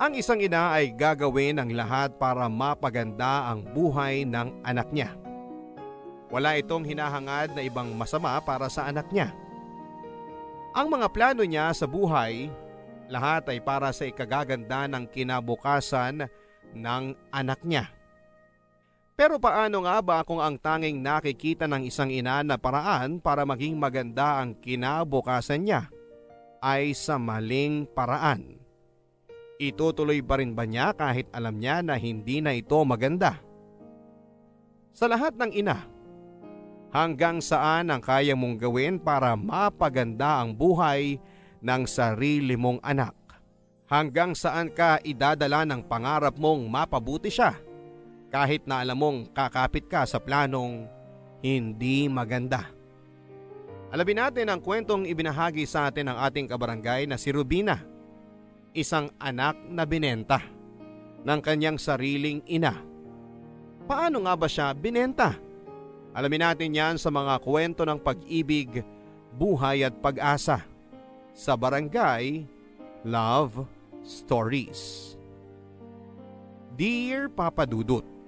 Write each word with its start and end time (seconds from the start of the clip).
Ang 0.00 0.16
isang 0.16 0.40
ina 0.40 0.72
ay 0.72 0.96
gagawin 0.96 1.60
ang 1.60 1.68
lahat 1.76 2.16
para 2.16 2.48
mapaganda 2.48 3.52
ang 3.52 3.60
buhay 3.60 4.24
ng 4.24 4.64
anak 4.64 4.88
niya. 4.96 5.12
Wala 6.32 6.56
itong 6.56 6.88
hinahangad 6.88 7.52
na 7.52 7.60
ibang 7.60 7.92
masama 7.92 8.40
para 8.40 8.72
sa 8.72 8.88
anak 8.88 9.12
niya. 9.12 9.28
Ang 10.72 10.88
mga 10.88 11.04
plano 11.12 11.44
niya 11.44 11.68
sa 11.76 11.84
buhay, 11.84 12.48
lahat 13.12 13.52
ay 13.52 13.60
para 13.60 13.92
sa 13.92 14.08
ikagaganda 14.08 14.88
ng 14.88 15.04
kinabukasan 15.04 16.32
ng 16.72 17.04
anak 17.28 17.60
niya. 17.60 17.92
Pero 19.20 19.36
paano 19.36 19.84
nga 19.84 20.00
ba 20.00 20.24
kung 20.24 20.40
ang 20.40 20.56
tanging 20.56 20.96
nakikita 21.04 21.68
ng 21.68 21.84
isang 21.84 22.08
ina 22.08 22.40
na 22.40 22.56
paraan 22.56 23.20
para 23.20 23.44
maging 23.44 23.76
maganda 23.76 24.40
ang 24.40 24.56
kinabukasan 24.56 25.60
niya 25.60 25.92
ay 26.64 26.96
sa 26.96 27.20
maling 27.20 27.84
paraan? 27.92 28.59
Itutuloy 29.60 30.24
pa 30.24 30.40
rin 30.40 30.56
ba 30.56 30.64
niya 30.64 30.96
kahit 30.96 31.28
alam 31.36 31.60
niya 31.60 31.84
na 31.84 32.00
hindi 32.00 32.40
na 32.40 32.56
ito 32.56 32.80
maganda? 32.80 33.36
Sa 34.96 35.04
lahat 35.04 35.36
ng 35.36 35.52
ina, 35.52 35.84
hanggang 36.88 37.44
saan 37.44 37.92
ang 37.92 38.00
kaya 38.00 38.32
mong 38.32 38.56
gawin 38.56 38.96
para 38.96 39.36
mapaganda 39.36 40.40
ang 40.40 40.56
buhay 40.56 41.20
ng 41.60 41.82
sarili 41.84 42.56
mong 42.56 42.80
anak? 42.80 43.12
Hanggang 43.84 44.32
saan 44.32 44.72
ka 44.72 44.96
idadala 45.04 45.68
ng 45.68 45.84
pangarap 45.84 46.40
mong 46.40 46.64
mapabuti 46.64 47.28
siya? 47.28 47.52
Kahit 48.32 48.64
na 48.64 48.80
alam 48.80 48.96
mong 48.96 49.28
kakapit 49.36 49.92
ka 49.92 50.08
sa 50.08 50.16
planong 50.16 50.88
hindi 51.44 52.08
maganda. 52.08 52.64
Alamin 53.92 54.24
natin 54.24 54.48
ang 54.48 54.64
kwentong 54.64 55.04
ibinahagi 55.04 55.68
sa 55.68 55.92
atin 55.92 56.08
ng 56.08 56.16
ating 56.16 56.48
kabarangay 56.48 57.04
na 57.04 57.20
si 57.20 57.28
Rubina 57.28 57.90
isang 58.72 59.10
anak 59.18 59.58
na 59.66 59.82
binenta 59.84 60.40
ng 61.26 61.40
kanyang 61.42 61.76
sariling 61.76 62.40
ina. 62.48 62.76
Paano 63.84 64.24
nga 64.24 64.34
ba 64.38 64.46
siya 64.46 64.70
binenta? 64.72 65.34
Alamin 66.14 66.42
natin 66.42 66.74
yan 66.74 66.96
sa 66.98 67.10
mga 67.10 67.38
kwento 67.42 67.82
ng 67.86 67.98
pag-ibig, 67.98 68.82
buhay 69.34 69.86
at 69.86 69.94
pag-asa 69.98 70.62
sa 71.34 71.52
Barangay 71.54 72.46
Love 73.06 73.66
Stories. 74.02 75.14
Dear 76.74 77.30
Papa 77.30 77.68
Dudut, 77.68 78.20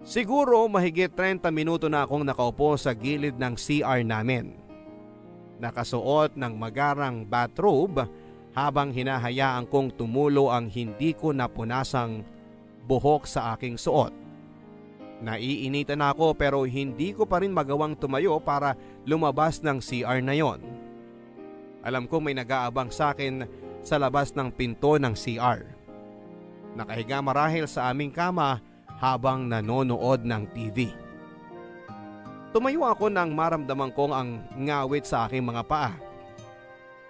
Siguro 0.00 0.64
mahigit 0.64 1.12
30 1.12 1.52
minuto 1.52 1.84
na 1.92 2.08
akong 2.08 2.24
nakaupo 2.24 2.72
sa 2.80 2.96
gilid 2.96 3.36
ng 3.36 3.52
CR 3.52 4.00
namin. 4.00 4.56
Nakasuot 5.60 6.40
ng 6.40 6.56
magarang 6.56 7.28
bathrobe 7.28 8.08
habang 8.54 8.90
hinahayaan 8.90 9.66
kong 9.70 9.94
tumulo 9.94 10.50
ang 10.50 10.66
hindi 10.66 11.14
ko 11.14 11.30
napunasang 11.30 12.26
buhok 12.86 13.22
sa 13.26 13.54
aking 13.54 13.78
suot. 13.78 14.10
Naiinitan 15.20 16.00
ako 16.00 16.32
pero 16.34 16.64
hindi 16.64 17.12
ko 17.12 17.28
pa 17.28 17.44
rin 17.44 17.52
magawang 17.52 17.94
tumayo 17.94 18.40
para 18.40 18.74
lumabas 19.04 19.60
ng 19.60 19.78
CR 19.78 20.18
na 20.24 20.34
yon. 20.34 20.64
Alam 21.84 22.08
ko 22.08 22.18
may 22.18 22.32
nag-aabang 22.34 22.88
sa 22.88 23.12
akin 23.12 23.44
sa 23.84 24.00
labas 24.00 24.32
ng 24.32 24.48
pinto 24.52 24.96
ng 24.96 25.12
CR. 25.12 25.60
Nakahiga 26.76 27.20
marahil 27.20 27.68
sa 27.68 27.92
aming 27.92 28.12
kama 28.12 28.60
habang 29.00 29.48
nanonood 29.48 30.24
ng 30.24 30.44
TV. 30.52 30.92
Tumayo 32.50 32.82
ako 32.82 33.08
nang 33.12 33.30
maramdaman 33.30 33.94
kong 33.94 34.12
ang 34.12 34.28
ngawit 34.58 35.06
sa 35.06 35.28
aking 35.28 35.46
mga 35.46 35.62
paa 35.64 36.09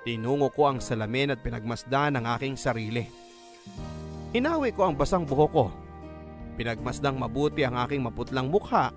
Tinungo 0.00 0.48
ko 0.48 0.72
ang 0.72 0.80
salamin 0.80 1.36
at 1.36 1.44
pinagmasdan 1.44 2.16
ang 2.16 2.24
aking 2.36 2.56
sarili. 2.56 3.04
Hinawi 4.32 4.72
ko 4.72 4.88
ang 4.88 4.94
basang 4.96 5.28
buhok 5.28 5.50
ko. 5.52 5.66
Pinagmasdang 6.56 7.20
mabuti 7.20 7.68
ang 7.68 7.76
aking 7.84 8.00
maputlang 8.00 8.48
mukha. 8.48 8.96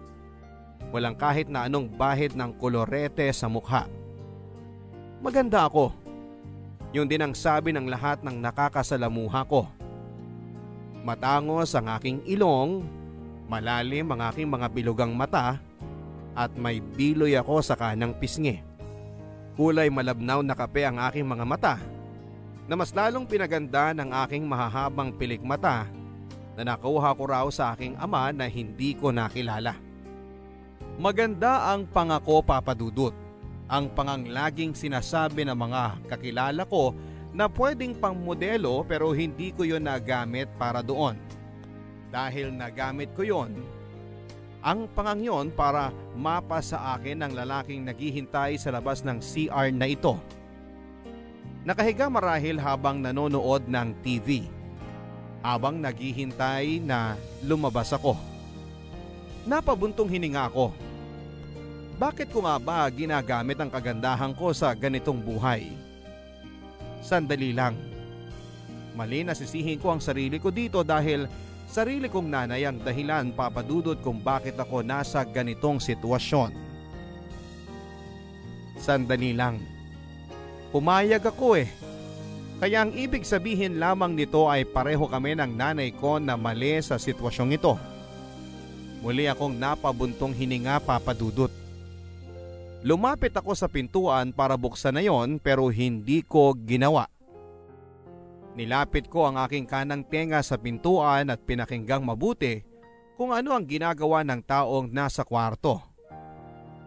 Walang 0.96 1.20
kahit 1.20 1.52
na 1.52 1.68
anong 1.68 1.92
bahid 1.92 2.36
ng 2.40 2.56
kolorete 2.56 3.28
sa 3.36 3.52
mukha. 3.52 3.88
Maganda 5.20 5.68
ako. 5.68 5.92
Yun 6.96 7.10
din 7.10 7.24
ang 7.24 7.34
sabi 7.36 7.76
ng 7.76 7.90
lahat 7.90 8.24
ng 8.24 8.40
nakakasalamuha 8.40 9.44
ko. 9.50 9.68
Matangos 11.04 11.76
ang 11.76 11.92
aking 12.00 12.24
ilong, 12.30 12.86
malalim 13.52 14.08
ang 14.14 14.24
aking 14.32 14.48
mga 14.48 14.72
bilugang 14.72 15.12
mata, 15.12 15.60
at 16.32 16.54
may 16.56 16.80
biloy 16.80 17.36
ako 17.36 17.60
sa 17.60 17.76
kanang 17.76 18.16
pisngi. 18.16 18.73
Kulay 19.54 19.94
malabnaw 19.94 20.42
na 20.42 20.58
kape 20.58 20.82
ang 20.82 20.98
aking 20.98 21.30
mga 21.30 21.46
mata 21.46 21.76
na 22.66 22.74
mas 22.74 22.90
lalong 22.90 23.30
pinaganda 23.30 23.94
ng 23.94 24.10
aking 24.26 24.50
mahahabang 24.50 25.14
pilik 25.14 25.46
mata 25.46 25.86
na 26.58 26.74
nakuha 26.74 27.14
ko 27.14 27.24
raw 27.30 27.46
sa 27.54 27.78
aking 27.78 27.94
ama 28.02 28.34
na 28.34 28.50
hindi 28.50 28.98
ko 28.98 29.14
nakilala. 29.14 29.78
Maganda 30.98 31.74
ang 31.74 31.86
pangako 31.86 32.42
papadudot, 32.42 33.14
ang 33.70 33.90
panganglaging 33.94 34.74
sinasabi 34.74 35.46
ng 35.46 35.58
mga 35.58 36.06
kakilala 36.10 36.66
ko 36.66 36.94
na 37.34 37.50
pwedeng 37.50 37.98
pang 37.98 38.14
modelo 38.14 38.86
pero 38.86 39.14
hindi 39.14 39.50
ko 39.54 39.66
yon 39.66 39.86
nagamit 39.90 40.50
para 40.58 40.86
doon. 40.86 41.18
Dahil 42.14 42.54
nagamit 42.54 43.10
ko 43.18 43.26
yon 43.26 43.58
ang 44.64 44.88
pangangyon 44.96 45.52
para 45.52 45.92
mapa 46.16 46.64
sa 46.64 46.96
akin 46.96 47.20
ng 47.20 47.36
lalaking 47.36 47.84
naghihintay 47.84 48.56
sa 48.56 48.72
labas 48.72 49.04
ng 49.04 49.20
CR 49.20 49.76
na 49.76 49.92
ito. 49.92 50.16
Nakahiga 51.68 52.08
marahil 52.08 52.56
habang 52.56 53.04
nanonood 53.04 53.68
ng 53.68 53.92
TV. 54.00 54.48
Habang 55.44 55.84
naghihintay 55.84 56.80
na 56.80 57.20
lumabas 57.44 57.92
ako. 57.92 58.16
Napabuntong 59.44 60.08
hininga 60.08 60.48
ako. 60.48 60.72
Bakit 62.00 62.32
ko 62.32 62.48
nga 62.48 62.56
ba 62.56 62.88
ginagamit 62.88 63.60
ang 63.60 63.68
kagandahan 63.68 64.32
ko 64.32 64.56
sa 64.56 64.72
ganitong 64.72 65.20
buhay? 65.20 65.76
Sandali 67.04 67.52
lang. 67.52 67.76
Mali 68.96 69.28
na 69.28 69.36
sisihin 69.36 69.76
ko 69.76 69.92
ang 69.92 70.00
sarili 70.00 70.40
ko 70.40 70.48
dito 70.48 70.80
dahil 70.88 71.28
Sarili 71.74 72.06
kong 72.06 72.30
nanay 72.30 72.70
ang 72.70 72.78
dahilan 72.86 73.34
papadudod 73.34 73.98
kung 73.98 74.22
bakit 74.22 74.54
ako 74.54 74.86
nasa 74.86 75.26
ganitong 75.26 75.82
sitwasyon. 75.82 76.54
Sandali 78.78 79.34
lang. 79.34 79.58
Pumayag 80.70 81.26
ako 81.26 81.58
eh. 81.58 81.66
Kaya 82.62 82.86
ang 82.86 82.94
ibig 82.94 83.26
sabihin 83.26 83.82
lamang 83.82 84.14
nito 84.14 84.46
ay 84.46 84.70
pareho 84.70 85.10
kami 85.10 85.34
ng 85.34 85.50
nanay 85.50 85.90
ko 85.98 86.22
na 86.22 86.38
mali 86.38 86.78
sa 86.78 87.02
sitwasyong 87.02 87.58
ito. 87.58 87.74
Muli 89.02 89.26
akong 89.26 89.58
napabuntong 89.58 90.30
hininga 90.30 90.78
papadudot. 90.78 91.50
Lumapit 92.86 93.34
ako 93.34 93.58
sa 93.58 93.66
pintuan 93.66 94.30
para 94.30 94.54
buksan 94.54 94.94
na 94.94 95.02
yon 95.02 95.42
pero 95.42 95.74
hindi 95.74 96.22
ko 96.22 96.54
ginawa. 96.54 97.10
Nilapit 98.54 99.10
ko 99.10 99.26
ang 99.26 99.42
aking 99.42 99.66
kanang 99.66 100.06
tenga 100.06 100.38
sa 100.46 100.62
pintuan 100.62 101.34
at 101.34 101.42
pinakinggang 101.42 102.06
mabuti 102.06 102.62
kung 103.18 103.34
ano 103.34 103.58
ang 103.58 103.66
ginagawa 103.66 104.22
ng 104.22 104.46
taong 104.46 104.94
nasa 104.94 105.26
kwarto. 105.26 105.82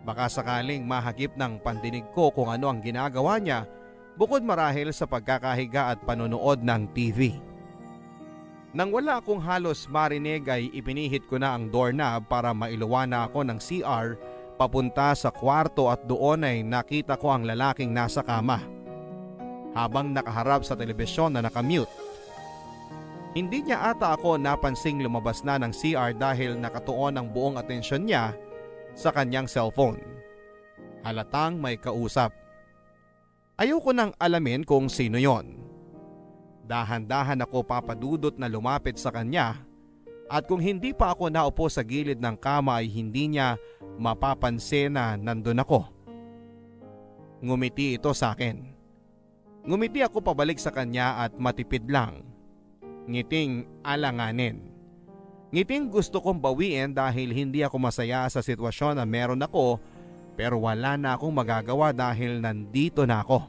Baka 0.06 0.30
sakaling 0.30 0.86
mahagip 0.86 1.34
ng 1.34 1.58
pandinig 1.58 2.06
ko 2.14 2.30
kung 2.30 2.54
ano 2.54 2.70
ang 2.70 2.78
ginagawa 2.78 3.42
niya 3.42 3.66
bukod 4.14 4.46
marahil 4.46 4.94
sa 4.94 5.10
pagkakahiga 5.10 5.90
at 5.90 5.98
panonood 6.06 6.62
ng 6.62 6.82
TV. 6.94 7.34
Nang 8.70 8.94
wala 8.94 9.18
akong 9.18 9.42
halos 9.42 9.90
marinig 9.90 10.46
ay 10.46 10.70
ipinihit 10.70 11.26
ko 11.26 11.42
na 11.42 11.58
ang 11.58 11.66
doorknob 11.66 12.30
para 12.30 12.54
mailuwa 12.54 13.10
na 13.10 13.26
ako 13.26 13.42
ng 13.42 13.58
CR 13.58 14.14
papunta 14.54 15.10
sa 15.18 15.34
kwarto 15.34 15.90
at 15.90 16.06
doon 16.06 16.46
ay 16.46 16.62
nakita 16.62 17.18
ko 17.18 17.34
ang 17.34 17.42
lalaking 17.42 17.90
nasa 17.90 18.22
kama 18.22 18.62
habang 19.76 20.16
nakaharap 20.16 20.64
sa 20.64 20.72
telebisyon 20.72 21.36
na 21.36 21.44
nakamute. 21.44 21.92
Hindi 23.36 23.68
niya 23.68 23.92
ata 23.92 24.16
ako 24.16 24.40
napansing 24.40 25.04
lumabas 25.04 25.44
na 25.44 25.60
ng 25.60 25.68
CR 25.68 26.16
dahil 26.16 26.56
nakatuon 26.56 27.20
ang 27.20 27.28
buong 27.28 27.60
atensyon 27.60 28.08
niya 28.08 28.32
sa 28.96 29.12
kanyang 29.12 29.44
cellphone. 29.44 30.00
Halatang 31.04 31.60
may 31.60 31.76
kausap. 31.76 32.32
Ayoko 33.60 33.92
nang 33.92 34.16
alamin 34.16 34.64
kung 34.64 34.88
sino 34.88 35.20
yon. 35.20 35.60
Dahan-dahan 36.64 37.44
ako 37.44 37.60
papadudot 37.60 38.32
na 38.40 38.48
lumapit 38.48 38.96
sa 38.96 39.12
kanya 39.12 39.60
at 40.26 40.48
kung 40.48 40.58
hindi 40.58 40.90
pa 40.90 41.14
ako 41.14 41.30
naupo 41.30 41.70
sa 41.70 41.86
gilid 41.86 42.18
ng 42.18 42.34
kama 42.40 42.82
ay 42.82 42.90
hindi 42.90 43.36
niya 43.36 43.60
mapapansin 44.00 44.96
na 44.96 45.14
nandun 45.14 45.62
ako. 45.62 45.86
Ngumiti 47.44 48.00
ito 48.00 48.10
sa 48.16 48.32
akin. 48.32 48.75
Ngumiti 49.66 49.98
ako 49.98 50.22
pabalik 50.22 50.62
sa 50.62 50.70
kanya 50.70 51.26
at 51.26 51.34
matipid 51.42 51.90
lang. 51.90 52.22
Ngiting 53.10 53.66
alanganin. 53.82 54.70
Ngiting 55.50 55.90
gusto 55.90 56.22
kong 56.22 56.38
bawiin 56.38 56.94
dahil 56.94 57.34
hindi 57.34 57.66
ako 57.66 57.82
masaya 57.82 58.30
sa 58.30 58.42
sitwasyon 58.42 58.98
na 58.98 59.04
meron 59.06 59.42
ako 59.42 59.82
pero 60.38 60.62
wala 60.62 60.94
na 60.94 61.18
akong 61.18 61.34
magagawa 61.34 61.90
dahil 61.90 62.38
nandito 62.38 63.02
na 63.02 63.26
ako. 63.26 63.42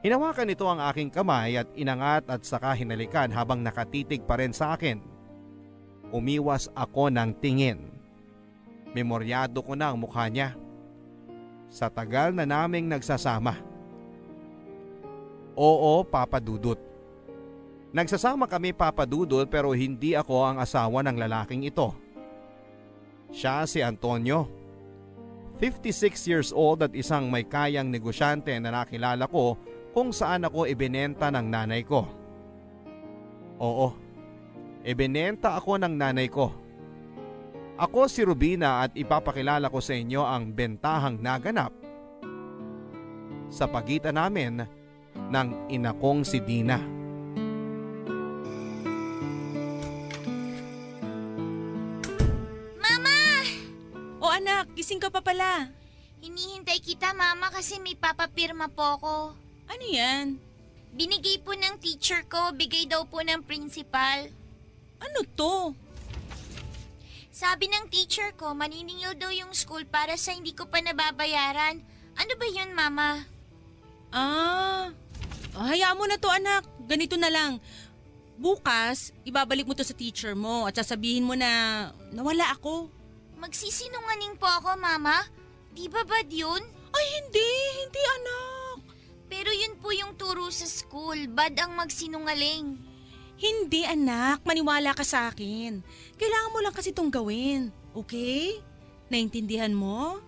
Hinawakan 0.00 0.46
nito 0.48 0.64
ang 0.64 0.80
aking 0.88 1.10
kamay 1.10 1.58
at 1.58 1.68
inangat 1.74 2.24
at 2.30 2.46
saka 2.46 2.72
hinalikan 2.72 3.28
habang 3.28 3.60
nakatitig 3.60 4.24
pa 4.24 4.40
rin 4.40 4.54
sa 4.54 4.78
akin. 4.78 5.02
Umiwas 6.14 6.72
ako 6.72 7.12
ng 7.12 7.36
tingin. 7.42 7.92
Memoryado 8.96 9.60
ko 9.60 9.76
na 9.76 9.92
ang 9.92 10.00
mukha 10.00 10.30
niya. 10.32 10.56
Sa 11.68 11.92
tagal 11.92 12.32
na 12.32 12.48
naming 12.48 12.88
nagsasama. 12.88 13.67
Oo, 15.58 16.06
Papa 16.06 16.38
Dudut. 16.38 16.78
Nagsasama 17.90 18.46
kami 18.46 18.70
Papa 18.70 19.02
Dudut 19.02 19.50
pero 19.50 19.74
hindi 19.74 20.14
ako 20.14 20.46
ang 20.46 20.56
asawa 20.62 21.02
ng 21.02 21.18
lalaking 21.18 21.66
ito. 21.66 21.90
Siya 23.34 23.66
si 23.66 23.82
Antonio. 23.82 24.46
56 25.58 26.30
years 26.30 26.50
old 26.54 26.86
at 26.86 26.94
isang 26.94 27.26
may 27.26 27.42
kayang 27.42 27.90
negosyante 27.90 28.54
na 28.62 28.70
nakilala 28.70 29.26
ko 29.26 29.58
kung 29.90 30.14
saan 30.14 30.46
ako 30.46 30.70
ibinenta 30.70 31.26
ng 31.34 31.46
nanay 31.50 31.82
ko. 31.82 32.06
Oo, 33.58 33.90
ibinenta 34.86 35.58
ako 35.58 35.82
ng 35.82 35.94
nanay 35.98 36.30
ko. 36.30 36.54
Ako 37.74 38.06
si 38.06 38.22
Rubina 38.22 38.86
at 38.86 38.94
ipapakilala 38.94 39.66
ko 39.66 39.82
sa 39.82 39.98
inyo 39.98 40.22
ang 40.22 40.54
bentahang 40.54 41.18
naganap 41.18 41.74
sa 43.50 43.66
pagitan 43.66 44.14
namin 44.14 44.77
ng 45.28 45.68
inakong 45.68 46.22
si 46.22 46.38
Dina. 46.38 46.78
Mama! 52.78 53.18
O 54.22 54.30
anak, 54.30 54.72
gising 54.78 55.02
ka 55.02 55.10
pa 55.10 55.20
pala. 55.20 55.68
Hinihintay 56.18 56.82
kita, 56.82 57.14
Mama, 57.14 57.50
kasi 57.50 57.78
may 57.78 57.94
papapirma 57.94 58.70
po 58.70 58.98
ako. 58.98 59.14
Ano 59.68 59.84
yan? 59.84 60.40
Binigay 60.96 61.38
po 61.44 61.54
ng 61.54 61.78
teacher 61.78 62.24
ko, 62.26 62.50
bigay 62.56 62.88
daw 62.88 63.06
po 63.06 63.22
ng 63.22 63.44
principal. 63.44 64.26
Ano 64.98 65.20
to? 65.36 65.76
Sabi 67.30 67.70
ng 67.70 67.86
teacher 67.86 68.34
ko, 68.34 68.50
maniningil 68.50 69.14
daw 69.14 69.30
yung 69.30 69.54
school 69.54 69.86
para 69.86 70.18
sa 70.18 70.34
hindi 70.34 70.50
ko 70.50 70.66
pa 70.66 70.82
nababayaran. 70.82 71.78
Ano 72.18 72.32
ba 72.34 72.46
yun, 72.50 72.74
Mama? 72.74 73.22
Ah, 74.10 74.90
hayaan 75.56 75.96
mo 75.96 76.04
na 76.04 76.20
to 76.20 76.28
anak. 76.28 76.66
Ganito 76.84 77.16
na 77.16 77.32
lang. 77.32 77.62
Bukas, 78.38 79.10
ibabalik 79.26 79.66
mo 79.66 79.74
to 79.74 79.82
sa 79.82 79.96
teacher 79.96 80.38
mo 80.38 80.70
at 80.70 80.78
sasabihin 80.78 81.26
mo 81.26 81.34
na 81.34 81.90
nawala 82.14 82.54
ako. 82.54 82.86
Magsisinungaling 83.38 84.38
po 84.38 84.46
ako, 84.46 84.78
Mama? 84.78 85.26
Di 85.74 85.86
ba 85.90 86.02
bad 86.06 86.30
yun? 86.30 86.62
Ay 86.94 87.06
hindi, 87.18 87.50
hindi 87.82 88.02
anak. 88.18 88.78
Pero 89.28 89.50
yun 89.52 89.74
po 89.78 89.92
yung 89.92 90.14
turo 90.14 90.48
sa 90.48 90.64
school, 90.64 91.28
bad 91.30 91.54
ang 91.60 91.76
magsinungaling. 91.76 92.78
Hindi 93.38 93.86
anak, 93.86 94.42
maniwala 94.42 94.90
ka 94.96 95.06
sa 95.06 95.30
akin. 95.30 95.82
Kailangan 96.18 96.52
mo 96.54 96.58
lang 96.58 96.74
kasi 96.74 96.90
itong 96.90 97.12
gawin, 97.12 97.70
okay? 97.94 98.58
Naintindihan 99.06 99.70
mo? 99.70 100.18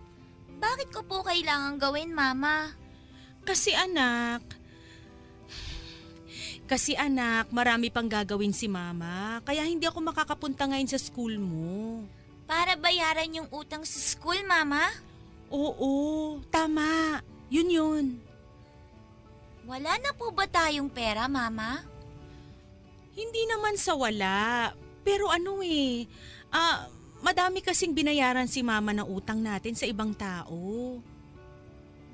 Bakit 0.63 0.95
ko 0.95 1.03
po 1.03 1.27
kailangan 1.27 1.81
gawin, 1.83 2.15
Mama? 2.15 2.71
Kasi 3.43 3.75
anak, 3.75 4.45
kasi 6.71 6.95
anak, 6.95 7.51
marami 7.51 7.91
pang 7.91 8.07
gagawin 8.07 8.55
si 8.55 8.71
mama, 8.71 9.43
kaya 9.43 9.67
hindi 9.67 9.91
ako 9.91 10.15
makakapunta 10.15 10.71
ngayon 10.71 10.87
sa 10.87 11.03
school 11.03 11.35
mo. 11.35 12.07
Para 12.51 12.75
bayaran 12.75 13.31
yung 13.31 13.47
utang 13.55 13.87
sa 13.87 13.99
school, 13.99 14.43
Mama? 14.43 14.91
Oo, 15.55 16.39
tama. 16.51 17.23
Yun 17.47 17.71
yun. 17.71 18.05
Wala 19.71 19.95
na 20.03 20.11
po 20.11 20.35
ba 20.35 20.51
tayong 20.51 20.91
pera, 20.91 21.31
Mama? 21.31 21.79
Hindi 23.15 23.47
naman 23.47 23.79
sa 23.79 23.95
wala. 23.95 24.71
Pero 25.07 25.31
ano 25.31 25.63
eh, 25.63 26.11
ah, 26.51 26.91
madami 27.23 27.63
kasing 27.63 27.95
binayaran 27.95 28.51
si 28.51 28.67
mama 28.67 28.91
ng 28.99 29.07
utang 29.07 29.39
natin 29.39 29.79
sa 29.79 29.87
ibang 29.87 30.11
tao. 30.11 30.99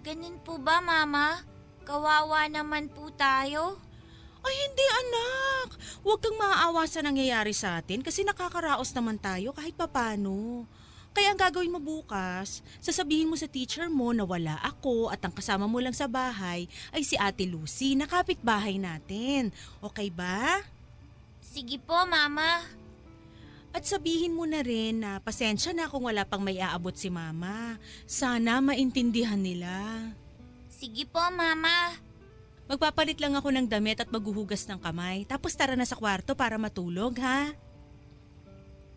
Ganun 0.05 0.37
po 0.45 0.61
ba, 0.61 0.85
Mama? 0.85 1.41
Kawawa 1.89 2.45
naman 2.53 2.93
po 2.93 3.09
tayo. 3.17 3.81
Ay 4.47 4.55
hindi 4.63 4.87
anak, 4.87 5.69
huwag 6.07 6.23
kang 6.23 6.39
maaawa 6.39 6.87
sa 6.87 7.03
nangyayari 7.03 7.51
sa 7.51 7.83
atin 7.83 7.99
kasi 7.99 8.23
nakakaraos 8.23 8.95
naman 8.95 9.19
tayo 9.19 9.51
kahit 9.51 9.75
papano. 9.75 10.63
Kaya 11.17 11.33
ang 11.33 11.41
gagawin 11.41 11.73
mo 11.73 11.81
bukas, 11.81 12.61
sasabihin 12.79 13.27
mo 13.27 13.35
sa 13.41 13.49
teacher 13.49 13.89
mo 13.89 14.13
na 14.13 14.23
wala 14.23 14.61
ako 14.63 15.09
at 15.09 15.19
ang 15.25 15.33
kasama 15.33 15.65
mo 15.65 15.81
lang 15.81 15.97
sa 15.97 16.05
bahay 16.07 16.69
ay 16.93 17.03
si 17.03 17.17
Ate 17.17 17.49
Lucy 17.49 17.97
na 17.97 18.05
kapitbahay 18.05 18.77
natin. 18.77 19.49
Okay 19.81 20.13
ba? 20.13 20.61
Sige 21.41 21.81
po, 21.81 22.05
Mama. 22.05 22.61
At 23.73 23.89
sabihin 23.89 24.37
mo 24.37 24.45
na 24.45 24.61
rin 24.61 25.01
na 25.01 25.17
pasensya 25.19 25.73
na 25.73 25.89
kung 25.89 26.05
wala 26.05 26.29
pang 26.29 26.45
may 26.45 26.61
aabot 26.61 26.93
si 26.93 27.09
mama. 27.09 27.81
Sana 28.05 28.61
maintindihan 28.61 29.41
nila. 29.41 30.01
Sige 30.69 31.09
po, 31.09 31.21
Mama. 31.33 32.06
Magpapalit 32.67 33.23
lang 33.23 33.39
ako 33.39 33.55
ng 33.55 33.67
damit 33.71 34.03
at 34.03 34.11
maghuhugas 34.11 34.67
ng 34.67 34.83
kamay. 34.83 35.23
Tapos 35.23 35.55
tara 35.55 35.79
na 35.79 35.87
sa 35.87 35.95
kwarto 35.95 36.35
para 36.35 36.59
matulog, 36.59 37.15
ha? 37.23 37.55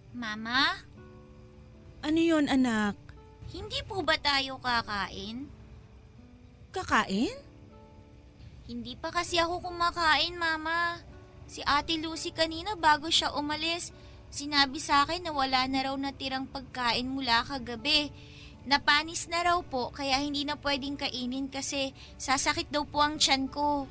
Mama, 0.10 0.74
Ano 2.02 2.18
yon 2.18 2.50
anak? 2.50 2.96
hindi 3.50 3.82
po 3.86 4.02
ba 4.02 4.16
tayo 4.18 4.58
kakain? 4.62 5.46
Kakain? 6.70 7.34
Hindi 8.70 8.94
pa 8.94 9.10
kasi 9.10 9.42
ako 9.42 9.70
kumakain, 9.70 10.38
Mama. 10.38 11.02
Si 11.50 11.66
Ate 11.66 11.98
Lucy 11.98 12.30
kanina 12.30 12.78
bago 12.78 13.10
siya 13.10 13.34
umalis, 13.34 13.90
sinabi 14.30 14.78
sa 14.78 15.02
akin 15.02 15.26
na 15.26 15.34
wala 15.34 15.66
na 15.66 15.90
raw 15.90 15.96
natirang 15.98 16.46
pagkain 16.46 17.10
mula 17.10 17.42
kagabi. 17.42 18.14
Napanis 18.70 19.26
na 19.34 19.42
raw 19.42 19.58
po 19.66 19.90
kaya 19.90 20.22
hindi 20.22 20.46
na 20.46 20.54
pwedeng 20.62 20.94
kainin 20.94 21.50
kasi 21.50 21.90
sasakit 22.22 22.70
daw 22.70 22.86
po 22.86 23.02
ang 23.02 23.18
tiyan 23.18 23.50
ko. 23.50 23.90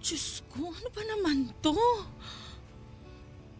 Diyos 0.00 0.40
ko, 0.48 0.72
ano 0.72 0.88
ba 0.88 1.02
naman 1.04 1.52
to? 1.60 1.76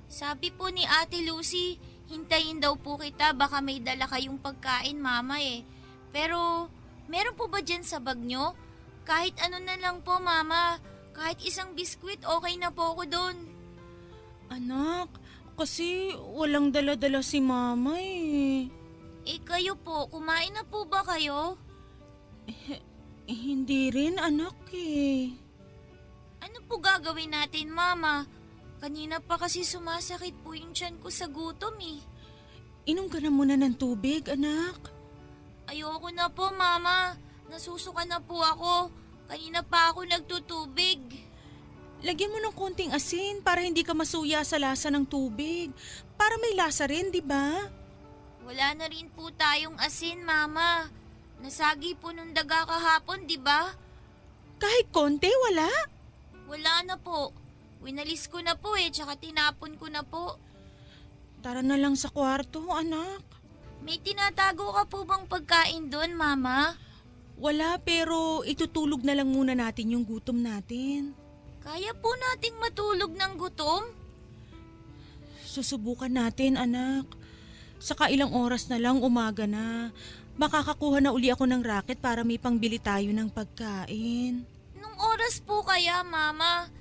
Sabi 0.08 0.48
po 0.48 0.72
ni 0.72 0.88
Ate 0.88 1.20
Lucy, 1.20 1.76
hintayin 2.08 2.56
daw 2.56 2.72
po 2.72 2.96
kita 2.96 3.36
baka 3.36 3.60
may 3.60 3.84
dala 3.84 4.08
kayong 4.08 4.40
pagkain 4.40 4.96
mama 4.96 5.44
eh. 5.44 5.60
Pero 6.08 6.72
meron 7.12 7.36
po 7.36 7.44
ba 7.52 7.60
dyan 7.60 7.84
sa 7.84 8.00
bag 8.00 8.16
nyo? 8.16 8.56
Kahit 9.04 9.36
ano 9.44 9.60
na 9.60 9.76
lang 9.76 10.00
po 10.00 10.16
mama, 10.24 10.80
kahit 11.12 11.36
isang 11.44 11.76
biskwit 11.76 12.24
okay 12.24 12.56
na 12.56 12.72
po 12.72 12.96
ako 12.96 13.04
doon. 13.12 13.36
Anak, 14.48 15.12
kasi 15.52 16.16
walang 16.16 16.72
dala-dala 16.72 17.20
si 17.20 17.44
mama 17.44 18.00
eh. 18.00 18.83
Eh 19.24 19.40
kayo 19.40 19.72
po, 19.80 20.04
kumain 20.12 20.52
na 20.52 20.68
po 20.68 20.84
ba 20.84 21.00
kayo? 21.00 21.56
Eh, 22.44 22.76
hindi 23.24 23.88
rin 23.88 24.20
anak 24.20 24.68
eh. 24.76 25.32
Ano 26.44 26.60
po 26.68 26.76
gagawin 26.76 27.32
natin 27.32 27.72
mama? 27.72 28.28
Kanina 28.84 29.24
pa 29.24 29.40
kasi 29.40 29.64
sumasakit 29.64 30.36
po 30.44 30.52
yung 30.52 30.76
tiyan 30.76 31.00
ko 31.00 31.08
sa 31.08 31.24
gutom 31.24 31.72
eh. 31.80 32.04
Inom 32.84 33.08
ka 33.08 33.16
na 33.16 33.32
muna 33.32 33.56
ng 33.56 33.80
tubig, 33.80 34.28
anak. 34.28 34.92
Ayoko 35.72 36.12
na 36.12 36.28
po 36.28 36.52
mama, 36.52 37.16
nasusuka 37.48 38.04
na 38.04 38.20
po 38.20 38.44
ako. 38.44 38.92
Kanina 39.24 39.64
pa 39.64 39.88
ako 39.88 40.04
nagtutubig. 40.04 41.00
Lagyan 42.04 42.28
mo 42.28 42.44
ng 42.44 42.52
konting 42.52 42.92
asin 42.92 43.40
para 43.40 43.64
hindi 43.64 43.80
ka 43.80 43.96
masuya 43.96 44.44
sa 44.44 44.60
lasa 44.60 44.92
ng 44.92 45.08
tubig. 45.08 45.72
Para 46.20 46.36
may 46.36 46.52
lasa 46.52 46.84
rin, 46.84 47.08
di 47.08 47.24
ba? 47.24 47.64
Wala 48.44 48.76
na 48.76 48.86
rin 48.92 49.08
po 49.08 49.32
tayong 49.32 49.80
asin, 49.80 50.20
Mama. 50.20 50.92
Nasagi 51.40 51.96
po 51.96 52.12
nung 52.12 52.36
daga 52.36 52.68
kahapon, 52.68 53.24
di 53.24 53.40
ba? 53.40 53.72
Kahit 54.60 54.92
konti, 54.92 55.32
wala. 55.48 55.68
Wala 56.48 56.84
na 56.84 56.96
po. 57.00 57.32
Winalis 57.80 58.28
ko 58.28 58.40
na 58.44 58.56
po 58.56 58.76
eh, 58.76 58.92
tsaka 58.92 59.16
tinapon 59.16 59.76
ko 59.80 59.88
na 59.88 60.04
po. 60.04 60.36
Tara 61.40 61.60
na 61.60 61.76
lang 61.76 61.96
sa 61.96 62.08
kwarto, 62.12 62.68
anak. 62.72 63.20
May 63.84 64.00
tinatago 64.00 64.72
ka 64.72 64.84
po 64.88 65.04
bang 65.04 65.24
pagkain 65.28 65.92
doon, 65.92 66.16
Mama? 66.16 66.72
Wala 67.36 67.76
pero 67.82 68.40
itutulog 68.44 69.04
na 69.04 69.12
lang 69.12 69.28
muna 69.28 69.52
natin 69.52 69.92
yung 69.92 70.04
gutom 70.08 70.40
natin. 70.40 71.12
Kaya 71.60 71.92
po 71.96 72.12
nating 72.12 72.56
matulog 72.60 73.12
ng 73.12 73.34
gutom? 73.40 73.84
Susubukan 75.44 76.12
natin, 76.12 76.56
anak. 76.56 77.23
Saka 77.84 78.08
ilang 78.08 78.32
oras 78.32 78.72
na 78.72 78.80
lang 78.80 79.04
umaga 79.04 79.44
na. 79.44 79.92
Makakakuha 80.40 81.04
na 81.04 81.12
uli 81.12 81.28
ako 81.28 81.44
ng 81.44 81.60
racket 81.60 82.00
para 82.00 82.24
may 82.24 82.40
pangbili 82.40 82.80
tayo 82.80 83.12
ng 83.12 83.28
pagkain. 83.28 84.40
Nung 84.80 84.96
oras 84.96 85.44
po 85.44 85.60
kaya, 85.60 86.00
Mama? 86.00 86.72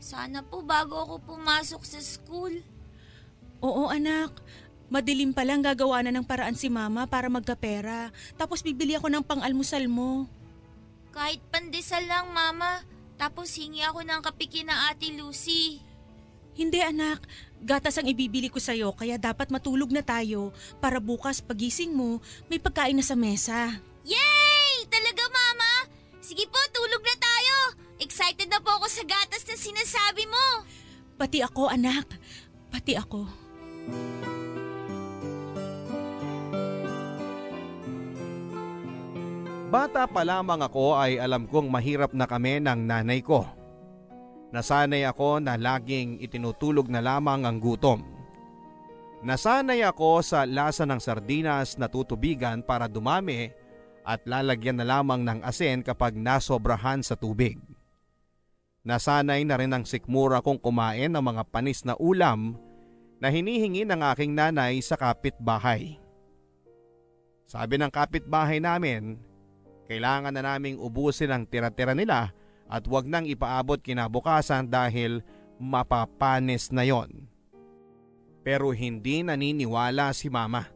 Sana 0.00 0.40
po 0.40 0.64
bago 0.64 0.96
ako 0.96 1.36
pumasok 1.36 1.82
sa 1.84 2.00
school. 2.00 2.64
Oo, 3.60 3.92
anak. 3.92 4.32
Madilim 4.88 5.36
pa 5.36 5.44
lang 5.44 5.60
gagawa 5.60 6.00
na 6.00 6.14
ng 6.14 6.24
paraan 6.24 6.56
si 6.56 6.72
mama 6.72 7.04
para 7.10 7.26
magkapera. 7.26 8.14
Tapos 8.38 8.62
bibili 8.62 8.96
ako 8.96 9.12
ng 9.12 9.24
pang-almusal 9.26 9.84
mo. 9.90 10.24
Kahit 11.10 11.42
pandesal 11.52 12.06
lang, 12.06 12.30
Mama. 12.30 12.86
Tapos 13.18 13.50
hingi 13.56 13.82
ako 13.82 14.04
ng 14.06 14.20
kapiki 14.22 14.62
na 14.62 14.92
Ate 14.92 15.10
Lucy. 15.16 15.82
Hindi 16.56 16.80
anak, 16.80 17.20
gatas 17.62 17.96
ang 17.96 18.06
ibibili 18.08 18.52
ko 18.52 18.60
sa'yo 18.60 18.92
kaya 18.92 19.16
dapat 19.16 19.48
matulog 19.48 19.88
na 19.92 20.04
tayo 20.04 20.52
para 20.80 21.00
bukas 21.00 21.40
pagising 21.40 21.92
mo 21.94 22.20
may 22.46 22.60
pagkain 22.60 22.96
na 22.96 23.04
sa 23.04 23.16
mesa. 23.16 23.78
Yay! 24.06 24.86
Talaga, 24.86 25.24
Mama? 25.28 25.72
Sige 26.22 26.46
po, 26.46 26.58
tulog 26.70 27.02
na 27.02 27.16
tayo. 27.18 27.56
Excited 27.98 28.46
na 28.50 28.62
po 28.62 28.70
ako 28.76 28.86
sa 28.86 29.02
gatas 29.02 29.42
na 29.46 29.56
sinasabi 29.58 30.24
mo. 30.30 30.46
Pati 31.16 31.40
ako 31.40 31.72
anak, 31.72 32.06
pati 32.68 32.92
ako. 32.94 33.24
Bata 39.66 40.06
pa 40.06 40.22
lamang 40.22 40.62
ako 40.62 40.94
ay 40.94 41.18
alam 41.18 41.50
kong 41.50 41.66
mahirap 41.66 42.14
na 42.14 42.30
kami 42.30 42.62
ng 42.62 42.86
nanay 42.86 43.18
ko. 43.18 43.65
Nasanay 44.54 45.02
ako 45.02 45.42
na 45.42 45.58
laging 45.58 46.22
itinutulog 46.22 46.86
na 46.86 47.02
lamang 47.02 47.42
ang 47.42 47.58
gutom. 47.58 48.02
Nasanay 49.26 49.82
ako 49.82 50.22
sa 50.22 50.46
lasa 50.46 50.86
ng 50.86 51.02
sardinas 51.02 51.74
na 51.74 51.90
tutubigan 51.90 52.62
para 52.62 52.86
dumami 52.86 53.50
at 54.06 54.22
lalagyan 54.22 54.78
na 54.78 54.86
lamang 54.86 55.26
ng 55.26 55.42
asin 55.42 55.82
kapag 55.82 56.14
nasobrahan 56.14 57.02
sa 57.02 57.18
tubig. 57.18 57.58
Nasanay 58.86 59.42
na 59.42 59.58
rin 59.58 59.74
ang 59.74 59.82
sikmura 59.82 60.38
kong 60.38 60.62
kumain 60.62 61.10
ng 61.10 61.18
mga 61.18 61.42
panis 61.50 61.82
na 61.82 61.98
ulam 61.98 62.54
na 63.18 63.34
hinihingi 63.34 63.82
ng 63.82 63.98
aking 64.14 64.30
nanay 64.30 64.78
sa 64.78 64.94
kapitbahay. 64.94 65.98
Sabi 67.50 67.82
ng 67.82 67.90
kapitbahay 67.90 68.62
namin, 68.62 69.18
kailangan 69.90 70.30
na 70.30 70.54
naming 70.54 70.78
ubusin 70.78 71.34
ang 71.34 71.42
tira-tira 71.50 71.98
nila 71.98 72.30
at 72.66 72.84
wag 72.90 73.06
nang 73.06 73.26
ipaabot 73.26 73.78
kinabukasan 73.78 74.66
dahil 74.66 75.22
mapapanis 75.58 76.70
na 76.74 76.82
yon. 76.82 77.26
Pero 78.46 78.70
hindi 78.70 79.26
naniniwala 79.26 80.14
si 80.14 80.30
mama. 80.30 80.70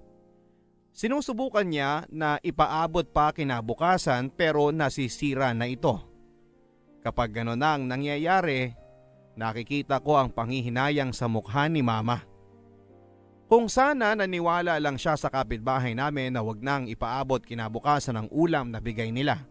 Sinusubukan 0.91 1.67
niya 1.67 2.05
na 2.11 2.43
ipaabot 2.43 3.07
pa 3.07 3.31
kinabukasan 3.31 4.35
pero 4.35 4.75
nasisira 4.75 5.55
na 5.55 5.71
ito. 5.71 6.03
Kapag 7.01 7.33
gano'n 7.33 7.63
ang 7.63 7.87
nangyayari, 7.87 8.75
nakikita 9.39 10.03
ko 10.03 10.19
ang 10.19 10.29
panghihinayang 10.35 11.15
sa 11.15 11.31
mukha 11.31 11.71
ni 11.71 11.81
mama. 11.81 12.27
Kung 13.51 13.67
sana 13.67 14.15
naniwala 14.15 14.79
lang 14.79 14.95
siya 14.95 15.19
sa 15.19 15.27
kapitbahay 15.27 15.97
namin 15.97 16.35
na 16.37 16.45
wag 16.45 16.63
nang 16.63 16.87
ipaabot 16.87 17.43
kinabukasan 17.43 18.15
ang 18.15 18.29
ulam 18.31 18.71
na 18.71 18.79
bigay 18.79 19.11
nila. 19.11 19.43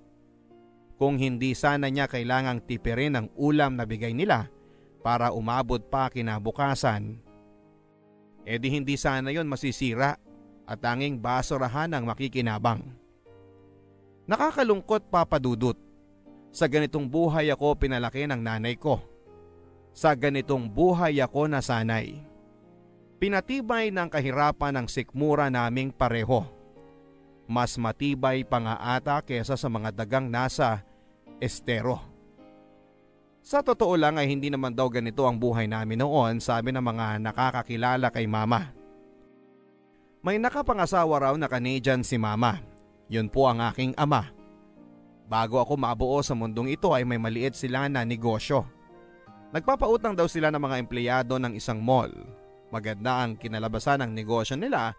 Kung 0.99 1.15
hindi 1.15 1.55
sana 1.55 1.87
niya 1.87 2.11
kailangang 2.11 2.59
tipirin 2.67 3.15
ang 3.15 3.27
ulam 3.39 3.79
na 3.79 3.87
bigay 3.87 4.11
nila 4.11 4.51
para 4.99 5.31
umabot 5.31 5.79
pa 5.79 6.11
kinabukasan, 6.11 7.23
edi 8.43 8.67
hindi 8.67 8.99
sana 8.99 9.31
yon 9.31 9.47
masisira 9.47 10.19
at 10.67 10.77
tanging 10.83 11.15
basurahan 11.15 11.95
ang 11.95 12.03
makikinabang. 12.03 12.83
Nakakalungkot 14.27 15.07
papadudot. 15.07 15.79
Sa 16.51 16.67
ganitong 16.67 17.07
buhay 17.07 17.47
ako 17.47 17.79
pinalaki 17.79 18.27
ng 18.27 18.41
nanay 18.43 18.75
ko. 18.75 18.99
Sa 19.95 20.11
ganitong 20.19 20.67
buhay 20.67 21.15
ako 21.23 21.47
nasanay. 21.47 22.19
Pinatibay 23.23 23.87
ng 23.89 24.09
kahirapan 24.11 24.83
ng 24.83 24.87
sikmura 24.91 25.47
naming 25.47 25.95
pareho. 25.95 26.43
Mas 27.49 27.77
matibay 27.79 28.43
pa 28.43 28.61
nga 28.61 28.75
ata 28.97 29.23
kesa 29.23 29.55
sa 29.57 29.69
mga 29.71 29.93
dagang 29.93 30.29
nasa 30.29 30.88
estero. 31.39 31.99
Sa 33.39 33.65
totoo 33.65 33.95
lang 33.97 34.19
ay 34.19 34.29
hindi 34.29 34.51
naman 34.51 34.75
daw 34.75 34.91
ganito 34.91 35.25
ang 35.25 35.39
buhay 35.39 35.65
namin 35.65 36.03
noon 36.03 36.37
sabi 36.43 36.69
ng 36.69 36.83
mga 36.83 37.23
nakakakilala 37.23 38.13
kay 38.13 38.29
mama. 38.29 38.75
May 40.19 40.35
nakapangasawa 40.37 41.31
raw 41.31 41.33
na 41.39 41.47
Canadian 41.47 42.03
si 42.03 42.19
mama. 42.19 42.59
Yun 43.07 43.31
po 43.31 43.47
ang 43.47 43.63
aking 43.71 43.95
ama. 43.95 44.29
Bago 45.25 45.57
ako 45.57 45.79
mabuo 45.79 46.19
sa 46.21 46.35
mundong 46.35 46.75
ito 46.75 46.91
ay 46.91 47.07
may 47.07 47.17
maliit 47.17 47.55
sila 47.55 47.87
na 47.87 48.03
negosyo. 48.03 48.67
Nagpapautang 49.49 50.13
daw 50.13 50.29
sila 50.29 50.53
ng 50.53 50.61
mga 50.61 50.75
empleyado 50.77 51.41
ng 51.41 51.57
isang 51.57 51.81
mall 51.81 52.13
Maganda 52.69 53.25
ang 53.25 53.33
kinalabasan 53.33 54.05
ng 54.05 54.11
negosyo 54.13 54.53
nila 54.53 54.93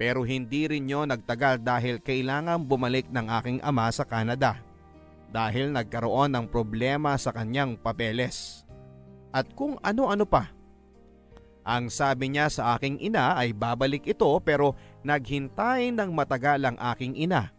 pero 0.00 0.24
hindi 0.24 0.64
rin 0.64 0.88
yun 0.88 1.12
nagtagal 1.12 1.60
dahil 1.60 2.00
kailangan 2.00 2.64
bumalik 2.64 3.06
ng 3.12 3.26
aking 3.28 3.58
ama 3.60 3.92
sa 3.92 4.08
Canada 4.08 4.56
dahil 5.32 5.72
nagkaroon 5.72 6.36
ng 6.36 6.46
problema 6.52 7.16
sa 7.16 7.32
kanyang 7.32 7.80
papeles. 7.80 8.68
At 9.32 9.48
kung 9.56 9.80
ano-ano 9.80 10.28
pa. 10.28 10.52
Ang 11.64 11.88
sabi 11.88 12.28
niya 12.28 12.52
sa 12.52 12.76
aking 12.76 13.00
ina 13.00 13.38
ay 13.38 13.56
babalik 13.56 14.04
ito 14.04 14.28
pero 14.42 14.76
naghintay 15.06 15.94
ng 15.94 16.10
matagal 16.12 16.58
ang 16.58 16.76
aking 16.92 17.16
ina 17.16 17.54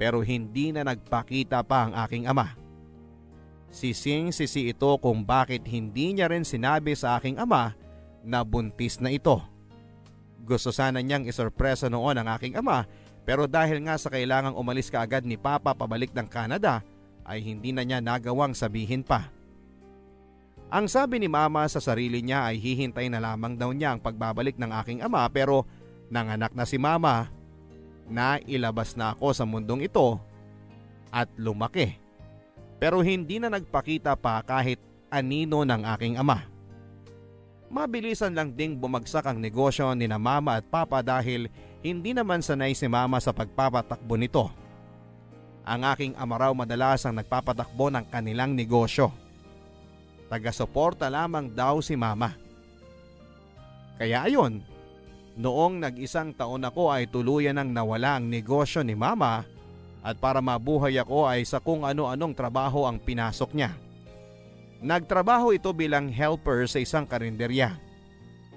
pero 0.00 0.24
hindi 0.24 0.72
na 0.72 0.80
nagpakita 0.80 1.60
pa 1.60 1.84
ang 1.84 1.92
aking 2.08 2.24
ama. 2.24 2.56
Sising 3.68 4.32
sisi 4.32 4.72
ito 4.72 4.88
kung 4.96 5.26
bakit 5.26 5.68
hindi 5.68 6.16
niya 6.16 6.32
rin 6.32 6.46
sinabi 6.46 6.96
sa 6.96 7.20
aking 7.20 7.36
ama 7.36 7.76
na 8.24 8.40
buntis 8.40 8.96
na 8.96 9.12
ito. 9.12 9.44
Gusto 10.40 10.72
sana 10.72 11.04
niyang 11.04 11.28
isorpresa 11.28 11.92
noon 11.92 12.16
ang 12.16 12.32
aking 12.32 12.56
ama 12.56 12.88
pero 13.28 13.44
dahil 13.44 13.84
nga 13.84 14.00
sa 14.00 14.08
kailangang 14.08 14.56
umalis 14.56 14.88
kaagad 14.88 15.26
ni 15.26 15.36
Papa 15.36 15.76
pabalik 15.76 16.16
ng 16.16 16.26
Canada 16.30 16.80
ay 17.30 17.38
hindi 17.46 17.70
na 17.70 17.86
niya 17.86 18.02
nagawang 18.02 18.58
sabihin 18.58 19.06
pa. 19.06 19.30
Ang 20.70 20.90
sabi 20.90 21.22
ni 21.22 21.30
Mama 21.30 21.66
sa 21.70 21.78
sarili 21.78 22.22
niya 22.22 22.50
ay 22.50 22.58
hihintay 22.58 23.06
na 23.06 23.22
lamang 23.22 23.54
daw 23.54 23.70
niya 23.70 23.94
ang 23.94 24.02
pagbabalik 24.02 24.58
ng 24.58 24.70
aking 24.82 24.98
ama 25.06 25.22
pero 25.30 25.62
nanganak 26.10 26.50
na 26.54 26.66
si 26.66 26.74
Mama 26.74 27.30
na 28.10 28.42
ilabas 28.42 28.98
na 28.98 29.14
ako 29.14 29.30
sa 29.30 29.46
mundong 29.46 29.86
ito 29.86 30.18
at 31.14 31.30
lumaki. 31.38 31.94
Pero 32.82 33.02
hindi 33.02 33.38
na 33.38 33.50
nagpakita 33.50 34.18
pa 34.18 34.42
kahit 34.42 34.82
anino 35.10 35.62
ng 35.62 35.82
aking 35.94 36.18
ama. 36.18 36.46
Mabilisan 37.70 38.34
lang 38.34 38.50
ding 38.50 38.74
bumagsak 38.74 39.22
ang 39.30 39.38
negosyo 39.38 39.94
ni 39.94 40.10
na 40.10 40.18
mama 40.18 40.58
at 40.58 40.66
papa 40.66 41.06
dahil 41.06 41.46
hindi 41.86 42.10
naman 42.10 42.42
sanay 42.42 42.74
si 42.74 42.90
mama 42.90 43.22
sa 43.22 43.30
pagpapatakbo 43.30 44.18
nito. 44.18 44.50
Ang 45.70 45.86
aking 45.86 46.12
ama 46.18 46.34
raw 46.34 46.50
madalas 46.50 47.06
ang 47.06 47.14
nagpapatakbo 47.14 47.94
ng 47.94 48.10
kanilang 48.10 48.58
negosyo. 48.58 49.14
Taga-suporta 50.26 51.06
lamang 51.06 51.46
daw 51.46 51.78
si 51.78 51.94
mama. 51.94 52.34
Kaya 53.94 54.26
ayon, 54.26 54.66
noong 55.38 55.78
nag-isang 55.78 56.34
taon 56.34 56.66
ako 56.66 56.90
ay 56.90 57.06
tuluyan 57.06 57.54
nang 57.54 57.70
nawala 57.70 58.18
ang 58.18 58.26
negosyo 58.26 58.82
ni 58.82 58.98
mama 58.98 59.46
at 60.02 60.18
para 60.18 60.42
mabuhay 60.42 60.98
ako 60.98 61.30
ay 61.30 61.46
sa 61.46 61.62
kung 61.62 61.86
ano-anong 61.86 62.34
trabaho 62.34 62.90
ang 62.90 62.98
pinasok 62.98 63.54
niya. 63.54 63.70
Nagtrabaho 64.82 65.54
ito 65.54 65.70
bilang 65.70 66.10
helper 66.10 66.66
sa 66.66 66.82
isang 66.82 67.06
karinderya. 67.06 67.78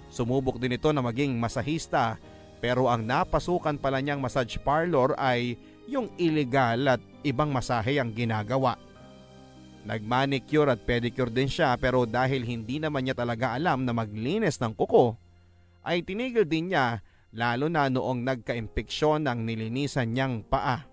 Sumubok 0.09 0.57
din 0.57 0.81
ito 0.81 0.89
na 0.89 1.05
maging 1.05 1.37
masahista 1.37 2.17
pero 2.63 2.89
ang 2.89 3.05
napasukan 3.05 3.77
pala 3.77 4.01
niyang 4.01 4.23
massage 4.23 4.57
parlor 4.57 5.13
ay 5.19 5.59
yung 5.87 6.11
illegal 6.15 6.97
at 6.97 7.01
ibang 7.23 7.51
masahe 7.51 7.99
ang 7.99 8.11
ginagawa. 8.11 8.79
Nagmanicure 9.83 10.71
at 10.71 10.87
pedicure 10.87 11.31
din 11.31 11.51
siya 11.51 11.75
pero 11.75 12.07
dahil 12.07 12.47
hindi 12.47 12.79
naman 12.79 13.03
niya 13.03 13.19
talaga 13.19 13.51
alam 13.51 13.83
na 13.83 13.91
maglinis 13.91 14.55
ng 14.63 14.71
kuko, 14.79 15.19
ay 15.83 15.99
tinigil 16.07 16.47
din 16.47 16.71
niya 16.71 17.03
lalo 17.35 17.67
na 17.67 17.91
noong 17.91 18.23
nagka-impeksyon 18.23 19.27
ng 19.27 19.39
nilinisan 19.43 20.15
niyang 20.15 20.45
paa. 20.47 20.87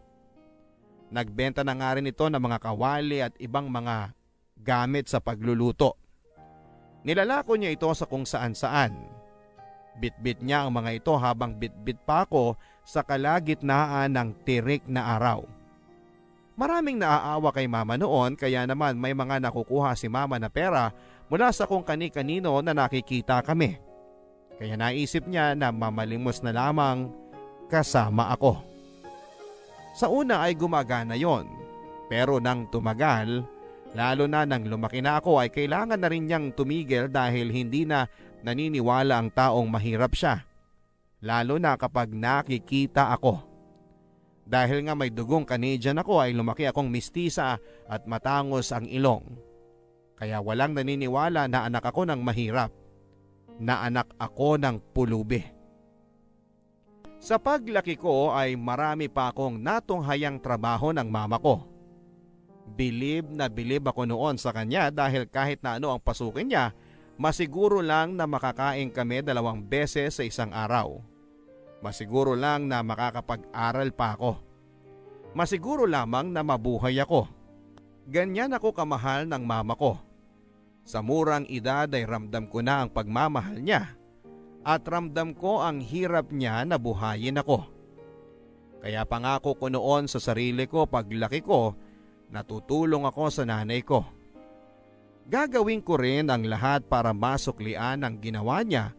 Nagbenta 1.11 1.63
na 1.63 1.75
nga 1.79 1.95
rin 1.99 2.11
ito 2.11 2.27
ng 2.27 2.39
mga 2.39 2.59
kawali 2.59 3.19
at 3.23 3.35
ibang 3.39 3.71
mga 3.71 4.15
gamit 4.59 5.07
sa 5.07 5.19
pagluluto. 5.23 5.99
Nilalako 7.07 7.57
niya 7.57 7.75
ito 7.75 7.89
sa 7.95 8.07
kung 8.07 8.27
saan 8.27 8.55
saan. 8.55 8.95
Bitbit 9.99 10.41
niya 10.41 10.65
ang 10.65 10.73
mga 10.75 11.03
ito 11.03 11.13
habang 11.19 11.59
bitbit 11.59 11.99
pa 12.07 12.25
ako 12.25 12.55
sa 12.87 13.05
kalagitnaan 13.07 14.13
ng 14.15 14.29
tirik 14.43 14.85
na 14.91 15.17
araw. 15.19 15.47
Maraming 16.59 17.01
naaawa 17.01 17.55
kay 17.57 17.65
mama 17.65 17.97
noon 17.97 18.37
kaya 18.37 18.69
naman 18.69 19.01
may 19.01 19.17
mga 19.17 19.41
nakukuha 19.41 19.97
si 19.97 20.13
mama 20.13 20.37
na 20.37 20.53
pera 20.53 20.93
mula 21.33 21.49
sa 21.55 21.65
kung 21.65 21.81
kani-kanino 21.81 22.53
na 22.61 22.77
nakikita 22.77 23.41
kami. 23.41 23.81
Kaya 24.61 24.77
naisip 24.77 25.25
niya 25.25 25.57
na 25.57 25.73
mamalimos 25.73 26.45
na 26.45 26.53
lamang 26.53 27.09
kasama 27.73 28.29
ako. 28.37 28.61
Sa 29.97 30.13
una 30.13 30.45
ay 30.45 30.53
gumagana 30.53 31.17
yon 31.17 31.49
pero 32.13 32.43
nang 32.43 32.69
tumagal 32.69 33.47
Lalo 33.91 34.31
na 34.31 34.47
nang 34.47 34.63
lumaki 34.71 35.03
na 35.03 35.19
ako 35.19 35.43
ay 35.43 35.51
kailangan 35.51 35.99
na 35.99 36.07
rin 36.07 36.31
niyang 36.31 36.55
tumigil 36.55 37.11
dahil 37.11 37.51
hindi 37.51 37.83
na 37.83 38.07
naniniwala 38.47 39.19
ang 39.19 39.35
taong 39.35 39.67
mahirap 39.67 40.15
siya. 40.15 40.47
Lalo 41.21 41.61
na 41.61 41.77
kapag 41.77 42.17
nakikita 42.17 43.13
ako. 43.13 43.45
Dahil 44.49 44.89
nga 44.89 44.97
may 44.97 45.13
dugong 45.13 45.45
Canadian 45.45 46.01
ako 46.01 46.25
ay 46.25 46.33
lumaki 46.33 46.65
akong 46.65 46.89
mistisa 46.89 47.61
at 47.87 48.03
matangos 48.09 48.73
ang 48.73 48.89
ilong. 48.89 49.37
Kaya 50.17 50.41
walang 50.41 50.73
naniniwala 50.73 51.45
na 51.47 51.69
anak 51.69 51.93
ako 51.93 52.09
ng 52.09 52.21
mahirap. 52.25 52.73
Na 53.61 53.85
anak 53.85 54.09
ako 54.17 54.57
ng 54.57 54.77
pulubi. 54.97 55.45
Sa 57.21 57.37
paglaki 57.37 58.01
ko 58.01 58.33
ay 58.33 58.57
marami 58.57 59.13
pa 59.13 59.29
akong 59.29 59.61
natunghayang 59.61 60.41
trabaho 60.41 60.89
ng 60.97 61.05
mama 61.05 61.37
ko. 61.37 61.69
Bilib 62.65 63.29
na 63.29 63.53
bilib 63.53 63.85
ako 63.85 64.09
noon 64.09 64.41
sa 64.41 64.57
kanya 64.57 64.89
dahil 64.89 65.29
kahit 65.29 65.61
na 65.61 65.77
ano 65.77 65.93
ang 65.93 66.01
pasukin 66.01 66.49
niya, 66.49 66.73
masiguro 67.21 67.85
lang 67.85 68.17
na 68.17 68.25
makakain 68.25 68.89
kami 68.89 69.21
dalawang 69.21 69.61
beses 69.61 70.17
sa 70.17 70.25
isang 70.25 70.49
araw. 70.49 71.10
Masiguro 71.81 72.37
lang 72.37 72.69
na 72.69 72.85
makakapag-aral 72.85 73.89
pa 73.97 74.13
ako. 74.17 74.37
Masiguro 75.33 75.89
lamang 75.89 76.29
na 76.29 76.45
mabuhay 76.45 77.01
ako. 77.01 77.25
Ganyan 78.05 78.53
ako 78.53 78.77
kamahal 78.77 79.25
ng 79.25 79.41
mama 79.41 79.73
ko. 79.73 79.97
Sa 80.85 81.01
murang 81.01 81.49
edad 81.49 81.89
ay 81.89 82.05
ramdam 82.05 82.45
ko 82.51 82.61
na 82.61 82.85
ang 82.85 82.91
pagmamahal 82.93 83.65
niya 83.65 83.97
at 84.61 84.85
ramdam 84.85 85.33
ko 85.33 85.65
ang 85.65 85.81
hirap 85.81 86.29
niya 86.29 86.69
na 86.69 86.77
buhayin 86.77 87.41
ako. 87.41 87.65
Kaya 88.81 89.05
pangako 89.09 89.57
ko 89.57 89.67
noon 89.73 90.09
sa 90.09 90.21
sarili 90.21 90.65
ko 90.69 90.85
paglaki 90.85 91.41
ko, 91.41 91.77
natutulong 92.33 93.09
ako 93.09 93.25
sa 93.33 93.45
nanay 93.49 93.81
ko. 93.81 94.05
Gagawin 95.31 95.81
ko 95.81 95.95
rin 95.97 96.29
ang 96.29 96.43
lahat 96.45 96.85
para 96.91 97.15
masuklian 97.15 98.03
ang 98.03 98.19
ginawa 98.19 98.67
niya 98.67 98.93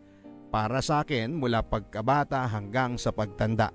para 0.52 0.84
sa 0.84 1.02
akin 1.02 1.32
mula 1.32 1.64
pagkabata 1.64 2.44
hanggang 2.46 3.00
sa 3.00 3.16
pagtanda. 3.16 3.72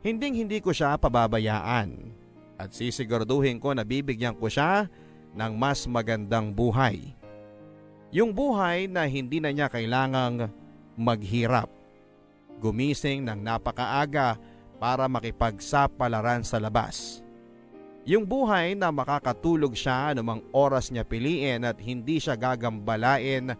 Hinding 0.00 0.46
hindi 0.46 0.62
ko 0.62 0.70
siya 0.72 0.96
pababayaan 0.96 2.14
at 2.56 2.70
sisiguraduhin 2.72 3.60
ko 3.60 3.74
na 3.74 3.84
bibigyan 3.84 4.38
ko 4.38 4.48
siya 4.48 4.88
ng 5.34 5.52
mas 5.58 5.84
magandang 5.84 6.54
buhay. 6.54 7.12
Yung 8.14 8.32
buhay 8.32 8.88
na 8.88 9.04
hindi 9.04 9.42
na 9.42 9.52
niya 9.52 9.68
kailangang 9.68 10.48
maghirap. 10.96 11.68
Gumising 12.62 13.26
ng 13.26 13.38
napakaaga 13.38 14.40
para 14.80 15.06
makipagsapalaran 15.06 16.42
sa 16.42 16.56
labas. 16.56 17.20
Yung 18.08 18.24
buhay 18.24 18.72
na 18.74 18.88
makakatulog 18.88 19.76
siya 19.76 20.16
anumang 20.16 20.40
oras 20.56 20.88
niya 20.88 21.04
piliin 21.04 21.68
at 21.68 21.76
hindi 21.78 22.16
siya 22.16 22.34
gagambalain 22.34 23.52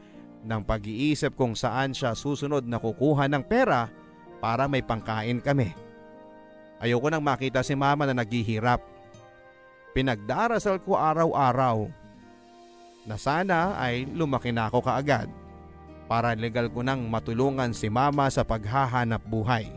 ng 0.44 0.61
pag-iisip 0.64 1.37
kung 1.37 1.52
saan 1.52 1.92
siya 1.92 2.16
susunod 2.16 2.64
na 2.64 2.80
kukuha 2.80 3.28
ng 3.28 3.44
pera 3.44 3.92
para 4.40 4.64
may 4.64 4.80
pangkain 4.80 5.38
kami. 5.38 5.73
Ayoko 6.80 7.12
nang 7.12 7.20
makita 7.20 7.61
si 7.61 7.76
mama 7.76 8.09
na 8.09 8.16
naghihirap. 8.16 8.80
Pinagdarasal 9.92 10.80
ko 10.80 10.97
araw-araw 10.97 11.92
na 13.04 13.16
sana 13.20 13.76
ay 13.76 14.09
lumaki 14.09 14.49
na 14.49 14.73
ako 14.73 14.80
kaagad 14.80 15.28
para 16.09 16.32
legal 16.35 16.73
ko 16.73 16.80
nang 16.80 17.04
matulungan 17.06 17.70
si 17.76 17.92
mama 17.92 18.26
sa 18.32 18.42
paghahanap 18.42 19.20
buhay. 19.28 19.68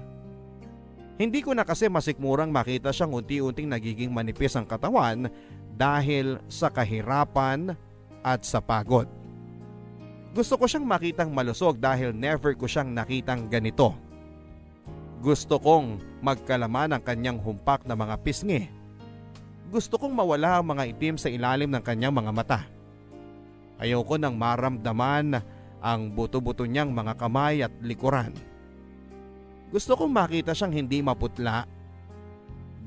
Hindi 1.19 1.45
ko 1.45 1.53
na 1.53 1.61
kasi 1.61 1.85
masikmurang 1.91 2.49
makita 2.49 2.89
siyang 2.89 3.21
unti-unting 3.21 3.69
nagiging 3.69 4.09
manipis 4.09 4.57
ang 4.57 4.65
katawan 4.65 5.29
dahil 5.77 6.41
sa 6.49 6.73
kahirapan 6.73 7.77
at 8.25 8.41
sa 8.41 8.57
pagod. 8.57 9.22
Gusto 10.33 10.57
ko 10.57 10.65
siyang 10.65 10.89
makitang 10.89 11.29
malusog 11.29 11.77
dahil 11.77 12.09
never 12.09 12.57
ko 12.57 12.65
siyang 12.65 12.89
nakitang 12.89 13.45
ganito. 13.45 13.93
Gusto 15.21 15.61
kong 15.61 16.01
magkalaman 16.25 16.97
ang 16.97 17.03
kanyang 17.05 17.37
humpak 17.37 17.85
na 17.85 17.93
mga 17.93 18.17
pisngi. 18.25 18.65
Gusto 19.69 20.01
kong 20.01 20.09
mawala 20.09 20.57
ang 20.57 20.73
mga 20.73 20.89
itim 20.89 21.15
sa 21.21 21.29
ilalim 21.29 21.69
ng 21.69 21.85
kanyang 21.85 22.17
mga 22.17 22.31
mata. 22.33 22.59
Ayoko 23.77 24.17
nang 24.17 24.33
maramdaman 24.33 25.37
ang 25.85 26.01
buto-buto 26.09 26.65
niyang 26.65 26.89
mga 26.89 27.13
kamay 27.13 27.61
at 27.61 27.73
likuran. 27.85 28.33
Gusto 29.69 29.93
kong 29.93 30.09
makita 30.09 30.57
siyang 30.57 30.73
hindi 30.73 31.05
maputla. 31.05 31.69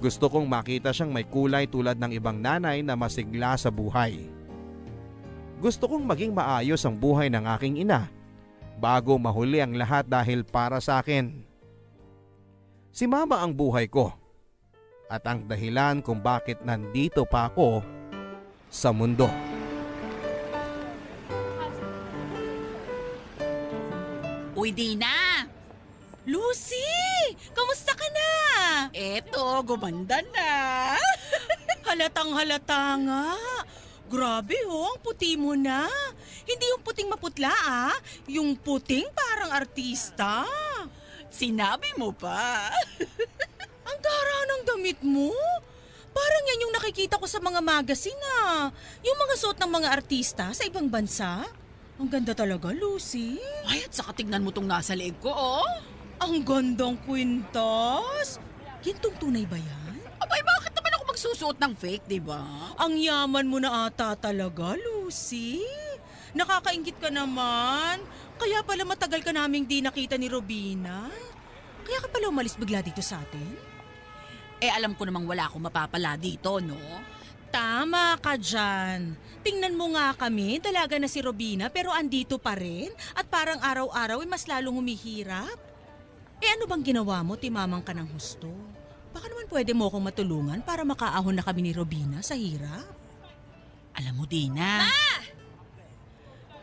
Gusto 0.02 0.26
kong 0.26 0.50
makita 0.50 0.90
siyang 0.90 1.14
may 1.14 1.24
kulay 1.24 1.70
tulad 1.70 1.94
ng 1.94 2.10
ibang 2.10 2.42
nanay 2.42 2.82
na 2.82 2.98
masigla 2.98 3.54
sa 3.54 3.70
buhay. 3.70 4.35
Gusto 5.56 5.88
kong 5.88 6.04
maging 6.04 6.36
maayos 6.36 6.84
ang 6.84 6.92
buhay 6.92 7.32
ng 7.32 7.44
aking 7.56 7.80
ina 7.80 8.12
bago 8.76 9.16
mahuli 9.16 9.64
ang 9.64 9.72
lahat 9.72 10.04
dahil 10.04 10.44
para 10.44 10.76
sa 10.84 11.00
akin. 11.00 11.32
Si 12.92 13.08
mama 13.08 13.40
ang 13.40 13.56
buhay 13.56 13.88
ko 13.88 14.12
at 15.08 15.24
ang 15.24 15.48
dahilan 15.48 16.04
kung 16.04 16.20
bakit 16.20 16.60
nandito 16.60 17.24
pa 17.24 17.48
ako 17.48 17.80
sa 18.68 18.92
mundo. 18.92 19.32
Uy, 24.56 24.72
Dina! 24.72 25.44
Lucy! 26.26 26.82
Kamusta 27.54 27.94
ka 27.94 28.08
na? 28.10 28.30
Eto, 28.90 29.62
gumanda 29.62 30.18
na. 30.34 30.50
Halatang 31.86 32.34
halata 32.34 32.98
nga. 32.98 33.24
Grabe 34.06 34.54
oh, 34.70 34.94
ang 34.94 34.98
puti 35.02 35.34
mo 35.34 35.58
na. 35.58 35.90
Hindi 36.46 36.64
yung 36.70 36.82
puting 36.82 37.10
maputla 37.10 37.50
ah. 37.50 37.96
Yung 38.30 38.54
puting 38.54 39.10
parang 39.10 39.50
artista. 39.50 40.46
Sinabi 41.26 41.90
mo 41.98 42.14
pa. 42.14 42.70
Ang 43.90 43.98
gara 43.98 44.38
ng 44.46 44.62
damit 44.62 45.02
mo. 45.02 45.34
Parang 46.14 46.44
yan 46.48 46.64
yung 46.64 46.74
nakikita 46.78 47.18
ko 47.18 47.26
sa 47.26 47.42
mga 47.42 47.58
magazine 47.58 48.22
ah. 48.46 48.70
Yung 49.02 49.18
mga 49.18 49.34
suot 49.42 49.58
ng 49.58 49.70
mga 49.74 49.88
artista 49.90 50.54
sa 50.54 50.62
ibang 50.62 50.86
bansa. 50.86 51.42
Ang 51.98 52.06
ganda 52.06 52.30
talaga, 52.36 52.70
Lucy. 52.70 53.40
Ay, 53.66 53.88
at 53.88 53.92
saka 53.92 54.12
tignan 54.14 54.44
mo 54.44 54.52
tong 54.52 54.68
nasa 54.68 54.92
leeg 54.92 55.18
ko, 55.18 55.32
oh. 55.34 55.66
Ang 56.22 56.44
gandang 56.46 56.94
kwintas. 57.02 58.38
Gintong 58.84 59.16
tunay 59.18 59.48
ba 59.48 59.56
yan? 59.56 59.96
Abay, 60.20 60.40
bakit 60.44 60.75
magsusuot 61.16 61.56
ng 61.56 61.72
fake, 61.72 62.04
di 62.04 62.20
ba? 62.20 62.44
Ang 62.76 63.00
yaman 63.00 63.48
mo 63.48 63.56
na 63.56 63.88
ata 63.88 64.12
talaga, 64.20 64.76
Lucy. 64.76 65.64
Nakakaingit 66.36 67.00
ka 67.00 67.08
naman. 67.08 68.04
Kaya 68.36 68.60
pala 68.60 68.84
matagal 68.84 69.24
ka 69.24 69.32
naming 69.32 69.64
di 69.64 69.80
nakita 69.80 70.20
ni 70.20 70.28
Robina. 70.28 71.08
Kaya 71.88 72.04
ka 72.04 72.12
pala 72.12 72.28
umalis 72.28 72.60
bigla 72.60 72.84
dito 72.84 73.00
sa 73.00 73.16
atin? 73.24 73.48
Eh, 74.60 74.68
alam 74.68 74.92
ko 74.92 75.08
namang 75.08 75.24
wala 75.24 75.48
akong 75.48 75.64
mapapala 75.64 76.20
dito, 76.20 76.60
no? 76.60 76.76
Tama 77.48 78.20
ka 78.20 78.36
dyan. 78.36 79.16
Tingnan 79.40 79.72
mo 79.72 79.96
nga 79.96 80.12
kami, 80.12 80.60
dalaga 80.60 81.00
na 81.00 81.08
si 81.08 81.24
Robina 81.24 81.72
pero 81.72 81.96
andito 81.96 82.36
pa 82.36 82.60
rin 82.60 82.92
at 83.16 83.24
parang 83.32 83.56
araw-araw 83.64 84.20
ay 84.20 84.28
mas 84.28 84.44
lalong 84.44 84.84
humihirap. 84.84 85.56
Eh 86.44 86.48
ano 86.52 86.68
bang 86.68 86.84
ginawa 86.84 87.24
mo, 87.24 87.40
timamang 87.40 87.80
ka 87.80 87.96
ng 87.96 88.04
husto? 88.12 88.75
Baka 89.16 89.32
naman 89.32 89.48
pwede 89.48 89.72
mo 89.72 89.88
akong 89.88 90.04
matulungan 90.12 90.60
para 90.60 90.84
makaahon 90.84 91.32
na 91.32 91.40
kami 91.40 91.64
ni 91.64 91.72
Robina 91.72 92.20
sa 92.20 92.36
hirap. 92.36 92.84
Alam 93.96 94.12
mo, 94.12 94.28
Dina. 94.28 94.84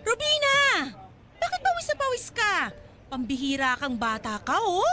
Robina! 0.06 0.86
Bakit 1.42 1.62
pawis 1.66 1.88
na 1.90 1.96
pawis 1.98 2.26
ka? 2.30 2.56
Pambihira 3.10 3.74
kang 3.82 3.98
bata 3.98 4.38
ka, 4.38 4.62
oh! 4.62 4.86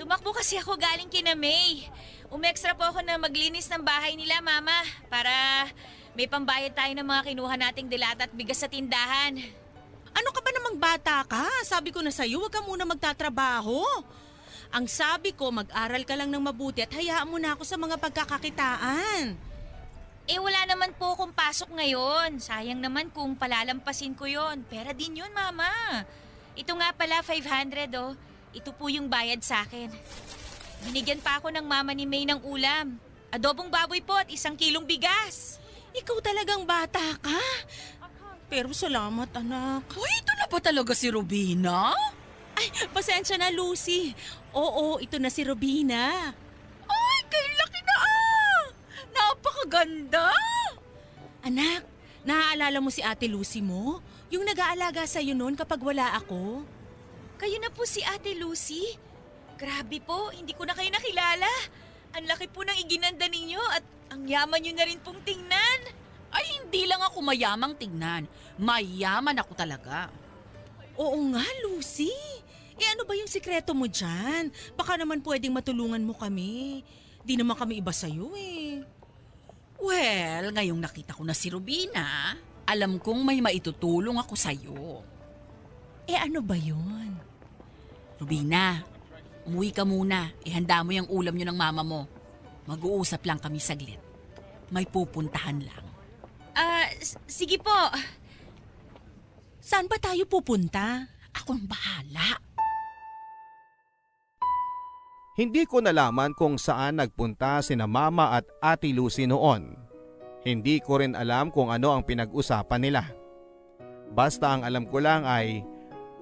Tumakbo 0.00 0.32
kasi 0.32 0.56
ako 0.56 0.80
galing 0.80 1.12
kina 1.12 1.36
May. 1.36 1.92
Umextra 2.32 2.72
po 2.72 2.88
ako 2.88 3.04
na 3.04 3.20
maglinis 3.20 3.68
ng 3.68 3.84
bahay 3.84 4.16
nila, 4.16 4.40
Mama, 4.40 4.80
para 5.12 5.68
may 6.16 6.24
pambayad 6.24 6.72
tayo 6.72 6.96
ng 6.96 7.04
mga 7.04 7.22
kinuha 7.36 7.54
nating 7.60 7.92
dilata 7.92 8.24
at 8.24 8.32
bigas 8.32 8.64
sa 8.64 8.72
tindahan. 8.72 9.44
Ano 10.16 10.28
ka 10.32 10.40
ba 10.40 10.50
namang 10.56 10.80
bata 10.80 11.20
ka? 11.28 11.44
Sabi 11.68 11.92
ko 11.92 12.00
na 12.00 12.08
sa'yo, 12.08 12.40
huwag 12.40 12.54
ka 12.54 12.64
muna 12.64 12.88
magtatrabaho. 12.88 13.84
Ang 14.74 14.90
sabi 14.90 15.30
ko, 15.30 15.54
mag-aral 15.54 16.02
ka 16.02 16.18
lang 16.18 16.34
ng 16.34 16.50
mabuti 16.50 16.82
at 16.82 16.90
hayaan 16.90 17.30
mo 17.30 17.38
na 17.38 17.54
ako 17.54 17.62
sa 17.62 17.78
mga 17.78 17.94
pagkakakitaan. 17.94 19.38
Eh 20.26 20.40
wala 20.42 20.66
naman 20.66 20.90
po 20.98 21.14
akong 21.14 21.30
pasok 21.30 21.70
ngayon. 21.78 22.42
Sayang 22.42 22.82
naman 22.82 23.06
kung 23.14 23.38
palalampasin 23.38 24.18
ko 24.18 24.26
yon. 24.26 24.66
Pera 24.66 24.90
din 24.90 25.22
yun, 25.22 25.30
Mama. 25.30 25.70
Ito 26.58 26.74
nga 26.74 26.90
pala, 26.90 27.22
500 27.22 27.86
oh. 28.02 28.18
Ito 28.50 28.74
po 28.74 28.90
yung 28.90 29.06
bayad 29.06 29.46
sa 29.46 29.62
akin. 29.62 29.94
Binigyan 30.90 31.22
pa 31.22 31.38
ako 31.38 31.54
ng 31.54 31.66
mama 31.66 31.94
ni 31.94 32.02
May 32.02 32.26
ng 32.26 32.42
ulam. 32.42 32.98
Adobong 33.30 33.70
baboy 33.70 34.02
po 34.02 34.18
at 34.18 34.26
isang 34.26 34.58
kilong 34.58 34.86
bigas. 34.86 35.62
Ikaw 35.94 36.18
talagang 36.18 36.66
bata 36.66 37.02
ka. 37.22 37.42
Pero 38.50 38.74
salamat, 38.74 39.30
anak. 39.38 39.86
Uy, 39.94 40.12
ito 40.18 40.32
na 40.34 40.50
ba 40.50 40.58
talaga 40.58 40.98
si 40.98 41.10
Robina? 41.10 41.94
Ay, 42.54 42.70
pasensya 42.90 43.34
na, 43.34 43.50
Lucy. 43.50 44.14
Oo, 44.54 45.02
ito 45.02 45.18
na 45.18 45.34
si 45.34 45.42
Robina. 45.42 46.30
Ay, 46.86 47.18
kay 47.26 47.46
laki 47.58 47.80
na 47.82 47.96
ah! 47.98 48.62
Napakaganda! 49.10 50.30
Anak, 51.42 51.82
naaalala 52.22 52.78
mo 52.78 52.88
si 52.94 53.02
Ate 53.02 53.26
Lucy 53.26 53.58
mo? 53.58 53.98
Yung 54.30 54.46
nag-aalaga 54.46 55.02
sa'yo 55.10 55.34
noon 55.34 55.58
kapag 55.58 55.82
wala 55.82 56.14
ako? 56.22 56.62
Kayo 57.34 57.58
na 57.58 57.68
po 57.74 57.82
si 57.82 57.98
Ate 58.06 58.38
Lucy. 58.38 58.94
Grabe 59.58 59.98
po, 59.98 60.30
hindi 60.30 60.54
ko 60.54 60.62
na 60.62 60.78
kayo 60.78 60.88
nakilala. 60.94 61.50
Ang 62.14 62.30
laki 62.30 62.46
po 62.46 62.62
ng 62.62 62.78
iginanda 62.78 63.26
ninyo 63.26 63.62
at 63.74 63.82
ang 64.14 64.22
yaman 64.22 64.62
nyo 64.62 64.72
na 64.78 64.86
rin 64.86 65.02
pong 65.02 65.18
tingnan. 65.26 65.80
Ay, 66.30 66.62
hindi 66.62 66.86
lang 66.86 67.02
ako 67.02 67.26
mayamang 67.26 67.74
tignan. 67.74 68.30
Mayaman 68.54 69.34
ako 69.38 69.52
talaga. 69.58 70.10
Oo 70.94 71.18
nga, 71.34 71.42
Lucy. 71.66 72.10
Eh 72.74 72.86
ano 72.90 73.06
ba 73.06 73.14
yung 73.14 73.30
sikreto 73.30 73.70
mo 73.70 73.86
dyan? 73.86 74.50
Baka 74.74 74.98
naman 74.98 75.22
pwedeng 75.22 75.54
matulungan 75.54 76.02
mo 76.02 76.14
kami. 76.14 76.82
Di 77.22 77.38
naman 77.38 77.54
kami 77.54 77.78
iba 77.78 77.94
sa'yo 77.94 78.34
eh. 78.34 78.82
Well, 79.78 80.50
ngayong 80.50 80.80
nakita 80.80 81.14
ko 81.14 81.22
na 81.22 81.32
si 81.32 81.48
Rubina, 81.48 82.34
alam 82.64 82.98
kong 82.98 83.20
may 83.22 83.38
maitutulong 83.38 84.16
ako 84.16 84.34
sa'yo. 84.34 85.04
Eh 86.04 86.16
ano 86.16 86.40
ba 86.40 86.56
yun? 86.56 87.16
Rubina, 88.18 88.82
umuwi 89.44 89.70
ka 89.70 89.84
muna. 89.84 90.32
Ihanda 90.42 90.82
mo 90.82 90.92
yung 90.92 91.08
ulam 91.08 91.34
nyo 91.34 91.46
ng 91.48 91.58
mama 91.58 91.82
mo. 91.82 92.00
Mag-uusap 92.64 93.24
lang 93.24 93.38
kami 93.38 93.60
saglit. 93.60 94.00
May 94.72 94.88
pupuntahan 94.88 95.60
lang. 95.60 95.84
Ah, 96.56 96.88
s- 96.96 97.20
sige 97.28 97.60
po. 97.60 97.72
Saan 99.60 99.88
ba 99.88 99.96
tayo 99.96 100.24
pupunta? 100.24 101.08
Ako 101.34 101.56
ang 101.56 101.66
bahala. 101.66 102.40
Hindi 105.34 105.66
ko 105.66 105.82
nalaman 105.82 106.30
kung 106.30 106.54
saan 106.54 107.02
nagpunta 107.02 107.58
sina 107.58 107.90
Mama 107.90 108.38
at 108.38 108.46
Ate 108.62 108.94
Lucy 108.94 109.26
noon. 109.26 109.74
Hindi 110.46 110.78
ko 110.78 111.02
rin 111.02 111.18
alam 111.18 111.50
kung 111.50 111.74
ano 111.74 111.90
ang 111.90 112.06
pinag-usapan 112.06 112.78
nila. 112.78 113.02
Basta 114.14 114.54
ang 114.54 114.62
alam 114.62 114.86
ko 114.86 115.02
lang 115.02 115.26
ay 115.26 115.66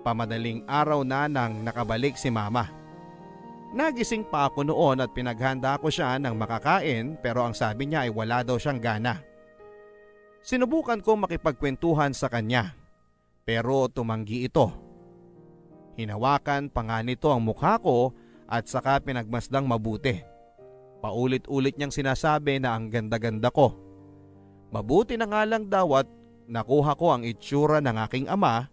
pamadaling 0.01 0.65
araw 0.65 1.05
na 1.05 1.29
nang 1.29 1.61
nakabalik 1.61 2.17
si 2.17 2.33
Mama. 2.33 2.73
Nagising 3.77 4.25
pa 4.33 4.49
ako 4.49 4.65
noon 4.65 5.05
at 5.05 5.13
pinaghanda 5.13 5.77
ko 5.77 5.93
siya 5.93 6.17
ng 6.17 6.33
makakain 6.33 7.21
pero 7.21 7.45
ang 7.45 7.53
sabi 7.53 7.93
niya 7.93 8.09
ay 8.09 8.13
wala 8.17 8.41
daw 8.41 8.57
siyang 8.57 8.81
gana. 8.81 9.21
Sinubukan 10.41 11.05
ko 11.05 11.21
makipagkwentuhan 11.21 12.17
sa 12.17 12.33
kanya 12.33 12.73
pero 13.45 13.93
tumanggi 13.93 14.49
ito. 14.49 14.73
Hinawakan 16.01 16.73
pa 16.73 16.81
nga 16.81 17.05
nito 17.05 17.29
ang 17.29 17.45
mukha 17.45 17.77
ko 17.77 18.17
at 18.53 18.69
saka 18.69 19.01
pinagmasdang 19.01 19.65
mabuti. 19.65 20.21
Paulit-ulit 21.01 21.81
niyang 21.81 21.91
sinasabi 21.91 22.61
na 22.61 22.77
ang 22.77 22.93
ganda-ganda 22.93 23.49
ko. 23.49 23.73
Mabuti 24.69 25.17
na 25.17 25.25
nga 25.25 25.43
lang 25.49 25.73
daw 25.73 25.97
at 25.97 26.09
nakuha 26.45 26.93
ko 27.01 27.17
ang 27.17 27.25
itsura 27.25 27.81
ng 27.81 27.97
aking 28.05 28.27
ama 28.29 28.69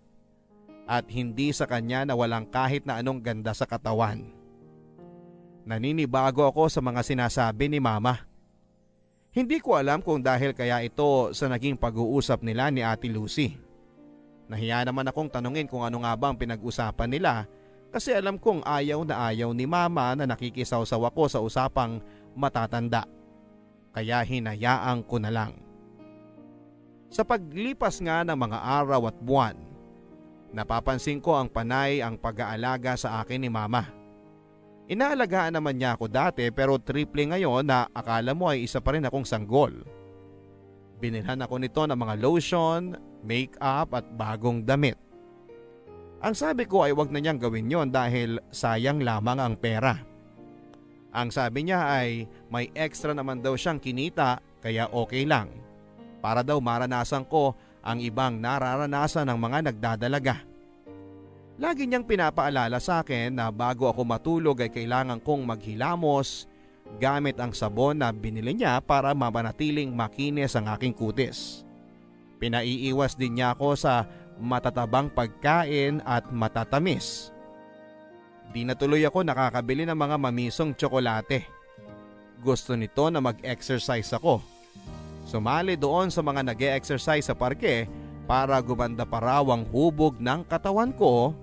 at 0.84 1.08
hindi 1.08 1.56
sa 1.56 1.63
kanya 1.63 2.04
na 2.04 2.13
walang 2.20 2.44
kahit 2.52 2.84
na 2.84 3.00
anong 3.00 3.24
ganda 3.24 3.56
sa 3.56 3.63
katawan. 3.63 4.36
Naninibago 5.63 6.44
ako 6.44 6.68
sa 6.68 6.84
mga 6.84 7.02
sinasabi 7.06 7.72
ni 7.72 7.80
mama. 7.80 8.28
Hindi 9.30 9.62
ko 9.62 9.78
alam 9.78 10.02
kung 10.02 10.20
dahil 10.20 10.58
kaya 10.58 10.82
ito 10.82 11.32
sa 11.32 11.46
naging 11.46 11.78
pag-uusap 11.78 12.42
nila 12.42 12.74
ni 12.74 12.82
Ate 12.82 13.06
Lucy. 13.06 13.54
Nahiya 14.50 14.89
naman 14.89 15.06
akong 15.06 15.30
tanungin 15.30 15.70
kung 15.70 15.86
ano 15.86 16.02
nga 16.02 16.18
ba 16.18 16.34
ang 16.34 16.38
pinag-usapan 16.42 17.10
nila 17.13 17.46
kasi 17.89 18.13
alam 18.13 18.38
kong 18.38 18.62
ayaw 18.62 19.02
na 19.02 19.34
ayaw 19.34 19.49
ni 19.49 19.65
mama 19.65 20.13
na 20.13 20.30
nakikisawsaw 20.30 21.10
ako 21.10 21.23
sa 21.25 21.41
usapang 21.41 21.97
matatanda. 22.38 23.10
Kaya 23.89 24.21
hinayaan 24.21 25.02
ko 25.02 25.17
na 25.17 25.34
lang. 25.34 25.58
Sa 27.10 27.25
paglipas 27.25 27.97
nga 28.06 28.21
ng 28.21 28.38
mga 28.38 28.60
araw 28.62 29.10
at 29.10 29.17
buwan, 29.17 29.58
napapansin 30.54 31.17
ko 31.17 31.34
ang 31.34 31.49
panay 31.49 32.06
ang 32.06 32.21
pag-aalaga 32.21 32.93
sa 32.93 33.25
akin 33.25 33.41
ni 33.41 33.49
mama. 33.49 33.89
Inaalagaan 34.89 35.58
naman 35.58 35.78
niya 35.78 35.97
ako 35.97 36.06
dati 36.06 36.45
pero 36.54 36.78
triple 36.78 37.34
ngayon 37.34 37.65
na 37.65 37.89
akala 37.89 38.38
mo 38.38 38.49
ay 38.49 38.69
isa 38.69 38.78
pa 38.78 38.93
rin 38.93 39.06
akong 39.06 39.25
sanggol. 39.25 39.73
Binilhan 41.02 41.41
ako 41.41 41.58
nito 41.58 41.82
ng 41.89 41.97
mga 41.97 42.15
lotion, 42.21 42.93
make-up 43.25 43.89
at 43.97 44.06
bagong 44.13 44.62
damit. 44.62 45.09
Ang 46.19 46.36
sabi 46.36 46.67
ko 46.67 46.84
ay 46.84 46.91
wag 46.91 47.15
na 47.15 47.23
niyang 47.23 47.39
gawin 47.39 47.71
yon 47.71 47.95
dahil 47.95 48.43
sayang 48.51 48.99
lamang 48.99 49.39
ang 49.39 49.55
pera. 49.55 50.03
Ang 51.15 51.32
sabi 51.32 51.63
niya 51.63 51.79
ay 51.88 52.27
may 52.51 52.67
extra 52.75 53.15
naman 53.15 53.39
daw 53.39 53.55
siyang 53.55 53.79
kinita 53.79 54.43
kaya 54.60 54.91
okay 54.91 55.23
lang. 55.23 55.47
Para 56.19 56.43
daw 56.43 56.60
maranasan 56.60 57.23
ko 57.23 57.55
ang 57.79 58.03
ibang 58.03 58.36
nararanasan 58.36 59.32
ng 59.32 59.39
mga 59.39 59.60
nagdadalaga. 59.71 60.43
Lagi 61.55 61.88
niyang 61.88 62.03
pinapaalala 62.03 62.84
sa 62.84 62.99
akin 62.99 63.39
na 63.39 63.47
bago 63.47 63.88
ako 63.88 64.03
matulog 64.03 64.60
ay 64.60 64.71
kailangan 64.71 65.23
kong 65.23 65.47
maghilamos 65.47 66.51
gamit 66.99 67.39
ang 67.39 67.55
sabon 67.55 67.99
na 67.99 68.12
binili 68.12 68.60
niya 68.60 68.84
para 68.84 69.15
mapanatiling 69.15 69.91
makinis 69.95 70.60
ang 70.60 70.67
aking 70.67 70.91
kutis. 70.91 71.63
Pinaiiwas 72.39 73.19
din 73.19 73.39
niya 73.39 73.55
ako 73.55 73.75
sa 73.75 74.08
matatabang 74.39 75.12
pagkain 75.12 75.99
at 76.08 76.32
matatamis. 76.32 77.36
Di 78.49 78.65
na 78.65 78.73
tuloy 78.73 79.06
ako 79.06 79.21
nakakabili 79.21 79.86
ng 79.86 79.93
mga 79.93 80.15
mamisong 80.17 80.73
tsokolate. 80.73 81.45
Gusto 82.41 82.73
nito 82.73 83.06
na 83.12 83.21
mag-exercise 83.21 84.10
ako. 84.15 84.41
Sumali 85.30 85.78
doon 85.78 86.10
sa 86.10 86.25
mga 86.25 86.41
nag 86.41 86.62
exercise 86.73 87.30
sa 87.30 87.38
parke 87.38 87.86
para 88.25 88.58
gumanda 88.63 89.06
pa 89.06 89.21
raw 89.21 89.45
ang 89.54 89.62
hubog 89.69 90.17
ng 90.17 90.41
katawan 90.49 90.89
ko 90.89 91.38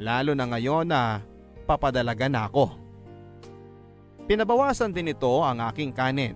lalo 0.00 0.32
na 0.32 0.48
ngayon 0.48 0.88
na 0.88 1.20
papadalaga 1.68 2.30
na 2.32 2.48
ako. 2.48 2.72
Pinabawasan 4.24 4.94
din 4.94 5.12
ito 5.12 5.44
ang 5.44 5.60
aking 5.68 5.92
kanin. 5.92 6.34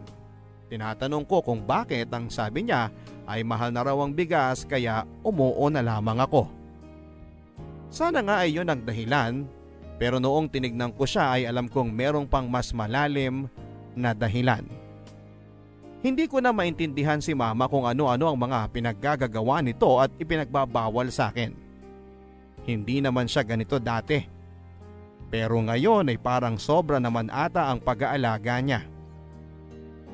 Tinatanong 0.69 1.25
ko 1.27 1.43
kung 1.43 1.65
bakit 1.65 2.07
ang 2.15 2.31
sabi 2.31 2.69
niya 2.69 2.93
ay 3.31 3.47
mahal 3.47 3.71
na 3.71 3.87
raw 3.87 3.95
ang 4.03 4.11
bigas 4.11 4.67
kaya 4.67 5.07
umuo 5.23 5.71
na 5.71 5.81
lamang 5.81 6.19
ako. 6.19 6.51
Sana 7.91 8.23
nga 8.27 8.43
ay 8.43 8.59
yun 8.59 8.67
ang 8.67 8.83
dahilan 8.83 9.47
pero 10.01 10.19
noong 10.19 10.51
tinignan 10.51 10.91
ko 10.97 11.05
siya 11.07 11.39
ay 11.39 11.47
alam 11.47 11.69
kong 11.69 11.93
merong 11.93 12.27
pang 12.27 12.49
mas 12.51 12.75
malalim 12.75 13.47
na 13.95 14.17
dahilan. 14.17 14.65
Hindi 16.01 16.25
ko 16.25 16.41
na 16.41 16.49
maintindihan 16.57 17.21
si 17.21 17.37
mama 17.37 17.69
kung 17.69 17.85
ano-ano 17.85 18.25
ang 18.25 18.39
mga 18.41 18.73
pinaggagagawa 18.73 19.61
nito 19.61 20.01
at 20.01 20.09
ipinagbabawal 20.17 21.13
sa 21.13 21.29
akin. 21.29 21.53
Hindi 22.65 23.05
naman 23.05 23.29
siya 23.29 23.45
ganito 23.45 23.77
dati. 23.77 24.25
Pero 25.29 25.61
ngayon 25.61 26.09
ay 26.09 26.17
parang 26.17 26.57
sobra 26.57 26.97
naman 26.97 27.29
ata 27.29 27.69
ang 27.69 27.85
pag-aalaga 27.85 28.57
niya. 28.65 28.81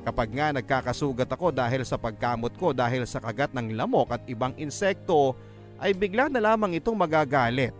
Kapag 0.07 0.31
nga 0.31 0.55
nagkakasugat 0.55 1.27
ako 1.27 1.51
dahil 1.51 1.83
sa 1.83 1.99
pagkamot 1.99 2.55
ko 2.55 2.71
dahil 2.71 3.03
sa 3.03 3.19
kagat 3.19 3.51
ng 3.51 3.75
lamok 3.75 4.15
at 4.15 4.23
ibang 4.31 4.55
insekto 4.55 5.35
ay 5.83 5.91
bigla 5.91 6.31
na 6.31 6.39
lamang 6.39 6.79
itong 6.79 6.95
magagalit. 6.95 7.75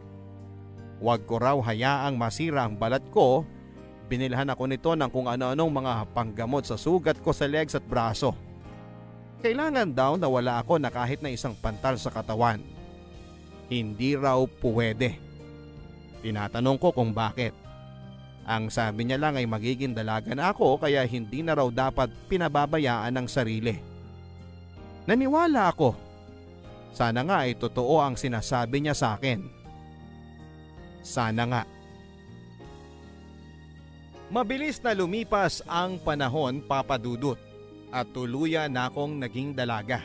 Huwag 1.00 1.24
ko 1.24 1.40
raw 1.40 1.56
hayaang 1.56 2.20
masira 2.20 2.68
ang 2.68 2.76
balat 2.76 3.00
ko. 3.16 3.48
Binilhan 4.12 4.52
ako 4.52 4.64
nito 4.68 4.92
ng 4.92 5.08
kung 5.08 5.32
ano-anong 5.32 5.72
mga 5.72 5.94
panggamot 6.12 6.68
sa 6.68 6.76
sugat 6.76 7.16
ko 7.24 7.32
sa 7.32 7.48
legs 7.48 7.80
at 7.80 7.88
braso. 7.88 8.36
Kailangan 9.40 9.96
daw 9.96 10.20
na 10.20 10.28
wala 10.28 10.60
ako 10.60 10.84
na 10.84 10.92
kahit 10.92 11.24
na 11.24 11.32
isang 11.32 11.56
pantal 11.56 11.96
sa 11.96 12.12
katawan. 12.12 12.60
Hindi 13.72 14.20
raw 14.20 14.44
puwede. 14.44 15.16
Tinatanong 16.20 16.76
ko 16.76 16.92
kung 16.92 17.16
bakit. 17.16 17.56
Ang 18.48 18.72
sabi 18.72 19.04
niya 19.04 19.20
lang 19.20 19.36
ay 19.36 19.44
magiging 19.44 19.92
dalaga 19.92 20.32
na 20.32 20.56
ako 20.56 20.80
kaya 20.80 21.04
hindi 21.04 21.44
na 21.44 21.60
raw 21.60 21.68
dapat 21.68 22.08
pinababayaan 22.32 23.12
ng 23.12 23.28
sarili. 23.28 23.76
Naniwala 25.04 25.68
ako. 25.76 25.92
Sana 26.96 27.28
nga 27.28 27.44
ay 27.44 27.60
totoo 27.60 28.00
ang 28.00 28.16
sinasabi 28.16 28.80
niya 28.80 28.96
sa 28.96 29.20
akin. 29.20 29.44
Sana 31.04 31.44
nga. 31.44 31.64
Mabilis 34.28 34.84
na 34.84 34.92
lumipas 34.92 35.64
ang 35.64 36.00
panahon 36.04 36.60
papadudot 36.60 37.40
at 37.92 38.08
tuluyan 38.12 38.68
na 38.68 38.92
akong 38.92 39.16
naging 39.16 39.56
dalaga. 39.56 40.04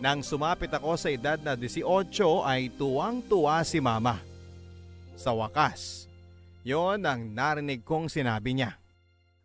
Nang 0.00 0.24
sumapit 0.24 0.72
ako 0.72 0.96
sa 0.96 1.12
edad 1.12 1.36
na 1.40 1.52
18 1.52 1.84
ay 2.44 2.72
tuwang-tuwa 2.72 3.60
si 3.68 3.80
mama. 3.80 4.16
Sa 5.18 5.36
wakas, 5.36 6.07
yon 6.66 7.06
ang 7.06 7.34
narinig 7.34 7.82
kong 7.86 8.10
sinabi 8.10 8.58
niya. 8.58 8.78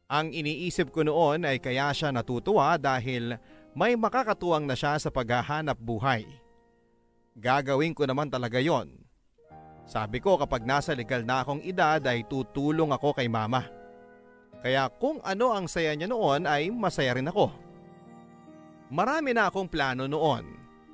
Ang 0.10 0.30
iniisip 0.30 0.94
ko 0.94 1.02
noon 1.02 1.48
ay 1.48 1.58
kaya 1.58 1.90
siya 1.90 2.14
natutuwa 2.14 2.78
dahil 2.78 3.38
may 3.74 3.98
makakatuwang 3.98 4.70
na 4.70 4.78
siya 4.78 5.02
sa 5.02 5.10
paghahanap 5.10 5.78
buhay. 5.82 6.30
Gagawin 7.34 7.98
ko 7.98 8.06
naman 8.06 8.30
talaga 8.30 8.62
yon. 8.62 8.94
Sabi 9.90 10.22
ko 10.22 10.38
kapag 10.38 10.64
nasa 10.64 10.94
legal 10.94 11.26
na 11.26 11.42
akong 11.42 11.66
edad 11.66 12.00
ay 12.06 12.24
tutulong 12.30 12.94
ako 12.94 13.18
kay 13.18 13.28
mama. 13.28 13.66
Kaya 14.64 14.88
kung 14.88 15.20
ano 15.26 15.52
ang 15.52 15.68
saya 15.68 15.92
niya 15.98 16.08
noon 16.08 16.48
ay 16.48 16.72
masaya 16.72 17.18
rin 17.18 17.28
ako. 17.28 17.52
Marami 18.94 19.34
na 19.34 19.50
akong 19.50 19.68
plano 19.68 20.06
noon 20.06 20.46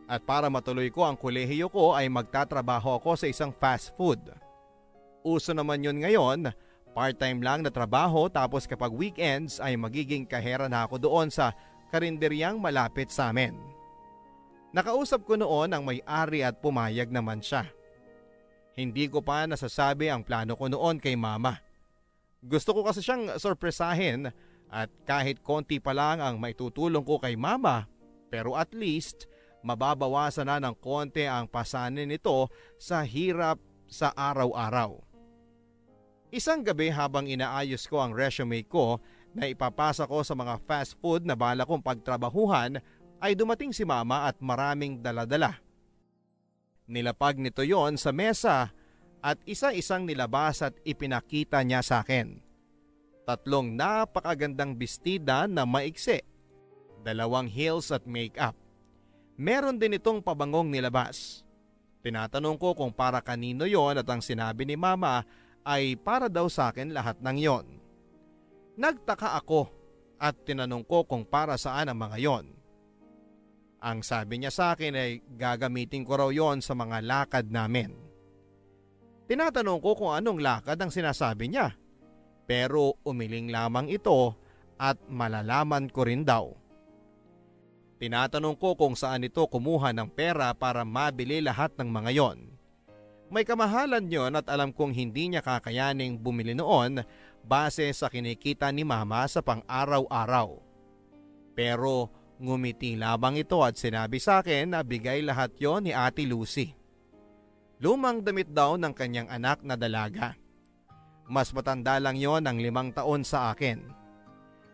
at 0.10 0.26
para 0.26 0.50
matuloy 0.50 0.90
ko 0.90 1.06
ang 1.06 1.20
kolehiyo 1.20 1.70
ko 1.70 1.94
ay 1.94 2.10
magtatrabaho 2.10 2.98
ako 2.98 3.20
sa 3.20 3.28
isang 3.30 3.54
fast 3.54 3.94
food. 3.94 4.18
Uso 5.24 5.52
naman 5.52 5.84
yun 5.84 6.00
ngayon 6.00 6.52
Part-time 6.94 7.40
lang 7.46 7.62
na 7.62 7.72
trabaho 7.72 8.28
tapos 8.28 8.66
kapag 8.66 8.90
weekends 8.92 9.62
ay 9.62 9.78
magiging 9.78 10.26
kahera 10.26 10.66
na 10.66 10.84
ako 10.90 10.98
doon 10.98 11.30
sa 11.30 11.54
karinderyang 11.94 12.58
malapit 12.58 13.14
sa 13.14 13.30
amin. 13.30 13.54
Nakausap 14.74 15.26
ko 15.26 15.38
noon 15.38 15.74
ang 15.74 15.86
may-ari 15.86 16.46
at 16.46 16.62
pumayag 16.62 17.10
naman 17.10 17.42
siya. 17.42 17.66
Hindi 18.78 19.10
ko 19.10 19.24
pa 19.24 19.46
nasasabi 19.48 20.12
ang 20.12 20.28
plano 20.28 20.60
ko 20.60 20.70
noon 20.70 21.02
kay 21.02 21.18
mama. 21.18 21.58
Gusto 22.40 22.76
ko 22.76 22.86
kasi 22.86 23.00
siyang 23.00 23.32
sorpresahin 23.40 24.30
at 24.70 24.90
kahit 25.04 25.42
konti 25.42 25.82
pa 25.82 25.96
lang 25.96 26.22
ang 26.22 26.38
maitutulong 26.38 27.08
ko 27.08 27.18
kay 27.18 27.34
mama 27.34 27.90
pero 28.30 28.54
at 28.54 28.76
least 28.76 29.26
mababawasan 29.66 30.52
na 30.52 30.62
ng 30.62 30.78
konti 30.78 31.26
ang 31.26 31.50
pasanin 31.50 32.12
nito 32.12 32.48
sa 32.76 33.02
hirap 33.04 33.58
sa 33.90 34.14
araw-araw. 34.14 35.09
Isang 36.30 36.62
gabi 36.62 36.94
habang 36.94 37.26
inaayos 37.26 37.90
ko 37.90 37.98
ang 37.98 38.14
resume 38.14 38.62
ko 38.62 39.02
na 39.34 39.50
ipapasa 39.50 40.06
ko 40.06 40.22
sa 40.22 40.38
mga 40.38 40.62
fast 40.62 40.94
food 41.02 41.26
na 41.26 41.34
bala 41.34 41.66
kong 41.66 41.82
pagtrabahuhan 41.82 42.78
ay 43.18 43.34
dumating 43.34 43.74
si 43.74 43.82
mama 43.82 44.30
at 44.30 44.38
maraming 44.38 45.02
daladala. 45.02 45.58
Nilapag 46.86 47.42
nito 47.42 47.66
yon 47.66 47.98
sa 47.98 48.14
mesa 48.14 48.70
at 49.26 49.42
isa-isang 49.50 50.06
nilabas 50.06 50.62
at 50.62 50.78
ipinakita 50.86 51.66
niya 51.66 51.82
sa 51.82 52.06
akin. 52.06 52.38
Tatlong 53.26 53.74
napakagandang 53.74 54.78
bestida 54.78 55.50
na 55.50 55.66
maiksi, 55.66 56.22
dalawang 57.02 57.50
heels 57.50 57.90
at 57.90 58.06
makeup. 58.06 58.54
Meron 59.34 59.82
din 59.82 59.98
itong 59.98 60.22
pabangong 60.22 60.70
nilabas. 60.70 61.42
Tinatanong 62.06 62.58
ko 62.58 62.78
kung 62.78 62.94
para 62.94 63.18
kanino 63.18 63.66
yon 63.66 63.98
at 63.98 64.08
ang 64.08 64.22
sinabi 64.22 64.66
ni 64.66 64.78
mama 64.78 65.26
ay 65.70 65.94
para 66.02 66.26
daw 66.26 66.50
sa 66.50 66.74
akin 66.74 66.90
lahat 66.90 67.22
ng 67.22 67.38
yon. 67.38 67.66
Nagtaka 68.74 69.38
ako 69.38 69.70
at 70.18 70.34
tinanong 70.42 70.82
ko 70.82 71.06
kung 71.06 71.22
para 71.30 71.62
saan 71.62 71.94
ang 71.94 72.00
mga 72.02 72.18
yon. 72.18 72.46
Ang 73.80 74.02
sabi 74.02 74.42
niya 74.42 74.50
sa 74.50 74.74
akin 74.74 74.98
ay 74.98 75.22
gagamitin 75.38 76.02
ko 76.02 76.18
raw 76.18 76.30
yon 76.34 76.66
sa 76.66 76.74
mga 76.74 77.06
lakad 77.06 77.46
namin. 77.54 77.94
Tinatanong 79.30 79.78
ko 79.78 79.94
kung 79.94 80.12
anong 80.18 80.42
lakad 80.42 80.76
ang 80.82 80.90
sinasabi 80.90 81.54
niya. 81.54 81.78
Pero 82.50 82.98
umiling 83.06 83.54
lamang 83.54 83.94
ito 83.94 84.34
at 84.82 84.98
malalaman 85.06 85.86
ko 85.94 86.02
rin 86.02 86.26
daw. 86.26 86.50
Tinatanong 88.02 88.58
ko 88.58 88.74
kung 88.74 88.98
saan 88.98 89.28
ito 89.28 89.46
kumuha 89.46 89.94
ng 89.94 90.10
pera 90.10 90.50
para 90.58 90.82
mabili 90.82 91.46
lahat 91.46 91.78
ng 91.78 91.88
mga 91.94 92.12
yon. 92.16 92.59
May 93.30 93.46
kamahalan 93.46 94.10
yon 94.10 94.34
at 94.34 94.50
alam 94.50 94.74
kong 94.74 94.90
hindi 94.90 95.30
niya 95.30 95.46
kakayaning 95.46 96.18
bumili 96.18 96.58
noon 96.58 97.06
base 97.46 97.86
sa 97.94 98.10
kinikita 98.10 98.74
ni 98.74 98.82
mama 98.82 99.22
sa 99.30 99.46
pang-araw-araw. 99.46 100.58
Pero 101.54 102.10
ngumiti 102.42 102.98
lamang 102.98 103.38
ito 103.38 103.62
at 103.62 103.78
sinabi 103.78 104.18
sa 104.18 104.42
akin 104.42 104.74
na 104.74 104.82
bigay 104.82 105.22
lahat 105.22 105.54
yon 105.62 105.86
ni 105.86 105.94
Ate 105.94 106.26
Lucy. 106.26 106.74
Lumang 107.78 108.26
damit 108.26 108.50
daw 108.50 108.82
ng 108.82 108.92
kanyang 108.98 109.30
anak 109.30 109.62
na 109.62 109.78
dalaga. 109.78 110.34
Mas 111.30 111.54
matanda 111.54 112.02
lang 112.02 112.18
yon 112.18 112.42
ng 112.50 112.58
limang 112.58 112.90
taon 112.90 113.22
sa 113.22 113.54
akin. 113.54 113.78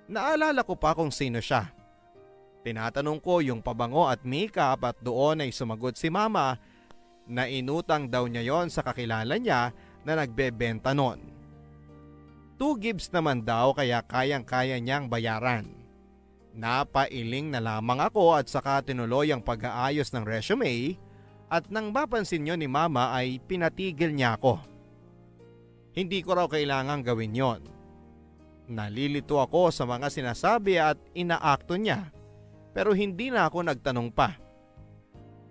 Naalala 0.08 0.64
ko 0.64 0.80
pa 0.80 0.96
kung 0.96 1.12
sino 1.12 1.44
siya. 1.44 1.76
Tinatanong 2.64 3.20
ko 3.20 3.44
yung 3.44 3.60
pabango 3.60 4.08
at 4.08 4.24
makeup 4.24 4.80
at 4.88 4.98
doon 5.04 5.44
ay 5.44 5.52
sumagot 5.52 6.00
si 6.00 6.08
mama 6.08 6.58
na 7.26 7.50
inutang 7.50 8.10
daw 8.10 8.30
niya 8.30 8.46
yon 8.46 8.70
sa 8.70 8.86
kakilala 8.86 9.38
niya 9.38 9.74
na 10.06 10.14
nagbebenta 10.14 10.94
noon. 10.94 11.22
Two 12.56 12.80
gives 12.80 13.12
naman 13.12 13.44
daw 13.44 13.76
kaya 13.76 14.00
kayang-kaya 14.06 14.80
niyang 14.80 15.12
bayaran. 15.12 15.68
Napailing 16.56 17.52
na 17.52 17.60
lamang 17.60 18.00
ako 18.00 18.40
at 18.40 18.48
saka 18.48 18.80
tinuloy 18.80 19.28
ang 19.28 19.44
pag-aayos 19.44 20.08
ng 20.16 20.24
resume 20.24 20.96
at 21.52 21.68
nang 21.68 21.92
mapansin 21.92 22.48
niyo 22.48 22.56
ni 22.56 22.72
mama 22.72 23.12
ay 23.12 23.44
pinatigil 23.44 24.16
niya 24.16 24.40
ako. 24.40 24.64
Hindi 25.92 26.24
ko 26.24 26.40
raw 26.40 26.48
kailangang 26.48 27.04
gawin 27.04 27.36
yon. 27.36 27.62
Nalilito 28.72 29.44
ako 29.44 29.70
sa 29.70 29.84
mga 29.84 30.08
sinasabi 30.08 30.80
at 30.80 30.98
inaakto 31.12 31.76
niya 31.76 32.16
pero 32.76 32.92
hindi 32.92 33.32
na 33.32 33.48
ako 33.48 33.72
nagtanong 33.72 34.12
pa. 34.12 34.36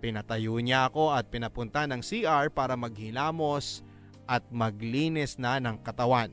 Pinatayo 0.04 0.60
niya 0.60 0.92
ako 0.92 1.16
at 1.16 1.32
pinapunta 1.32 1.88
ng 1.88 2.04
CR 2.04 2.52
para 2.52 2.76
maghilamos 2.76 3.80
at 4.28 4.44
maglinis 4.52 5.40
na 5.40 5.56
ng 5.56 5.80
katawan. 5.80 6.28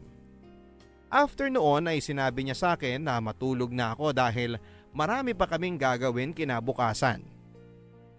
After 1.07 1.47
noon 1.47 1.88
ay 1.88 2.03
sinabi 2.03 2.43
niya 2.43 2.60
sa 2.60 2.67
akin 2.75 2.99
na 2.99 3.15
matulog 3.23 3.71
na 3.71 3.95
ako 3.95 4.12
dahil 4.12 4.60
marami 4.91 5.31
pa 5.31 5.47
kaming 5.47 5.79
gagawin 5.79 6.36
kinabukasan. 6.36 7.23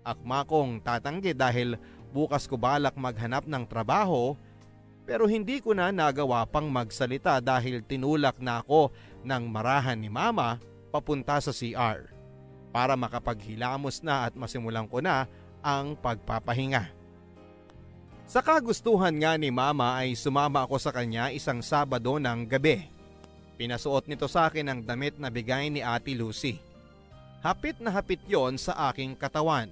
Akma 0.01 0.49
kong 0.49 0.81
tatanggi 0.81 1.37
dahil 1.37 1.77
bukas 2.17 2.49
ko 2.49 2.57
balak 2.57 2.97
maghanap 2.97 3.45
ng 3.45 3.69
trabaho 3.69 4.33
pero 5.05 5.29
hindi 5.29 5.61
ko 5.61 5.77
na 5.77 5.93
nagawa 5.93 6.49
pang 6.49 6.73
magsalita 6.73 7.45
dahil 7.45 7.85
tinulak 7.85 8.41
na 8.41 8.65
ako 8.65 8.89
ng 9.21 9.43
marahan 9.53 10.01
ni 10.01 10.09
mama 10.09 10.57
papunta 10.89 11.37
sa 11.45 11.53
CR 11.53 12.09
para 12.73 12.97
makapaghilamos 12.97 14.01
na 14.01 14.33
at 14.33 14.33
masimulan 14.33 14.89
ko 14.89 15.05
na 15.05 15.29
ang 15.63 15.95
pagpapahinga. 15.97 16.91
Sa 18.27 18.41
kagustuhan 18.43 19.15
nga 19.17 19.39
ni 19.39 19.49
mama 19.49 19.99
ay 19.99 20.19
sumama 20.19 20.67
ako 20.67 20.77
sa 20.77 20.91
kanya 20.91 21.31
isang 21.31 21.63
Sabado 21.63 22.19
ng 22.19 22.49
gabi. 22.49 22.89
Pinasuot 23.61 24.09
nito 24.09 24.27
sa 24.27 24.49
akin 24.51 24.67
ang 24.69 24.81
damit 24.83 25.21
na 25.21 25.31
bigay 25.31 25.71
ni 25.71 25.85
Ate 25.85 26.17
Lucy. 26.17 26.59
Hapit 27.43 27.79
na 27.83 27.91
hapit 27.93 28.23
yon 28.27 28.57
sa 28.57 28.91
aking 28.91 29.15
katawan. 29.19 29.69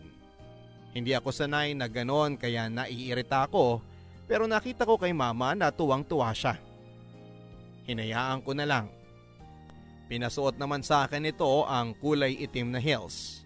Hindi 0.91 1.15
ako 1.15 1.31
sanay 1.31 1.73
na 1.73 1.87
ganon 1.87 2.35
kaya 2.35 2.67
naiirita 2.67 3.47
ako 3.47 3.81
pero 4.31 4.47
nakita 4.47 4.87
ko 4.87 4.95
kay 4.95 5.15
mama 5.15 5.55
na 5.57 5.73
tuwang 5.73 6.05
tuwa 6.05 6.31
siya. 6.31 6.59
Hinayaan 7.89 8.45
ko 8.45 8.53
na 8.55 8.69
lang. 8.69 8.87
Pinasuot 10.11 10.59
naman 10.59 10.83
sa 10.83 11.07
akin 11.07 11.31
ito 11.31 11.65
ang 11.65 11.95
kulay 11.97 12.37
itim 12.39 12.75
na 12.75 12.83
heels. 12.83 13.40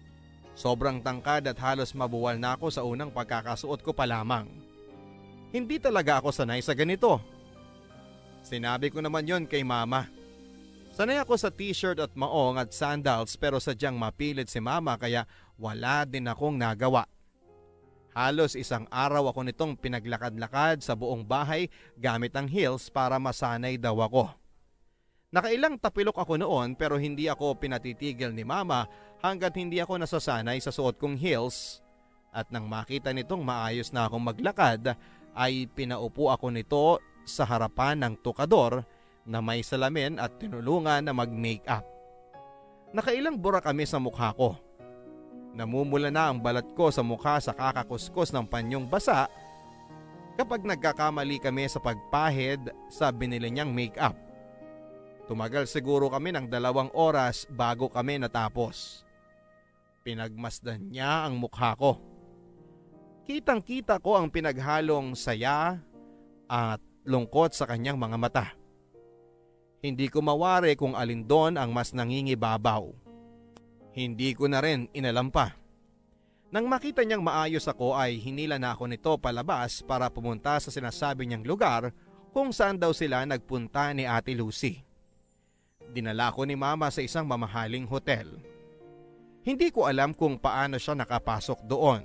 Sobrang 0.55 1.03
tangkad 1.03 1.43
at 1.51 1.59
halos 1.59 1.91
mabuwal 1.91 2.39
na 2.39 2.55
ako 2.55 2.71
sa 2.71 2.87
unang 2.87 3.11
pagkakasuot 3.11 3.83
ko 3.83 3.91
pa 3.91 4.07
lamang. 4.07 4.47
Hindi 5.51 5.83
talaga 5.83 6.23
ako 6.23 6.31
sanay 6.31 6.63
sa 6.63 6.71
ganito. 6.71 7.19
Sinabi 8.39 8.87
ko 8.87 9.03
naman 9.03 9.27
yon 9.27 9.43
kay 9.43 9.67
mama. 9.67 10.07
Sanay 10.95 11.19
ako 11.19 11.35
sa 11.35 11.51
t-shirt 11.51 11.99
at 11.99 12.15
maong 12.15 12.55
at 12.55 12.71
sandals 12.71 13.35
pero 13.35 13.59
sadyang 13.59 13.99
mapilit 13.99 14.47
si 14.47 14.63
mama 14.63 14.95
kaya 14.95 15.27
wala 15.59 16.07
din 16.07 16.23
akong 16.23 16.55
nagawa. 16.55 17.03
Halos 18.15 18.55
isang 18.55 18.87
araw 18.87 19.27
ako 19.35 19.43
nitong 19.43 19.75
pinaglakad-lakad 19.75 20.79
sa 20.79 20.95
buong 20.95 21.27
bahay 21.27 21.67
gamit 21.99 22.31
ang 22.31 22.47
heels 22.47 22.87
para 22.87 23.19
masanay 23.19 23.75
daw 23.75 23.99
ako. 23.99 24.31
Nakailang 25.35 25.75
tapilok 25.75 26.23
ako 26.23 26.39
noon 26.39 26.79
pero 26.79 26.95
hindi 26.95 27.27
ako 27.27 27.59
pinatitigil 27.59 28.31
ni 28.31 28.47
mama 28.47 28.87
hanggat 29.19 29.51
hindi 29.59 29.83
ako 29.83 29.99
nasasanay 29.99 30.63
sa 30.63 30.71
suot 30.71 30.95
kong 30.95 31.19
heels 31.19 31.83
at 32.31 32.47
nang 32.55 32.71
makita 32.71 33.11
nitong 33.11 33.43
maayos 33.43 33.91
na 33.91 34.07
akong 34.07 34.23
maglakad 34.23 34.95
ay 35.35 35.67
pinaupo 35.75 36.31
ako 36.31 36.55
nito 36.55 37.03
sa 37.27 37.43
harapan 37.43 37.99
ng 37.99 38.23
tukador 38.23 38.87
na 39.27 39.43
may 39.43 39.59
salamin 39.59 40.23
at 40.23 40.39
tinulungan 40.39 41.03
na 41.03 41.11
mag-makeup. 41.11 41.83
Nakailang 42.95 43.35
bura 43.35 43.59
kami 43.59 43.83
sa 43.83 43.99
mukha 43.99 44.31
ko. 44.39 44.55
Namumula 45.51 46.15
na 46.15 46.31
ang 46.31 46.39
balat 46.39 46.71
ko 46.79 46.87
sa 46.95 47.03
mukha 47.03 47.43
sa 47.43 47.51
kakakuskos 47.51 48.31
ng 48.31 48.47
panyong 48.47 48.87
basa 48.87 49.27
kapag 50.39 50.63
nagkakamali 50.63 51.43
kami 51.43 51.67
sa 51.67 51.83
pagpahid 51.83 52.71
sa 52.87 53.11
binili 53.11 53.51
niyang 53.51 53.75
makeup. 53.75 54.24
Tumagal 55.25 55.65
siguro 55.65 56.05
kami 56.13 56.29
ng 56.37 56.45
dalawang 56.45 56.93
oras 56.93 57.49
bago 57.49 57.89
kami 57.89 58.21
natapos. 58.21 59.01
Pinagmasdan 60.05 60.93
niya 60.93 61.25
ang 61.25 61.41
mukha 61.41 61.73
ko. 61.73 61.97
Kitang 63.25 63.65
kita 63.65 63.97
ko 63.97 64.21
ang 64.21 64.29
pinaghalong 64.29 65.17
saya 65.17 65.81
at 66.45 66.77
lungkot 67.09 67.57
sa 67.57 67.65
kanyang 67.65 67.97
mga 67.97 68.17
mata. 68.21 68.45
Hindi 69.81 70.05
ko 70.13 70.21
mawari 70.21 70.77
kung 70.77 70.93
alin 70.93 71.25
doon 71.25 71.57
ang 71.57 71.73
mas 71.73 71.89
nangingibabaw. 71.89 72.93
Hindi 73.97 74.37
ko 74.37 74.45
na 74.45 74.61
rin 74.61 74.85
inalam 74.93 75.33
pa. 75.33 75.57
Nang 76.53 76.69
makita 76.69 77.01
niyang 77.01 77.25
maayos 77.25 77.65
ako 77.65 77.97
ay 77.97 78.21
hinila 78.21 78.61
na 78.61 78.77
ako 78.77 78.85
nito 78.85 79.11
palabas 79.17 79.81
para 79.81 80.05
pumunta 80.13 80.61
sa 80.61 80.69
sinasabi 80.69 81.25
niyang 81.25 81.41
lugar 81.41 81.89
kung 82.29 82.53
saan 82.53 82.77
daw 82.77 82.93
sila 82.93 83.25
nagpunta 83.25 83.89
ni 83.97 84.05
Ate 84.05 84.37
Lucy. 84.37 84.84
Dinala 85.95 86.35
ko 86.35 86.43
ni 86.43 86.59
mama 86.59 86.91
sa 86.91 86.99
isang 86.99 87.23
mamahaling 87.23 87.87
hotel. 87.87 88.27
Hindi 89.47 89.71
ko 89.71 89.87
alam 89.87 90.11
kung 90.11 90.35
paano 90.35 90.75
siya 90.75 90.91
nakapasok 90.91 91.63
doon. 91.63 92.03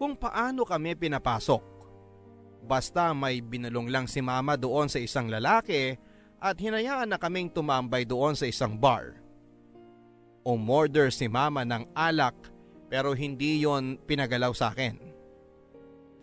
Kung 0.00 0.16
paano 0.16 0.64
kami 0.64 0.96
pinapasok. 0.96 1.60
Basta 2.64 3.12
may 3.12 3.44
binulong 3.44 3.92
lang 3.92 4.08
si 4.08 4.24
mama 4.24 4.56
doon 4.56 4.88
sa 4.88 4.96
isang 4.96 5.28
lalaki 5.28 5.92
at 6.40 6.56
hinayaan 6.56 7.12
na 7.12 7.20
kaming 7.20 7.52
tumambay 7.52 8.08
doon 8.08 8.32
sa 8.32 8.48
isang 8.48 8.80
bar. 8.80 9.20
Umorder 10.48 11.12
si 11.12 11.28
mama 11.28 11.68
ng 11.68 11.92
alak 11.92 12.32
pero 12.88 13.12
hindi 13.12 13.60
yon 13.60 14.00
pinagalaw 14.08 14.56
sa 14.56 14.72
akin. 14.72 14.96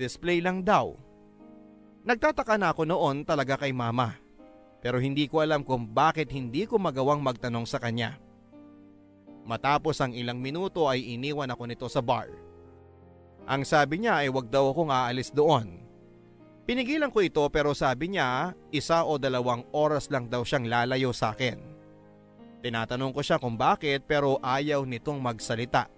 Display 0.02 0.42
lang 0.42 0.66
daw. 0.66 0.98
Nagtataka 2.02 2.58
na 2.58 2.74
ako 2.74 2.90
noon 2.90 3.22
talaga 3.22 3.62
kay 3.62 3.70
mama 3.70 4.21
pero 4.82 4.98
hindi 4.98 5.30
ko 5.30 5.46
alam 5.46 5.62
kung 5.62 5.86
bakit 5.86 6.34
hindi 6.34 6.66
ko 6.66 6.82
magawang 6.82 7.22
magtanong 7.22 7.70
sa 7.70 7.78
kanya. 7.78 8.18
Matapos 9.46 10.02
ang 10.02 10.14
ilang 10.18 10.42
minuto 10.42 10.90
ay 10.90 11.18
iniwan 11.18 11.50
ako 11.54 11.64
nito 11.70 11.88
sa 11.90 12.02
bar. 12.02 12.30
Ang 13.46 13.66
sabi 13.66 14.02
niya 14.02 14.26
ay 14.26 14.30
wag 14.30 14.50
daw 14.50 14.70
akong 14.74 14.90
aalis 14.90 15.34
doon. 15.34 15.82
Pinigilan 16.66 17.10
ko 17.10 17.26
ito 17.26 17.42
pero 17.50 17.74
sabi 17.74 18.14
niya 18.14 18.54
isa 18.70 19.02
o 19.06 19.18
dalawang 19.18 19.66
oras 19.74 20.10
lang 20.14 20.30
daw 20.30 20.46
siyang 20.46 20.70
lalayo 20.70 21.10
sa 21.14 21.34
akin. 21.34 21.58
Tinatanong 22.62 23.14
ko 23.14 23.22
siya 23.26 23.42
kung 23.42 23.58
bakit 23.58 24.06
pero 24.06 24.38
ayaw 24.46 24.86
nitong 24.86 25.18
magsalita. 25.18 25.90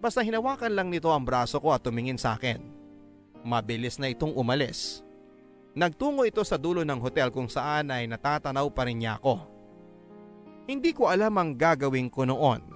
Basta 0.00 0.24
hinawakan 0.24 0.72
lang 0.72 0.88
nito 0.88 1.12
ang 1.12 1.26
braso 1.26 1.60
ko 1.60 1.76
at 1.76 1.84
tumingin 1.84 2.16
sa 2.16 2.40
akin. 2.40 2.64
Mabilis 3.44 4.00
na 4.00 4.08
itong 4.08 4.32
umalis. 4.32 5.04
Nagtungo 5.78 6.26
ito 6.26 6.42
sa 6.42 6.58
dulo 6.58 6.82
ng 6.82 6.98
hotel 6.98 7.30
kung 7.30 7.46
saan 7.46 7.94
ay 7.94 8.10
natatanaw 8.10 8.66
pa 8.74 8.82
rin 8.82 8.98
niya 8.98 9.22
ako. 9.22 9.46
Hindi 10.66 10.90
ko 10.90 11.06
alam 11.06 11.30
ang 11.38 11.54
gagawin 11.54 12.10
ko 12.10 12.26
noon. 12.26 12.66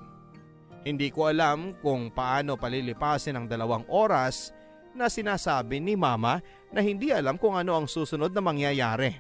Hindi 0.86 1.10
ko 1.10 1.26
alam 1.26 1.74
kung 1.82 2.14
paano 2.14 2.54
palilipasin 2.54 3.34
ang 3.34 3.50
dalawang 3.50 3.90
oras 3.90 4.54
na 4.94 5.10
sinasabi 5.10 5.82
ni 5.82 5.98
mama 5.98 6.38
na 6.70 6.78
hindi 6.78 7.10
alam 7.10 7.42
kung 7.42 7.58
ano 7.58 7.74
ang 7.74 7.90
susunod 7.90 8.30
na 8.30 8.38
mangyayari. 8.38 9.18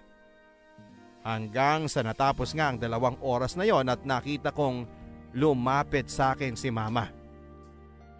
Hanggang 1.26 1.90
sa 1.90 2.06
natapos 2.06 2.54
nga 2.54 2.70
ang 2.70 2.78
dalawang 2.78 3.18
oras 3.18 3.58
na 3.58 3.66
yon 3.66 3.90
at 3.90 4.06
nakita 4.06 4.54
kong 4.54 4.86
lumapit 5.34 6.06
sa 6.06 6.38
akin 6.38 6.54
si 6.54 6.70
mama. 6.70 7.10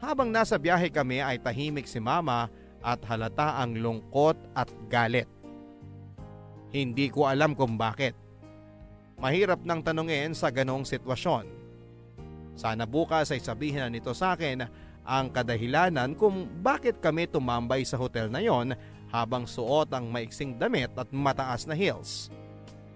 Habang 0.03 0.27
nasa 0.27 0.59
biyahe 0.59 0.90
kami 0.90 1.22
ay 1.22 1.38
tahimik 1.38 1.87
si 1.87 2.03
mama 2.03 2.51
at 2.83 2.98
halata 3.07 3.62
ang 3.62 3.79
lungkot 3.79 4.35
at 4.59 4.66
galit. 4.90 5.31
Hindi 6.72 7.12
ko 7.12 7.28
alam 7.28 7.52
kung 7.52 7.76
bakit. 7.76 8.16
Mahirap 9.20 9.61
nang 9.62 9.85
tanungin 9.85 10.32
sa 10.32 10.48
ganong 10.48 10.88
sitwasyon. 10.88 11.46
Sana 12.56 12.88
bukas 12.88 13.28
ay 13.30 13.40
sabihin 13.40 13.85
na 13.85 13.92
nito 13.92 14.12
sa 14.16 14.32
akin 14.35 14.64
ang 15.04 15.26
kadahilanan 15.28 16.16
kung 16.16 16.48
bakit 16.64 16.98
kami 16.98 17.28
tumambay 17.28 17.85
sa 17.85 18.00
hotel 18.00 18.32
na 18.32 18.40
yon 18.40 18.72
habang 19.12 19.44
suot 19.44 19.92
ang 19.92 20.08
maiksing 20.08 20.56
damit 20.56 20.90
at 20.96 21.08
mataas 21.12 21.68
na 21.68 21.76
heels 21.76 22.32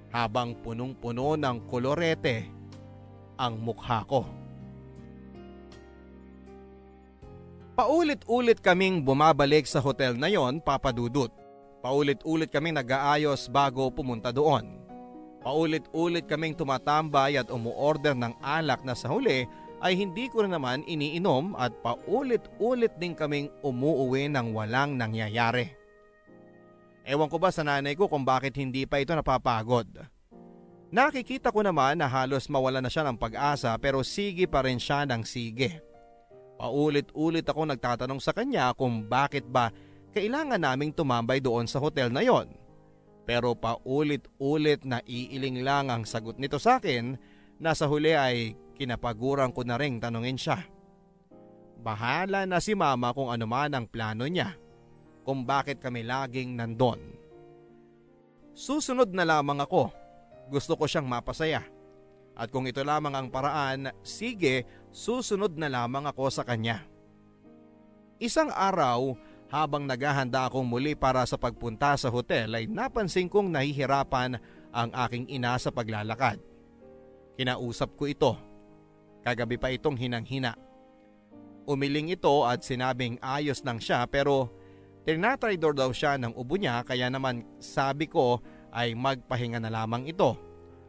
habang 0.09 0.57
punong-puno 0.65 1.37
ng 1.37 1.69
kolorete 1.69 2.49
ang 3.37 3.61
mukha 3.61 4.01
ko. 4.09 4.25
Paulit-ulit 7.77 8.57
kaming 8.65 9.05
bumabalik 9.05 9.69
sa 9.69 9.85
hotel 9.85 10.17
na 10.17 10.33
yon 10.33 10.65
papadudot. 10.65 11.29
Paulit-ulit 11.87 12.51
kaming 12.51 12.83
nag-aayos 12.83 13.47
bago 13.47 13.87
pumunta 13.95 14.35
doon. 14.35 14.83
Paulit-ulit 15.39 16.27
kaming 16.27 16.59
tumatambay 16.59 17.39
at 17.39 17.47
umuorder 17.47 18.11
ng 18.11 18.35
alak 18.43 18.83
na 18.83 18.91
sa 18.91 19.07
huli 19.07 19.47
ay 19.79 19.95
hindi 19.95 20.27
ko 20.27 20.43
rin 20.43 20.51
naman 20.51 20.83
iniinom 20.83 21.55
at 21.55 21.71
paulit-ulit 21.87 22.91
din 22.99 23.15
kaming 23.15 23.47
umuuwi 23.63 24.27
ng 24.27 24.51
walang 24.51 24.99
nangyayari. 24.99 25.71
Ewan 27.07 27.31
ko 27.31 27.39
ba 27.39 27.55
sa 27.55 27.63
nanay 27.63 27.95
ko 27.95 28.11
kung 28.11 28.27
bakit 28.27 28.59
hindi 28.59 28.83
pa 28.83 28.99
ito 28.99 29.15
napapagod. 29.15 29.87
Nakikita 30.91 31.55
ko 31.55 31.63
naman 31.63 32.03
na 32.03 32.11
halos 32.11 32.51
mawala 32.51 32.83
na 32.83 32.91
siya 32.91 33.07
ng 33.07 33.15
pag-asa 33.15 33.71
pero 33.79 34.03
sige 34.03 34.51
pa 34.51 34.67
rin 34.67 34.83
siya 34.83 35.07
ng 35.07 35.23
sige. 35.23 35.79
Paulit-ulit 36.59 37.47
ako 37.47 37.63
nagtatanong 37.71 38.19
sa 38.19 38.35
kanya 38.35 38.75
kung 38.75 39.07
bakit 39.07 39.47
ba 39.47 39.71
kailangan 40.17 40.57
naming 40.57 40.97
tumambay 40.97 41.45
doon 41.45 41.69
sa 41.69 41.77
hotel 41.77 42.09
na 42.09 42.25
yon. 42.25 42.49
Pero 43.29 43.53
paulit-ulit 43.53 44.81
na 44.89 45.05
iiling 45.05 45.61
lang 45.61 45.93
ang 45.93 46.09
sagot 46.09 46.41
nito 46.41 46.57
sa 46.57 46.81
akin 46.81 47.21
na 47.61 47.77
sa 47.77 47.85
huli 47.85 48.17
ay 48.17 48.57
kinapaguran 48.81 49.53
ko 49.53 49.61
na 49.61 49.77
ring 49.77 50.01
tanungin 50.01 50.41
siya. 50.41 50.65
Bahala 51.85 52.49
na 52.49 52.65
si 52.65 52.73
mama 52.73 53.13
kung 53.13 53.29
ano 53.29 53.45
man 53.45 53.77
ang 53.77 53.85
plano 53.85 54.25
niya 54.25 54.57
kung 55.27 55.45
bakit 55.45 55.83
kami 55.83 56.07
laging 56.07 56.57
nandon. 56.57 57.03
Susunod 58.57 59.13
na 59.13 59.27
lamang 59.27 59.61
ako. 59.61 59.91
Gusto 60.49 60.79
ko 60.79 60.87
siyang 60.87 61.11
mapasaya. 61.11 61.67
At 62.39 62.49
kung 62.55 62.65
ito 62.71 62.81
lamang 62.81 63.13
ang 63.13 63.29
paraan, 63.29 63.91
sige, 64.07 64.65
susunod 64.95 65.59
na 65.59 65.67
lamang 65.67 66.07
ako 66.07 66.31
sa 66.31 66.47
kanya. 66.47 66.87
Isang 68.23 68.49
araw, 68.55 69.19
habang 69.47 69.87
naghahanda 69.87 70.51
akong 70.51 70.67
muli 70.67 70.99
para 70.99 71.23
sa 71.25 71.39
pagpunta 71.39 71.95
sa 71.95 72.11
hotel 72.11 72.51
ay 72.55 72.67
napansin 72.67 73.31
kong 73.31 73.51
nahihirapan 73.51 74.39
ang 74.75 74.91
aking 75.07 75.31
ina 75.31 75.55
sa 75.57 75.71
paglalakad. 75.71 76.43
Kinausap 77.39 77.95
ko 77.95 78.05
ito. 78.11 78.33
Kagabi 79.23 79.59
pa 79.59 79.71
itong 79.75 79.99
hinang-hina. 79.99 80.55
Umiling 81.67 82.15
ito 82.15 82.47
at 82.47 82.63
sinabing 82.63 83.19
ayos 83.23 83.63
lang 83.67 83.83
siya 83.83 84.07
pero 84.07 84.55
Tinatridor 85.07 85.71
daw 85.71 85.95
siya 85.95 86.19
ng 86.19 86.35
ubo 86.35 86.59
niya 86.59 86.83
kaya 86.83 87.07
naman 87.07 87.47
sabi 87.63 88.11
ko 88.11 88.43
ay 88.75 88.99
magpahinga 88.99 89.63
na 89.63 89.71
lamang 89.71 90.11
ito. 90.11 90.35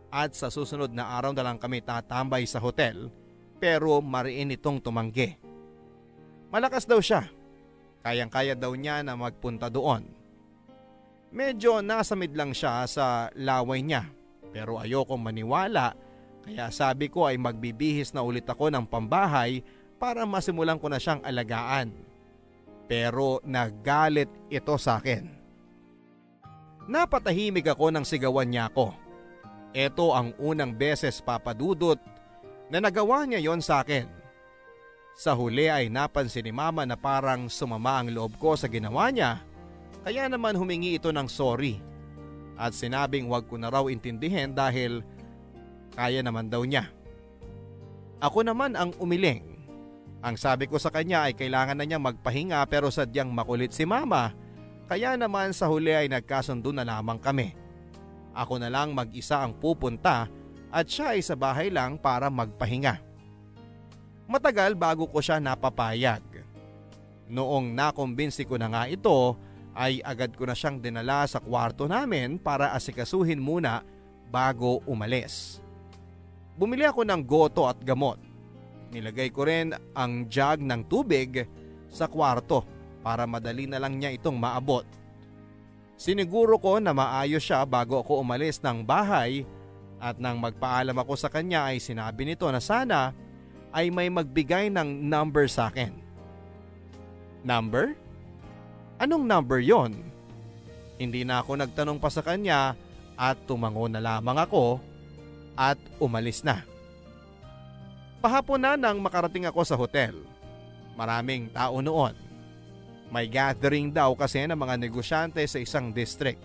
At 0.10 0.34
sa 0.34 0.50
susunod 0.50 0.90
na 0.90 1.06
araw 1.22 1.38
na 1.38 1.46
lang 1.46 1.62
kami 1.62 1.86
tatambay 1.86 2.50
sa 2.50 2.58
hotel 2.58 3.14
pero 3.62 4.02
mariin 4.02 4.58
itong 4.58 4.82
tumanggi. 4.82 5.38
Malakas 6.50 6.90
daw 6.90 6.98
siya. 6.98 7.30
Kayang-kaya 8.08 8.56
daw 8.56 8.72
niya 8.72 9.04
na 9.04 9.20
magpunta 9.20 9.68
doon. 9.68 10.08
Medyo 11.36 11.84
nasamid 11.84 12.32
lang 12.40 12.56
siya 12.56 12.88
sa 12.88 13.28
laway 13.36 13.84
niya 13.84 14.08
pero 14.56 14.80
ayokong 14.80 15.20
maniwala 15.20 15.92
kaya 16.48 16.72
sabi 16.72 17.12
ko 17.12 17.28
ay 17.28 17.36
magbibihis 17.36 18.16
na 18.16 18.24
ulit 18.24 18.48
ako 18.48 18.72
ng 18.72 18.88
pambahay 18.88 19.60
para 20.00 20.24
masimulan 20.24 20.80
ko 20.80 20.88
na 20.88 21.04
siyang 21.04 21.20
alagaan 21.20 21.92
pero 22.88 23.44
nagalit 23.44 24.32
ito 24.48 24.80
sa 24.80 25.04
akin. 25.04 25.28
Napatahimik 26.88 27.68
ako 27.68 27.92
nang 27.92 28.08
sigawan 28.08 28.48
niya 28.48 28.72
ako. 28.72 28.96
Ito 29.76 30.16
ang 30.16 30.32
unang 30.40 30.72
beses 30.72 31.20
papadudot 31.20 32.00
na 32.72 32.80
nagawa 32.80 33.28
niya 33.28 33.44
yon 33.44 33.60
sa 33.60 33.84
akin. 33.84 34.17
Sa 35.18 35.34
huli 35.34 35.66
ay 35.66 35.90
napansin 35.90 36.46
ni 36.46 36.54
mama 36.54 36.86
na 36.86 36.94
parang 36.94 37.50
sumama 37.50 38.06
ang 38.06 38.14
loob 38.14 38.38
ko 38.38 38.54
sa 38.54 38.70
ginawa 38.70 39.10
niya 39.10 39.42
kaya 40.06 40.30
naman 40.30 40.54
humingi 40.54 40.94
ito 40.94 41.10
ng 41.10 41.26
sorry 41.26 41.82
at 42.54 42.78
sinabing 42.78 43.26
wag 43.26 43.50
ko 43.50 43.58
na 43.58 43.74
raw 43.74 43.90
intindihin 43.90 44.54
dahil 44.54 45.02
kaya 45.98 46.22
naman 46.22 46.54
daw 46.54 46.62
niya. 46.62 46.86
Ako 48.22 48.46
naman 48.46 48.78
ang 48.78 48.94
umiling 49.02 49.42
ang 50.22 50.38
sabi 50.38 50.70
ko 50.70 50.78
sa 50.78 50.94
kanya 50.94 51.26
ay 51.26 51.34
kailangan 51.34 51.82
na 51.82 51.86
niya 51.90 51.98
magpahinga 51.98 52.62
pero 52.70 52.94
sadyang 52.94 53.34
makulit 53.34 53.74
si 53.74 53.90
mama 53.90 54.38
kaya 54.86 55.18
naman 55.18 55.50
sa 55.50 55.66
huli 55.66 55.98
ay 55.98 56.14
nagkasundo 56.14 56.70
na 56.70 56.86
lamang 56.86 57.18
kami. 57.18 57.58
Ako 58.38 58.62
na 58.62 58.70
lang 58.70 58.94
mag-isa 58.94 59.42
ang 59.42 59.58
pupunta 59.58 60.30
at 60.70 60.86
siya 60.86 61.18
ay 61.18 61.26
sa 61.26 61.34
bahay 61.34 61.74
lang 61.74 61.98
para 61.98 62.30
magpahinga. 62.30 63.07
Matagal 64.28 64.76
bago 64.76 65.08
ko 65.08 65.24
siya 65.24 65.40
napapayag. 65.40 66.24
Noong 67.28 67.72
nakumbinsi 67.76 68.48
ko 68.48 68.60
na 68.60 68.68
nga 68.72 68.84
ito 68.88 69.36
ay 69.76 70.04
agad 70.04 70.36
ko 70.36 70.48
na 70.48 70.56
siyang 70.56 70.80
dinala 70.80 71.28
sa 71.28 71.40
kwarto 71.40 71.88
namin 71.88 72.40
para 72.40 72.72
asikasuhin 72.76 73.40
muna 73.40 73.84
bago 74.32 74.84
umalis. 74.88 75.64
Bumili 76.60 76.84
ako 76.84 77.08
ng 77.08 77.22
goto 77.24 77.70
at 77.70 77.80
gamot 77.84 78.28
Nilagay 78.92 79.36
ko 79.36 79.44
rin 79.44 79.76
ang 79.92 80.32
jug 80.32 80.64
ng 80.64 80.88
tubig 80.88 81.44
sa 81.92 82.08
kwarto 82.08 82.64
para 83.04 83.28
madali 83.28 83.68
na 83.68 83.80
lang 83.80 84.00
niya 84.00 84.16
itong 84.16 84.40
maabot. 84.40 84.88
Siniguro 85.98 86.62
ko 86.62 86.78
na 86.78 86.94
maayos 86.94 87.44
siya 87.44 87.66
bago 87.68 88.00
ako 88.00 88.22
umalis 88.22 88.62
ng 88.62 88.86
bahay 88.86 89.44
at 89.98 90.22
nang 90.22 90.38
magpaalam 90.38 90.94
ako 90.94 91.18
sa 91.18 91.28
kanya 91.28 91.68
ay 91.74 91.82
sinabi 91.82 92.24
nito 92.24 92.46
na 92.48 92.62
sana 92.62 93.12
ay 93.76 93.92
may 93.92 94.08
magbigay 94.08 94.72
ng 94.72 95.08
number 95.08 95.48
sa 95.48 95.68
akin. 95.72 95.92
Number? 97.44 97.96
Anong 98.98 99.24
number 99.24 99.62
yon? 99.62 99.94
Hindi 100.98 101.22
na 101.22 101.46
ako 101.46 101.62
nagtanong 101.62 102.02
pa 102.02 102.10
sa 102.10 102.26
kanya 102.26 102.74
at 103.14 103.38
tumango 103.46 103.86
na 103.86 104.02
lamang 104.02 104.38
ako 104.38 104.82
at 105.58 105.78
umalis 106.02 106.42
na. 106.42 106.66
Pahapon 108.18 108.62
na 108.62 108.74
nang 108.74 108.98
makarating 108.98 109.46
ako 109.46 109.62
sa 109.62 109.78
hotel. 109.78 110.18
Maraming 110.98 111.54
tao 111.54 111.78
noon. 111.82 112.18
May 113.14 113.30
gathering 113.30 113.94
daw 113.94 114.18
kasi 114.18 114.44
ng 114.44 114.58
mga 114.58 114.76
negosyante 114.82 115.40
sa 115.46 115.62
isang 115.62 115.94
district. 115.94 116.42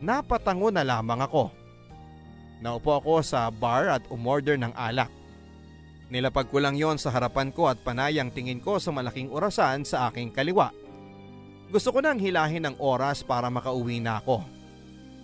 Napatango 0.00 0.72
na 0.72 0.82
lamang 0.82 1.20
ako. 1.22 1.52
Naupo 2.64 2.96
ako 2.96 3.20
sa 3.20 3.52
bar 3.52 3.92
at 3.92 4.02
umorder 4.08 4.56
ng 4.56 4.72
alak. 4.72 5.12
Nilapag 6.14 6.46
ko 6.46 6.62
lang 6.62 6.78
yon 6.78 6.94
sa 6.94 7.10
harapan 7.10 7.50
ko 7.50 7.66
at 7.66 7.82
panayang 7.82 8.30
tingin 8.30 8.62
ko 8.62 8.78
sa 8.78 8.94
malaking 8.94 9.34
orasan 9.34 9.82
sa 9.82 10.06
aking 10.06 10.30
kaliwa. 10.30 10.70
Gusto 11.74 11.90
ko 11.90 11.98
nang 11.98 12.22
hilahin 12.22 12.70
ng 12.70 12.78
oras 12.78 13.26
para 13.26 13.50
makauwi 13.50 13.98
na 13.98 14.22
ako. 14.22 14.46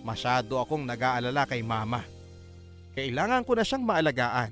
Masyado 0.03 0.59
akong 0.59 0.83
nag-aalala 0.83 1.47
kay 1.47 1.63
mama. 1.63 2.03
Kailangan 2.91 3.47
ko 3.47 3.55
na 3.55 3.63
siyang 3.63 3.87
maalagaan. 3.87 4.51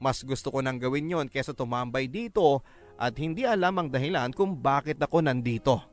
Mas 0.00 0.24
gusto 0.24 0.48
ko 0.48 0.64
nang 0.64 0.80
gawin 0.80 1.12
yon 1.12 1.28
kesa 1.28 1.52
tumambay 1.52 2.08
dito 2.08 2.64
at 2.96 3.12
hindi 3.20 3.44
alam 3.44 3.76
ang 3.76 3.88
dahilan 3.92 4.32
kung 4.32 4.56
bakit 4.56 4.96
ako 5.04 5.20
nandito. 5.20 5.84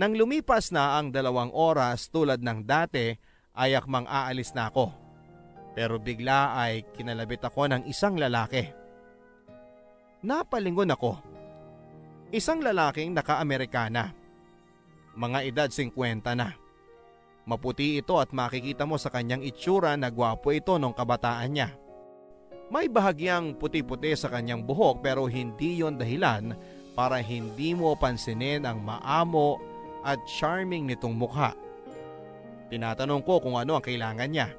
Nang 0.00 0.16
lumipas 0.16 0.72
na 0.72 0.96
ang 0.96 1.12
dalawang 1.12 1.52
oras 1.52 2.08
tulad 2.08 2.40
ng 2.40 2.64
dati 2.64 3.12
ay 3.52 3.76
akmang 3.76 4.08
aalis 4.08 4.56
na 4.56 4.72
ako. 4.72 4.96
Pero 5.72 6.02
bigla 6.02 6.58
ay 6.58 6.82
kinalabit 6.94 7.46
ako 7.46 7.70
ng 7.70 7.82
isang 7.86 8.18
lalaki. 8.18 8.66
Napalingon 10.20 10.92
ako. 10.92 11.16
Isang 12.30 12.62
lalaking 12.62 13.14
naka-Amerikana. 13.16 14.12
Mga 15.18 15.38
edad 15.46 15.70
50 15.70 16.22
na. 16.38 16.54
Maputi 17.48 17.98
ito 17.98 18.20
at 18.20 18.30
makikita 18.30 18.86
mo 18.86 19.00
sa 19.00 19.10
kanyang 19.10 19.42
itsura 19.42 19.96
na 19.98 20.12
gwapo 20.12 20.54
ito 20.54 20.76
nung 20.78 20.94
kabataan 20.94 21.50
niya. 21.50 21.74
May 22.70 22.86
bahagyang 22.86 23.58
puti-puti 23.58 24.14
sa 24.14 24.30
kanyang 24.30 24.62
buhok 24.62 25.02
pero 25.02 25.26
hindi 25.26 25.82
yon 25.82 25.98
dahilan 25.98 26.54
para 26.94 27.18
hindi 27.18 27.74
mo 27.74 27.98
pansinin 27.98 28.62
ang 28.62 28.78
maamo 28.78 29.58
at 30.06 30.22
charming 30.30 30.86
nitong 30.86 31.16
mukha. 31.18 31.56
Tinatanong 32.70 33.26
ko 33.26 33.42
kung 33.42 33.58
ano 33.58 33.74
ang 33.74 33.82
kailangan 33.82 34.30
niya. 34.30 34.54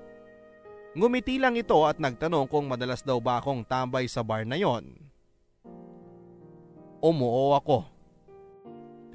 Ngumiti 0.91 1.39
lang 1.39 1.55
ito 1.55 1.87
at 1.87 2.03
nagtanong 2.03 2.51
kung 2.51 2.67
madalas 2.67 2.99
daw 2.99 3.15
ba 3.23 3.39
akong 3.39 3.63
tambay 3.63 4.11
sa 4.11 4.27
bar 4.27 4.43
na 4.43 4.59
yon. 4.59 4.91
Umuo 6.99 7.55
ako. 7.55 7.87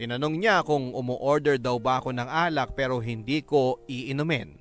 Tinanong 0.00 0.40
niya 0.40 0.64
kung 0.64 0.96
umu-order 0.96 1.60
daw 1.60 1.76
ba 1.76 2.00
ako 2.00 2.16
ng 2.16 2.28
alak 2.28 2.72
pero 2.72 2.96
hindi 3.04 3.44
ko 3.44 3.84
iinumin. 3.84 4.56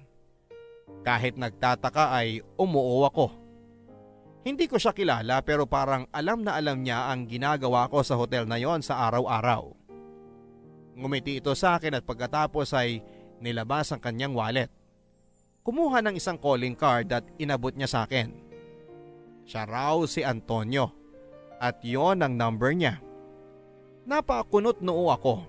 Kahit 1.08 1.40
nagtataka 1.40 2.20
ay 2.20 2.44
umuo 2.60 3.08
ako. 3.08 3.32
Hindi 4.44 4.68
ko 4.68 4.76
siya 4.76 4.92
kilala 4.92 5.40
pero 5.40 5.64
parang 5.64 6.12
alam 6.12 6.44
na 6.44 6.60
alam 6.60 6.84
niya 6.84 7.08
ang 7.16 7.32
ginagawa 7.32 7.88
ko 7.88 8.04
sa 8.04 8.20
hotel 8.20 8.44
na 8.44 8.60
yon 8.60 8.84
sa 8.84 9.08
araw-araw. 9.08 9.72
Ngumiti 11.00 11.40
ito 11.40 11.56
sa 11.56 11.80
akin 11.80 11.96
at 11.96 12.04
pagkatapos 12.04 12.76
ay 12.76 13.00
nilabas 13.40 13.96
ang 13.96 14.04
kanyang 14.04 14.36
wallet. 14.36 14.72
Kumuha 15.66 15.98
ng 16.06 16.14
isang 16.22 16.38
calling 16.38 16.78
card 16.78 17.10
at 17.10 17.26
inabot 17.42 17.74
niya 17.74 17.90
sa 17.90 18.00
akin. 18.06 18.30
Siya 19.50 19.66
raw 19.66 19.98
si 20.06 20.22
Antonio 20.22 20.94
at 21.58 21.82
yon 21.82 22.22
ang 22.22 22.38
number 22.38 22.70
niya. 22.70 23.02
Napakunot 24.06 24.86
noo 24.86 25.10
ako. 25.10 25.42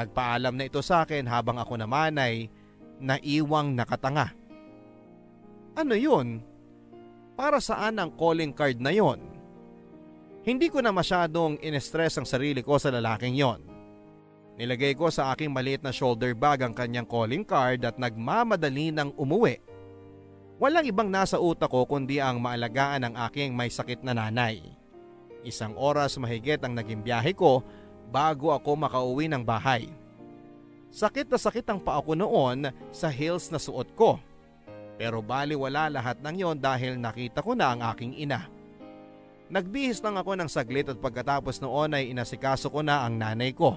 Nagpaalam 0.00 0.56
na 0.56 0.64
ito 0.64 0.80
sa 0.80 1.04
akin 1.04 1.28
habang 1.28 1.60
ako 1.60 1.76
naman 1.76 2.16
ay 2.16 2.48
naiwang 2.96 3.76
nakatanga. 3.76 4.32
Ano 5.76 5.92
yun? 5.92 6.40
Para 7.36 7.60
saan 7.60 8.00
ang 8.00 8.16
calling 8.16 8.56
card 8.56 8.80
na 8.80 8.96
yon? 8.96 9.20
Hindi 10.40 10.72
ko 10.72 10.80
na 10.80 10.88
masyadong 10.88 11.60
in-stress 11.60 12.16
ang 12.16 12.24
sarili 12.24 12.64
ko 12.64 12.80
sa 12.80 12.88
lalaking 12.88 13.36
yon. 13.36 13.73
Nilagay 14.54 14.94
ko 14.94 15.10
sa 15.10 15.34
aking 15.34 15.50
maliit 15.50 15.82
na 15.82 15.90
shoulder 15.90 16.30
bag 16.30 16.62
ang 16.62 16.70
kanyang 16.70 17.10
calling 17.10 17.42
card 17.42 17.82
at 17.82 17.98
nagmamadali 17.98 18.94
ng 18.94 19.10
umuwi. 19.18 19.58
Walang 20.62 20.86
ibang 20.86 21.10
nasa 21.10 21.42
utak 21.42 21.74
ko 21.74 21.82
kundi 21.82 22.22
ang 22.22 22.38
maalagaan 22.38 23.02
ng 23.10 23.14
aking 23.26 23.50
may 23.50 23.66
sakit 23.66 24.06
na 24.06 24.14
nanay. 24.14 24.62
Isang 25.42 25.74
oras 25.74 26.14
mahigit 26.22 26.62
ang 26.62 26.78
naging 26.78 27.02
biyahe 27.02 27.34
ko 27.34 27.66
bago 28.14 28.54
ako 28.54 28.78
makauwi 28.78 29.26
ng 29.26 29.42
bahay. 29.42 29.90
Sakit 30.94 31.26
na 31.26 31.38
sakit 31.42 31.66
ang 31.66 31.82
paa 31.82 31.98
ko 31.98 32.14
noon 32.14 32.70
sa 32.94 33.10
heels 33.10 33.50
na 33.50 33.58
suot 33.58 33.90
ko. 33.98 34.22
Pero 34.94 35.18
bali 35.18 35.58
wala 35.58 35.90
lahat 35.90 36.22
ng 36.22 36.36
yon 36.38 36.56
dahil 36.62 36.94
nakita 36.94 37.42
ko 37.42 37.58
na 37.58 37.74
ang 37.74 37.82
aking 37.90 38.14
ina. 38.14 38.46
Nagbihis 39.50 39.98
lang 39.98 40.14
ako 40.14 40.38
ng 40.38 40.46
saglit 40.46 40.86
at 40.86 41.02
pagkatapos 41.02 41.58
noon 41.58 41.98
ay 41.98 42.14
inasikaso 42.14 42.70
ko 42.70 42.86
na 42.86 43.02
ang 43.02 43.18
nanay 43.18 43.50
ko. 43.50 43.74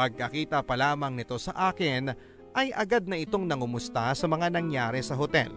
Pagkakita 0.00 0.64
pa 0.64 0.80
lamang 0.80 1.12
nito 1.12 1.36
sa 1.36 1.52
akin 1.68 2.08
ay 2.56 2.72
agad 2.72 3.04
na 3.04 3.20
itong 3.20 3.44
nangumusta 3.44 4.16
sa 4.16 4.24
mga 4.24 4.48
nangyari 4.48 5.04
sa 5.04 5.12
hotel. 5.12 5.52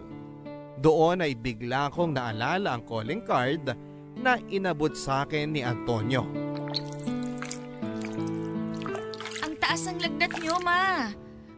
Doon 0.76 1.24
ay 1.24 1.32
bigla 1.32 1.88
kong 1.88 2.12
naalala 2.12 2.76
ang 2.76 2.84
calling 2.84 3.24
card 3.24 3.72
na 4.20 4.36
inabot 4.52 4.92
sa 4.92 5.24
akin 5.24 5.48
ni 5.48 5.64
Antonio. 5.64 6.28
Ang 9.40 9.56
taas 9.56 9.88
ng 9.88 10.04
lagnat 10.04 10.36
niyo, 10.36 10.60
ma. 10.60 11.08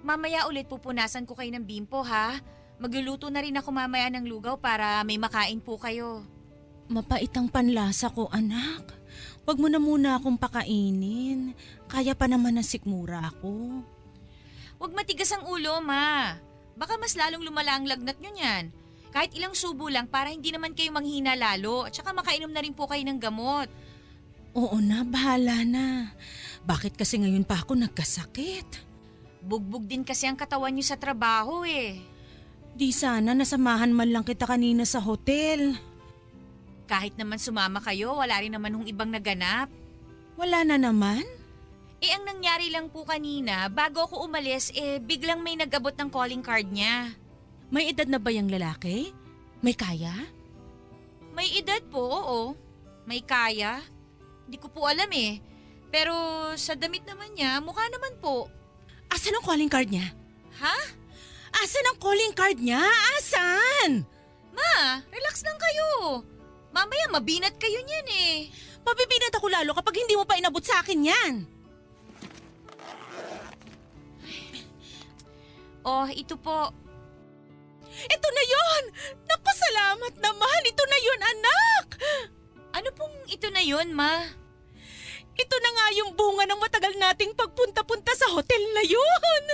Mamaya 0.07 0.47
ulit 0.47 0.71
pupunasan 0.71 1.27
ko 1.27 1.35
kayo 1.35 1.51
ng 1.59 1.67
bimpo, 1.67 2.07
ha? 2.07 2.39
Magluluto 2.79 3.27
na 3.35 3.43
rin 3.43 3.59
ako 3.59 3.75
mamaya 3.75 4.07
ng 4.15 4.31
lugaw 4.31 4.63
para 4.63 5.03
may 5.03 5.19
makain 5.19 5.59
po 5.59 5.75
kayo. 5.75 6.23
Mapait 6.87 7.35
ang 7.35 7.51
panlasa 7.51 8.15
ko, 8.15 8.31
anak. 8.31 8.95
Huwag 9.47 9.63
mo 9.63 9.71
na 9.71 9.79
muna 9.79 10.19
akong 10.19 10.35
pakainin. 10.35 11.55
Kaya 11.87 12.19
pa 12.19 12.27
naman 12.27 12.59
na 12.59 12.67
sikmura 12.67 13.31
ako. 13.31 13.87
Huwag 14.83 14.93
matigas 14.93 15.31
ang 15.31 15.47
ulo, 15.47 15.79
ma. 15.79 16.35
Baka 16.75 16.99
mas 16.99 17.15
lalong 17.15 17.47
lumala 17.47 17.79
ang 17.79 17.87
lagnat 17.87 18.19
nyo 18.19 18.35
niyan. 18.35 18.65
Kahit 19.15 19.33
ilang 19.33 19.55
subo 19.55 19.87
lang 19.87 20.11
para 20.11 20.29
hindi 20.29 20.51
naman 20.53 20.75
kayo 20.77 20.93
manghina 20.93 21.33
lalo 21.39 21.89
at 21.89 21.95
saka 21.95 22.13
makainom 22.13 22.53
na 22.53 22.61
rin 22.61 22.75
po 22.75 22.85
kayo 22.85 23.01
ng 23.07 23.23
gamot. 23.23 23.71
Oo 24.53 24.77
na, 24.83 25.07
bahala 25.07 25.63
na. 25.63 26.13
Bakit 26.67 26.99
kasi 26.99 27.23
ngayon 27.23 27.47
pa 27.47 27.63
ako 27.63 27.79
nagkasakit? 27.81 28.67
Bugbog 29.47 29.87
din 29.87 30.03
kasi 30.03 30.27
ang 30.27 30.37
katawan 30.37 30.75
nyo 30.75 30.85
sa 30.85 30.99
trabaho 30.99 31.63
eh. 31.63 32.03
Di 32.77 32.93
sana 32.93 33.33
nasamahan 33.33 33.95
man 33.95 34.11
lang 34.11 34.27
kita 34.27 34.45
kanina 34.45 34.85
sa 34.85 35.01
hotel. 35.01 35.79
Kahit 36.87 37.19
naman 37.19 37.43
sumama 37.43 37.83
kayo, 37.83 38.15
wala 38.15 38.39
rin 38.39 38.55
naman 38.55 38.71
hong 38.75 38.87
ibang 38.87 39.11
naganap. 39.11 39.67
Wala 40.39 40.63
na 40.63 40.79
naman? 40.79 41.27
Eh 41.99 42.13
ang 42.15 42.23
nangyari 42.29 42.71
lang 42.71 42.87
po 42.93 43.03
kanina, 43.03 43.67
bago 43.67 44.05
ako 44.07 44.29
umalis, 44.29 44.71
eh 44.77 45.03
biglang 45.03 45.43
may 45.43 45.59
nagabot 45.59 45.93
ng 45.97 46.13
calling 46.13 46.45
card 46.45 46.71
niya. 46.71 47.11
May 47.73 47.91
edad 47.91 48.07
na 48.07 48.23
ba 48.23 48.31
yung 48.31 48.47
lalaki? 48.47 49.11
May 49.65 49.75
kaya? 49.75 50.15
May 51.35 51.51
edad 51.59 51.83
po, 51.91 52.05
oo. 52.07 52.41
May 53.09 53.25
kaya. 53.25 53.83
Hindi 54.47 54.63
ko 54.63 54.71
po 54.71 54.87
alam 54.87 55.11
eh. 55.11 55.43
Pero 55.91 56.15
sa 56.55 56.79
damit 56.79 57.03
naman 57.03 57.35
niya, 57.35 57.59
mukha 57.59 57.83
naman 57.91 58.15
po. 58.23 58.47
Asan 59.11 59.35
ang 59.35 59.43
calling 59.43 59.71
card 59.73 59.91
niya? 59.91 60.07
Ha? 60.63 60.79
Asan 61.65 61.89
ang 61.91 61.99
calling 61.99 62.35
card 62.37 62.61
niya? 62.61 62.85
Asan? 63.19 64.05
Ma, 64.53 65.01
relax 65.11 65.43
lang 65.43 65.59
kayo. 65.59 65.89
Mamaya 66.77 67.09
mabinat 67.09 67.57
kayo 67.57 67.81
niyan 67.81 68.09
eh. 68.13 68.53
Mabibinat 68.85 69.33
ako 69.33 69.49
lalo 69.49 69.73
kapag 69.73 69.97
hindi 69.97 70.13
mo 70.13 70.29
pa 70.29 70.37
inabot 70.37 70.61
sa 70.61 70.85
akin 70.85 71.09
yan. 71.09 71.33
Oh, 75.81 76.05
ito 76.13 76.37
po. 76.37 76.69
Ito 77.97 78.29
na 78.29 78.45
yon! 78.45 78.85
Naku, 79.25 79.51
salamat 79.57 80.15
naman! 80.21 80.61
Ito 80.69 80.85
na 80.85 80.99
yon, 81.01 81.21
anak! 81.25 81.87
Ano 82.77 82.93
pong 82.93 83.17
ito 83.33 83.49
na 83.49 83.65
yun, 83.65 83.97
ma? 83.97 84.21
Ito 85.33 85.57
na 85.57 85.71
nga 85.73 85.87
yung 85.97 86.13
bunga 86.13 86.45
ng 86.45 86.61
matagal 86.61 86.93
nating 87.01 87.33
pagpunta-punta 87.33 88.13
sa 88.13 88.29
hotel 88.37 88.61
na 88.77 88.85
yun! 88.85 89.45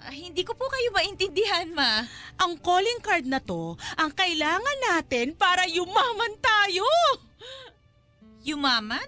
Ah, 0.00 0.16
hindi 0.16 0.40
ko 0.42 0.56
po 0.56 0.64
kayo 0.72 0.88
maintindihan, 0.96 1.68
ma. 1.76 2.08
Ang 2.40 2.56
calling 2.60 3.00
card 3.04 3.28
na 3.28 3.36
to, 3.36 3.76
ang 4.00 4.10
kailangan 4.16 4.78
natin 4.88 5.36
para 5.36 5.68
yumaman 5.68 6.34
tayo! 6.40 6.88
Yumaman? 8.40 9.04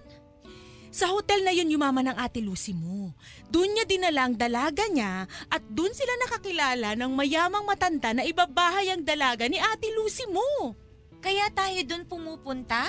Sa 0.93 1.09
hotel 1.09 1.41
na 1.41 1.57
yun 1.57 1.73
yumaman 1.73 2.13
ng 2.13 2.21
ate 2.21 2.45
Lucy 2.45 2.77
mo. 2.77 3.17
Doon 3.49 3.73
niya 3.73 3.89
dinala 3.89 4.29
ang 4.29 4.37
dalaga 4.37 4.85
niya 4.93 5.25
at 5.49 5.65
doon 5.73 5.89
sila 5.97 6.13
nakakilala 6.21 6.93
ng 7.01 7.09
mayamang 7.17 7.65
matanda 7.65 8.13
na 8.13 8.29
ibabahay 8.29 8.93
ang 8.93 9.01
dalaga 9.01 9.49
ni 9.49 9.57
ate 9.57 9.89
Lucy 9.97 10.29
mo. 10.29 10.77
Kaya 11.23 11.49
tayo 11.55 11.81
doon 11.87 12.05
pumupunta? 12.05 12.85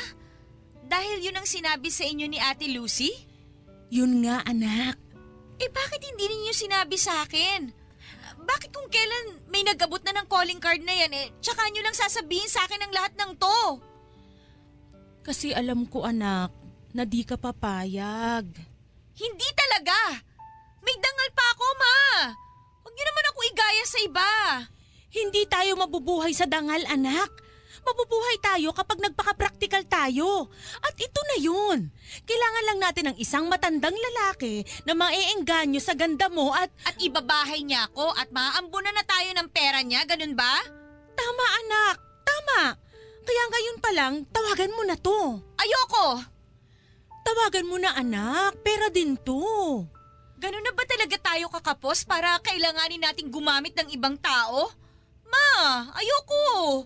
Dahil 0.89 1.23
yun 1.23 1.37
ang 1.37 1.47
sinabi 1.47 1.93
sa 1.93 2.03
inyo 2.03 2.25
ni 2.27 2.41
Ate 2.41 2.67
Lucy? 2.67 3.13
Yun 3.93 4.25
nga 4.25 4.41
anak. 4.43 4.97
Eh 5.61 5.69
bakit 5.69 6.01
hindi 6.01 6.25
ninyo 6.27 6.51
sinabi 6.51 6.97
sa 6.97 7.23
akin? 7.23 7.82
Bakit 8.43 8.69
kung 8.75 8.87
kailan 8.91 9.39
may 9.47 9.63
nagabot 9.63 10.03
na 10.03 10.19
ng 10.19 10.27
calling 10.27 10.59
card 10.59 10.83
na 10.83 10.93
yan 10.93 11.11
eh, 11.15 11.27
tsaka 11.39 11.67
nyo 11.71 11.81
lang 11.83 11.95
sasabihin 11.95 12.51
sa 12.51 12.67
akin 12.67 12.83
ang 12.83 12.93
lahat 12.93 13.13
ng 13.15 13.31
to? 13.39 13.59
Kasi 15.23 15.55
alam 15.55 15.87
ko 15.87 16.03
anak, 16.03 16.51
na 16.93 17.03
di 17.07 17.25
ka 17.25 17.39
papayag. 17.39 18.45
Hindi 19.13 19.49
talaga! 19.57 20.21
May 20.83 20.95
dangal 20.99 21.29
pa 21.33 21.45
ako, 21.55 21.65
ma! 21.79 21.99
Huwag 22.83 22.93
niyo 22.93 23.05
naman 23.07 23.25
ako 23.31 23.39
igaya 23.49 23.83
sa 23.87 23.99
iba. 24.03 24.31
Hindi 25.13 25.41
tayo 25.47 25.79
mabubuhay 25.79 26.33
sa 26.35 26.45
dangal, 26.45 26.83
anak. 26.85 27.31
Mabubuhay 27.83 28.37
tayo 28.39 28.71
kapag 28.71 29.03
nagpaka-practical 29.03 29.83
tayo. 29.87 30.47
At 30.79 30.95
ito 30.95 31.21
na 31.29 31.37
yun. 31.39 31.91
Kailangan 32.23 32.65
lang 32.71 32.79
natin 32.79 33.05
ng 33.11 33.17
isang 33.19 33.45
matandang 33.51 33.95
lalaki 33.95 34.63
na 34.87 34.95
maeengganyo 34.95 35.83
sa 35.83 35.93
ganda 35.93 36.31
mo 36.31 36.55
at 36.55 36.71
At 36.87 36.95
ibabahay 36.99 37.61
niya 37.61 37.91
ako 37.91 38.15
at 38.15 38.31
maaambunan 38.31 38.95
na 38.95 39.03
tayo 39.03 39.29
ng 39.35 39.47
pera 39.51 39.83
niya, 39.83 40.07
ganun 40.07 40.35
ba? 40.35 40.83
tama 41.13 41.45
anak, 41.63 41.95
tama. 42.25 42.61
Kaya 43.23 43.43
ngayon 43.47 43.77
pa 43.79 43.91
lang, 43.95 44.13
tawagan 44.29 44.75
mo 44.75 44.83
na 44.83 44.97
to. 44.99 45.39
Ayoko! 45.55 46.19
Tawagan 47.23 47.69
mo 47.69 47.79
na 47.79 47.95
anak, 47.95 48.59
pera 48.59 48.91
din 48.91 49.15
to. 49.15 49.39
Ganun 50.43 50.65
na 50.65 50.75
ba 50.75 50.83
talaga 50.83 51.15
tayo 51.23 51.47
kakapos 51.47 52.03
para 52.03 52.35
kailanganin 52.43 52.99
nating 52.99 53.31
gumamit 53.31 53.71
ng 53.79 53.95
ibang 53.95 54.19
tao? 54.19 54.67
Ma, 55.23 55.87
ayoko! 55.95 56.83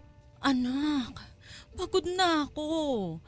Anak, 0.48 1.28
pagod 1.76 2.08
na 2.08 2.48
ako. 2.48 3.20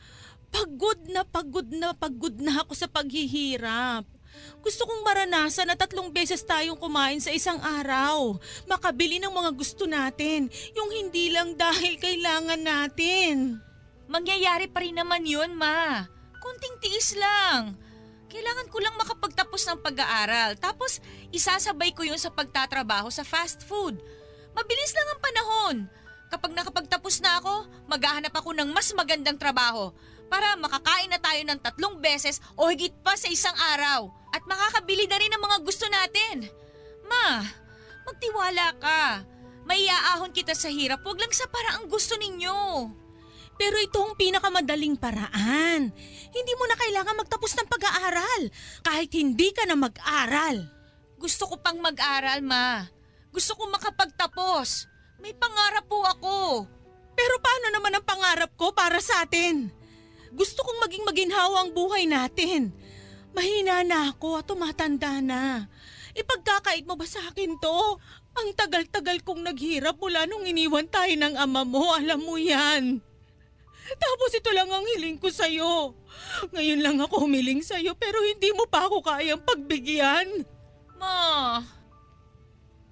Pagod 0.56 1.04
na 1.12 1.28
pagod 1.28 1.68
na 1.68 1.92
pagod 1.92 2.32
na 2.40 2.64
ako 2.64 2.72
sa 2.72 2.88
paghihirap. 2.88 4.08
Gusto 4.64 4.88
kong 4.88 5.04
maranasan 5.04 5.68
na 5.68 5.76
tatlong 5.76 6.16
beses 6.16 6.40
tayong 6.48 6.80
kumain 6.80 7.20
sa 7.20 7.36
isang 7.36 7.60
araw. 7.60 8.40
Makabili 8.72 9.20
ng 9.20 9.36
mga 9.36 9.52
gusto 9.52 9.84
natin, 9.84 10.48
yung 10.72 10.90
hindi 10.96 11.28
lang 11.28 11.60
dahil 11.60 12.00
kailangan 12.00 12.64
natin. 12.64 13.60
Mangyayari 14.08 14.72
pa 14.72 14.80
rin 14.80 14.96
naman 14.96 15.28
yun, 15.28 15.60
ma. 15.60 16.08
Kunting 16.40 16.80
tiis 16.80 17.20
lang. 17.20 17.76
Kailangan 18.32 18.72
ko 18.72 18.80
lang 18.80 18.96
makapagtapos 18.96 19.68
ng 19.68 19.84
pag-aaral. 19.84 20.56
Tapos, 20.56 21.04
isasabay 21.36 21.92
ko 21.92 22.08
yun 22.08 22.16
sa 22.16 22.32
pagtatrabaho 22.32 23.12
sa 23.12 23.28
fast 23.28 23.68
food. 23.68 24.00
Mabilis 24.56 24.96
lang 24.96 25.08
ang 25.12 25.20
panahon. 25.20 25.99
Kapag 26.30 26.54
nakapagtapos 26.54 27.26
na 27.26 27.42
ako, 27.42 27.66
maghahanap 27.90 28.34
ako 28.34 28.54
ng 28.54 28.70
mas 28.70 28.94
magandang 28.94 29.42
trabaho 29.42 29.90
para 30.30 30.54
makakain 30.62 31.10
na 31.10 31.18
tayo 31.18 31.42
ng 31.42 31.60
tatlong 31.60 31.98
beses 31.98 32.38
o 32.54 32.70
higit 32.70 32.94
pa 33.02 33.18
sa 33.18 33.26
isang 33.34 33.58
araw 33.76 34.14
at 34.30 34.46
makakabili 34.46 35.10
na 35.10 35.18
rin 35.18 35.34
ng 35.34 35.42
mga 35.42 35.58
gusto 35.66 35.90
natin. 35.90 36.46
Ma, 37.10 37.42
magtiwala 38.06 38.78
ka. 38.78 39.26
May 39.66 39.90
iaahon 39.90 40.34
kita 40.34 40.54
sa 40.54 40.70
hirap, 40.70 41.02
wag 41.02 41.18
lang 41.18 41.34
sa 41.34 41.50
paraang 41.50 41.90
gusto 41.90 42.14
ninyo. 42.18 42.90
Pero 43.60 43.76
ito 43.82 44.00
ang 44.00 44.16
pinakamadaling 44.16 44.96
paraan. 44.96 45.92
Hindi 46.30 46.54
mo 46.56 46.64
na 46.66 46.80
kailangan 46.80 47.20
magtapos 47.20 47.52
ng 47.60 47.68
pag-aaral 47.68 48.42
kahit 48.86 49.12
hindi 49.14 49.52
ka 49.52 49.68
na 49.68 49.76
mag-aral. 49.76 50.64
Gusto 51.20 51.46
ko 51.52 51.56
pang 51.60 51.76
mag-aral, 51.78 52.40
ma. 52.40 52.88
Gusto 53.30 53.54
ko 53.60 53.70
makapagtapos. 53.70 54.89
May 55.20 55.36
pangarap 55.36 55.86
po 55.88 56.04
ako. 56.04 56.66
Pero 57.16 57.36
paano 57.44 57.68
naman 57.76 57.96
ang 57.96 58.06
pangarap 58.08 58.52
ko 58.56 58.72
para 58.72 59.04
sa 59.04 59.28
atin? 59.28 59.68
Gusto 60.32 60.64
kong 60.64 60.80
maging 60.88 61.04
maginhawa 61.04 61.64
ang 61.64 61.72
buhay 61.76 62.08
natin. 62.08 62.72
Mahina 63.36 63.84
na 63.84 64.16
ako 64.16 64.40
at 64.40 64.48
tumatanda 64.48 65.20
na. 65.20 65.68
Ipagkakait 66.16 66.88
mo 66.88 66.96
ba 66.96 67.06
sa 67.06 67.22
akin 67.28 67.60
to? 67.60 68.00
Ang 68.40 68.56
tagal-tagal 68.56 69.20
kong 69.22 69.44
naghirap 69.44 70.00
mula 70.00 70.24
nung 70.26 70.48
iniwan 70.48 70.88
tayo 70.88 71.12
ng 71.12 71.36
ama 71.36 71.68
mo, 71.68 71.92
alam 71.92 72.24
mo 72.24 72.40
yan. 72.40 73.04
Tapos 73.90 74.32
ito 74.38 74.54
lang 74.54 74.70
ang 74.70 74.86
hiling 74.96 75.18
ko 75.18 75.34
sa'yo. 75.34 75.98
Ngayon 76.54 76.80
lang 76.80 76.98
ako 77.02 77.26
humiling 77.26 77.66
sa'yo 77.66 77.98
pero 77.98 78.22
hindi 78.22 78.54
mo 78.54 78.70
pa 78.70 78.86
ako 78.86 79.02
kayang 79.02 79.42
pagbigyan. 79.42 80.46
Ma, 81.02 81.60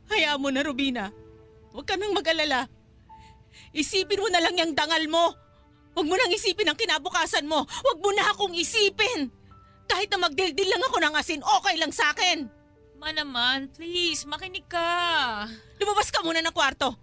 Hayaan 0.07 0.39
mo 0.39 0.49
na, 0.49 0.63
Rubina. 0.63 1.11
Huwag 1.77 1.85
ka 1.85 1.93
nang 1.93 2.17
mag-alala. 2.17 2.65
Isipin 3.69 4.17
mo 4.17 4.33
na 4.33 4.41
lang 4.41 4.57
yung 4.57 4.73
dangal 4.73 5.05
mo. 5.05 5.37
Huwag 5.93 6.09
mo 6.09 6.17
nang 6.17 6.33
isipin 6.33 6.65
ang 6.65 6.73
kinabukasan 6.73 7.45
mo. 7.45 7.69
Huwag 7.69 8.01
mo 8.01 8.09
na 8.17 8.33
akong 8.33 8.57
isipin. 8.57 9.29
Kahit 9.85 10.09
na 10.09 10.25
magdildil 10.25 10.65
lang 10.65 10.81
ako 10.89 10.97
ng 10.97 11.13
asin, 11.13 11.45
okay 11.45 11.77
lang 11.77 11.93
sa 11.93 12.17
akin. 12.17 12.49
ma 12.97 13.13
naman, 13.13 13.69
please, 13.77 14.25
makinig 14.25 14.65
ka. 14.65 15.45
Lumabas 15.77 16.09
ka 16.09 16.25
muna 16.25 16.41
ng 16.41 16.49
kwarto. 16.49 16.97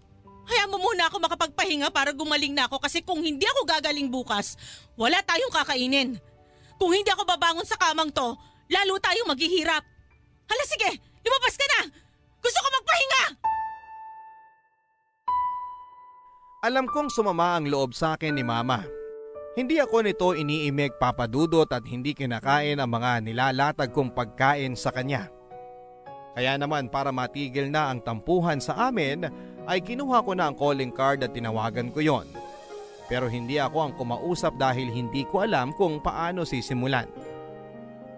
Hayaan 0.51 0.75
mo 0.75 0.83
muna 0.83 1.07
ako 1.07 1.23
makapagpahinga 1.23 1.95
para 1.95 2.11
gumaling 2.11 2.51
na 2.51 2.67
ako 2.67 2.83
kasi 2.83 2.99
kung 2.99 3.23
hindi 3.23 3.47
ako 3.47 3.71
gagaling 3.79 4.11
bukas, 4.11 4.59
wala 4.99 5.23
tayong 5.23 5.55
kakainin. 5.55 6.19
Kung 6.83 6.91
hindi 6.91 7.15
ako 7.15 7.23
babangon 7.23 7.63
sa 7.65 7.79
kamang 7.79 8.11
to, 8.11 8.35
lalo 8.75 8.99
tayong 8.99 9.31
maghihirap. 9.31 9.87
Hala 10.51 10.65
sige, 10.67 10.99
lumabas 11.23 11.55
ka 11.55 11.67
na! 11.79 11.81
Gusto 12.43 12.59
ko 12.59 12.69
magpahinga! 12.75 13.54
Alam 16.65 16.89
kong 16.89 17.13
sumama 17.13 17.61
ang 17.61 17.69
loob 17.69 17.93
sa 17.93 18.17
akin 18.17 18.33
ni 18.33 18.41
Mama. 18.41 18.89
Hindi 19.53 19.85
ako 19.85 20.01
nito 20.01 20.33
iniimik 20.33 20.97
papadudot 20.97 21.69
at 21.69 21.85
hindi 21.85 22.17
kinakain 22.17 22.81
ang 22.81 22.89
mga 22.89 23.21
nilalatag 23.21 23.93
kong 23.93 24.17
pagkain 24.17 24.73
sa 24.73 24.89
kanya. 24.89 25.29
Kaya 26.33 26.57
naman 26.57 26.89
para 26.89 27.13
matigil 27.13 27.69
na 27.69 27.93
ang 27.93 28.01
tampuhan 28.01 28.65
sa 28.65 28.89
amin 28.89 29.29
ay 29.69 29.85
kinuha 29.85 30.25
ko 30.25 30.33
na 30.33 30.49
ang 30.49 30.57
calling 30.57 30.89
card 30.89 31.21
at 31.21 31.37
tinawagan 31.37 31.93
ko 31.93 32.01
yon. 32.01 32.25
Pero 33.13 33.29
hindi 33.29 33.61
ako 33.61 33.85
ang 33.85 33.93
kumausap 34.01 34.57
dahil 34.57 34.89
hindi 34.89 35.29
ko 35.29 35.45
alam 35.45 35.69
kung 35.77 36.01
paano 36.01 36.49
sisimulan. 36.49 37.13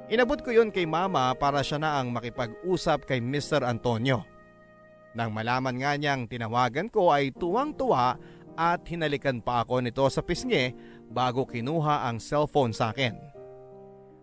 Inabot 0.07 0.39
ko 0.39 0.55
yon 0.55 0.71
kay 0.71 0.87
mama 0.87 1.35
para 1.35 1.67
siya 1.67 1.83
na 1.83 1.99
ang 1.99 2.15
makipag-usap 2.15 3.11
kay 3.11 3.19
Mr. 3.19 3.67
Antonio. 3.67 4.23
Nang 5.17 5.33
malaman 5.33 5.81
nga 5.81 5.97
niyang 5.97 6.29
tinawagan 6.29 6.93
ko 6.93 7.09
ay 7.09 7.33
tuwang-tuwa 7.33 8.36
at 8.57 8.83
hinalikan 8.89 9.39
pa 9.39 9.63
ako 9.63 9.85
nito 9.85 10.03
sa 10.09 10.25
pisngi 10.25 10.73
bago 11.07 11.45
kinuha 11.45 12.09
ang 12.09 12.19
cellphone 12.19 12.73
sa 12.73 12.91
akin. 12.91 13.15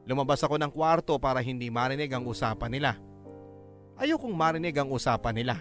Lumabas 0.03 0.43
ako 0.43 0.59
ng 0.59 0.73
kwarto 0.73 1.15
para 1.15 1.39
hindi 1.39 1.71
marinig 1.71 2.11
ang 2.11 2.27
usapan 2.27 2.73
nila. 2.73 2.91
Ayokong 3.95 4.35
marinig 4.35 4.75
ang 4.75 4.91
usapan 4.91 5.31
nila. 5.37 5.55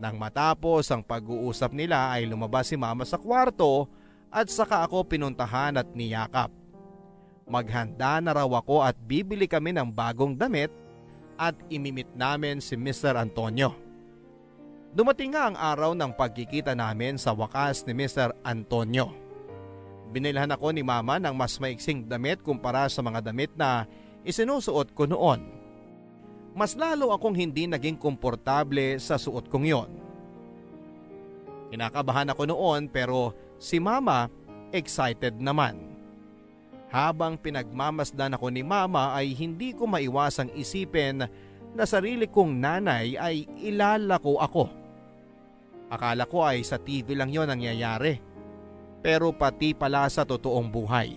Nang 0.00 0.18
matapos 0.18 0.90
ang 0.90 1.04
pag-uusap 1.04 1.70
nila 1.70 2.10
ay 2.10 2.26
lumabas 2.26 2.70
si 2.70 2.74
mama 2.74 3.06
sa 3.06 3.20
kwarto 3.20 3.86
at 4.32 4.50
saka 4.50 4.82
ako 4.82 5.06
pinuntahan 5.06 5.78
at 5.78 5.86
niyakap. 5.94 6.50
Maghanda 7.48 8.20
na 8.20 8.34
raw 8.36 8.48
ako 8.48 8.82
at 8.84 8.96
bibili 8.98 9.46
kami 9.46 9.72
ng 9.72 9.88
bagong 9.88 10.34
damit 10.36 10.72
at 11.38 11.54
imimit 11.70 12.10
namin 12.12 12.58
si 12.58 12.74
Mr. 12.74 13.14
Antonio. 13.14 13.87
Dumating 14.88 15.36
nga 15.36 15.52
ang 15.52 15.56
araw 15.56 15.92
ng 15.92 16.16
pagkikita 16.16 16.72
namin 16.72 17.20
sa 17.20 17.36
wakas 17.36 17.84
ni 17.84 17.92
Mr. 17.92 18.32
Antonio. 18.40 19.12
Binilhan 20.08 20.48
ako 20.48 20.72
ni 20.72 20.80
mama 20.80 21.20
ng 21.20 21.36
mas 21.36 21.60
maiksing 21.60 22.08
damit 22.08 22.40
kumpara 22.40 22.88
sa 22.88 23.04
mga 23.04 23.20
damit 23.28 23.52
na 23.52 23.84
isinusuot 24.24 24.96
ko 24.96 25.04
noon. 25.04 25.44
Mas 26.56 26.72
lalo 26.72 27.12
akong 27.12 27.36
hindi 27.36 27.68
naging 27.68 28.00
komportable 28.00 28.96
sa 28.96 29.20
suot 29.20 29.52
kong 29.52 29.66
yon. 29.68 29.90
Kinakabahan 31.68 32.32
ako 32.32 32.48
noon 32.48 32.88
pero 32.88 33.36
si 33.60 33.76
mama 33.76 34.32
excited 34.72 35.36
naman. 35.36 35.84
Habang 36.88 37.36
pinagmamasdan 37.36 38.40
ako 38.40 38.48
ni 38.48 38.64
mama 38.64 39.12
ay 39.12 39.36
hindi 39.36 39.76
ko 39.76 39.84
maiwasang 39.84 40.48
isipin 40.56 41.28
na 41.76 41.84
sarili 41.84 42.24
kong 42.24 42.56
nanay 42.56 43.20
ay 43.20 43.44
ilalako 43.60 44.40
ako. 44.40 44.77
Akala 45.88 46.28
ko 46.28 46.44
ay 46.44 46.60
sa 46.64 46.76
TV 46.76 47.16
lang 47.16 47.32
yon 47.32 47.48
nangyayari. 47.48 48.20
Pero 49.00 49.32
pati 49.32 49.72
pala 49.72 50.04
sa 50.12 50.28
totoong 50.28 50.68
buhay. 50.68 51.16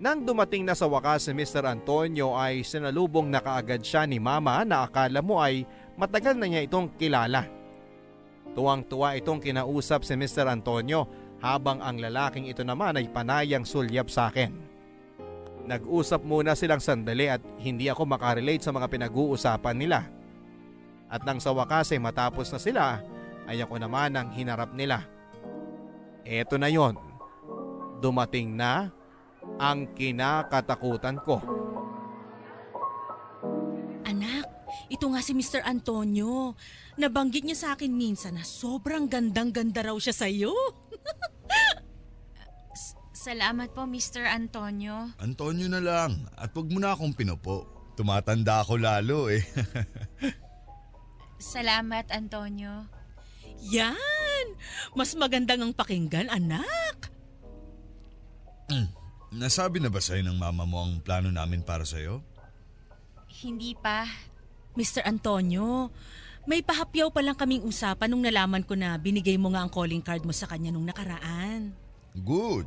Nang 0.00 0.24
dumating 0.24 0.64
na 0.64 0.72
sa 0.72 0.88
wakas 0.88 1.28
si 1.28 1.32
Mr. 1.36 1.68
Antonio 1.68 2.32
ay 2.32 2.64
sinalubong 2.64 3.28
na 3.28 3.44
kaagad 3.44 3.84
siya 3.84 4.08
ni 4.08 4.16
mama 4.16 4.64
na 4.64 4.88
akala 4.88 5.20
mo 5.20 5.36
ay 5.36 5.68
matagal 6.00 6.40
na 6.40 6.48
niya 6.48 6.64
itong 6.64 6.88
kilala. 6.96 7.44
Tuwang-tuwa 8.56 9.12
itong 9.20 9.44
kinausap 9.44 10.08
si 10.08 10.16
Mr. 10.16 10.48
Antonio 10.48 11.04
habang 11.44 11.84
ang 11.84 12.00
lalaking 12.00 12.48
ito 12.48 12.64
naman 12.64 12.96
ay 12.96 13.12
panayang 13.12 13.68
sulyap 13.68 14.08
sa 14.08 14.32
akin. 14.32 14.56
Nag-usap 15.68 16.24
muna 16.24 16.56
silang 16.56 16.80
sandali 16.80 17.28
at 17.28 17.44
hindi 17.60 17.92
ako 17.92 18.08
makarelate 18.08 18.64
sa 18.64 18.72
mga 18.72 18.88
pinag-uusapan 18.88 19.76
nila. 19.76 20.08
At 21.12 21.28
nang 21.28 21.44
sa 21.44 21.52
wakas 21.52 21.92
ay 21.92 22.00
matapos 22.00 22.48
na 22.48 22.56
sila 22.56 22.84
ay 23.48 23.62
ako 23.62 23.80
naman 23.80 24.16
ang 24.16 24.28
hinarap 24.34 24.74
nila. 24.74 25.06
Eto 26.24 26.60
na 26.60 26.68
yon. 26.68 26.96
Dumating 28.00 28.56
na 28.56 28.92
ang 29.60 29.92
kinakatakutan 29.96 31.20
ko. 31.24 31.40
Anak, 34.04 34.46
ito 34.88 35.06
nga 35.08 35.20
si 35.20 35.32
Mr. 35.36 35.64
Antonio. 35.64 36.56
Nabanggit 37.00 37.44
niya 37.44 37.56
sa 37.56 37.68
akin 37.76 37.92
minsan 37.92 38.36
na 38.36 38.44
sobrang 38.44 39.08
gandang-ganda 39.08 39.84
raw 39.84 39.96
siya 39.96 40.12
sa'yo. 40.16 40.52
Salamat 43.20 43.76
po, 43.76 43.84
Mr. 43.84 44.24
Antonio. 44.32 45.12
Antonio 45.20 45.68
na 45.68 45.84
lang 45.84 46.24
at 46.40 46.56
wag 46.56 46.72
mo 46.72 46.80
na 46.80 46.96
akong 46.96 47.12
pinupo. 47.12 47.68
Tumatanda 47.92 48.64
ako 48.64 48.80
lalo 48.80 49.28
eh. 49.28 49.44
Salamat, 51.36 52.08
Antonio. 52.16 52.99
Yan! 53.68 54.46
Mas 54.96 55.12
magandang 55.12 55.60
ang 55.60 55.72
pakinggan, 55.76 56.32
anak. 56.32 57.10
Nasabi 59.30 59.78
na 59.78 59.86
ba 59.86 60.02
sa'yo 60.02 60.26
ng 60.26 60.34
mama 60.34 60.66
mo 60.66 60.82
ang 60.82 60.98
plano 60.98 61.30
namin 61.30 61.62
para 61.62 61.86
sa'yo? 61.86 62.18
Hindi 63.30 63.78
pa. 63.78 64.02
Mr. 64.74 65.06
Antonio, 65.06 65.94
may 66.50 66.66
pahapyaw 66.66 67.14
pa 67.14 67.22
lang 67.22 67.38
kaming 67.38 67.62
usapan 67.62 68.10
nung 68.10 68.26
nalaman 68.26 68.66
ko 68.66 68.74
na 68.74 68.98
binigay 68.98 69.38
mo 69.38 69.54
nga 69.54 69.62
ang 69.62 69.70
calling 69.70 70.02
card 70.02 70.26
mo 70.26 70.34
sa 70.34 70.50
kanya 70.50 70.74
nung 70.74 70.82
nakaraan. 70.82 71.70
Good. 72.26 72.66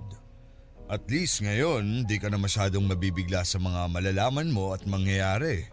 At 0.88 1.04
least 1.12 1.44
ngayon, 1.44 2.08
di 2.08 2.16
ka 2.16 2.32
na 2.32 2.40
masyadong 2.40 2.88
mabibigla 2.88 3.44
sa 3.44 3.60
mga 3.60 3.92
malalaman 3.92 4.48
mo 4.48 4.72
at 4.72 4.88
mangyayari. 4.88 5.68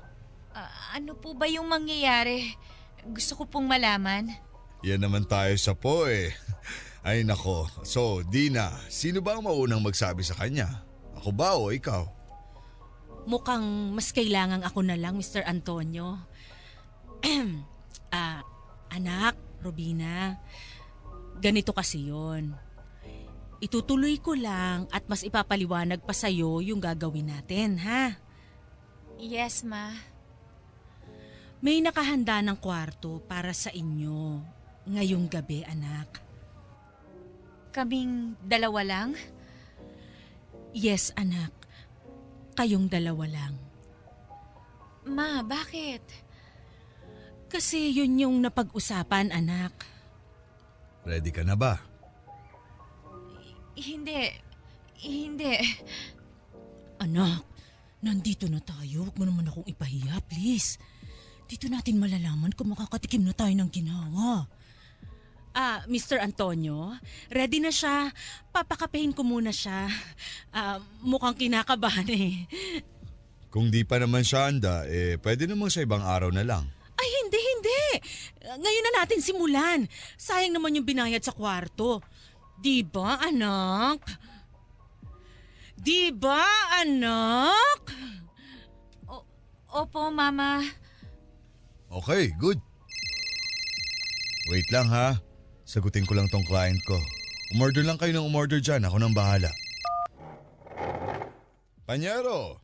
Ah, 0.50 0.98
ano 0.98 1.14
po 1.14 1.38
ba 1.38 1.46
yung 1.46 1.70
mangyayari? 1.70 2.50
Gusto 3.14 3.38
ko 3.38 3.42
pong 3.46 3.70
malaman. 3.70 4.26
Yan 4.80 5.04
naman 5.04 5.28
tayo 5.28 5.52
sa 5.60 5.76
po 5.76 6.08
eh. 6.08 6.32
Ay 7.04 7.24
nako. 7.24 7.68
So, 7.84 8.24
Dina, 8.24 8.72
sino 8.88 9.20
ba 9.20 9.36
ang 9.36 9.44
maunang 9.44 9.84
magsabi 9.84 10.24
sa 10.24 10.36
kanya? 10.36 10.84
Ako 11.20 11.28
ba 11.32 11.56
o 11.56 11.68
ikaw? 11.68 12.08
Mukhang 13.28 13.92
mas 13.92 14.12
kailangan 14.16 14.64
ako 14.64 14.80
na 14.80 14.96
lang, 14.96 15.20
Mr. 15.20 15.44
Antonio. 15.44 16.16
Ah, 18.10 18.42
anak, 18.90 19.38
Robina, 19.62 20.34
ganito 21.38 21.70
kasi 21.70 22.10
yon. 22.10 22.50
Itutuloy 23.62 24.18
ko 24.18 24.34
lang 24.34 24.90
at 24.90 25.06
mas 25.06 25.22
ipapaliwanag 25.22 26.02
pa 26.02 26.10
sa'yo 26.10 26.58
yung 26.58 26.82
gagawin 26.82 27.30
natin, 27.30 27.78
ha? 27.86 28.18
Yes, 29.14 29.62
ma. 29.62 29.94
May 31.62 31.78
nakahanda 31.78 32.42
ng 32.42 32.58
kwarto 32.58 33.22
para 33.30 33.54
sa 33.54 33.70
inyo 33.70 34.42
ngayong 34.88 35.26
gabi, 35.28 35.64
anak. 35.66 36.20
Kaming 37.70 38.36
dalawa 38.42 38.80
lang? 38.82 39.08
Yes, 40.72 41.10
anak. 41.18 41.52
Kayong 42.54 42.86
dalawa 42.90 43.26
lang. 43.26 43.54
Ma, 45.06 45.42
bakit? 45.42 46.02
Kasi 47.50 47.90
yun 47.90 48.20
yung 48.20 48.36
napag-usapan, 48.38 49.34
anak. 49.34 49.74
Ready 51.02 51.32
ka 51.34 51.42
na 51.42 51.58
ba? 51.58 51.80
Hindi. 53.74 54.30
Hindi. 55.00 55.54
Anak, 57.00 57.42
nandito 58.04 58.44
na 58.46 58.60
tayo. 58.60 59.08
Huwag 59.08 59.16
mo 59.16 59.24
naman 59.24 59.48
akong 59.48 59.64
ipahiya, 59.64 60.20
please. 60.28 60.76
Dito 61.48 61.66
natin 61.66 61.98
malalaman 61.98 62.52
kung 62.54 62.70
makakatikim 62.70 63.24
na 63.24 63.34
tayo 63.34 63.50
ng 63.56 63.70
ginawa. 63.72 64.46
Ah, 65.50 65.82
Mr. 65.90 66.22
Antonio, 66.22 66.94
ready 67.26 67.58
na 67.58 67.74
siya. 67.74 68.14
Papakapehin 68.54 69.10
ko 69.10 69.26
muna 69.26 69.50
siya. 69.50 69.90
Ah, 70.54 70.78
mukhang 71.02 71.34
kinakabahan 71.34 72.06
eh. 72.10 72.46
Kung 73.50 73.66
di 73.66 73.82
pa 73.82 73.98
naman 73.98 74.22
siya 74.22 74.46
handa, 74.46 74.86
eh 74.86 75.18
pwede 75.18 75.50
namang 75.50 75.74
sa 75.74 75.82
ibang 75.82 76.06
araw 76.06 76.30
na 76.30 76.46
lang. 76.46 76.70
Ay, 76.94 77.08
hindi, 77.26 77.40
hindi. 77.40 77.82
Ngayon 78.46 78.84
na 78.86 78.92
natin 79.02 79.18
simulan. 79.18 79.80
Sayang 80.14 80.54
naman 80.54 80.78
yung 80.78 80.86
binayad 80.86 81.22
sa 81.22 81.34
kwarto. 81.34 81.98
Di 82.60 82.86
ba, 82.86 83.18
anak? 83.18 84.06
Di 85.74 86.14
ba, 86.14 86.46
anak? 86.78 87.80
Opo, 89.70 90.14
mama. 90.14 90.62
Okay, 91.90 92.30
good. 92.38 92.58
Wait 94.50 94.66
lang 94.70 94.86
ha. 94.90 95.18
Sagutin 95.70 96.02
ko 96.02 96.18
lang 96.18 96.26
tong 96.26 96.42
client 96.42 96.82
ko. 96.82 96.98
Umorder 97.54 97.86
lang 97.86 97.94
kayo 97.94 98.10
ng 98.10 98.26
umorder 98.26 98.58
dyan. 98.58 98.82
Ako 98.82 98.98
nang 98.98 99.14
bahala. 99.14 99.54
Panyero! 101.86 102.58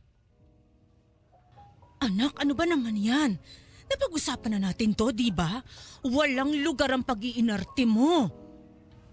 Anak, 2.03 2.35
ano 2.35 2.51
ba 2.51 2.67
naman 2.67 2.99
yan? 2.99 3.39
Napag-usapan 3.87 4.59
na 4.59 4.67
natin 4.67 4.91
to, 4.91 5.15
di 5.15 5.31
ba? 5.31 5.63
Walang 6.03 6.51
lugar 6.59 6.91
ang 6.91 7.07
pag-iinarte 7.07 7.87
mo. 7.87 8.27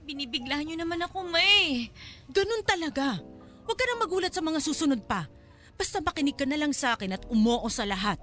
Binibigla 0.03 0.59
niyo 0.67 0.75
naman 0.75 0.99
ako, 1.07 1.31
May. 1.31 1.87
Ganun 2.35 2.67
talaga. 2.67 3.23
Huwag 3.63 3.79
ka 3.79 3.85
nang 3.87 4.03
magulat 4.03 4.35
sa 4.35 4.43
mga 4.43 4.59
susunod 4.59 5.07
pa. 5.07 5.31
Basta 5.79 6.03
makinig 6.03 6.35
ka 6.35 6.51
na 6.51 6.59
lang 6.59 6.75
sa 6.75 6.99
akin 6.99 7.15
at 7.15 7.23
umoo 7.31 7.71
sa 7.71 7.87
lahat. 7.87 8.19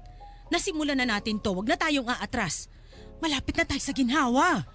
Nasimulan 0.51 0.99
na 0.99 1.07
natin 1.07 1.39
to, 1.39 1.55
huwag 1.55 1.72
na 1.72 1.80
tayong 1.80 2.11
aatras. 2.11 2.67
Malapit 3.24 3.55
na 3.55 3.63
tayo 3.63 3.80
sa 3.80 3.95
ginhawa. 3.95 4.67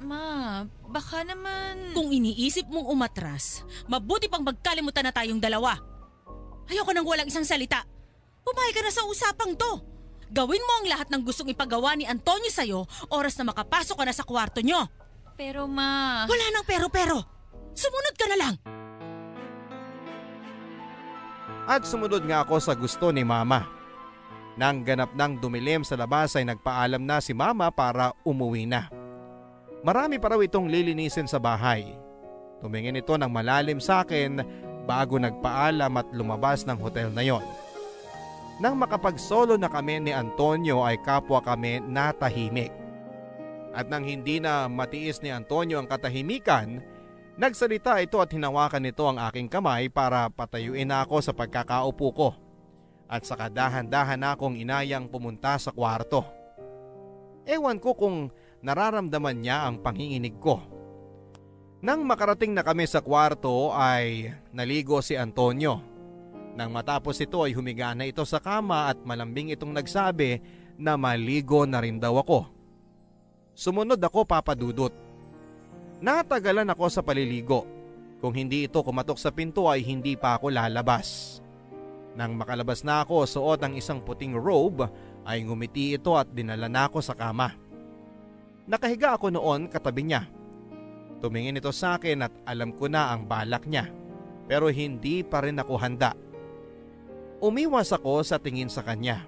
Ma, 0.00 0.64
baka 0.88 1.20
naman... 1.28 1.92
Kung 1.92 2.08
iniisip 2.08 2.64
mong 2.72 2.88
umatras, 2.88 3.68
mabuti 3.84 4.32
pang 4.32 4.40
magkalimutan 4.40 5.04
na 5.04 5.12
tayong 5.12 5.40
dalawa. 5.40 5.76
Ayoko 6.72 6.90
nang 6.96 7.04
walang 7.04 7.28
isang 7.28 7.44
salita. 7.44 7.84
Pumayag 8.40 8.74
ka 8.74 8.80
na 8.80 8.92
sa 8.94 9.04
usapang 9.04 9.52
to. 9.52 9.72
Gawin 10.30 10.62
mo 10.62 10.72
ang 10.80 10.86
lahat 10.88 11.10
ng 11.10 11.22
gustong 11.26 11.50
ipagawa 11.52 11.98
ni 11.98 12.06
Antonio 12.06 12.48
sa'yo 12.48 12.86
oras 13.10 13.34
na 13.36 13.50
makapasok 13.50 13.98
ka 13.98 14.04
na 14.06 14.14
sa 14.14 14.24
kwarto 14.24 14.62
nyo. 14.62 14.88
Pero 15.36 15.66
ma... 15.66 16.24
Wala 16.24 16.46
nang 16.54 16.64
pero-pero. 16.64 17.18
Sumunod 17.74 18.14
ka 18.16 18.26
na 18.30 18.36
lang. 18.38 18.54
At 21.68 21.84
sumunod 21.84 22.24
nga 22.24 22.46
ako 22.46 22.56
sa 22.62 22.72
gusto 22.78 23.12
ni 23.12 23.26
mama. 23.26 23.68
Nang 24.56 24.82
ganap 24.82 25.12
ng 25.12 25.38
dumilim 25.38 25.82
sa 25.82 25.98
labas 25.98 26.34
ay 26.38 26.46
nagpaalam 26.46 27.02
na 27.02 27.18
si 27.18 27.34
mama 27.36 27.68
para 27.68 28.14
umuwi 28.24 28.64
na. 28.64 28.86
Marami 29.80 30.20
pa 30.20 30.36
raw 30.36 30.40
itong 30.44 30.68
lilinisin 30.68 31.24
sa 31.24 31.40
bahay. 31.40 31.96
Tumingin 32.60 33.00
ito 33.00 33.16
ng 33.16 33.32
malalim 33.32 33.80
sa 33.80 34.04
akin 34.04 34.44
bago 34.84 35.16
nagpaalam 35.16 35.96
at 35.96 36.08
lumabas 36.12 36.68
ng 36.68 36.76
hotel 36.76 37.08
na 37.08 37.24
yon. 37.24 37.40
Nang 38.60 38.76
makapagsolo 38.76 39.56
na 39.56 39.72
kami 39.72 40.04
ni 40.04 40.12
Antonio 40.12 40.84
ay 40.84 41.00
kapwa 41.00 41.40
kami 41.40 41.80
natahimik. 41.80 42.68
At 43.72 43.88
nang 43.88 44.04
hindi 44.04 44.36
na 44.36 44.68
matiis 44.68 45.24
ni 45.24 45.32
Antonio 45.32 45.80
ang 45.80 45.88
katahimikan, 45.88 46.84
nagsalita 47.40 48.04
ito 48.04 48.20
at 48.20 48.28
hinawakan 48.28 48.84
nito 48.84 49.08
ang 49.08 49.16
aking 49.16 49.48
kamay 49.48 49.88
para 49.88 50.28
patayuin 50.28 50.92
ako 50.92 51.24
sa 51.24 51.32
pagkakaupo 51.32 52.06
ko. 52.12 52.28
At 53.08 53.24
saka 53.24 53.48
dahan-dahan 53.48 54.20
akong 54.28 54.60
inayang 54.60 55.08
pumunta 55.08 55.56
sa 55.56 55.72
kwarto. 55.72 56.20
Ewan 57.48 57.80
ko 57.80 57.96
kung 57.96 58.28
nararamdaman 58.60 59.36
niya 59.40 59.68
ang 59.68 59.80
panginginig 59.80 60.36
ko. 60.40 60.60
Nang 61.80 62.04
makarating 62.04 62.52
na 62.52 62.60
kami 62.60 62.84
sa 62.84 63.00
kwarto 63.00 63.72
ay 63.72 64.36
naligo 64.52 65.00
si 65.00 65.16
Antonio. 65.16 65.80
Nang 66.52 66.68
matapos 66.76 67.16
ito 67.24 67.40
ay 67.40 67.56
humiga 67.56 67.96
na 67.96 68.04
ito 68.04 68.20
sa 68.28 68.36
kama 68.36 68.92
at 68.92 69.00
malambing 69.00 69.48
itong 69.56 69.72
nagsabi 69.72 70.44
na 70.76 71.00
maligo 71.00 71.64
na 71.64 71.80
rin 71.80 71.96
daw 71.96 72.20
ako. 72.20 72.44
Sumunod 73.56 74.00
ako 74.00 74.28
papadudot. 74.28 74.92
Natagalan 76.00 76.68
ako 76.72 76.84
sa 76.88 77.00
paliligo. 77.04 77.64
Kung 78.20 78.36
hindi 78.36 78.68
ito 78.68 78.84
kumatok 78.84 79.16
sa 79.16 79.32
pinto 79.32 79.68
ay 79.68 79.80
hindi 79.80 80.16
pa 80.16 80.36
ako 80.36 80.52
lalabas. 80.52 81.40
Nang 82.16 82.36
makalabas 82.36 82.84
na 82.84 83.04
ako 83.04 83.24
suot 83.24 83.60
ang 83.64 83.76
isang 83.76 84.04
puting 84.04 84.36
robe 84.36 84.88
ay 85.24 85.44
ngumiti 85.44 85.96
ito 85.96 86.16
at 86.16 86.28
dinala 86.28 86.68
na 86.68 86.88
ako 86.88 87.00
sa 87.00 87.16
kama. 87.16 87.56
Nakahiga 88.70 89.18
ako 89.18 89.34
noon 89.34 89.66
katabi 89.66 90.06
niya. 90.06 90.30
Tumingin 91.18 91.58
ito 91.58 91.74
sa 91.74 91.98
akin 91.98 92.22
at 92.22 92.32
alam 92.46 92.70
ko 92.70 92.86
na 92.86 93.10
ang 93.10 93.26
balak 93.26 93.66
niya. 93.66 93.90
Pero 94.46 94.70
hindi 94.70 95.26
pa 95.26 95.42
rin 95.42 95.58
ako 95.58 95.74
handa. 95.74 96.14
Umiwas 97.42 97.90
ako 97.90 98.22
sa 98.22 98.38
tingin 98.38 98.70
sa 98.70 98.86
kanya. 98.86 99.26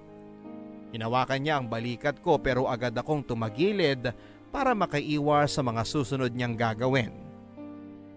Hinawakan 0.95 1.43
niya 1.43 1.59
ang 1.59 1.67
balikat 1.67 2.23
ko 2.23 2.39
pero 2.39 2.71
agad 2.71 2.95
akong 2.95 3.19
tumagilid 3.19 4.15
para 4.47 4.71
makaiwas 4.71 5.59
sa 5.59 5.59
mga 5.59 5.83
susunod 5.83 6.31
niyang 6.31 6.55
gagawin. 6.55 7.11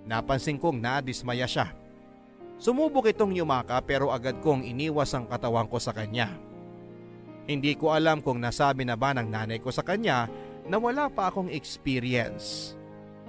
Napansin 0.07 0.63
kong 0.63 0.79
nadismaya 0.79 1.51
siya. 1.51 1.75
Sumubok 2.63 3.11
itong 3.11 3.35
yumaka 3.35 3.83
pero 3.83 4.15
agad 4.15 4.39
kong 4.47 4.63
iniwas 4.63 5.11
ang 5.11 5.27
katawan 5.27 5.67
ko 5.67 5.83
sa 5.83 5.91
kanya. 5.91 6.31
Hindi 7.51 7.75
ko 7.75 7.91
alam 7.91 8.23
kung 8.23 8.39
nasabi 8.39 8.87
na 8.87 8.95
ba 8.95 9.11
ng 9.11 9.27
nanay 9.27 9.59
ko 9.59 9.75
sa 9.75 9.83
kanya 9.83 10.31
na 10.67 10.77
wala 10.77 11.07
pa 11.07 11.31
akong 11.31 11.51
experience. 11.51 12.75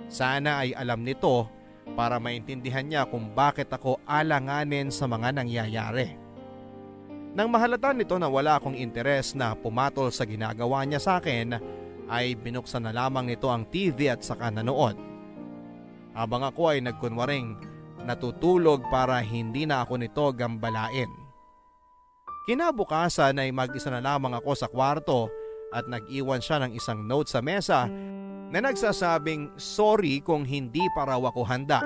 Sana 0.10 0.66
ay 0.66 0.74
alam 0.74 1.06
nito 1.06 1.46
para 1.94 2.18
maintindihan 2.18 2.84
niya 2.84 3.06
kung 3.08 3.32
bakit 3.32 3.70
ako 3.72 4.02
alanganin 4.04 4.90
sa 4.90 5.06
mga 5.06 5.34
nangyayari. 5.38 6.18
Nang 7.38 7.54
mahalata 7.54 7.94
nito 7.94 8.18
na 8.18 8.26
wala 8.26 8.58
akong 8.58 8.74
interes 8.74 9.38
na 9.38 9.54
pumatol 9.54 10.10
sa 10.10 10.26
ginagawa 10.26 10.82
niya 10.84 10.98
sa 10.98 11.22
akin, 11.22 11.54
ay 12.08 12.34
binuksan 12.34 12.88
na 12.88 12.96
lamang 12.96 13.30
nito 13.30 13.52
ang 13.52 13.68
TV 13.68 14.10
at 14.10 14.24
saka 14.24 14.50
nanood. 14.50 14.98
Habang 16.18 16.50
ako 16.50 16.74
ay 16.74 16.82
nagkunwaring 16.82 17.54
natutulog 18.08 18.88
para 18.90 19.20
hindi 19.22 19.68
na 19.68 19.84
ako 19.86 20.02
nito 20.02 20.24
gambalain. 20.34 21.12
Kinabukasan 22.48 23.44
ay 23.44 23.52
mag-isa 23.52 23.92
na 23.92 24.00
lamang 24.00 24.40
ako 24.40 24.56
sa 24.56 24.72
kwarto 24.72 25.28
at 25.72 25.86
nag-iwan 25.88 26.40
siya 26.40 26.64
ng 26.64 26.72
isang 26.76 27.04
note 27.04 27.28
sa 27.28 27.44
mesa 27.44 27.88
na 28.48 28.60
nagsasabing 28.64 29.52
sorry 29.60 30.24
kung 30.24 30.48
hindi 30.48 30.84
pa 30.96 31.04
raw 31.04 31.20
ako 31.20 31.44
handa. 31.44 31.84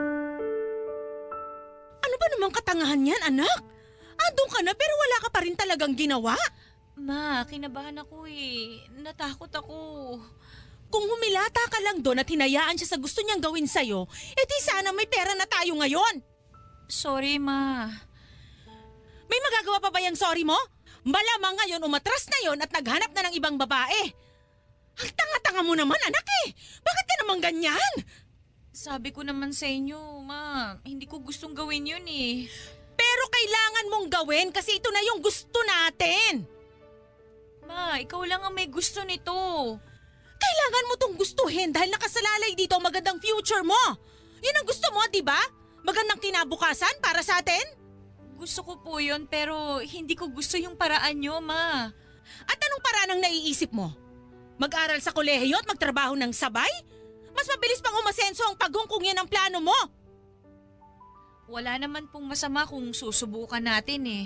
Ano 2.02 2.16
ba 2.18 2.26
namang 2.38 2.54
katangahan 2.54 3.02
yan, 3.02 3.22
anak? 3.26 3.58
Andun 4.22 4.50
ka 4.54 4.60
na 4.62 4.74
pero 4.78 4.94
wala 4.94 5.18
ka 5.26 5.30
pa 5.34 5.40
rin 5.42 5.58
talagang 5.58 5.98
ginawa. 5.98 6.38
Ma, 7.02 7.42
kinabahan 7.50 7.98
ako 8.06 8.30
eh. 8.30 8.86
Natakot 9.02 9.50
ako. 9.50 9.80
Kung 10.92 11.06
humilata 11.08 11.64
ka 11.72 11.80
lang 11.82 12.04
doon 12.04 12.22
at 12.22 12.30
hinayaan 12.30 12.78
siya 12.78 12.94
sa 12.94 13.02
gusto 13.02 13.24
niyang 13.24 13.42
gawin 13.42 13.66
sa'yo, 13.66 14.06
edi 14.36 14.58
sana 14.62 14.92
may 14.94 15.08
pera 15.08 15.34
na 15.34 15.48
tayo 15.48 15.80
ngayon. 15.80 16.22
Sorry, 16.92 17.40
ma. 17.40 17.88
May 19.32 19.40
magagawa 19.40 19.80
pa 19.80 19.90
ba 19.90 20.04
yung 20.04 20.20
sorry 20.20 20.44
mo? 20.44 20.60
Malamang 21.02 21.58
ngayon 21.58 21.82
umatras 21.82 22.30
na 22.30 22.40
yon 22.46 22.62
at 22.62 22.70
naghanap 22.70 23.10
na 23.10 23.30
ng 23.30 23.36
ibang 23.38 23.58
babae. 23.58 24.14
Ang 25.02 25.12
tanga-tanga 25.18 25.66
mo 25.66 25.74
naman, 25.74 25.98
anak 25.98 26.26
eh. 26.46 26.54
Bakit 26.84 27.06
ka 27.10 27.16
naman 27.26 27.38
ganyan? 27.42 27.94
Sabi 28.70 29.10
ko 29.10 29.26
naman 29.26 29.50
sa 29.50 29.66
inyo, 29.66 29.98
ma, 30.22 30.78
hindi 30.86 31.10
ko 31.10 31.18
gustong 31.18 31.58
gawin 31.58 31.90
yun 31.90 32.06
eh. 32.06 32.46
Pero 32.94 33.24
kailangan 33.34 33.90
mong 33.90 34.08
gawin 34.14 34.48
kasi 34.54 34.78
ito 34.78 34.94
na 34.94 35.02
yung 35.02 35.26
gusto 35.26 35.58
natin. 35.66 36.46
Ma, 37.66 37.98
ikaw 37.98 38.22
lang 38.30 38.46
ang 38.46 38.54
may 38.54 38.70
gusto 38.70 39.02
nito. 39.02 39.34
Kailangan 40.38 40.88
mo 40.90 40.94
tong 41.02 41.16
gustuhin 41.18 41.74
dahil 41.74 41.90
nakasalalay 41.90 42.54
dito 42.54 42.78
ang 42.78 42.86
magandang 42.86 43.18
future 43.18 43.66
mo. 43.66 43.80
Yun 44.42 44.58
ang 44.58 44.68
gusto 44.70 44.86
mo, 44.94 45.02
di 45.10 45.26
ba? 45.26 45.38
Magandang 45.82 46.22
kinabukasan 46.22 47.02
para 47.02 47.26
sa 47.26 47.42
atin? 47.42 47.81
Gusto 48.42 48.66
ko 48.66 48.74
po 48.82 48.98
yun 48.98 49.30
pero 49.30 49.78
hindi 49.86 50.18
ko 50.18 50.26
gusto 50.26 50.58
yung 50.58 50.74
paraan 50.74 51.22
nyo, 51.22 51.38
ma. 51.46 51.86
At 52.50 52.58
anong 52.58 52.82
paraan 52.82 53.12
ang 53.14 53.22
naiisip 53.22 53.70
mo? 53.70 53.94
Mag-aral 54.58 54.98
sa 54.98 55.14
kolehiyo 55.14 55.62
at 55.62 55.70
magtrabaho 55.70 56.18
ng 56.18 56.34
sabay? 56.34 56.74
Mas 57.38 57.46
mabilis 57.46 57.86
pang 57.86 57.94
umasenso 58.02 58.42
ang 58.50 58.58
pagong 58.58 58.90
kung 58.90 59.06
yan 59.06 59.22
ang 59.22 59.30
plano 59.30 59.62
mo. 59.62 59.78
Wala 61.54 61.78
naman 61.78 62.10
pong 62.10 62.26
masama 62.26 62.66
kung 62.66 62.90
susubukan 62.98 63.62
natin 63.62 64.10
eh. 64.10 64.26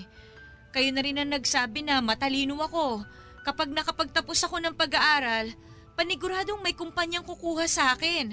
Kayo 0.72 0.96
na 0.96 1.04
rin 1.04 1.20
ang 1.20 1.36
nagsabi 1.36 1.84
na 1.84 2.00
matalino 2.00 2.56
ako. 2.64 3.04
Kapag 3.44 3.68
nakapagtapos 3.68 4.48
ako 4.48 4.64
ng 4.64 4.80
pag-aaral, 4.80 5.52
paniguradong 6.00 6.64
may 6.64 6.72
kumpanyang 6.72 7.28
kukuha 7.28 7.68
sa 7.68 7.92
akin. 7.92 8.32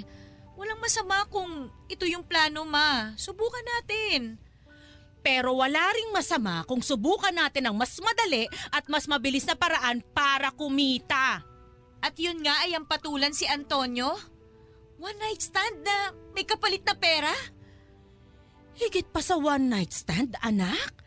Walang 0.55 0.78
masama 0.78 1.26
kung 1.26 1.74
ito 1.91 2.07
yung 2.07 2.22
plano, 2.22 2.62
ma. 2.62 3.18
Subukan 3.18 3.66
natin. 3.66 4.52
Pero 5.23 5.55
wala 5.55 5.79
ring 5.95 6.11
masama 6.11 6.66
kung 6.66 6.83
subukan 6.83 7.31
natin 7.31 7.70
ang 7.70 7.79
mas 7.79 7.95
madali 8.03 8.51
at 8.75 8.85
mas 8.91 9.07
mabilis 9.07 9.47
na 9.47 9.55
paraan 9.55 10.03
para 10.11 10.51
kumita. 10.51 11.47
At 12.03 12.18
yun 12.18 12.43
nga 12.43 12.66
ay 12.66 12.75
ang 12.75 12.85
patulan 12.85 13.31
si 13.31 13.47
Antonio? 13.47 14.11
One 14.99 15.18
night 15.23 15.39
stand 15.39 15.87
na 15.87 16.11
may 16.35 16.43
kapalit 16.43 16.83
na 16.83 16.99
pera? 16.99 17.31
Higit 18.75 19.14
pa 19.14 19.23
sa 19.23 19.39
one 19.39 19.70
night 19.70 19.95
stand, 19.95 20.35
anak. 20.43 20.99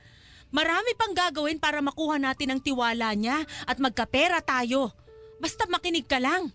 Marami 0.55 0.95
pang 0.95 1.11
gagawin 1.11 1.59
para 1.59 1.84
makuha 1.84 2.16
natin 2.16 2.55
ang 2.55 2.61
tiwala 2.63 3.11
niya 3.11 3.43
at 3.68 3.76
magkapera 3.76 4.39
tayo. 4.39 4.95
Basta 5.43 5.68
makinig 5.68 6.07
ka 6.07 6.16
lang. 6.16 6.47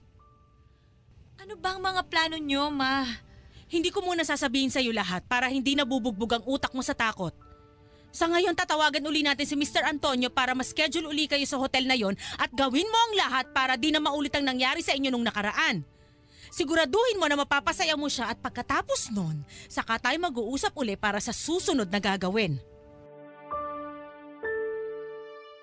Ano 1.36 1.56
bang 1.60 1.76
mga 1.76 2.08
plano 2.08 2.36
niyo, 2.40 2.72
ma? 2.72 3.04
Hindi 3.68 3.92
ko 3.92 4.00
muna 4.00 4.24
sasabihin 4.24 4.72
sa 4.72 4.80
iyo 4.80 4.90
lahat 4.90 5.28
para 5.28 5.52
hindi 5.52 5.76
nabubugbog 5.76 6.40
ang 6.40 6.44
utak 6.48 6.72
mo 6.72 6.80
sa 6.80 6.96
takot. 6.96 7.49
Sa 8.10 8.26
ngayon 8.26 8.58
tatawagan 8.58 9.06
uli 9.06 9.22
natin 9.22 9.46
si 9.46 9.54
Mr. 9.54 9.86
Antonio 9.86 10.34
para 10.34 10.50
ma-schedule 10.50 11.06
uli 11.06 11.30
kayo 11.30 11.46
sa 11.46 11.62
hotel 11.62 11.86
na 11.86 11.94
yon 11.94 12.18
at 12.42 12.50
gawin 12.50 12.86
mo 12.90 12.98
ang 12.98 13.12
lahat 13.14 13.46
para 13.54 13.78
di 13.78 13.94
na 13.94 14.02
maulit 14.02 14.34
ang 14.34 14.42
nangyari 14.42 14.82
sa 14.82 14.98
inyo 14.98 15.14
nung 15.14 15.22
nakaraan. 15.22 15.86
Siguraduhin 16.50 17.22
mo 17.22 17.30
na 17.30 17.38
mapapasaya 17.38 17.94
mo 17.94 18.10
siya 18.10 18.34
at 18.34 18.42
pagkatapos 18.42 19.14
nun, 19.14 19.46
saka 19.70 20.02
tayo 20.02 20.18
mag-uusap 20.18 20.74
uli 20.74 20.98
para 20.98 21.22
sa 21.22 21.30
susunod 21.30 21.86
na 21.86 22.02
gagawin. 22.02 22.58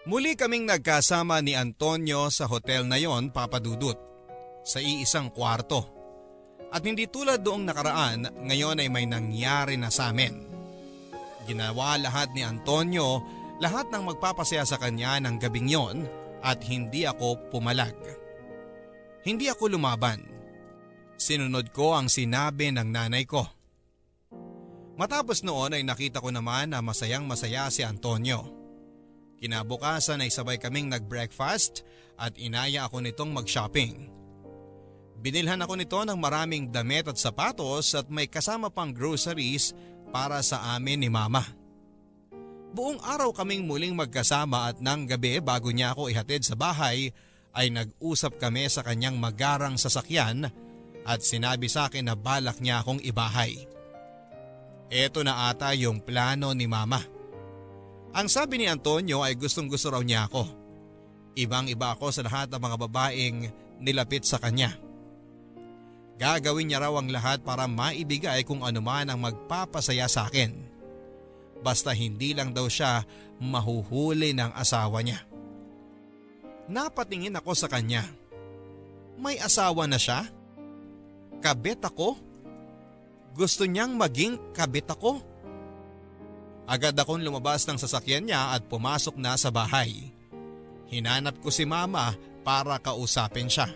Muli 0.08 0.40
kaming 0.40 0.64
nagkasama 0.64 1.44
ni 1.44 1.60
Antonio 1.60 2.32
sa 2.32 2.48
hotel 2.48 2.88
na 2.88 2.96
yon, 2.96 3.28
Papa 3.36 3.60
Dudut, 3.60 4.00
sa 4.64 4.80
iisang 4.80 5.36
kwarto. 5.36 5.84
At 6.72 6.80
hindi 6.88 7.12
tulad 7.12 7.44
doong 7.44 7.68
nakaraan, 7.68 8.48
ngayon 8.48 8.80
ay 8.80 8.88
may 8.88 9.04
nangyari 9.04 9.76
na 9.76 9.92
sa 9.92 10.16
amin. 10.16 10.57
Ginawa 11.48 11.96
lahat 11.96 12.36
ni 12.36 12.44
Antonio 12.44 13.24
lahat 13.58 13.90
ng 13.90 14.04
magpapasaya 14.14 14.68
sa 14.68 14.78
kanya 14.78 15.18
ng 15.24 15.42
gabing 15.42 15.72
yon 15.72 16.06
at 16.46 16.62
hindi 16.68 17.08
ako 17.08 17.50
pumalag. 17.50 17.96
Hindi 19.26 19.50
ako 19.50 19.74
lumaban. 19.74 20.22
Sinunod 21.18 21.74
ko 21.74 21.98
ang 21.98 22.12
sinabi 22.12 22.70
ng 22.70 22.88
nanay 22.94 23.26
ko. 23.26 23.48
Matapos 24.98 25.42
noon 25.42 25.78
ay 25.78 25.84
nakita 25.86 26.22
ko 26.22 26.30
naman 26.30 26.74
na 26.74 26.82
masayang 26.82 27.26
masaya 27.26 27.70
si 27.74 27.82
Antonio. 27.82 28.50
Kinabukasan 29.38 30.26
ay 30.26 30.34
sabay 30.34 30.58
kaming 30.58 30.90
nag-breakfast 30.90 31.86
at 32.18 32.34
inaya 32.42 32.90
ako 32.90 33.06
nitong 33.06 33.30
mag-shopping. 33.30 34.10
Binilhan 35.18 35.62
ako 35.62 35.74
nito 35.78 35.98
ng 36.02 36.18
maraming 36.18 36.70
damit 36.70 37.10
at 37.10 37.18
sapatos 37.18 37.94
at 37.98 38.10
may 38.10 38.30
kasama 38.30 38.70
pang 38.70 38.94
groceries 38.94 39.74
para 40.10 40.40
sa 40.42 40.76
amin 40.76 41.04
ni 41.04 41.10
mama. 41.12 41.44
Buong 42.72 43.00
araw 43.02 43.32
kaming 43.34 43.64
muling 43.64 43.96
magkasama 43.96 44.70
at 44.70 44.78
nang 44.84 45.08
gabi 45.08 45.40
bago 45.40 45.72
niya 45.72 45.96
ako 45.96 46.12
ihatid 46.12 46.44
sa 46.44 46.54
bahay 46.54 47.10
ay 47.58 47.74
nag-usap 47.74 48.38
kami 48.38 48.70
sa 48.70 48.86
kanyang 48.86 49.18
magarang 49.18 49.80
sasakyan 49.80 50.52
at 51.08 51.20
sinabi 51.24 51.72
sa 51.72 51.90
akin 51.90 52.06
na 52.06 52.16
balak 52.20 52.60
niya 52.60 52.84
akong 52.84 53.02
ibahay. 53.02 53.66
Ito 54.88 55.24
na 55.26 55.50
ata 55.52 55.74
yung 55.74 56.00
plano 56.04 56.54
ni 56.54 56.70
mama. 56.70 57.02
Ang 58.16 58.28
sabi 58.32 58.62
ni 58.62 58.66
Antonio 58.70 59.26
ay 59.26 59.36
gustong 59.36 59.68
gusto 59.68 59.92
raw 59.92 60.00
niya 60.00 60.30
ako. 60.30 60.48
Ibang 61.38 61.70
iba 61.72 61.94
ako 61.94 62.14
sa 62.14 62.22
lahat 62.24 62.48
ng 62.50 62.62
mga 62.62 62.78
babaeng 62.88 63.38
nilapit 63.82 64.24
sa 64.24 64.40
kanya. 64.40 64.87
Gagawin 66.18 66.74
niya 66.74 66.82
raw 66.82 66.94
ang 66.98 67.14
lahat 67.14 67.46
para 67.46 67.70
maibigay 67.70 68.42
kung 68.42 68.66
ano 68.66 68.82
man 68.82 69.06
ang 69.06 69.22
magpapasaya 69.22 70.10
sa 70.10 70.26
akin. 70.26 70.50
Basta 71.62 71.94
hindi 71.94 72.34
lang 72.34 72.54
daw 72.54 72.66
siya 72.66 73.06
mahuhuli 73.38 74.34
ng 74.34 74.52
asawa 74.58 75.06
niya. 75.06 75.22
Napatingin 76.66 77.38
ako 77.38 77.54
sa 77.54 77.70
kanya. 77.70 78.04
May 79.18 79.38
asawa 79.38 79.86
na 79.86 80.02
siya? 80.02 80.26
Kabit 81.38 81.86
ako? 81.86 82.18
Gusto 83.38 83.70
niyang 83.70 83.94
maging 83.94 84.54
kabit 84.58 84.90
ako? 84.90 85.22
Agad 86.68 86.98
akong 86.98 87.22
lumabas 87.22 87.64
ng 87.70 87.78
sasakyan 87.78 88.28
niya 88.28 88.58
at 88.58 88.66
pumasok 88.66 89.16
na 89.22 89.38
sa 89.38 89.54
bahay. 89.54 90.12
Hinanap 90.90 91.40
ko 91.40 91.54
si 91.54 91.64
mama 91.64 92.18
para 92.42 92.76
kausapin 92.82 93.48
siya. 93.48 93.70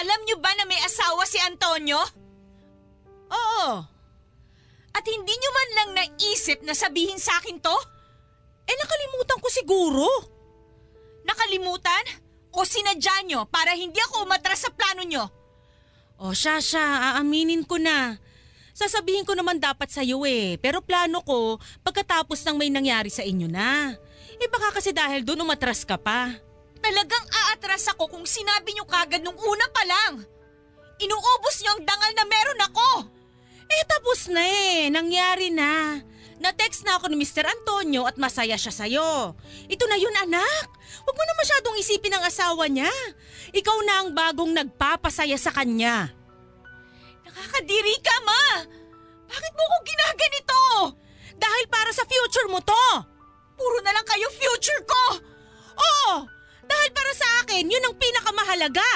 Alam 0.00 0.20
niyo 0.24 0.40
ba 0.40 0.48
na 0.56 0.64
may 0.64 0.80
asawa 0.80 1.28
si 1.28 1.36
Antonio? 1.44 2.00
Oo. 3.30 3.84
At 4.90 5.04
hindi 5.06 5.32
niyo 5.36 5.50
man 5.52 5.70
lang 5.76 5.90
naisip 5.94 6.64
na 6.64 6.72
sabihin 6.72 7.20
sa 7.20 7.36
akin 7.38 7.60
to? 7.60 7.76
Eh 8.64 8.76
nakalimutan 8.80 9.38
ko 9.38 9.48
siguro. 9.52 10.08
Nakalimutan? 11.28 12.04
O 12.50 12.66
sinadya 12.66 13.22
niyo 13.22 13.46
para 13.46 13.76
hindi 13.76 14.00
ako 14.10 14.26
umatras 14.26 14.66
sa 14.66 14.74
plano 14.74 15.04
niyo? 15.06 15.28
O 16.18 16.34
siya 16.34 16.58
siya, 16.58 17.14
aaminin 17.14 17.62
ko 17.62 17.78
na. 17.78 18.18
Sasabihin 18.74 19.28
ko 19.28 19.36
naman 19.36 19.60
dapat 19.60 19.92
sa 19.92 20.00
iyo 20.00 20.24
eh. 20.24 20.56
Pero 20.58 20.80
plano 20.80 21.20
ko, 21.20 21.60
pagkatapos 21.84 22.40
ng 22.48 22.56
may 22.56 22.72
nangyari 22.72 23.12
sa 23.12 23.20
inyo 23.20 23.46
na. 23.46 23.92
Eh 24.40 24.48
baka 24.48 24.80
kasi 24.80 24.96
dahil 24.96 25.20
doon 25.20 25.44
umatras 25.44 25.84
ka 25.84 26.00
pa. 26.00 26.32
Talagang 26.80 27.26
aatras 27.28 27.92
ako 27.92 28.08
kung 28.08 28.24
sinabi 28.24 28.72
niyo 28.72 28.88
kagad 28.88 29.20
nung 29.20 29.36
una 29.36 29.66
pa 29.68 29.82
lang. 29.84 30.24
Inuubos 31.00 31.56
niyo 31.60 31.76
ang 31.76 31.82
dangal 31.84 32.12
na 32.16 32.24
meron 32.28 32.60
ako. 32.66 32.88
Eh 33.70 33.84
tapos 33.86 34.26
na 34.28 34.42
eh, 34.42 34.90
nangyari 34.90 35.48
na. 35.52 36.00
Na-text 36.40 36.88
na 36.88 36.96
ako 36.96 37.12
ni 37.12 37.20
Mr. 37.20 37.44
Antonio 37.44 38.08
at 38.08 38.16
masaya 38.16 38.56
siya 38.56 38.72
sa'yo. 38.72 39.36
Ito 39.68 39.84
na 39.84 40.00
yun 40.00 40.16
anak. 40.24 40.66
Huwag 41.04 41.16
mo 41.16 41.24
na 41.24 41.36
masyadong 41.36 41.76
isipin 41.76 42.16
ang 42.16 42.24
asawa 42.24 42.64
niya. 42.64 42.88
Ikaw 43.52 43.78
na 43.84 43.94
ang 44.00 44.08
bagong 44.16 44.56
nagpapasaya 44.56 45.36
sa 45.36 45.52
kanya. 45.52 46.08
Nakakadiri 47.28 47.96
ka, 48.00 48.16
ma! 48.24 48.44
Bakit 49.28 49.52
mo 49.52 49.64
ko 49.68 49.76
ginaganito? 49.84 50.62
Dahil 51.36 51.64
para 51.68 51.92
sa 51.92 52.08
future 52.08 52.48
mo 52.48 52.64
to. 52.64 52.86
Puro 53.54 53.78
na 53.84 53.92
lang 53.92 54.06
kayo 54.08 54.26
future 54.32 54.82
ko! 54.88 55.04
Oo, 55.76 56.24
dahil 56.70 56.90
para 56.94 57.12
sa 57.18 57.28
akin, 57.42 57.66
yun 57.66 57.82
ang 57.82 57.96
pinakamahalaga. 57.98 58.90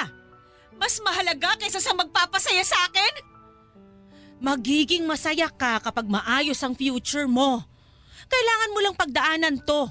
Mas 0.79 0.99
mahalaga 1.03 1.59
kaysa 1.59 1.83
sa 1.83 1.91
magpapasaya 1.91 2.63
sa 2.63 2.79
akin? 2.87 3.13
Magiging 4.39 5.03
masaya 5.07 5.47
ka 5.51 5.79
kapag 5.83 6.07
maayos 6.07 6.59
ang 6.63 6.75
future 6.75 7.27
mo. 7.27 7.63
Kailangan 8.27 8.73
mo 8.73 8.79
lang 8.83 8.95
pagdaanan 8.95 9.55
to. 9.63 9.87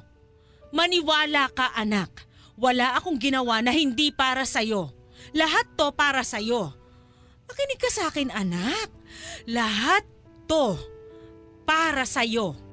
Maniwala 0.72 1.48
ka 1.52 1.72
anak. 1.76 2.24
Wala 2.54 2.96
akong 2.98 3.18
ginawa 3.18 3.60
na 3.64 3.72
hindi 3.72 4.14
para 4.14 4.46
sa'yo. 4.46 4.92
Lahat 5.34 5.66
to 5.74 5.90
para 5.96 6.22
sa'yo. 6.22 6.70
Makinig 7.48 7.80
ka 7.80 7.90
sa 7.90 8.02
akin 8.12 8.30
anak. 8.30 8.88
Lahat 9.48 10.04
to 10.46 10.78
para 11.64 12.04
sa'yo. 12.04 12.63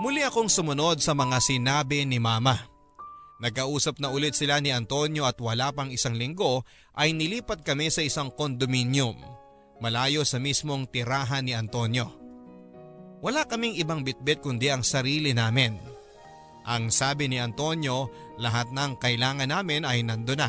Muli 0.00 0.24
akong 0.24 0.48
sumunod 0.48 1.04
sa 1.04 1.12
mga 1.12 1.36
sinabi 1.44 2.08
ni 2.08 2.16
Mama. 2.16 2.56
Nagkausap 3.36 4.00
na 4.00 4.08
ulit 4.08 4.32
sila 4.32 4.56
ni 4.56 4.72
Antonio 4.72 5.28
at 5.28 5.36
wala 5.36 5.76
pang 5.76 5.92
isang 5.92 6.16
linggo 6.16 6.64
ay 6.96 7.12
nilipat 7.12 7.60
kami 7.60 7.92
sa 7.92 8.00
isang 8.00 8.32
kondominium, 8.32 9.20
malayo 9.76 10.24
sa 10.24 10.40
mismong 10.40 10.88
tirahan 10.88 11.44
ni 11.44 11.52
Antonio. 11.52 12.16
Wala 13.20 13.44
kaming 13.44 13.76
ibang 13.76 14.00
bitbit 14.00 14.40
kundi 14.40 14.72
ang 14.72 14.80
sarili 14.80 15.36
namin. 15.36 15.76
Ang 16.64 16.88
sabi 16.88 17.28
ni 17.28 17.36
Antonio, 17.36 18.08
lahat 18.40 18.72
ng 18.72 18.96
kailangan 18.96 19.52
namin 19.52 19.84
ay 19.84 20.00
nando 20.00 20.32
na. 20.32 20.48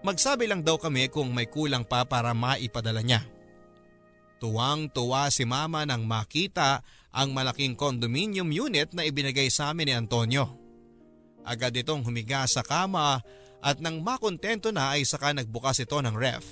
Magsabi 0.00 0.48
lang 0.48 0.64
daw 0.64 0.80
kami 0.80 1.12
kung 1.12 1.28
may 1.28 1.44
kulang 1.44 1.84
pa 1.84 2.08
para 2.08 2.32
maipadala 2.32 3.04
niya. 3.04 3.20
Tuwang-tuwa 4.40 5.28
si 5.32 5.44
mama 5.48 5.84
nang 5.88 6.04
makita 6.04 6.84
ang 7.16 7.32
malaking 7.32 7.72
condominium 7.72 8.52
unit 8.52 8.92
na 8.92 9.08
ibinigay 9.08 9.48
sa 9.48 9.72
amin 9.72 9.88
ni 9.88 9.94
Antonio. 9.96 10.52
Agad 11.48 11.72
itong 11.72 12.04
humiga 12.04 12.44
sa 12.44 12.60
kama 12.60 13.24
at 13.64 13.80
nang 13.80 14.04
makontento 14.04 14.68
na 14.68 14.92
ay 14.92 15.08
saka 15.08 15.32
nagbukas 15.32 15.80
ito 15.80 15.96
ng 15.96 16.12
ref. 16.12 16.44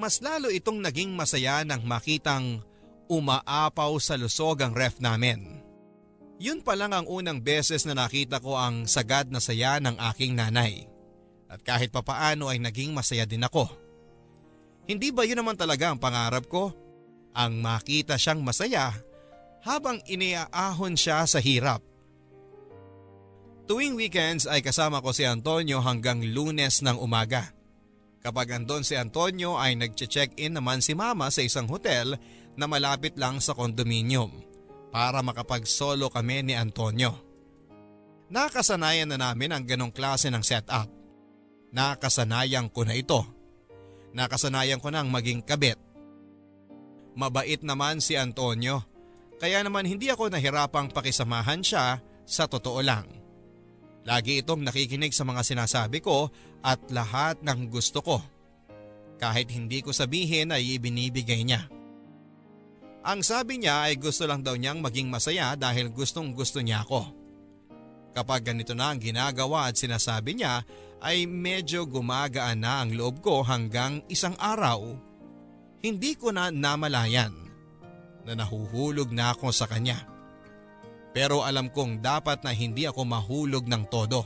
Mas 0.00 0.24
lalo 0.24 0.48
itong 0.48 0.80
naging 0.80 1.12
masaya 1.12 1.60
nang 1.60 1.84
makitang 1.84 2.64
umaapaw 3.12 4.00
sa 4.00 4.16
lusog 4.16 4.64
ang 4.64 4.72
ref 4.72 4.96
namin. 4.96 5.60
Yun 6.40 6.64
pa 6.64 6.72
lang 6.72 6.96
ang 6.96 7.04
unang 7.04 7.44
beses 7.44 7.84
na 7.84 7.92
nakita 7.92 8.40
ko 8.40 8.56
ang 8.56 8.88
sagad 8.88 9.28
na 9.28 9.44
saya 9.44 9.76
ng 9.76 10.00
aking 10.08 10.40
nanay. 10.40 10.88
At 11.52 11.60
kahit 11.60 11.92
papaano 11.92 12.48
ay 12.48 12.56
naging 12.62 12.96
masaya 12.96 13.28
din 13.28 13.44
ako. 13.44 13.68
Hindi 14.88 15.12
ba 15.12 15.28
yun 15.28 15.36
naman 15.36 15.60
talaga 15.60 15.92
ang 15.92 16.00
pangarap 16.00 16.48
ko? 16.48 16.72
Ang 17.36 17.60
makita 17.60 18.16
siyang 18.16 18.40
masaya 18.40 18.94
habang 19.64 20.00
iniaahon 20.08 20.96
siya 20.96 21.24
sa 21.28 21.38
hirap. 21.40 21.84
Tuwing 23.70 23.94
weekends 23.94 24.50
ay 24.50 24.66
kasama 24.66 24.98
ko 24.98 25.14
si 25.14 25.22
Antonio 25.22 25.78
hanggang 25.78 26.26
lunes 26.26 26.82
ng 26.82 26.98
umaga. 26.98 27.54
Kapag 28.20 28.58
andon 28.58 28.82
si 28.82 28.98
Antonio 28.98 29.56
ay 29.56 29.78
nagche-check-in 29.78 30.58
naman 30.58 30.82
si 30.82 30.92
mama 30.92 31.30
sa 31.30 31.40
isang 31.40 31.70
hotel 31.70 32.18
na 32.58 32.66
malapit 32.66 33.14
lang 33.14 33.38
sa 33.38 33.54
kondominium 33.54 34.42
para 34.90 35.22
makapag-solo 35.22 36.10
kami 36.10 36.50
ni 36.50 36.54
Antonio. 36.58 37.14
Nakasanayan 38.26 39.14
na 39.14 39.30
namin 39.30 39.54
ang 39.54 39.62
ganong 39.62 39.94
klase 39.94 40.34
ng 40.34 40.42
setup. 40.42 40.90
Nakasanayan 41.70 42.66
ko 42.74 42.82
na 42.82 42.98
ito. 42.98 43.22
Nakasanayan 44.10 44.82
ko 44.82 44.90
nang 44.90 45.06
maging 45.14 45.46
kabit. 45.46 45.78
Mabait 47.14 47.62
naman 47.62 48.02
si 48.02 48.18
Antonio 48.18 48.89
kaya 49.40 49.64
naman 49.64 49.88
hindi 49.88 50.12
ako 50.12 50.28
nahirapang 50.28 50.92
pakisamahan 50.92 51.64
siya 51.64 52.04
sa 52.28 52.44
totoo 52.44 52.84
lang. 52.84 53.08
Lagi 54.04 54.44
itong 54.44 54.68
nakikinig 54.68 55.16
sa 55.16 55.24
mga 55.24 55.40
sinasabi 55.40 56.04
ko 56.04 56.28
at 56.60 56.76
lahat 56.92 57.40
ng 57.40 57.72
gusto 57.72 58.04
ko. 58.04 58.20
Kahit 59.16 59.48
hindi 59.48 59.80
ko 59.80 59.96
sabihin 59.96 60.52
ay 60.52 60.76
ibinibigay 60.76 61.40
niya. 61.40 61.68
Ang 63.00 63.24
sabi 63.24 63.64
niya 63.64 63.88
ay 63.88 63.96
gusto 63.96 64.28
lang 64.28 64.44
daw 64.44 64.56
niyang 64.60 64.84
maging 64.84 65.08
masaya 65.08 65.56
dahil 65.56 65.88
gustong 65.88 66.36
gusto 66.36 66.60
niya 66.60 66.84
ako. 66.84 67.08
Kapag 68.12 68.44
ganito 68.44 68.76
na 68.76 68.92
ang 68.92 69.00
ginagawa 69.00 69.72
at 69.72 69.80
sinasabi 69.80 70.36
niya 70.36 70.64
ay 71.00 71.24
medyo 71.24 71.88
gumagaan 71.88 72.60
na 72.60 72.84
ang 72.84 72.92
loob 72.92 73.24
ko 73.24 73.40
hanggang 73.40 74.04
isang 74.12 74.36
araw. 74.36 74.84
Hindi 75.80 76.12
ko 76.12 76.28
na 76.28 76.52
namalayan 76.52 77.49
na 78.24 78.36
nahuhulog 78.36 79.10
na 79.10 79.32
ako 79.32 79.50
sa 79.50 79.66
kanya. 79.68 80.00
Pero 81.10 81.42
alam 81.42 81.68
kong 81.70 81.98
dapat 81.98 82.46
na 82.46 82.54
hindi 82.54 82.86
ako 82.86 83.02
mahulog 83.02 83.66
ng 83.66 83.82
todo. 83.90 84.22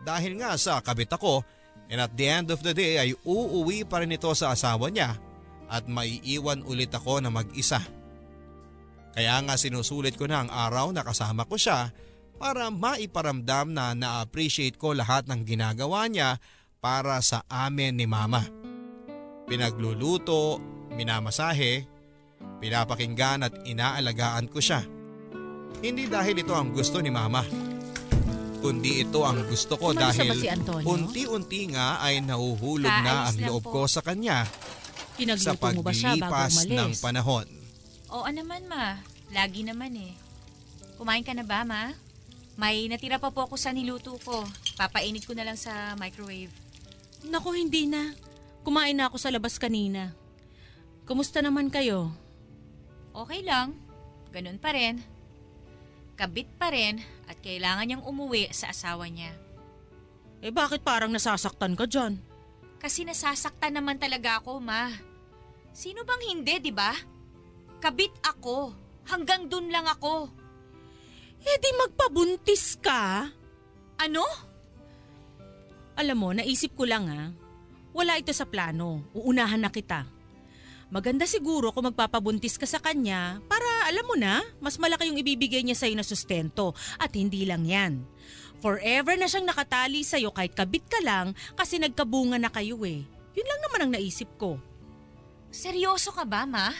Dahil 0.00 0.40
nga 0.40 0.56
sa 0.56 0.80
kabit 0.80 1.12
ako 1.12 1.44
and 1.92 2.00
at 2.00 2.12
the 2.16 2.26
end 2.26 2.48
of 2.48 2.60
the 2.64 2.72
day 2.72 2.96
ay 2.96 3.10
uuwi 3.24 3.84
pa 3.84 4.00
rin 4.00 4.16
ito 4.16 4.30
sa 4.32 4.56
asawa 4.56 4.88
niya 4.88 5.16
at 5.68 5.84
maiiwan 5.90 6.64
ulit 6.64 6.92
ako 6.94 7.20
na 7.20 7.28
mag-isa. 7.28 7.82
Kaya 9.16 9.40
nga 9.44 9.56
sinusulit 9.56 10.16
ko 10.20 10.28
na 10.28 10.44
ang 10.44 10.50
araw 10.52 10.92
na 10.92 11.00
kasama 11.00 11.48
ko 11.48 11.56
siya 11.56 11.88
para 12.36 12.68
maiparamdam 12.68 13.72
na 13.72 13.96
na-appreciate 13.96 14.76
ko 14.76 14.92
lahat 14.92 15.24
ng 15.24 15.40
ginagawa 15.44 16.04
niya 16.04 16.36
para 16.84 17.18
sa 17.24 17.40
amin 17.48 17.96
ni 17.96 18.04
mama. 18.04 18.44
Pinagluluto, 19.48 20.60
minamasahe, 20.92 21.88
pinapakinggan 22.58 23.46
at 23.46 23.54
inaalagaan 23.64 24.48
ko 24.48 24.58
siya. 24.60 24.84
Hindi 25.80 26.08
dahil 26.08 26.40
ito 26.40 26.56
ang 26.56 26.72
gusto 26.72 26.98
ni 27.04 27.12
mama. 27.12 27.44
Kundi 28.60 29.04
ito 29.04 29.22
ang 29.22 29.44
gusto 29.46 29.76
ko 29.76 29.92
Umalis 29.92 30.00
na 30.00 30.10
dahil 30.10 30.30
si 30.40 30.48
unti-unti 30.88 31.60
nga 31.76 32.00
ay 32.00 32.24
nahuhulog 32.24 32.88
na 32.88 33.28
Kaalis 33.28 33.28
ang 33.28 33.36
loob 33.46 33.62
po. 33.62 33.70
ko 33.70 33.80
sa 33.86 34.00
kanya 34.00 34.48
sa 34.48 35.16
Pinagluto 35.16 35.66
mo 35.72 35.82
ba 35.84 35.92
siya 35.96 36.12
bago 36.16 36.28
paglipas 36.28 36.54
ng 36.68 36.92
panahon. 37.00 37.46
Oo 38.12 38.28
naman, 38.28 38.68
ma. 38.68 39.00
Lagi 39.32 39.64
naman 39.64 39.96
eh. 39.96 40.12
Kumain 41.00 41.24
ka 41.24 41.32
na 41.32 41.44
ba, 41.44 41.64
ma? 41.64 41.92
May 42.56 42.88
natira 42.88 43.20
pa 43.20 43.32
po 43.32 43.44
ako 43.48 43.56
sa 43.56 43.72
niluto 43.72 44.16
ko. 44.24 44.44
Papainit 44.76 45.24
ko 45.24 45.32
na 45.32 45.44
lang 45.44 45.56
sa 45.56 45.96
microwave. 45.96 46.52
Naku, 47.28 47.56
hindi 47.56 47.88
na. 47.88 48.12
Kumain 48.60 48.96
na 48.96 49.08
ako 49.08 49.16
sa 49.16 49.32
labas 49.32 49.56
kanina. 49.56 50.12
Kumusta 51.08 51.40
naman 51.40 51.72
kayo? 51.72 52.12
Okay 53.16 53.40
lang. 53.40 53.72
Ganun 54.28 54.60
pa 54.60 54.76
rin. 54.76 55.00
Kabit 56.20 56.52
pa 56.60 56.68
rin 56.68 57.00
at 57.24 57.40
kailangan 57.40 57.88
niyang 57.88 58.04
umuwi 58.04 58.52
sa 58.52 58.76
asawa 58.76 59.08
niya. 59.08 59.32
Eh 60.44 60.52
bakit 60.52 60.84
parang 60.84 61.08
nasasaktan 61.08 61.72
ka 61.72 61.88
dyan? 61.88 62.20
Kasi 62.76 63.08
nasasaktan 63.08 63.72
naman 63.72 63.96
talaga 63.96 64.44
ako, 64.44 64.60
ma. 64.60 64.92
Sino 65.72 66.04
bang 66.04 66.22
hindi, 66.28 66.60
di 66.60 66.72
ba? 66.72 66.92
Kabit 67.80 68.20
ako. 68.20 68.72
Hanggang 69.08 69.48
dun 69.48 69.72
lang 69.72 69.88
ako. 69.88 70.28
Eh 71.40 71.56
di 71.56 71.70
magpabuntis 71.72 72.76
ka. 72.80 73.28
Ano? 73.96 74.24
Alam 75.96 76.16
mo, 76.20 76.28
naisip 76.36 76.76
ko 76.76 76.84
lang 76.84 77.08
ha. 77.08 77.32
Wala 77.96 78.20
ito 78.20 78.32
sa 78.36 78.44
plano. 78.44 79.08
Uunahan 79.16 79.64
na 79.64 79.72
kita. 79.72 80.15
Maganda 80.86 81.26
siguro 81.26 81.74
kung 81.74 81.90
magpapabuntis 81.90 82.54
ka 82.54 82.66
sa 82.66 82.78
kanya 82.78 83.42
para 83.50 83.66
alam 83.90 84.06
mo 84.06 84.14
na, 84.14 84.46
mas 84.62 84.78
malaki 84.78 85.10
yung 85.10 85.18
ibibigay 85.18 85.66
niya 85.66 85.74
sa'yo 85.74 85.98
na 85.98 86.06
sustento. 86.06 86.78
At 87.02 87.10
hindi 87.18 87.42
lang 87.42 87.66
yan. 87.66 88.06
Forever 88.62 89.18
na 89.18 89.26
siyang 89.26 89.50
nakatali 89.50 90.06
sa'yo 90.06 90.30
kahit 90.30 90.54
kabit 90.54 90.86
ka 90.86 91.02
lang 91.02 91.34
kasi 91.58 91.82
nagkabunga 91.82 92.38
na 92.38 92.50
kayo 92.54 92.78
eh. 92.86 93.02
Yun 93.34 93.48
lang 93.50 93.60
naman 93.66 93.80
ang 93.82 93.92
naisip 93.98 94.30
ko. 94.38 94.62
Seryoso 95.50 96.14
ka 96.14 96.22
ba, 96.22 96.46
ma? 96.46 96.70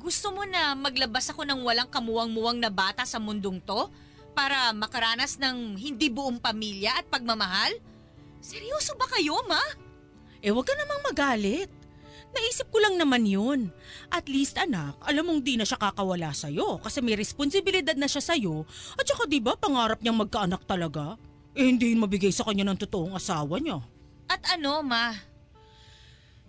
Gusto 0.00 0.32
mo 0.32 0.42
na 0.48 0.72
maglabas 0.72 1.28
ako 1.28 1.44
ng 1.44 1.60
walang 1.64 1.88
kamuwang-muwang 1.92 2.58
na 2.58 2.72
bata 2.72 3.04
sa 3.04 3.20
mundong 3.20 3.60
to? 3.62 3.88
Para 4.34 4.74
makaranas 4.74 5.38
ng 5.38 5.78
hindi 5.78 6.10
buong 6.10 6.40
pamilya 6.40 6.98
at 6.98 7.06
pagmamahal? 7.06 7.70
Seryoso 8.40 8.96
ba 8.96 9.06
kayo, 9.12 9.38
ma? 9.44 9.60
Eh 10.42 10.50
wag 10.52 10.66
ka 10.66 10.74
namang 10.74 11.04
magalit. 11.12 11.83
Naisip 12.34 12.66
ko 12.74 12.82
lang 12.82 12.98
naman 12.98 13.22
yun. 13.24 13.70
At 14.10 14.26
least 14.26 14.58
anak, 14.58 14.98
alam 15.06 15.30
mong 15.30 15.46
di 15.46 15.54
na 15.54 15.62
siya 15.62 15.78
kakawala 15.78 16.34
sa'yo 16.34 16.82
kasi 16.82 16.98
may 16.98 17.14
responsibilidad 17.14 17.94
na 17.94 18.10
siya 18.10 18.34
sa'yo. 18.34 18.66
At 18.98 19.06
saka 19.06 19.30
di 19.30 19.38
ba 19.38 19.54
pangarap 19.54 20.02
niyang 20.02 20.18
magkaanak 20.18 20.66
talaga? 20.66 21.14
Eh 21.54 21.70
hindi 21.70 21.94
yun 21.94 22.02
mabigay 22.02 22.34
sa 22.34 22.42
kanya 22.42 22.66
ng 22.66 22.78
totoong 22.82 23.14
asawa 23.14 23.62
niya. 23.62 23.78
At 24.26 24.42
ano, 24.58 24.82
ma? 24.82 25.14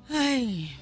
Ay, 0.10 0.74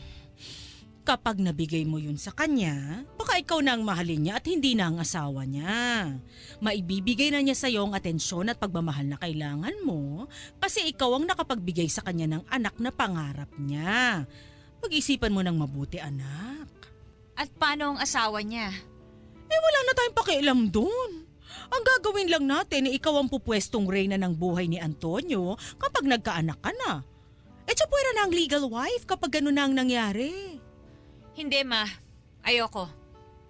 kapag 1.03 1.39
nabigay 1.39 1.83
mo 1.83 1.99
yun 1.99 2.15
sa 2.15 2.31
kanya, 2.31 3.03
baka 3.19 3.35
ikaw 3.39 3.59
na 3.59 3.75
ang 3.75 3.83
mahalin 3.83 4.23
niya 4.23 4.39
at 4.39 4.47
hindi 4.47 4.71
na 4.75 4.87
ang 4.87 5.03
asawa 5.03 5.43
niya. 5.43 6.15
Maibibigay 6.63 7.31
na 7.31 7.43
niya 7.43 7.59
sa 7.59 7.67
iyo 7.67 7.83
ang 7.83 7.95
atensyon 7.95 8.47
at 8.47 8.59
pagmamahal 8.59 9.11
na 9.11 9.19
kailangan 9.19 9.75
mo 9.83 10.31
kasi 10.63 10.87
ikaw 10.87 11.19
ang 11.19 11.27
nakapagbigay 11.27 11.91
sa 11.91 12.03
kanya 12.07 12.39
ng 12.39 12.43
anak 12.47 12.79
na 12.79 12.91
pangarap 12.95 13.51
niya. 13.59 14.23
Pag-isipan 14.83 15.31
mo 15.31 15.39
ng 15.39 15.55
mabuti, 15.55 15.95
anak. 15.95 16.67
At 17.39 17.47
paano 17.55 17.95
ang 17.95 17.99
asawa 18.03 18.43
niya? 18.43 18.67
Eh 19.47 19.59
wala 19.63 19.79
na 19.87 19.93
tayong 19.95 20.17
pakialam 20.19 20.59
doon. 20.67 21.23
Ang 21.71 21.83
gagawin 21.87 22.29
lang 22.29 22.45
natin 22.45 22.91
ay 22.91 22.99
ikaw 22.99 23.15
ang 23.17 23.31
pupwestong 23.31 23.87
reyna 23.87 24.19
ng 24.19 24.35
buhay 24.35 24.67
ni 24.67 24.77
Antonio 24.77 25.55
kapag 25.79 26.03
nagkaanak 26.03 26.59
ka 26.59 26.75
na. 26.83 27.01
Eh 27.63 27.73
tsapwera 27.73 28.11
na 28.13 28.27
ang 28.27 28.33
legal 28.35 28.67
wife 28.67 29.07
kapag 29.07 29.39
gano'n 29.39 29.55
na 29.55 29.63
ang 29.63 29.73
nangyari. 29.73 30.59
Hindi 31.33 31.59
ma, 31.63 31.87
ayoko. 32.43 32.85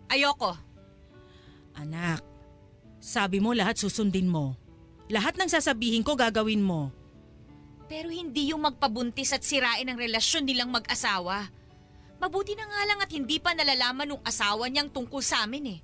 Ayoko. 0.08 0.54
Anak, 1.74 2.22
sabi 3.02 3.42
mo 3.42 3.58
lahat 3.58 3.82
susundin 3.82 4.30
mo. 4.30 4.54
Lahat 5.10 5.36
ng 5.36 5.50
sasabihin 5.50 6.06
ko 6.06 6.14
gagawin 6.14 6.62
mo. 6.62 6.94
Pero 7.92 8.10
hindi 8.10 8.52
yung 8.52 8.64
magpabuntis 8.64 9.36
at 9.36 9.44
sirain 9.44 9.86
ang 9.88 10.00
relasyon 10.00 10.48
nilang 10.48 10.72
mag-asawa. 10.72 11.52
Mabuti 12.24 12.56
na 12.56 12.64
nga 12.64 12.82
lang 12.88 13.00
at 13.04 13.12
hindi 13.12 13.38
pa 13.38 13.52
nalalaman 13.52 14.16
ng 14.16 14.24
asawa 14.24 14.72
niyang 14.72 14.88
tungkol 14.88 15.20
sa 15.20 15.44
amin 15.44 15.76
eh. 15.76 15.80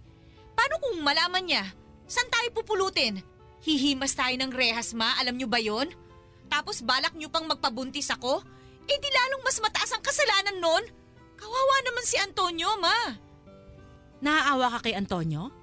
Paano 0.55 0.79
kung 0.79 1.03
malaman 1.03 1.43
niya? 1.43 1.63
Saan 2.07 2.31
tayo 2.31 2.47
pupulutin? 2.55 3.19
Hihimas 3.59 4.15
tayo 4.15 4.33
ng 4.39 4.51
rehas 4.55 4.95
ma, 4.95 5.19
alam 5.19 5.35
niyo 5.35 5.51
ba 5.51 5.59
yon? 5.59 5.91
Tapos 6.47 6.79
balak 6.81 7.11
niyo 7.13 7.27
pang 7.27 7.45
magpabuntis 7.45 8.09
ako? 8.15 8.39
Eh 8.89 8.97
di 8.97 9.09
lalong 9.11 9.43
mas 9.45 9.59
mataas 9.59 9.91
ang 9.93 10.01
kasalanan 10.01 10.57
nun? 10.57 10.83
Kawawa 11.37 11.75
naman 11.85 12.05
si 12.07 12.17
Antonio, 12.17 12.67
ma. 12.81 13.15
Naaawa 14.19 14.75
ka 14.75 14.89
kay 14.89 14.95
Antonio? 14.97 15.53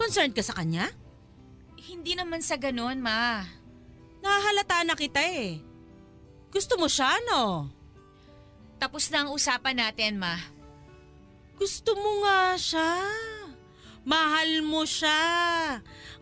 Concerned 0.00 0.32
ka 0.32 0.40
sa 0.40 0.56
kanya? 0.56 0.88
Hindi 1.76 2.16
naman 2.16 2.40
sa 2.40 2.56
ganon, 2.56 3.04
ma. 3.04 3.44
Nahahalata 4.24 4.88
na 4.88 4.96
kita 4.96 5.20
eh. 5.20 5.60
Gusto 6.48 6.80
mo 6.80 6.88
siya, 6.88 7.12
no? 7.28 7.68
Tapos 8.80 9.12
na 9.12 9.28
ang 9.28 9.36
usapan 9.36 9.76
natin, 9.76 10.16
ma. 10.16 10.40
Gusto 11.60 11.92
mo 11.92 12.24
nga 12.24 12.56
siya. 12.56 13.04
Mahal 14.04 14.64
mo 14.64 14.88
siya. 14.88 15.20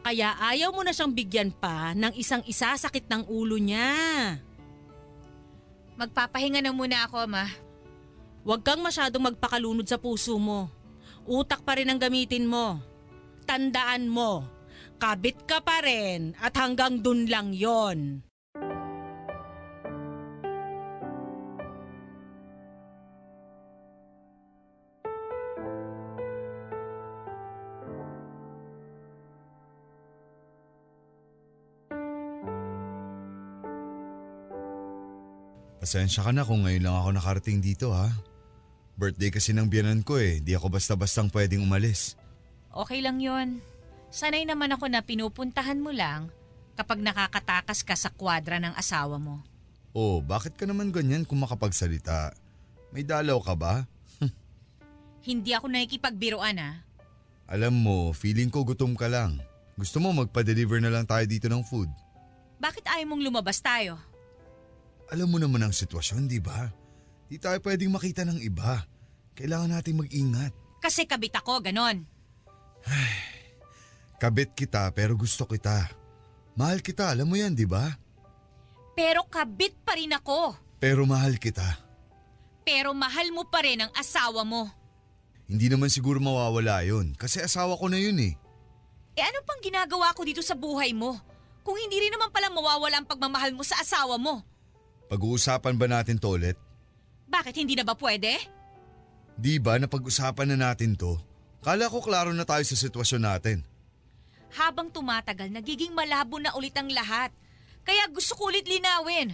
Kaya 0.02 0.34
ayaw 0.34 0.74
mo 0.74 0.82
na 0.82 0.90
siyang 0.90 1.14
bigyan 1.14 1.50
pa 1.54 1.94
ng 1.94 2.10
isang 2.18 2.42
isasakit 2.42 3.06
ng 3.06 3.22
ulo 3.30 3.54
niya. 3.54 3.94
Magpapahinga 5.94 6.58
na 6.58 6.74
muna 6.74 7.06
ako, 7.06 7.30
ma. 7.30 7.46
Huwag 8.42 8.66
kang 8.66 8.82
masyadong 8.82 9.30
magpakalunod 9.30 9.86
sa 9.86 10.02
puso 10.02 10.34
mo. 10.42 10.66
Utak 11.22 11.62
pa 11.62 11.78
rin 11.78 11.86
ang 11.86 12.02
gamitin 12.02 12.50
mo. 12.50 12.82
Tandaan 13.46 14.10
mo, 14.10 14.42
kabit 15.02 15.34
ka 15.50 15.58
pa 15.58 15.82
rin 15.82 16.30
at 16.38 16.54
hanggang 16.54 17.02
dun 17.02 17.26
lang 17.26 17.50
yon. 17.50 18.22
Pasensya 35.82 36.22
ka 36.22 36.30
na 36.30 36.46
kung 36.46 36.62
ngayon 36.62 36.86
lang 36.86 36.94
ako 36.94 37.10
nakarating 37.10 37.58
dito 37.58 37.90
ha. 37.90 38.06
Birthday 38.94 39.34
kasi 39.34 39.50
ng 39.50 39.66
biyanan 39.66 40.06
ko 40.06 40.22
eh, 40.22 40.38
di 40.38 40.54
ako 40.54 40.70
basta-bastang 40.78 41.26
pwedeng 41.34 41.66
umalis. 41.66 42.14
Okay 42.70 43.02
lang 43.02 43.18
yon. 43.18 43.71
Sanay 44.12 44.44
naman 44.44 44.68
ako 44.68 44.92
na 44.92 45.00
pinupuntahan 45.00 45.80
mo 45.80 45.88
lang 45.88 46.28
kapag 46.76 47.00
nakakatakas 47.00 47.80
ka 47.80 47.96
sa 47.96 48.12
kwadra 48.12 48.60
ng 48.60 48.76
asawa 48.76 49.16
mo. 49.16 49.40
Oh, 49.96 50.20
bakit 50.20 50.52
ka 50.52 50.68
naman 50.68 50.92
ganyan 50.92 51.24
kung 51.24 51.40
makapagsalita? 51.40 52.36
May 52.92 53.08
dalaw 53.08 53.40
ka 53.40 53.56
ba? 53.56 53.88
Hindi 55.26 55.56
ako 55.56 55.72
nakikipagbiruan 55.72 56.60
ah. 56.60 56.84
Alam 57.48 57.72
mo, 57.72 57.98
feeling 58.12 58.52
ko 58.52 58.68
gutom 58.68 58.92
ka 58.92 59.08
lang. 59.08 59.40
Gusto 59.80 59.96
mo 59.96 60.12
magpa-deliver 60.12 60.76
na 60.84 60.92
lang 60.92 61.08
tayo 61.08 61.24
dito 61.24 61.48
ng 61.48 61.64
food? 61.64 61.88
Bakit 62.60 62.84
ayaw 62.92 63.08
mong 63.08 63.24
lumabas 63.24 63.64
tayo? 63.64 63.96
Alam 65.08 65.28
mo 65.32 65.38
naman 65.40 65.64
ang 65.64 65.72
sitwasyon, 65.72 66.28
di 66.28 66.40
ba? 66.40 66.68
Di 67.32 67.40
tayo 67.40 67.56
pwedeng 67.64 67.88
makita 67.88 68.28
ng 68.28 68.44
iba. 68.44 68.84
Kailangan 69.32 69.72
nating 69.72 70.04
mag-ingat. 70.04 70.52
Kasi 70.84 71.08
kabit 71.08 71.32
ako, 71.32 71.64
ganon. 71.64 72.04
Kabit 74.22 74.54
kita 74.54 74.86
pero 74.94 75.18
gusto 75.18 75.42
kita. 75.50 75.90
Mahal 76.54 76.78
kita, 76.78 77.10
alam 77.10 77.26
mo 77.26 77.34
yan, 77.34 77.58
di 77.58 77.66
ba? 77.66 77.90
Pero 78.94 79.26
kabit 79.26 79.74
pa 79.82 79.98
rin 79.98 80.14
ako. 80.14 80.54
Pero 80.78 81.02
mahal 81.10 81.42
kita. 81.42 81.66
Pero 82.62 82.94
mahal 82.94 83.34
mo 83.34 83.42
pa 83.50 83.66
rin 83.66 83.82
ang 83.82 83.90
asawa 83.98 84.46
mo. 84.46 84.70
Hindi 85.50 85.66
naman 85.66 85.90
siguro 85.90 86.22
mawawala 86.22 86.86
yon 86.86 87.18
kasi 87.18 87.42
asawa 87.42 87.74
ko 87.74 87.90
na 87.90 87.98
yun 87.98 88.14
eh. 88.22 88.38
Eh 89.18 89.26
ano 89.26 89.42
pang 89.42 89.58
ginagawa 89.58 90.14
ko 90.14 90.22
dito 90.22 90.38
sa 90.38 90.54
buhay 90.54 90.94
mo? 90.94 91.18
Kung 91.66 91.74
hindi 91.74 91.98
rin 91.98 92.14
naman 92.14 92.30
pala 92.30 92.46
mawawala 92.46 93.02
ang 93.02 93.10
pagmamahal 93.10 93.50
mo 93.58 93.66
sa 93.66 93.82
asawa 93.82 94.22
mo. 94.22 94.38
Pag-uusapan 95.10 95.74
ba 95.74 95.90
natin 95.90 96.22
to 96.22 96.38
ulit? 96.38 96.54
Bakit 97.26 97.58
hindi 97.58 97.74
na 97.74 97.82
ba 97.82 97.98
pwede? 97.98 98.38
Di 99.34 99.58
ba 99.58 99.82
na 99.82 99.90
pag-usapan 99.90 100.54
na 100.54 100.70
natin 100.70 100.94
to? 100.94 101.18
Kala 101.58 101.90
ko 101.90 101.98
klaro 101.98 102.30
na 102.30 102.46
tayo 102.46 102.62
sa 102.62 102.78
sitwasyon 102.78 103.22
natin. 103.26 103.71
Habang 104.52 104.92
tumatagal, 104.92 105.48
nagiging 105.48 105.96
malabo 105.96 106.36
na 106.36 106.52
ulit 106.52 106.76
ang 106.76 106.92
lahat. 106.92 107.32
Kaya 107.82 108.04
gusto 108.12 108.36
ko 108.36 108.52
ulit 108.52 108.68
linawin. 108.68 109.32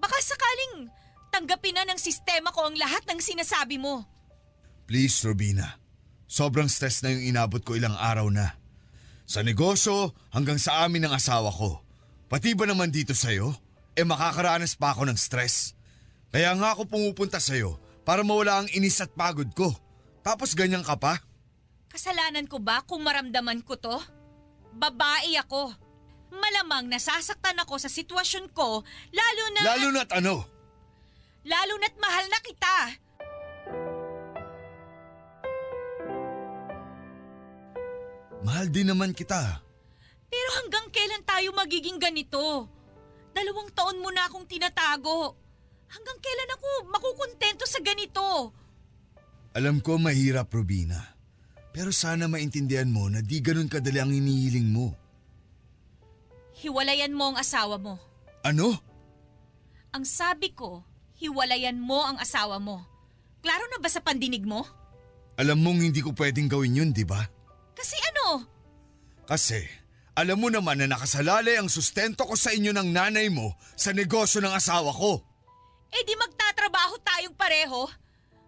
Baka 0.00 0.16
sakaling 0.20 0.88
tanggapin 1.28 1.76
na 1.76 1.84
ng 1.88 2.00
sistema 2.00 2.54
ko 2.54 2.70
ang 2.70 2.76
lahat 2.78 3.04
ng 3.10 3.20
sinasabi 3.20 3.76
mo. 3.76 4.06
Please, 4.88 5.20
Robina. 5.24 5.80
Sobrang 6.24 6.68
stress 6.68 7.04
na 7.04 7.12
yung 7.12 7.34
inabot 7.34 7.60
ko 7.60 7.76
ilang 7.76 7.94
araw 7.94 8.26
na. 8.32 8.56
Sa 9.24 9.40
negosyo 9.40 10.12
hanggang 10.32 10.60
sa 10.60 10.84
amin 10.84 11.08
ng 11.08 11.12
asawa 11.12 11.48
ko. 11.52 11.80
Pati 12.28 12.52
ba 12.56 12.68
naman 12.68 12.92
dito 12.92 13.16
sa'yo? 13.16 13.56
Eh 13.94 14.02
makakaranas 14.02 14.74
pa 14.74 14.92
ako 14.92 15.08
ng 15.08 15.18
stress. 15.18 15.72
Kaya 16.34 16.50
nga 16.58 16.74
ako 16.74 16.90
pumupunta 16.90 17.38
sa'yo 17.38 17.78
para 18.02 18.26
mawala 18.26 18.64
ang 18.64 18.68
inis 18.74 19.00
at 19.00 19.12
pagod 19.14 19.48
ko. 19.54 19.70
Tapos 20.26 20.52
ganyan 20.52 20.82
ka 20.82 20.98
pa? 20.98 21.22
Kasalanan 21.88 22.50
ko 22.50 22.58
ba 22.58 22.82
kung 22.82 23.06
maramdaman 23.06 23.62
ko 23.62 23.78
to? 23.78 23.96
Babae 24.74 25.38
ako. 25.38 25.70
Malamang 26.34 26.90
nasasaktan 26.90 27.62
ako 27.62 27.78
sa 27.78 27.86
sitwasyon 27.86 28.50
ko, 28.50 28.82
lalo 29.14 29.44
na... 29.54 29.60
Lalo 29.62 29.88
na't 29.94 30.10
ano? 30.18 30.54
lalo 31.44 31.74
na't 31.76 31.96
mahal 32.00 32.26
na 32.26 32.40
kita. 32.40 32.76
Mahal 38.44 38.66
din 38.68 38.92
naman 38.92 39.16
kita. 39.16 39.60
Pero 40.28 40.48
hanggang 40.60 40.88
kailan 40.92 41.24
tayo 41.24 41.48
magiging 41.56 41.96
ganito? 41.96 42.68
Dalawang 43.32 43.72
taon 43.72 44.02
mo 44.04 44.12
na 44.12 44.28
akong 44.28 44.44
tinatago. 44.44 45.32
Hanggang 45.88 46.18
kailan 46.20 46.54
ako 46.58 46.68
makukontento 46.90 47.64
sa 47.64 47.80
ganito? 47.80 48.52
Alam 49.54 49.80
ko 49.80 49.96
mahirap, 49.96 50.50
Robina. 50.50 51.13
Pero 51.74 51.90
sana 51.90 52.30
maintindihan 52.30 52.86
mo 52.86 53.10
na 53.10 53.18
di 53.18 53.42
ganun 53.42 53.66
kadali 53.66 53.98
ang 53.98 54.14
inihiling 54.14 54.70
mo. 54.70 54.94
Hiwalayan 56.54 57.10
mo 57.10 57.34
ang 57.34 57.36
asawa 57.42 57.82
mo. 57.82 57.98
Ano? 58.46 58.78
Ang 59.90 60.06
sabi 60.06 60.54
ko, 60.54 60.86
hiwalayan 61.18 61.82
mo 61.82 62.06
ang 62.06 62.22
asawa 62.22 62.62
mo. 62.62 62.86
Klaro 63.42 63.66
na 63.74 63.82
ba 63.82 63.90
sa 63.90 63.98
pandinig 63.98 64.46
mo? 64.46 64.62
Alam 65.34 65.66
mong 65.66 65.82
hindi 65.82 65.98
ko 65.98 66.14
pwedeng 66.14 66.46
gawin 66.46 66.78
yun, 66.78 66.90
di 66.94 67.02
ba? 67.02 67.26
Kasi 67.74 67.98
ano? 68.14 68.46
Kasi, 69.26 69.66
alam 70.14 70.38
mo 70.38 70.46
naman 70.46 70.78
na 70.78 70.94
nakasalalay 70.94 71.58
ang 71.58 71.66
sustento 71.66 72.22
ko 72.22 72.38
sa 72.38 72.54
inyo 72.54 72.70
ng 72.70 72.94
nanay 72.94 73.34
mo 73.34 73.58
sa 73.74 73.90
negosyo 73.90 74.38
ng 74.38 74.54
asawa 74.54 74.94
ko. 74.94 75.18
Eh 75.90 76.02
di 76.06 76.14
magtatrabaho 76.14 77.02
tayong 77.02 77.34
pareho. 77.34 77.90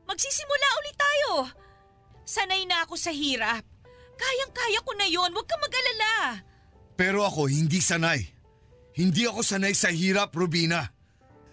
Magsisimula 0.06 0.68
ulit 0.78 0.94
tayo. 0.94 1.30
Sanay 2.26 2.66
na 2.66 2.82
ako 2.82 2.98
sa 2.98 3.14
hirap. 3.14 3.62
Kayang-kaya 4.18 4.82
ko 4.82 4.92
na 4.98 5.06
yon, 5.06 5.30
huwag 5.30 5.46
ka 5.46 5.54
mag-alala. 5.62 6.42
Pero 6.98 7.22
ako 7.22 7.46
hindi 7.46 7.78
sanay. 7.78 8.26
Hindi 8.98 9.30
ako 9.30 9.46
sanay 9.46 9.76
sa 9.78 9.94
hirap, 9.94 10.34
Rubina. 10.34 10.90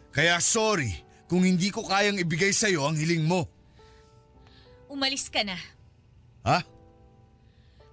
Kaya 0.10 0.42
sorry 0.42 0.90
kung 1.30 1.46
hindi 1.46 1.70
ko 1.70 1.86
kayang 1.86 2.18
ibigay 2.18 2.50
sa 2.56 2.72
iyo 2.72 2.90
ang 2.90 2.98
hiling 2.98 3.22
mo. 3.28 3.46
Umalis 4.90 5.30
ka 5.30 5.46
na. 5.46 5.58
Ha? 6.46 6.62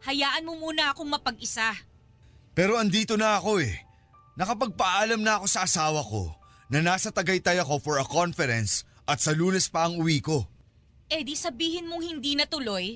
Hayaan 0.05 0.49
mo 0.49 0.57
muna 0.57 0.93
akong 0.93 1.09
mapag-isa. 1.09 1.77
Pero 2.57 2.81
andito 2.81 3.17
na 3.21 3.37
ako 3.37 3.61
eh. 3.61 3.77
Nakapagpaalam 4.37 5.21
na 5.21 5.41
ako 5.41 5.47
sa 5.49 5.69
asawa 5.69 6.01
ko 6.01 6.33
na 6.73 6.81
nasa 6.81 7.13
Tagaytay 7.13 7.61
ako 7.61 7.77
for 7.83 7.97
a 8.01 8.07
conference 8.07 8.89
at 9.05 9.21
sa 9.21 9.37
lunes 9.37 9.69
pa 9.69 9.89
ang 9.89 10.01
uwi 10.01 10.23
ko. 10.23 10.47
Eh 11.11 11.27
di 11.27 11.35
sabihin 11.35 11.91
mong 11.91 12.07
hindi 12.07 12.39
natuloy. 12.39 12.95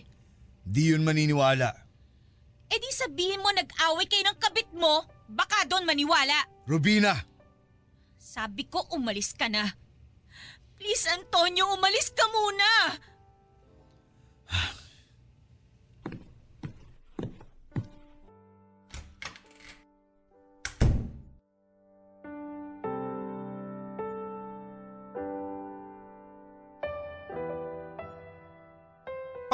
Di 0.62 0.94
yun 0.94 1.02
maniniwala. 1.02 1.74
Eh 2.70 2.78
di 2.78 2.90
sabihin 2.94 3.42
mo 3.42 3.50
nag-away 3.50 4.06
kayo 4.06 4.22
ng 4.30 4.38
kabit 4.38 4.70
mo. 4.70 5.02
Baka 5.26 5.66
doon 5.66 5.82
maniwala. 5.82 6.46
Robina! 6.64 7.18
Sabi 8.14 8.70
ko 8.70 8.86
umalis 8.94 9.34
ka 9.34 9.50
na. 9.50 9.66
Please 10.78 11.10
Antonio, 11.10 11.74
umalis 11.74 12.14
ka 12.14 12.24
muna. 12.30 12.70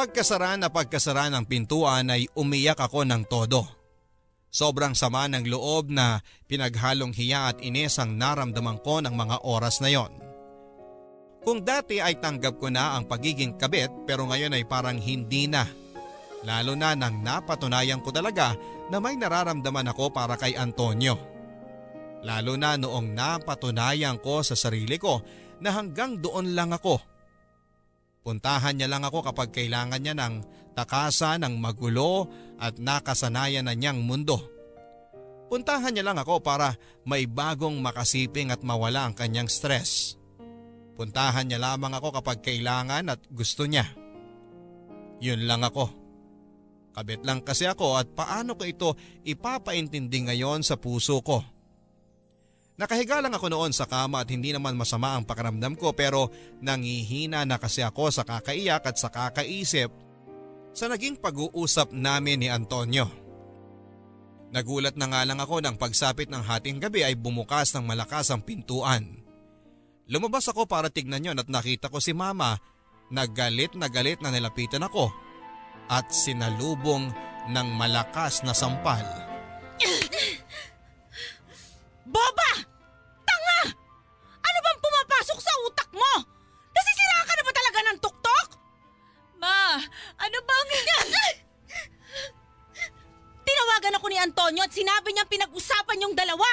Pagkasara 0.01 0.57
na 0.57 0.73
pagkasara 0.73 1.29
ng 1.29 1.45
pintuan 1.45 2.09
ay 2.09 2.25
umiyak 2.33 2.81
ako 2.81 3.05
ng 3.05 3.21
todo. 3.29 3.69
Sobrang 4.49 4.97
sama 4.97 5.29
ng 5.29 5.45
loob 5.45 5.93
na 5.93 6.25
pinaghalong 6.49 7.13
hiya 7.13 7.53
at 7.53 7.61
inis 7.61 8.01
ang 8.01 8.17
naramdaman 8.17 8.81
ko 8.81 9.05
ng 9.05 9.13
mga 9.13 9.45
oras 9.45 9.85
na 9.85 9.93
yon. 9.93 10.09
Kung 11.45 11.61
dati 11.61 12.01
ay 12.01 12.17
tanggap 12.17 12.57
ko 12.57 12.73
na 12.73 12.97
ang 12.97 13.05
pagiging 13.13 13.61
kabit 13.61 13.93
pero 14.09 14.25
ngayon 14.25 14.57
ay 14.57 14.65
parang 14.65 14.97
hindi 14.97 15.45
na. 15.45 15.69
Lalo 16.49 16.73
na 16.81 16.97
nang 16.97 17.21
napatunayan 17.21 18.01
ko 18.01 18.09
talaga 18.09 18.57
na 18.89 19.05
may 19.05 19.21
nararamdaman 19.21 19.93
ako 19.93 20.17
para 20.17 20.41
kay 20.41 20.57
Antonio. 20.57 21.21
Lalo 22.25 22.57
na 22.57 22.81
noong 22.81 23.13
napatunayan 23.13 24.17
ko 24.17 24.41
sa 24.41 24.57
sarili 24.57 24.97
ko 24.97 25.21
na 25.61 25.77
hanggang 25.77 26.17
doon 26.17 26.57
lang 26.57 26.73
ako. 26.73 27.10
Puntahan 28.21 28.77
niya 28.77 28.89
lang 28.89 29.05
ako 29.05 29.25
kapag 29.33 29.49
kailangan 29.49 30.01
niya 30.01 30.13
ng 30.13 30.45
takasan 30.77 31.41
ng 31.45 31.57
magulo 31.57 32.29
at 32.61 32.77
nakasanayan 32.77 33.65
na 33.65 33.73
niyang 33.73 34.05
mundo. 34.05 34.37
Puntahan 35.51 35.91
niya 35.91 36.07
lang 36.07 36.21
ako 36.21 36.45
para 36.45 36.79
may 37.03 37.27
bagong 37.27 37.81
makasiping 37.83 38.55
at 38.55 38.63
mawala 38.63 39.09
ang 39.09 39.15
kanyang 39.17 39.51
stress. 39.51 40.15
Puntahan 40.95 41.49
niya 41.49 41.59
lamang 41.59 41.97
ako 41.97 42.21
kapag 42.21 42.45
kailangan 42.45 43.09
at 43.09 43.21
gusto 43.33 43.65
niya. 43.65 43.89
Yun 45.19 45.49
lang 45.49 45.65
ako. 45.65 45.91
Kabit 46.93 47.25
lang 47.25 47.41
kasi 47.41 47.65
ako 47.65 47.97
at 47.97 48.13
paano 48.13 48.55
ko 48.55 48.63
ito 48.69 48.89
ipapaintindi 49.25 50.29
ngayon 50.29 50.61
sa 50.61 50.77
puso 50.77 51.19
ko. 51.25 51.41
Nakahiga 52.81 53.21
lang 53.21 53.37
ako 53.37 53.53
noon 53.53 53.77
sa 53.77 53.85
kama 53.85 54.25
at 54.25 54.33
hindi 54.33 54.57
naman 54.57 54.73
masama 54.73 55.13
ang 55.13 55.29
pakiramdam 55.29 55.77
ko 55.77 55.93
pero 55.93 56.33
nangihina 56.65 57.45
na 57.45 57.61
kasi 57.61 57.85
ako 57.85 58.09
sa 58.09 58.25
kakaiyak 58.25 58.81
at 58.89 58.97
sa 58.97 59.13
kakaisip 59.13 59.93
sa 60.73 60.89
naging 60.89 61.21
pag-uusap 61.21 61.93
namin 61.93 62.41
ni 62.41 62.49
Antonio. 62.49 63.05
Nagulat 64.49 64.97
na 64.97 65.13
nga 65.13 65.29
lang 65.29 65.45
ako 65.45 65.61
nang 65.61 65.77
pagsapit 65.77 66.33
ng 66.33 66.41
hating 66.41 66.81
gabi 66.81 67.05
ay 67.05 67.21
bumukas 67.21 67.77
ng 67.77 67.85
malakas 67.85 68.33
ang 68.33 68.41
pintuan. 68.41 69.29
Lumabas 70.09 70.49
ako 70.49 70.65
para 70.65 70.89
tignan 70.89 71.21
yon 71.21 71.37
at 71.37 71.53
nakita 71.53 71.93
ko 71.93 72.01
si 72.01 72.17
mama 72.17 72.57
na 73.13 73.29
galit 73.29 73.77
na 73.77 73.93
galit 73.93 74.25
na 74.25 74.33
nilapitan 74.33 74.89
ako 74.89 75.13
at 75.93 76.09
sinalubong 76.09 77.13
ng 77.45 77.69
malakas 77.77 78.41
na 78.41 78.57
sampal. 78.57 79.05
Boba! 82.09 82.70
Sa 85.91 85.91
utak 85.91 85.99
mo? 85.99 86.13
Nasisira 86.71 87.27
ka 87.27 87.35
na 87.35 87.43
ba 87.43 87.53
talaga 87.53 87.79
ng 87.83 87.99
tuktok? 87.99 88.49
Ma, 89.43 89.75
ano 90.23 90.39
bang... 90.47 90.69
Tinawagan 93.47 93.99
ako 93.99 94.07
ni 94.07 94.19
Antonio 94.21 94.63
at 94.63 94.71
sinabi 94.71 95.11
niyang 95.11 95.27
pinag-usapan 95.27 96.07
yung 96.07 96.15
dalawa. 96.15 96.47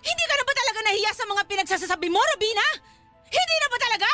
Hindi 0.00 0.24
ka 0.24 0.34
na 0.38 0.44
ba 0.46 0.54
talaga 0.56 0.80
nahiya 0.86 1.12
sa 1.12 1.28
mga 1.28 1.42
pinagsasasabi 1.44 2.08
mo, 2.08 2.22
Robina? 2.22 2.64
Hindi 3.26 3.56
na 3.60 3.68
ba 3.68 3.76
talaga? 3.76 4.08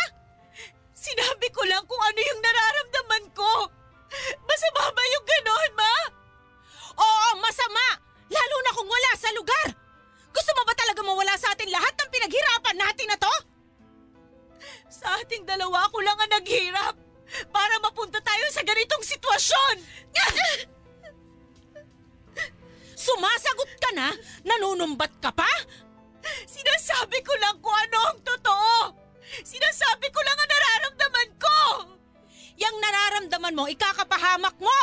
Sinabi 0.91 1.47
ko 1.55 1.63
lang 1.69 1.87
kung 1.87 2.03
ano 2.03 2.19
yung 2.19 2.41
nararamdaman 2.43 3.25
ko. 3.37 3.71
Masama 4.43 4.91
ba 4.91 5.03
yung 5.15 5.27
ganon, 5.29 5.71
ma? 5.79 5.95
Oo, 6.99 7.39
masama! 7.39 8.03
Lalo 8.33 8.57
na 8.65 8.73
kung 8.75 8.89
wala 8.89 9.13
sa 9.21 9.29
lugar! 9.37 9.69
Gusto 10.33 10.51
mo 10.57 10.65
ba 10.65 10.73
talaga 10.73 11.05
mawala 11.05 11.37
sa 11.37 11.53
atin 11.53 11.69
lahat 11.69 11.93
ng 11.93 12.09
pinaghirapan 12.09 12.77
natin 12.81 13.13
na 13.13 13.21
to? 13.21 13.52
Sa 15.03 15.19
ating 15.19 15.43
dalawa 15.43 15.91
ako 15.91 15.99
lang 15.99 16.15
ang 16.15 16.31
naghirap 16.31 16.95
para 17.51 17.75
mapunta 17.83 18.23
tayo 18.23 18.47
sa 18.55 18.63
ganitong 18.63 19.03
sitwasyon. 19.03 19.77
Sumasagot 23.03 23.71
ka 23.83 23.91
na? 23.99 24.15
Nanunumbat 24.47 25.19
ka 25.19 25.35
pa? 25.35 25.51
Sinasabi 26.47 27.19
ko 27.27 27.35
lang 27.43 27.59
kung 27.59 27.75
ano 27.75 27.99
ang 28.15 28.21
totoo. 28.23 28.95
Sinasabi 29.43 30.07
ko 30.15 30.23
lang 30.23 30.39
ang 30.39 30.51
nararamdaman 30.55 31.31
ko. 31.35 31.59
Yang 32.55 32.77
nararamdaman 32.79 33.57
mo, 33.59 33.67
ikakapahamak 33.67 34.55
mo! 34.63 34.81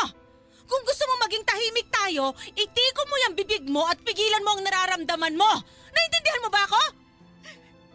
Kung 0.68 0.84
gusto 0.84 1.08
mo 1.08 1.16
maging 1.26 1.48
tahimik 1.48 1.88
tayo, 1.88 2.36
itiko 2.54 3.02
mo 3.08 3.16
yung 3.24 3.40
bibig 3.40 3.66
mo 3.72 3.88
at 3.88 3.98
pigilan 4.04 4.44
mo 4.44 4.60
ang 4.60 4.68
nararamdaman 4.68 5.40
mo. 5.40 5.52
Naintindihan 5.96 6.44
mo 6.44 6.50
ba 6.52 6.62
ako? 6.68 6.82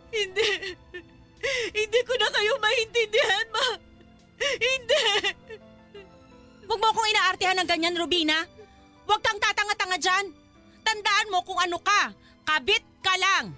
Hindi. 0.08 0.48
Hindi 1.72 2.00
ko 2.04 2.12
na 2.16 2.28
kayo 2.32 2.52
maintindihan, 2.60 3.46
ma. 3.52 3.68
Hindi. 4.40 5.04
Huwag 6.64 6.80
mo 6.80 6.86
akong 6.90 7.10
inaartihan 7.12 7.56
ng 7.60 7.68
ganyan, 7.68 7.96
Rubina. 7.96 8.44
Huwag 9.04 9.20
kang 9.20 9.36
tatanga-tanga 9.36 10.00
dyan. 10.00 10.32
Tandaan 10.84 11.32
mo 11.32 11.44
kung 11.44 11.60
ano 11.60 11.76
ka. 11.80 12.12
Kabit 12.44 12.84
ka 13.04 13.14
lang. 13.20 13.52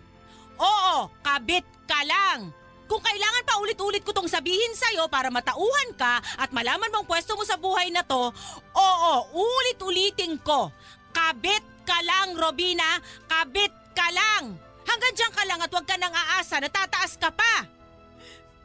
Oo, 0.58 1.10
kabit 1.22 1.66
ka 1.86 2.02
lang. 2.02 2.50
Kung 2.86 3.02
kailangan 3.02 3.42
pa 3.42 3.58
ulit-ulit 3.58 4.06
ko 4.06 4.14
tong 4.14 4.30
sabihin 4.30 4.74
sa'yo 4.78 5.10
para 5.10 5.26
matauhan 5.26 5.90
ka 5.98 6.22
at 6.38 6.54
malaman 6.54 6.90
mong 6.94 7.06
pwesto 7.06 7.34
mo 7.34 7.42
sa 7.42 7.58
buhay 7.58 7.90
na 7.90 8.06
to, 8.06 8.30
oo, 8.74 9.14
ulit-ulitin 9.34 10.38
ko. 10.38 10.70
Kabit 11.10 11.66
ka 11.82 11.98
lang, 12.06 12.38
Robina. 12.38 13.02
Kabit 13.26 13.74
ka 13.90 14.06
lang. 14.14 14.54
Hanggang 14.86 15.14
dyan 15.18 15.32
ka 15.34 15.42
lang 15.50 15.58
at 15.58 15.70
huwag 15.70 15.86
ka 15.86 15.98
nang 15.98 16.14
aasa 16.14 16.62
na 16.62 16.70
tataas 16.70 17.18
ka 17.18 17.34
pa. 17.34 17.75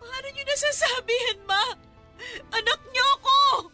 Paano 0.01 0.27
niyo 0.33 0.43
nasasabihin, 0.49 1.39
ma? 1.45 1.77
Anak 2.49 2.79
niyo 2.89 3.05
ako. 3.21 3.69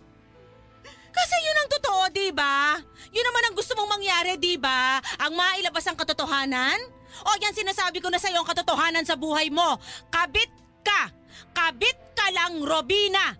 Kasi 1.15 1.35
yun 1.47 1.59
ang 1.63 1.69
totoo, 1.71 2.01
di 2.11 2.29
ba? 2.35 2.75
Yun 3.15 3.25
naman 3.25 3.43
ang 3.47 3.55
gusto 3.55 3.73
mong 3.79 3.95
mangyari, 3.95 4.35
di 4.35 4.59
ba? 4.59 4.99
Ang 5.23 5.39
mailabas 5.39 5.87
ang 5.87 5.95
katotohanan? 5.95 6.77
O 7.23 7.29
yan 7.39 7.55
sinasabi 7.55 8.03
ko 8.03 8.11
na 8.11 8.19
sa'yo 8.19 8.43
ang 8.43 8.49
katotohanan 8.51 9.07
sa 9.07 9.15
buhay 9.15 9.47
mo. 9.47 9.79
Kabit 10.11 10.51
ka! 10.83 11.09
Kabit 11.55 11.97
ka 12.13 12.27
lang, 12.35 12.59
Robina! 12.61 13.33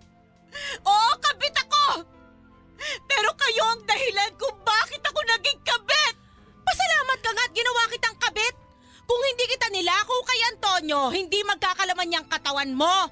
Oo, 0.82 1.12
kabit 1.20 1.54
ako. 1.60 2.08
Pero 3.04 3.30
kayo 3.36 3.64
ang 3.68 3.82
dahilan 3.84 4.32
kung 4.40 4.56
bakit 4.64 5.02
ako 5.04 5.20
naging 5.36 5.60
kabit. 5.60 6.14
Pasalamat 6.64 7.18
ka 7.20 7.30
nga 7.36 7.44
at 7.46 7.52
ginawa 7.52 7.82
kitang 7.92 8.18
kabit! 8.18 8.67
Kung 9.08 9.22
hindi 9.24 9.44
kita 9.48 9.72
nilako 9.72 10.16
kay 10.28 10.40
Antonio, 10.52 11.08
hindi 11.08 11.40
magkakalaman 11.40 12.06
niyang 12.12 12.28
katawan 12.28 12.76
mo. 12.76 13.08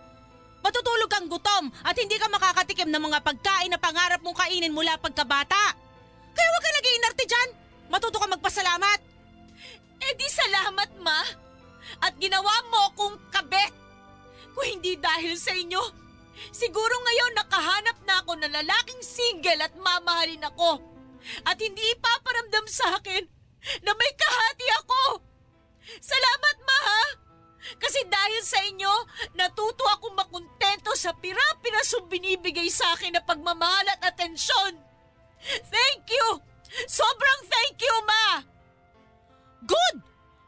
Matutulog 0.61 1.09
kang 1.09 1.25
gutom 1.25 1.73
at 1.81 1.97
hindi 1.97 2.21
ka 2.21 2.29
makakatikim 2.29 2.93
ng 2.93 3.01
mga 3.01 3.25
pagkain 3.25 3.73
na 3.73 3.81
pangarap 3.81 4.21
mong 4.21 4.37
kainin 4.37 4.77
mula 4.77 5.01
pagkabata. 5.01 5.73
Kaya 6.37 6.49
huwag 6.53 6.65
ka 6.69 6.71
nag-iinarte 6.77 7.25
dyan. 7.25 7.49
Matuto 7.89 8.21
ka 8.21 8.29
magpasalamat. 8.29 9.01
Eh 10.05 10.13
di 10.21 10.29
salamat, 10.29 11.01
ma. 11.01 11.23
At 12.05 12.13
ginawa 12.21 12.53
mo 12.69 12.93
kong 12.93 13.17
kabit. 13.33 13.73
Kung 14.53 14.69
hindi 14.69 15.01
dahil 15.01 15.33
sa 15.41 15.57
inyo, 15.57 15.81
siguro 16.53 16.93
ngayon 16.93 17.33
nakahanap 17.41 17.97
na 18.05 18.15
ako 18.21 18.37
ng 18.37 18.53
lalaking 18.53 19.01
single 19.01 19.65
at 19.65 19.73
mamahalin 19.81 20.45
ako. 20.45 20.77
At 21.49 21.57
hindi 21.57 21.81
ipaparamdam 21.97 22.67
sa 22.69 23.01
akin 23.01 23.25
na 23.81 23.93
may 23.97 24.13
kahati 24.13 24.67
ako. 24.85 25.03
Salamat, 26.03 26.57
ma, 26.67 26.79
ha? 26.83 27.03
Kasi 27.79 28.07
dahil 28.07 28.41
sa 28.47 28.63
inyo, 28.63 28.95
natuto 29.35 29.83
akong 29.91 30.15
makontento 30.15 30.95
sa 30.95 31.11
pirapi 31.15 31.69
na 31.75 31.83
binibigay 32.07 32.71
sa 32.71 32.95
akin 32.95 33.19
na 33.19 33.23
pagmamahal 33.23 33.87
at 33.91 34.15
atensyon. 34.15 34.79
Thank 35.71 36.11
you! 36.11 36.27
Sobrang 36.87 37.41
thank 37.47 37.79
you, 37.83 37.97
ma! 38.07 38.27
Good! 39.67 39.97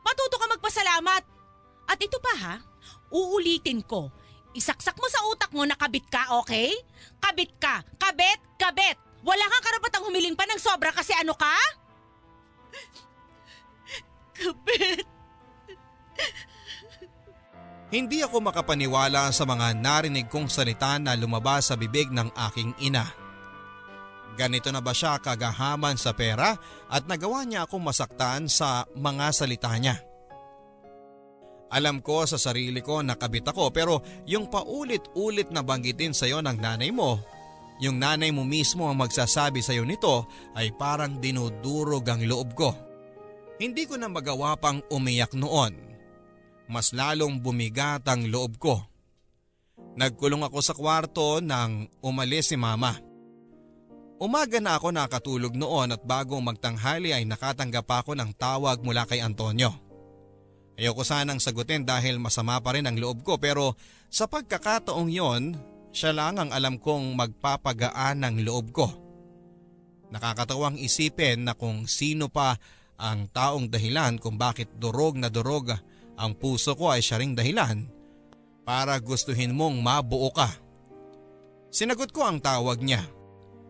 Matuto 0.06 0.36
ka 0.39 0.47
magpasalamat. 0.59 1.23
At 1.89 1.98
ito 1.98 2.20
pa 2.20 2.32
ha, 2.39 2.55
uulitin 3.10 3.82
ko. 3.82 4.12
Isaksak 4.52 4.97
mo 4.98 5.09
sa 5.09 5.24
utak 5.28 5.51
mo 5.56 5.65
na 5.65 5.78
kabit 5.78 6.05
ka, 6.12 6.39
okay? 6.43 6.73
Kabit 7.20 7.56
ka. 7.56 7.81
Kabit, 7.97 8.40
kabit. 8.60 8.97
Wala 9.24 9.44
kang 9.48 9.65
karapatang 9.65 10.05
humiling 10.06 10.36
pa 10.36 10.47
ng 10.47 10.60
sobra 10.60 10.93
kasi 10.93 11.16
ano 11.16 11.32
ka? 11.35 11.56
Kabit. 14.39 15.07
Hindi 17.89 18.20
ako 18.20 18.44
makapaniwala 18.44 19.32
sa 19.32 19.48
mga 19.48 19.73
narinig 19.81 20.28
kong 20.28 20.52
salita 20.52 21.01
na 21.01 21.16
lumabas 21.16 21.73
sa 21.73 21.74
bibig 21.81 22.12
ng 22.12 22.28
aking 22.36 22.77
ina. 22.85 23.09
Ganito 24.36 24.69
na 24.69 24.85
ba 24.85 24.93
siya 24.93 25.16
kagahaman 25.16 25.97
sa 25.97 26.12
pera 26.12 26.52
at 26.93 27.09
nagawa 27.09 27.48
niya 27.48 27.65
akong 27.65 27.81
masaktan 27.81 28.44
sa 28.44 28.85
mga 28.93 29.32
salita 29.32 29.73
niya? 29.81 29.97
Alam 31.73 32.05
ko 32.05 32.28
sa 32.28 32.36
sarili 32.36 32.85
ko 32.85 33.01
nakabit 33.01 33.56
ako 33.56 33.73
pero 33.73 34.05
yung 34.28 34.52
paulit-ulit 34.52 35.48
na 35.48 35.65
banggitin 35.65 36.12
sa 36.12 36.28
iyo 36.28 36.44
ng 36.44 36.60
nanay 36.60 36.93
mo, 36.93 37.16
yung 37.81 37.97
nanay 37.97 38.28
mo 38.28 38.44
mismo 38.44 38.85
ang 38.85 39.01
magsasabi 39.01 39.65
sa 39.65 39.73
iyo 39.73 39.89
nito 39.89 40.28
ay 40.60 40.77
parang 40.77 41.16
dinudurog 41.16 42.05
ang 42.05 42.20
loob 42.20 42.52
ko. 42.52 42.77
Hindi 43.56 43.89
ko 43.89 43.97
na 43.97 44.12
magawa 44.12 44.60
pang 44.60 44.85
umiyak 44.93 45.32
noon 45.32 45.88
mas 46.69 46.93
lalong 46.93 47.40
bumigat 47.40 48.05
ang 48.05 48.28
loob 48.28 48.61
ko. 48.61 48.85
Nagkulong 49.99 50.47
ako 50.47 50.59
sa 50.62 50.77
kwarto 50.77 51.43
nang 51.43 51.90
umalis 52.05 52.55
si 52.55 52.57
mama. 52.61 52.95
Umaga 54.19 54.59
na 54.59 54.78
ako 54.78 54.95
nakatulog 54.95 55.55
noon 55.55 55.95
at 55.95 56.03
bago 56.03 56.39
magtanghali 56.39 57.15
ay 57.15 57.27
nakatanggap 57.27 57.86
ako 57.86 58.15
ng 58.19 58.31
tawag 58.35 58.82
mula 58.82 59.07
kay 59.07 59.23
Antonio. 59.23 59.74
Ayoko 60.78 61.03
sanang 61.03 61.43
sagutin 61.43 61.82
dahil 61.82 62.23
masama 62.23 62.62
pa 62.62 62.74
rin 62.74 62.86
ang 62.86 62.95
loob 62.95 63.27
ko 63.27 63.39
pero 63.43 63.74
sa 64.07 64.31
pagkakataong 64.31 65.11
yon, 65.11 65.59
siya 65.90 66.15
lang 66.15 66.39
ang 66.39 66.55
alam 66.55 66.78
kong 66.78 67.19
magpapagaan 67.19 68.23
ng 68.23 68.47
loob 68.47 68.70
ko. 68.70 68.86
Nakakatawang 70.15 70.78
isipin 70.78 71.43
na 71.43 71.59
kung 71.59 71.90
sino 71.90 72.31
pa 72.31 72.55
ang 72.99 73.27
taong 73.31 73.70
dahilan 73.70 74.19
kung 74.19 74.39
bakit 74.39 74.70
durog 74.78 75.19
na 75.19 75.31
durog 75.31 75.74
ang 76.19 76.35
puso 76.35 76.74
ko 76.74 76.90
ay 76.90 76.99
siya 76.99 77.23
ring 77.23 77.39
dahilan 77.39 77.86
para 78.66 78.99
gustuhin 78.99 79.55
mong 79.55 79.78
mabuo 79.78 80.35
ka. 80.35 80.51
Sinagot 81.70 82.11
ko 82.11 82.27
ang 82.27 82.43
tawag 82.43 82.82
niya. 82.82 83.07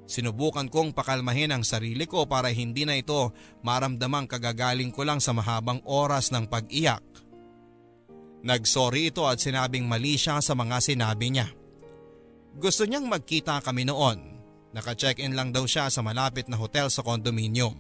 Sinubukan 0.08 0.72
kong 0.72 0.96
pakalmahin 0.96 1.52
ang 1.52 1.60
sarili 1.60 2.08
ko 2.08 2.24
para 2.24 2.48
hindi 2.48 2.88
na 2.88 2.96
ito 2.96 3.36
maramdamang 3.60 4.24
kagagaling 4.24 4.88
ko 4.88 5.04
lang 5.04 5.20
sa 5.20 5.36
mahabang 5.36 5.84
oras 5.84 6.32
ng 6.32 6.48
pag-iyak. 6.48 7.04
Nagsorry 8.40 9.12
ito 9.12 9.28
at 9.28 9.36
sinabing 9.36 9.84
mali 9.84 10.16
siya 10.16 10.40
sa 10.40 10.56
mga 10.56 10.80
sinabi 10.80 11.28
niya. 11.28 11.52
Gusto 12.56 12.88
niyang 12.88 13.04
magkita 13.04 13.60
kami 13.60 13.84
noon. 13.84 14.40
Naka-check-in 14.72 15.36
lang 15.36 15.52
daw 15.52 15.68
siya 15.68 15.92
sa 15.92 16.00
malapit 16.00 16.48
na 16.48 16.56
hotel 16.56 16.88
sa 16.88 17.04
kondominium. 17.04 17.76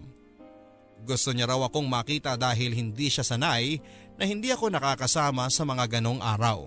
Gusto 1.06 1.30
niya 1.30 1.48
raw 1.48 1.62
akong 1.64 1.86
makita 1.86 2.34
dahil 2.34 2.74
hindi 2.74 3.08
siya 3.08 3.22
sanay 3.24 3.78
na 4.18 4.26
hindi 4.26 4.50
ako 4.50 4.74
nakakasama 4.74 5.46
sa 5.46 5.62
mga 5.62 5.86
ganong 5.86 6.18
araw. 6.18 6.66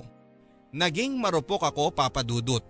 Naging 0.72 1.20
marupok 1.20 1.68
ako 1.68 1.92
papadudot. 1.92 2.64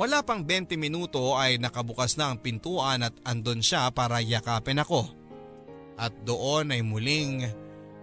Wala 0.00 0.24
pang 0.24 0.40
20 0.40 0.80
minuto 0.80 1.36
ay 1.36 1.60
nakabukas 1.60 2.16
na 2.16 2.32
ang 2.32 2.40
pintuan 2.40 3.04
at 3.04 3.12
andon 3.28 3.60
siya 3.60 3.92
para 3.92 4.24
yakapin 4.24 4.80
ako. 4.80 5.04
At 6.00 6.14
doon 6.24 6.72
ay 6.72 6.80
muling 6.80 7.44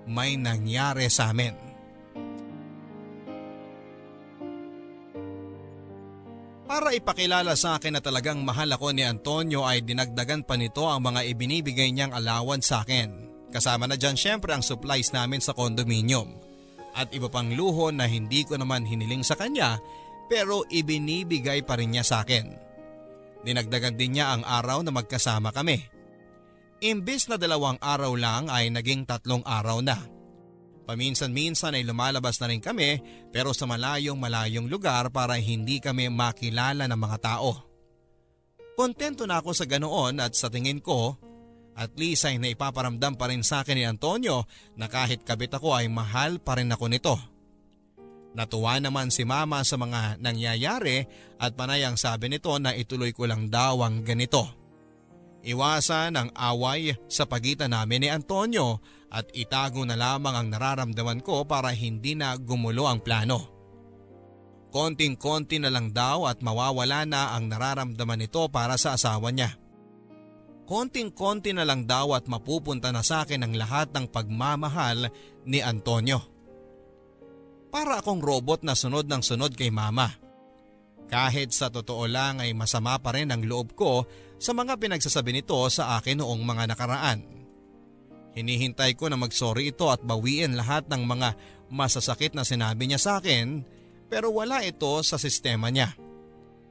may 0.06 0.38
nangyari 0.38 1.10
sa 1.10 1.34
amin. 1.34 1.58
Para 6.66 6.92
ipakilala 6.98 7.56
sa 7.56 7.78
akin 7.80 7.98
na 7.98 8.02
talagang 8.04 8.42
mahal 8.42 8.70
ako 8.74 8.92
ni 8.92 9.06
Antonio 9.06 9.64
ay 9.64 9.86
dinagdagan 9.86 10.44
pa 10.44 10.58
nito 10.60 10.86
ang 10.86 11.02
mga 11.02 11.24
ibinibigay 11.32 11.94
niyang 11.94 12.14
alawan 12.14 12.60
sa 12.60 12.84
akin. 12.84 13.35
Kasama 13.56 13.88
na 13.88 13.96
dyan 13.96 14.20
syempre 14.20 14.52
ang 14.52 14.60
supplies 14.60 15.16
namin 15.16 15.40
sa 15.40 15.56
condominium. 15.56 16.36
At 16.92 17.16
iba 17.16 17.32
pang 17.32 17.48
luho 17.48 17.88
na 17.88 18.04
hindi 18.04 18.44
ko 18.44 18.60
naman 18.60 18.84
hiniling 18.84 19.24
sa 19.24 19.40
kanya 19.40 19.80
pero 20.28 20.68
ibinibigay 20.68 21.64
pa 21.64 21.80
rin 21.80 21.96
niya 21.96 22.04
sa 22.04 22.28
akin. 22.28 22.52
Dinagdagan 23.48 23.96
din 23.96 24.20
niya 24.20 24.36
ang 24.36 24.44
araw 24.44 24.84
na 24.84 24.92
magkasama 24.92 25.56
kami. 25.56 25.80
Imbis 26.84 27.32
na 27.32 27.40
dalawang 27.40 27.80
araw 27.80 28.12
lang 28.20 28.52
ay 28.52 28.68
naging 28.76 29.08
tatlong 29.08 29.46
araw 29.48 29.80
na. 29.80 30.04
Paminsan-minsan 30.84 31.80
ay 31.80 31.88
lumalabas 31.88 32.36
na 32.44 32.52
rin 32.52 32.60
kami 32.60 33.00
pero 33.32 33.56
sa 33.56 33.64
malayong 33.64 34.20
malayong 34.20 34.68
lugar 34.68 35.08
para 35.16 35.40
hindi 35.40 35.80
kami 35.80 36.12
makilala 36.12 36.92
ng 36.92 37.00
mga 37.00 37.18
tao. 37.24 37.64
Kontento 38.76 39.24
na 39.24 39.40
ako 39.40 39.56
sa 39.56 39.64
ganoon 39.64 40.20
at 40.20 40.36
sa 40.36 40.52
tingin 40.52 40.84
ko 40.84 41.16
at 41.76 41.92
least 42.00 42.24
ay 42.24 42.40
naipaparamdam 42.40 43.20
pa 43.20 43.28
rin 43.28 43.44
sa 43.44 43.62
akin 43.62 43.76
ni 43.76 43.84
Antonio 43.84 44.48
na 44.80 44.88
kahit 44.88 45.28
kabit 45.28 45.60
ako 45.60 45.76
ay 45.76 45.92
mahal 45.92 46.40
pa 46.40 46.56
rin 46.56 46.72
ako 46.72 46.86
nito. 46.88 47.16
Natuwa 48.36 48.80
naman 48.80 49.12
si 49.12 49.24
mama 49.24 49.64
sa 49.64 49.80
mga 49.80 50.20
nangyayari 50.20 51.08
at 51.40 51.56
panay 51.56 51.88
ang 51.88 51.96
sabi 51.96 52.28
nito 52.28 52.52
na 52.60 52.76
ituloy 52.76 53.16
ko 53.16 53.28
lang 53.28 53.48
daw 53.48 53.84
ang 53.84 54.04
ganito. 54.04 54.44
Iwasan 55.46 56.20
ang 56.20 56.30
away 56.36 56.96
sa 57.08 57.24
pagitan 57.28 57.72
namin 57.72 58.08
ni 58.08 58.10
Antonio 58.12 58.82
at 59.08 59.32
itago 59.32 59.88
na 59.88 59.96
lamang 59.96 60.36
ang 60.36 60.48
nararamdaman 60.52 61.24
ko 61.24 61.48
para 61.48 61.72
hindi 61.72 62.12
na 62.18 62.36
gumulo 62.36 62.92
ang 62.92 63.00
plano. 63.00 63.56
Konting-konti 64.76 65.64
na 65.64 65.72
lang 65.72 65.96
daw 65.96 66.28
at 66.28 66.44
mawawala 66.44 67.08
na 67.08 67.32
ang 67.32 67.48
nararamdaman 67.48 68.20
nito 68.20 68.52
para 68.52 68.76
sa 68.76 69.00
asawa 69.00 69.32
niya. 69.32 69.56
Konting-konti 70.66 71.54
na 71.54 71.62
lang 71.62 71.86
daw 71.86 72.18
at 72.18 72.26
mapupunta 72.26 72.90
na 72.90 73.06
sa 73.06 73.22
akin 73.22 73.46
ang 73.46 73.54
lahat 73.54 73.94
ng 73.94 74.10
pagmamahal 74.10 75.14
ni 75.46 75.62
Antonio. 75.62 76.26
Para 77.70 78.02
akong 78.02 78.18
robot 78.18 78.66
na 78.66 78.74
sunod 78.74 79.06
ng 79.06 79.22
sunod 79.22 79.54
kay 79.54 79.70
mama. 79.70 80.10
Kahit 81.06 81.54
sa 81.54 81.70
totoo 81.70 82.10
lang 82.10 82.42
ay 82.42 82.58
masama 82.58 82.98
pa 82.98 83.14
rin 83.14 83.30
ang 83.30 83.46
loob 83.46 83.78
ko 83.78 84.10
sa 84.42 84.58
mga 84.58 84.82
pinagsasabi 84.82 85.38
nito 85.38 85.62
sa 85.70 86.02
akin 86.02 86.26
noong 86.26 86.42
mga 86.42 86.74
nakaraan. 86.74 87.22
Hinihintay 88.34 88.98
ko 88.98 89.06
na 89.06 89.22
magsorry 89.22 89.70
ito 89.70 89.94
at 89.94 90.02
bawiin 90.02 90.58
lahat 90.58 90.90
ng 90.90 91.06
mga 91.06 91.38
masasakit 91.70 92.34
na 92.34 92.42
sinabi 92.42 92.90
niya 92.90 92.98
sa 92.98 93.12
akin 93.22 93.62
pero 94.10 94.34
wala 94.34 94.66
ito 94.66 94.98
sa 95.06 95.22
sistema 95.22 95.70
niya. 95.70 95.94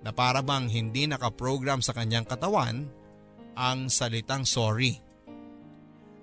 Na 0.02 0.10
para 0.10 0.42
bang 0.42 0.66
hindi 0.66 1.06
nakaprogram 1.06 1.78
sa 1.78 1.94
kanyang 1.94 2.26
katawan 2.26 2.90
ang 3.54 3.90
salitang 3.90 4.46
sorry. 4.46 4.98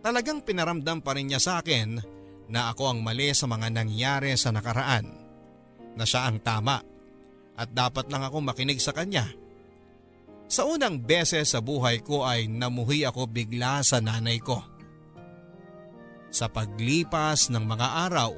Talagang 0.01 0.41
pinaramdam 0.41 1.03
pa 1.03 1.15
rin 1.15 1.29
niya 1.29 1.41
sa 1.41 1.53
akin 1.61 2.01
na 2.51 2.73
ako 2.73 2.91
ang 2.91 2.99
mali 2.99 3.31
sa 3.31 3.47
mga 3.47 3.71
nangyari 3.71 4.35
sa 4.35 4.51
nakaraan. 4.51 5.07
Na 5.95 6.03
siya 6.07 6.27
ang 6.27 6.39
tama 6.43 6.79
at 7.55 7.69
dapat 7.71 8.07
lang 8.09 8.23
ako 8.23 8.43
makinig 8.43 8.79
sa 8.79 8.91
kanya. 8.95 9.27
Sa 10.51 10.67
unang 10.67 10.99
beses 10.99 11.55
sa 11.55 11.63
buhay 11.63 12.03
ko 12.03 12.27
ay 12.27 12.51
namuhi 12.51 13.07
ako 13.07 13.29
bigla 13.29 13.79
sa 13.87 14.03
nanay 14.03 14.41
ko. 14.43 14.59
Sa 16.31 16.51
paglipas 16.51 17.51
ng 17.51 17.63
mga 17.63 17.87
araw, 18.07 18.31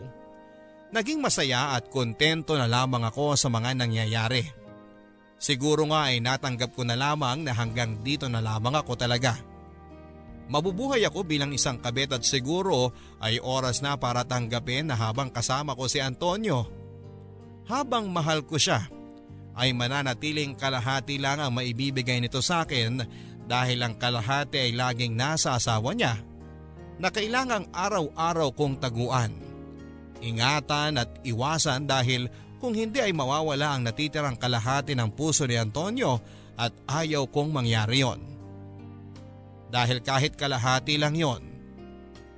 naging 0.94 1.22
masaya 1.22 1.74
at 1.74 1.90
kontento 1.90 2.54
na 2.54 2.70
lamang 2.70 3.02
ako 3.02 3.34
sa 3.34 3.50
mga 3.50 3.74
nangyayari. 3.74 4.63
Siguro 5.44 5.84
nga 5.92 6.08
ay 6.08 6.24
natanggap 6.24 6.72
ko 6.72 6.88
na 6.88 6.96
lamang 6.96 7.44
na 7.44 7.52
hanggang 7.52 8.00
dito 8.00 8.32
na 8.32 8.40
lamang 8.40 8.80
ako 8.80 8.96
talaga. 8.96 9.36
Mabubuhay 10.48 11.04
ako 11.04 11.28
bilang 11.28 11.52
isang 11.52 11.84
kabet 11.84 12.16
at 12.16 12.24
siguro 12.24 12.96
ay 13.20 13.44
oras 13.44 13.84
na 13.84 14.00
para 14.00 14.24
tanggapin 14.24 14.88
na 14.88 14.96
habang 14.96 15.28
kasama 15.28 15.76
ko 15.76 15.92
si 15.92 16.00
Antonio. 16.00 16.72
Habang 17.68 18.08
mahal 18.08 18.48
ko 18.48 18.56
siya, 18.56 18.88
ay 19.60 19.76
mananatiling 19.76 20.56
kalahati 20.56 21.20
lang 21.20 21.44
ang 21.44 21.52
maibibigay 21.52 22.24
nito 22.24 22.40
sa 22.40 22.64
akin 22.64 23.04
dahil 23.44 23.84
ang 23.84 24.00
kalahati 24.00 24.64
ay 24.64 24.72
laging 24.72 25.20
nasa 25.20 25.60
asawa 25.60 25.92
niya 25.92 26.24
na 27.04 27.12
kailangang 27.12 27.68
araw-araw 27.76 28.48
kong 28.56 28.80
taguan. 28.80 29.36
Ingatan 30.24 31.04
at 31.04 31.20
iwasan 31.28 31.84
dahil 31.84 32.32
kung 32.64 32.72
hindi 32.72 33.04
ay 33.04 33.12
mawawala 33.12 33.76
ang 33.76 33.84
natitirang 33.84 34.40
kalahati 34.40 34.96
ng 34.96 35.12
puso 35.12 35.44
ni 35.44 35.60
Antonio 35.60 36.24
at 36.56 36.72
ayaw 36.88 37.28
kong 37.28 37.52
mangyari 37.52 38.08
yon. 38.08 38.24
Dahil 39.68 40.00
kahit 40.00 40.40
kalahati 40.40 40.96
lang 40.96 41.12
yon, 41.12 41.44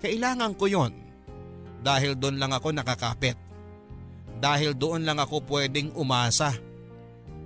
kailangan 0.02 0.58
ko 0.58 0.66
yon. 0.66 0.98
Dahil 1.86 2.18
doon 2.18 2.42
lang 2.42 2.50
ako 2.58 2.74
nakakapit. 2.74 3.38
Dahil 4.42 4.74
doon 4.74 5.06
lang 5.06 5.22
ako 5.22 5.46
pwedeng 5.46 5.94
umasa. 5.94 6.58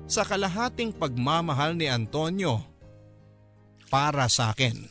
Sa 0.07 0.23
kalahating 0.23 0.95
pagmamahal 0.95 1.75
ni 1.75 1.91
Antonio 1.91 2.63
para 3.91 4.31
sa 4.31 4.55
akin. 4.55 4.87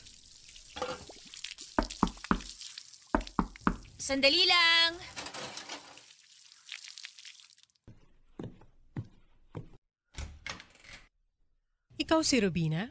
Sandali 3.97 4.45
lang! 4.45 5.18
Ikaw 12.09 12.25
si 12.25 12.41
Rubina? 12.41 12.89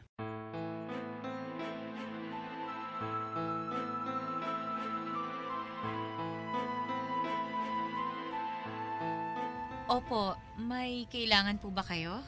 po, 10.08 10.38
may 10.56 11.04
kailangan 11.12 11.60
po 11.60 11.68
ba 11.68 11.84
kayo? 11.84 12.24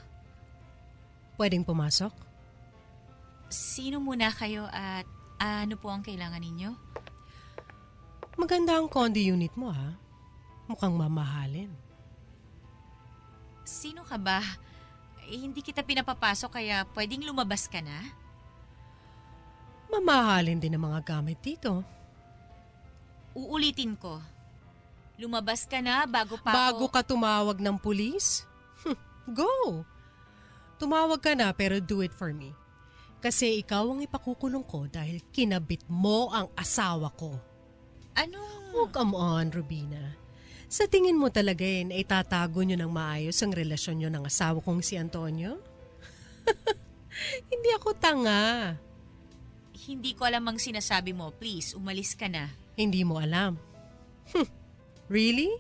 Pwedeng 1.41 1.65
pumasok? 1.65 2.13
Sino 3.49 3.99
muna 3.99 4.29
kayo 4.35 4.69
at 4.69 5.09
ano 5.41 5.75
po 5.81 5.89
ang 5.89 6.05
kailangan 6.05 6.43
ninyo? 6.45 6.71
Maganda 8.37 8.77
ang 8.77 8.91
condo 8.91 9.23
unit 9.23 9.57
mo 9.57 9.73
ha. 9.73 9.97
Mukhang 10.69 10.99
mamahalin. 10.99 11.73
Sino 13.65 14.05
ka 14.05 14.21
ba? 14.21 14.43
Eh, 15.31 15.39
hindi 15.39 15.63
kita 15.63 15.87
pinapapasok 15.87 16.59
kaya 16.59 16.83
pwedeng 16.91 17.23
lumabas 17.23 17.71
ka 17.71 17.79
na? 17.79 18.03
Mamahalin 19.87 20.59
din 20.59 20.75
ang 20.75 20.91
mga 20.91 21.01
gamit 21.07 21.39
dito. 21.39 21.87
Uulitin 23.39 23.95
ko. 23.95 24.19
Lumabas 25.15 25.71
ka 25.71 25.79
na 25.79 26.03
bago 26.03 26.35
pa 26.43 26.51
Bago 26.51 26.91
ako... 26.91 26.95
ka 26.99 27.01
tumawag 27.07 27.63
ng 27.63 27.79
pulis? 27.79 28.43
Hmm, 28.83 28.99
Go! 29.31 29.87
Tumawag 30.83 31.23
ka 31.23 31.39
na 31.39 31.55
pero 31.55 31.79
do 31.79 32.03
it 32.03 32.11
for 32.11 32.35
me. 32.35 32.51
Kasi 33.23 33.61
ikaw 33.63 33.87
ang 33.87 34.01
ipakukulong 34.03 34.67
ko 34.67 34.91
dahil 34.91 35.23
kinabit 35.31 35.87
mo 35.87 36.33
ang 36.35 36.51
asawa 36.59 37.13
ko. 37.15 37.39
Ano? 38.19 38.41
Oh, 38.75 38.91
come 38.91 39.15
on, 39.15 39.53
Rubina. 39.55 40.17
Sa 40.71 40.87
tingin 40.87 41.19
mo 41.19 41.35
talaga 41.35 41.67
yun, 41.67 41.91
ay 41.91 42.07
tatago 42.07 42.63
nyo 42.63 42.79
ng 42.79 42.95
maayos 42.95 43.35
ang 43.43 43.51
relasyon 43.51 43.99
nyo 43.99 44.09
ng 44.15 44.23
asawa 44.23 44.63
kong 44.63 44.87
si 44.87 44.95
Antonio? 44.95 45.59
Hindi 47.51 47.75
ako 47.75 47.91
tanga. 47.99 48.79
Hindi 49.75 50.15
ko 50.15 50.31
alam 50.31 50.47
ang 50.47 50.63
sinasabi 50.63 51.11
mo. 51.11 51.35
Please, 51.35 51.75
umalis 51.75 52.15
ka 52.15 52.31
na. 52.31 52.55
Hindi 52.79 53.03
mo 53.03 53.19
alam. 53.19 53.59
Hmm, 54.31 54.47
Really? 55.11 55.51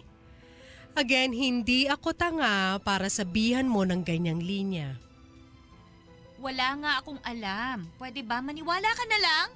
Again, 0.95 1.35
hindi 1.35 1.91
ako 1.91 2.15
tanga 2.15 2.79
para 2.83 3.11
sabihan 3.11 3.67
mo 3.67 3.83
ng 3.83 4.07
ganyang 4.07 4.39
linya. 4.39 4.95
Wala 6.39 6.79
nga 6.79 6.91
akong 7.03 7.19
alam. 7.27 7.87
Pwede 7.99 8.23
ba 8.23 8.39
maniwala 8.39 8.87
ka 8.95 9.05
na 9.11 9.19
lang? 9.19 9.49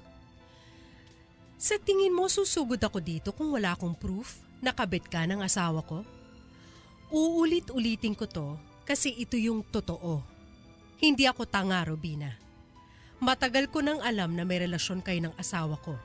Sa 1.55 1.79
tingin 1.79 2.11
mo 2.11 2.27
susugod 2.27 2.79
ako 2.79 2.99
dito 2.99 3.31
kung 3.31 3.55
wala 3.55 3.71
akong 3.71 3.95
proof 3.95 4.44
na 4.59 4.71
kabit 4.75 5.07
ka 5.07 5.23
ng 5.27 5.43
asawa 5.43 5.81
ko? 5.83 6.03
Uulit-ulitin 7.11 8.15
ko 8.17 8.25
to 8.27 8.59
kasi 8.85 9.13
ito 9.15 9.35
yung 9.35 9.65
totoo. 9.65 10.21
Hindi 11.01 11.27
ako 11.27 11.43
tanga, 11.49 11.83
Robina. 11.83 12.31
Matagal 13.19 13.71
ko 13.71 13.79
nang 13.79 14.03
alam 14.03 14.35
na 14.35 14.43
may 14.43 14.59
relasyon 14.59 14.99
kayo 14.99 15.23
ng 15.23 15.35
asawa 15.39 15.79
ko. 15.79 15.95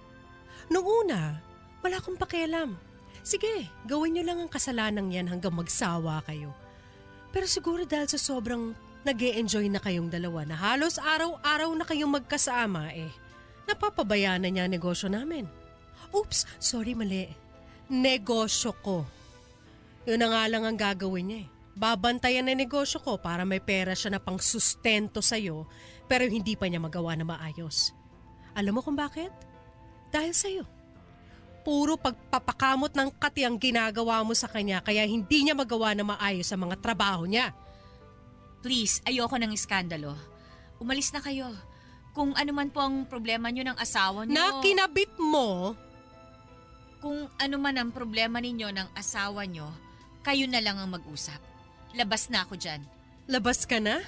Noong 0.70 0.88
una, 1.06 1.42
wala 1.82 1.96
akong 1.98 2.18
pakialam. 2.18 2.78
Sige, 3.20 3.68
gawin 3.84 4.16
niyo 4.16 4.24
lang 4.30 4.38
ang 4.40 4.50
kasalanang 4.50 5.12
yan 5.12 5.28
hanggang 5.28 5.52
magsawa 5.52 6.24
kayo. 6.24 6.54
Pero 7.30 7.46
siguro 7.46 7.84
dahil 7.84 8.08
sa 8.08 8.18
sobrang 8.18 8.72
nag 9.00 9.20
enjoy 9.20 9.68
na 9.72 9.80
kayong 9.80 10.12
dalawa 10.12 10.44
na 10.44 10.56
halos 10.56 11.00
araw-araw 11.00 11.72
na 11.72 11.88
kayong 11.88 12.12
magkasama 12.20 12.92
eh, 12.92 13.08
napapabayaan 13.64 14.44
na 14.44 14.50
niya 14.52 14.68
ang 14.68 14.74
negosyo 14.76 15.08
namin. 15.08 15.48
Oops, 16.12 16.44
sorry 16.60 16.92
mali. 16.92 17.30
Negosyo 17.90 18.70
ko. 18.86 19.02
Yun 20.06 20.22
na 20.22 20.30
nga 20.30 20.42
lang 20.46 20.62
ang 20.62 20.78
gagawin 20.78 21.26
niya 21.26 21.38
eh. 21.42 21.48
Babantayan 21.74 22.46
na 22.46 22.54
negosyo 22.54 23.02
ko 23.02 23.18
para 23.18 23.42
may 23.42 23.58
pera 23.58 23.98
siya 23.98 24.14
na 24.14 24.20
pang 24.22 24.38
sustento 24.38 25.18
sa'yo 25.18 25.66
pero 26.06 26.26
hindi 26.26 26.54
pa 26.54 26.70
niya 26.70 26.78
magawa 26.78 27.18
na 27.18 27.26
maayos. 27.26 27.94
Alam 28.54 28.78
mo 28.78 28.80
kung 28.82 28.98
bakit? 28.98 29.30
Dahil 30.10 30.34
sa'yo. 30.34 30.64
Puro 31.66 31.94
pagpapakamot 31.98 32.94
ng 32.94 33.10
kati 33.18 33.46
ang 33.46 33.58
ginagawa 33.58 34.22
mo 34.26 34.34
sa 34.34 34.46
kanya 34.46 34.82
kaya 34.82 35.06
hindi 35.06 35.46
niya 35.46 35.54
magawa 35.54 35.94
na 35.94 36.06
maayos 36.06 36.46
sa 36.46 36.58
mga 36.58 36.78
trabaho 36.78 37.26
niya. 37.26 37.54
Please, 38.60 39.00
ayoko 39.06 39.34
ng 39.34 39.54
iskandalo. 39.54 40.14
Umalis 40.78 41.10
na 41.10 41.22
kayo. 41.22 41.48
Kung 42.10 42.34
ano 42.34 42.50
man 42.50 42.70
po 42.74 42.82
ang 42.82 43.06
problema 43.06 43.48
nyo 43.48 43.66
ng 43.70 43.78
asawa 43.78 44.26
nyo... 44.26 44.34
Na 44.34 44.58
kinabit 44.58 45.14
mo, 45.16 45.78
Kung 47.00 47.32
ano 47.40 47.56
man 47.56 47.80
ang 47.80 47.90
problema 47.90 48.44
ninyo 48.44 48.68
ng 48.76 48.88
asawa 48.92 49.48
nyo, 49.48 49.72
kayo 50.20 50.44
na 50.44 50.60
lang 50.60 50.76
ang 50.76 50.92
mag-usap. 50.92 51.40
Labas 51.96 52.28
na 52.28 52.44
ako 52.44 52.60
dyan. 52.60 52.84
labas 53.30 53.64
ka 53.64 53.80
na? 53.80 54.04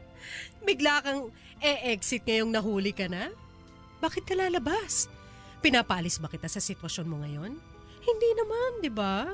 Bigla 0.66 1.00
kang 1.00 1.32
e-exit 1.64 2.26
ngayong 2.28 2.52
nahuli 2.52 2.92
ka 2.92 3.08
na? 3.08 3.32
Bakit 4.04 4.28
ka 4.28 4.34
lalabas? 4.36 5.08
Pinapalis 5.64 6.20
ba 6.20 6.28
kita 6.28 6.48
sa 6.50 6.60
sitwasyon 6.60 7.06
mo 7.08 7.24
ngayon? 7.24 7.56
Hindi 8.00 8.30
naman, 8.36 8.70
di 8.84 8.92
ba? 8.92 9.32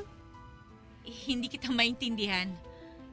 Hindi 1.06 1.46
kita 1.50 1.70
maintindihan. 1.74 2.50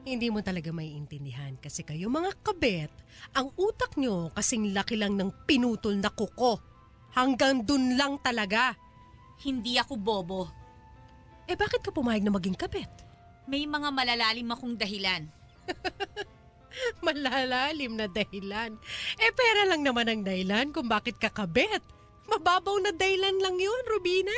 Hindi 0.04 0.28
mo 0.28 0.44
talaga 0.44 0.68
maiintindihan 0.70 1.56
kasi 1.56 1.80
kayo 1.80 2.12
mga 2.12 2.36
kabet, 2.44 2.92
ang 3.32 3.48
utak 3.56 3.96
nyo 3.96 4.28
kasing 4.36 4.76
laki 4.76 5.00
lang 5.00 5.16
ng 5.16 5.32
pinutol 5.48 5.96
na 5.96 6.12
kuko. 6.12 6.60
Hanggang 7.16 7.64
dun 7.64 7.96
lang 7.96 8.20
talaga. 8.20 8.76
Hindi 9.42 9.80
ako 9.80 9.94
bobo. 9.98 10.42
Eh 11.44 11.58
bakit 11.58 11.82
ka 11.82 11.90
pumayag 11.90 12.24
na 12.24 12.32
maging 12.32 12.56
kabet? 12.56 12.88
May 13.44 13.68
mga 13.68 13.92
malalalim 13.92 14.48
akong 14.54 14.78
dahilan. 14.78 15.28
Malalalim 17.06 17.94
na 17.94 18.08
dahilan. 18.08 18.72
Eh 19.20 19.32
pera 19.36 19.68
lang 19.68 19.84
naman 19.84 20.08
ang 20.08 20.22
dahilan 20.24 20.72
kung 20.72 20.88
bakit 20.88 21.20
ka 21.20 21.28
kabet. 21.28 21.84
Mababaw 22.24 22.80
na 22.80 22.90
dahilan 22.96 23.36
lang 23.36 23.60
yun, 23.60 23.82
Rubina. 23.84 24.32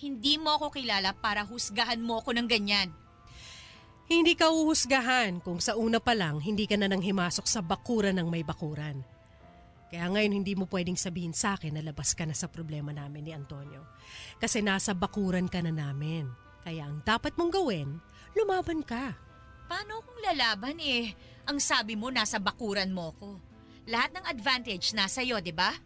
Hindi 0.00 0.40
mo 0.40 0.58
ako 0.58 0.74
kilala 0.74 1.14
para 1.14 1.46
husgahan 1.46 2.00
mo 2.00 2.18
ako 2.18 2.34
ng 2.34 2.48
ganyan. 2.48 2.90
Hindi 4.10 4.34
ka 4.34 4.50
uhusgahan 4.50 5.38
kung 5.40 5.62
sa 5.62 5.78
una 5.78 6.02
pa 6.02 6.12
lang 6.12 6.42
hindi 6.42 6.66
ka 6.66 6.74
na 6.74 6.90
nang 6.90 7.00
himasok 7.00 7.46
sa 7.46 7.62
bakuran 7.62 8.18
ng 8.18 8.28
may 8.28 8.42
bakuran. 8.42 9.00
Kaya 9.92 10.08
ngayon 10.08 10.40
hindi 10.40 10.56
mo 10.56 10.64
pwedeng 10.72 10.96
sabihin 10.96 11.36
sa 11.36 11.52
akin 11.52 11.76
na 11.76 11.84
labas 11.84 12.16
ka 12.16 12.24
na 12.24 12.32
sa 12.32 12.48
problema 12.48 12.96
namin 12.96 13.28
ni 13.28 13.32
Antonio. 13.36 13.84
Kasi 14.40 14.64
nasa 14.64 14.96
bakuran 14.96 15.52
ka 15.52 15.60
na 15.60 15.68
namin. 15.68 16.32
Kaya 16.64 16.88
ang 16.88 17.04
dapat 17.04 17.36
mong 17.36 17.52
gawin, 17.52 18.00
lumaban 18.32 18.80
ka. 18.80 19.12
Paano 19.68 20.00
kung 20.00 20.16
lalaban 20.24 20.80
eh? 20.80 21.12
Ang 21.44 21.60
sabi 21.60 21.92
mo 21.92 22.08
nasa 22.08 22.40
bakuran 22.40 22.88
mo 22.88 23.12
ko. 23.20 23.36
Lahat 23.84 24.16
ng 24.16 24.24
advantage 24.24 24.96
nasa 24.96 25.20
iyo, 25.20 25.36
di 25.44 25.52
ba? 25.52 25.76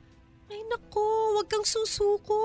Ay 0.46 0.62
nako, 0.70 1.42
wag 1.42 1.50
kang 1.50 1.66
susuko. 1.66 2.38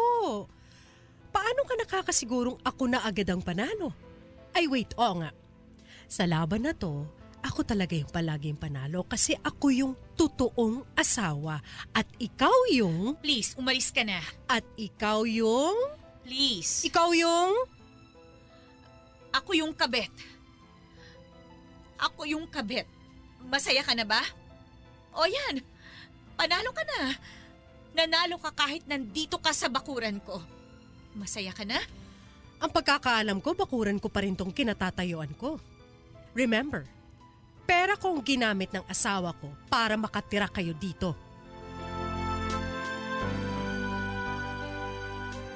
Paano 1.29 1.61
ka 1.69 1.77
nakakasigurong 1.77 2.57
ako 2.65 2.89
na 2.89 3.05
agad 3.05 3.29
ang 3.29 3.45
panalo? 3.45 3.93
Ay 4.57 4.65
wait, 4.65 4.97
oo 4.97 5.21
nga. 5.21 5.29
Sa 6.09 6.25
laban 6.25 6.65
na 6.65 6.73
to, 6.73 7.05
ako 7.41 7.65
talaga 7.65 7.97
yung 7.97 8.09
palaging 8.09 8.57
panalo 8.57 9.01
kasi 9.05 9.33
ako 9.41 9.73
yung 9.73 9.93
totoong 10.15 10.85
asawa 10.93 11.59
at 11.91 12.05
ikaw 12.21 12.53
yung, 12.71 13.17
Please, 13.19 13.57
umalis 13.57 13.89
ka 13.89 14.05
na. 14.05 14.21
at 14.45 14.63
ikaw 14.77 15.25
yung, 15.25 15.75
Please. 16.23 16.85
ikaw 16.85 17.11
yung, 17.11 17.53
Ako 19.31 19.55
yung 19.55 19.71
kabet. 19.71 20.11
Ako 21.95 22.27
yung 22.27 22.43
kabet. 22.51 22.83
Masaya 23.47 23.79
ka 23.79 23.95
na 23.95 24.03
ba? 24.03 24.19
O 25.15 25.23
yan, 25.23 25.63
panalo 26.35 26.75
ka 26.75 26.83
na. 26.83 27.15
Nanalo 27.95 28.35
ka 28.39 28.51
kahit 28.51 28.83
nandito 28.91 29.39
ka 29.39 29.55
sa 29.55 29.71
bakuran 29.71 30.19
ko. 30.23 30.39
Masaya 31.15 31.55
ka 31.55 31.63
na? 31.63 31.79
ang 32.61 32.69
pagkakaalam 32.69 33.41
ko, 33.41 33.57
bakuran 33.57 33.97
ko 33.97 34.05
pa 34.05 34.21
rin 34.21 34.37
tong 34.37 34.53
kinatatayuan 34.53 35.33
ko. 35.33 35.57
Remember, 36.37 36.85
pera 37.63 37.97
kong 37.97 38.19
ginamit 38.25 38.69
ng 38.73 38.85
asawa 38.89 39.33
ko 39.37 39.51
para 39.71 39.95
makatira 39.95 40.49
kayo 40.49 40.75
dito. 40.75 41.13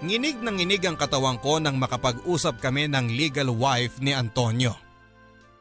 Nginig 0.05 0.37
ng 0.37 0.55
nginig 0.59 0.83
ang 0.85 0.97
katawan 0.99 1.41
ko 1.41 1.57
nang 1.57 1.81
makapag-usap 1.81 2.61
kami 2.61 2.85
ng 2.85 3.15
legal 3.15 3.49
wife 3.49 3.97
ni 4.03 4.13
Antonio. 4.13 4.77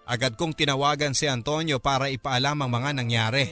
Agad 0.04 0.36
kong 0.36 0.52
tinawagan 0.52 1.16
si 1.16 1.24
Antonio 1.24 1.80
para 1.80 2.12
ipaalam 2.12 2.60
ang 2.60 2.68
mga 2.68 2.90
nangyari. 2.92 3.46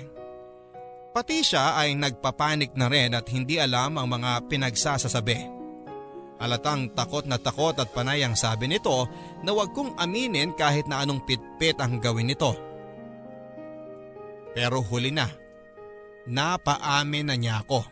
Pati 1.16 1.40
siya 1.40 1.80
ay 1.80 1.96
nagpapanik 1.96 2.76
na 2.76 2.92
rin 2.92 3.16
at 3.16 3.24
hindi 3.32 3.56
alam 3.56 3.96
ang 3.96 4.08
mga 4.08 4.48
pinagsasasabi. 4.52 5.48
Halatang 6.42 6.92
takot 6.92 7.24
na 7.24 7.38
takot 7.38 7.76
at 7.78 7.88
panay 7.94 8.26
ang 8.26 8.36
sabi 8.36 8.66
nito 8.66 9.08
na 9.46 9.54
wag 9.54 9.70
kong 9.72 9.96
aminin 9.96 10.52
kahit 10.58 10.90
na 10.90 11.00
anong 11.06 11.22
pitpit 11.22 11.78
ang 11.78 12.02
gawin 12.02 12.28
nito. 12.28 12.71
Pero 14.52 14.84
huli 14.84 15.10
na. 15.10 15.28
Napaamin 16.28 17.32
na 17.32 17.36
niya 17.36 17.64
ako. 17.64 17.82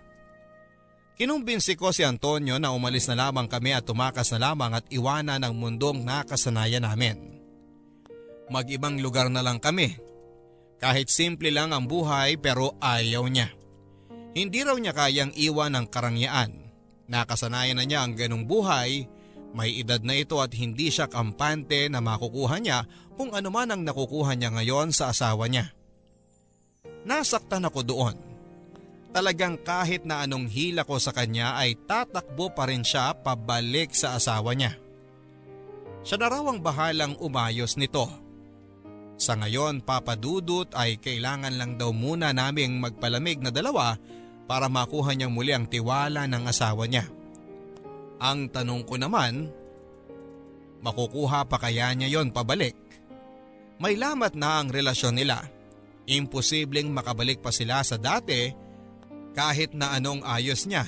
Kinumbinsi 1.21 1.77
ko 1.77 1.93
si 1.93 2.01
Antonio 2.01 2.57
na 2.57 2.73
umalis 2.73 3.11
na 3.11 3.29
lamang 3.29 3.45
kami 3.45 3.77
at 3.77 3.85
tumakas 3.85 4.33
na 4.33 4.53
lamang 4.53 4.73
at 4.73 4.87
iwanan 4.89 5.45
ang 5.45 5.53
mundong 5.53 6.01
nakasanayan 6.01 6.87
namin. 6.87 7.41
Mag-ibang 8.49 8.97
lugar 9.01 9.29
na 9.29 9.45
lang 9.45 9.61
kami. 9.61 10.01
Kahit 10.81 11.13
simple 11.13 11.53
lang 11.53 11.77
ang 11.77 11.85
buhay 11.85 12.41
pero 12.41 12.73
ayaw 12.81 13.29
niya. 13.29 13.53
Hindi 14.33 14.65
raw 14.65 14.79
niya 14.81 14.97
kayang 14.97 15.37
iwan 15.37 15.77
ang 15.77 15.87
karangyaan. 15.93 16.73
Nakasanayan 17.11 17.77
na 17.77 17.85
niya 17.85 18.01
ang 18.07 18.17
ganong 18.17 18.49
buhay 18.49 19.05
May 19.51 19.83
edad 19.83 19.99
na 20.07 20.15
ito 20.15 20.39
at 20.39 20.55
hindi 20.55 20.95
siya 20.95 21.11
kampante 21.11 21.91
na 21.91 21.99
makukuha 21.99 22.63
niya 22.63 22.87
kung 23.19 23.35
ano 23.35 23.51
man 23.51 23.75
ang 23.75 23.83
nakukuha 23.83 24.39
niya 24.39 24.55
ngayon 24.55 24.95
sa 24.95 25.11
asawa 25.11 25.51
niya. 25.51 25.75
Nasaktan 27.05 27.65
ako 27.65 27.81
doon. 27.85 28.17
Talagang 29.11 29.59
kahit 29.59 30.07
na 30.07 30.23
anong 30.23 30.47
hila 30.47 30.87
ko 30.87 31.01
sa 31.03 31.11
kanya 31.11 31.59
ay 31.59 31.75
tatakbo 31.75 32.55
pa 32.55 32.71
rin 32.71 32.87
siya 32.87 33.11
pabalik 33.19 33.91
sa 33.91 34.15
asawa 34.15 34.55
niya. 34.55 34.79
Siya 36.07 36.17
na 36.17 36.29
raw 36.31 36.45
ang 36.47 36.63
bahalang 36.63 37.19
umayos 37.19 37.75
nito. 37.75 38.07
Sa 39.21 39.37
ngayon 39.37 39.85
papadudot 39.85 40.71
ay 40.73 40.97
kailangan 40.97 41.59
lang 41.59 41.77
daw 41.77 41.93
muna 41.93 42.33
naming 42.33 42.81
magpalamig 42.81 43.43
na 43.43 43.53
dalawa 43.53 43.99
para 44.49 44.71
makuha 44.71 45.13
niyang 45.13 45.35
muli 45.35 45.53
ang 45.53 45.69
tiwala 45.69 46.25
ng 46.25 46.45
asawa 46.49 46.89
niya. 46.89 47.05
Ang 48.21 48.49
tanong 48.49 48.83
ko 48.89 48.97
naman, 48.97 49.51
makukuha 50.81 51.45
pa 51.51 51.57
kaya 51.61 51.93
niya 51.93 52.21
yon 52.21 52.33
pabalik? 52.33 52.77
May 53.81 53.97
lamat 53.97 54.37
na 54.37 54.61
ang 54.61 54.69
relasyon 54.69 55.17
nila. 55.17 55.60
Imposibleng 56.11 56.91
makabalik 56.91 57.39
pa 57.39 57.55
sila 57.55 57.87
sa 57.87 57.95
dati 57.95 58.51
kahit 59.31 59.79
na 59.79 59.95
anong 59.95 60.27
ayos 60.27 60.67
niya. 60.67 60.83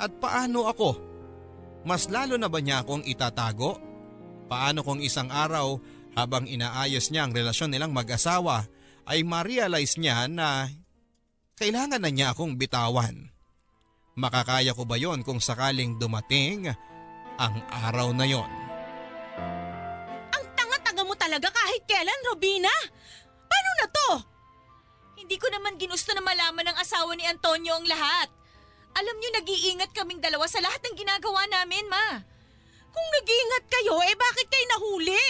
At 0.00 0.16
paano 0.16 0.64
ako? 0.64 0.90
Mas 1.84 2.08
lalo 2.08 2.40
na 2.40 2.48
ba 2.48 2.64
niya 2.64 2.80
akong 2.80 3.04
itatago? 3.04 3.76
Paano 4.48 4.80
kung 4.80 5.04
isang 5.04 5.28
araw 5.28 5.76
habang 6.16 6.48
inaayos 6.48 7.12
niya 7.12 7.28
ang 7.28 7.36
relasyon 7.36 7.68
nilang 7.68 7.92
mag-asawa 7.92 8.64
ay 9.04 9.20
ma-realize 9.28 10.00
niya 10.00 10.24
na 10.24 10.72
kailangan 11.60 12.00
na 12.00 12.08
niya 12.08 12.32
akong 12.32 12.56
bitawan? 12.56 13.28
Makakaya 14.16 14.72
ko 14.72 14.88
ba 14.88 14.96
yon 14.96 15.20
kung 15.20 15.38
sakaling 15.38 16.00
dumating 16.00 16.72
ang 17.36 17.54
araw 17.70 18.10
na 18.16 18.24
yon? 18.24 18.50
Ang 20.32 20.44
tanga-tanga 20.56 21.04
mo 21.04 21.14
talaga 21.14 21.52
kahit 21.52 21.84
kailan, 21.84 22.20
Robina! 22.32 22.72
Paano 23.48 23.70
na 23.80 23.86
to? 23.88 24.08
Hindi 25.18 25.36
ko 25.40 25.50
naman 25.50 25.80
ginusto 25.80 26.12
na 26.14 26.22
malaman 26.22 26.70
ng 26.70 26.78
asawa 26.78 27.10
ni 27.16 27.24
Antonio 27.26 27.74
ang 27.74 27.88
lahat. 27.88 28.28
Alam 28.94 29.16
niyo, 29.18 29.30
nag-iingat 29.40 29.90
kaming 29.92 30.22
dalawa 30.22 30.46
sa 30.46 30.62
lahat 30.62 30.78
ng 30.84 30.96
ginagawa 30.96 31.44
namin, 31.50 31.84
ma. 31.90 32.22
Kung 32.88 33.08
nag-iingat 33.20 33.64
kayo, 33.68 33.94
eh 34.04 34.16
bakit 34.16 34.46
kayo 34.48 34.66
nahuli? 34.74 35.28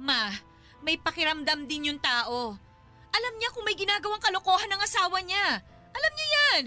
Ma, 0.00 0.32
may 0.84 0.96
pakiramdam 0.96 1.68
din 1.68 1.92
yung 1.92 2.00
tao. 2.00 2.56
Alam 3.10 3.34
niya 3.36 3.50
kung 3.50 3.66
may 3.66 3.74
ginagawang 3.74 4.22
kalokohan 4.22 4.70
ng 4.70 4.80
asawa 4.80 5.18
niya. 5.20 5.60
Alam 5.90 6.12
niyo 6.14 6.26
yan. 6.30 6.62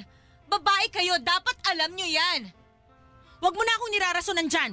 Babae 0.52 0.86
kayo, 0.92 1.16
dapat 1.24 1.56
alam 1.72 1.96
niyo 1.96 2.06
yan. 2.06 2.52
Huwag 3.40 3.56
mo 3.56 3.64
na 3.64 3.74
akong 3.76 3.94
nirarasonan 3.96 4.52
dyan. 4.52 4.72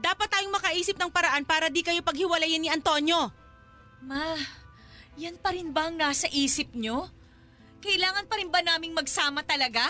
Dapat 0.00 0.28
tayong 0.32 0.54
makaisip 0.54 0.96
ng 0.98 1.12
paraan 1.12 1.44
para 1.46 1.70
di 1.70 1.84
kayo 1.84 2.00
paghiwalayin 2.02 2.62
ni 2.62 2.68
Antonio. 2.72 3.30
Ma, 4.02 4.34
yan 5.18 5.38
pa 5.38 5.50
rin 5.50 5.74
ba 5.74 5.90
ang 5.90 5.96
nasa 5.98 6.30
isip 6.30 6.70
niyo? 6.76 7.08
Kailangan 7.80 8.28
pa 8.28 8.36
rin 8.36 8.52
ba 8.52 8.60
naming 8.60 8.92
magsama 8.92 9.40
talaga? 9.42 9.88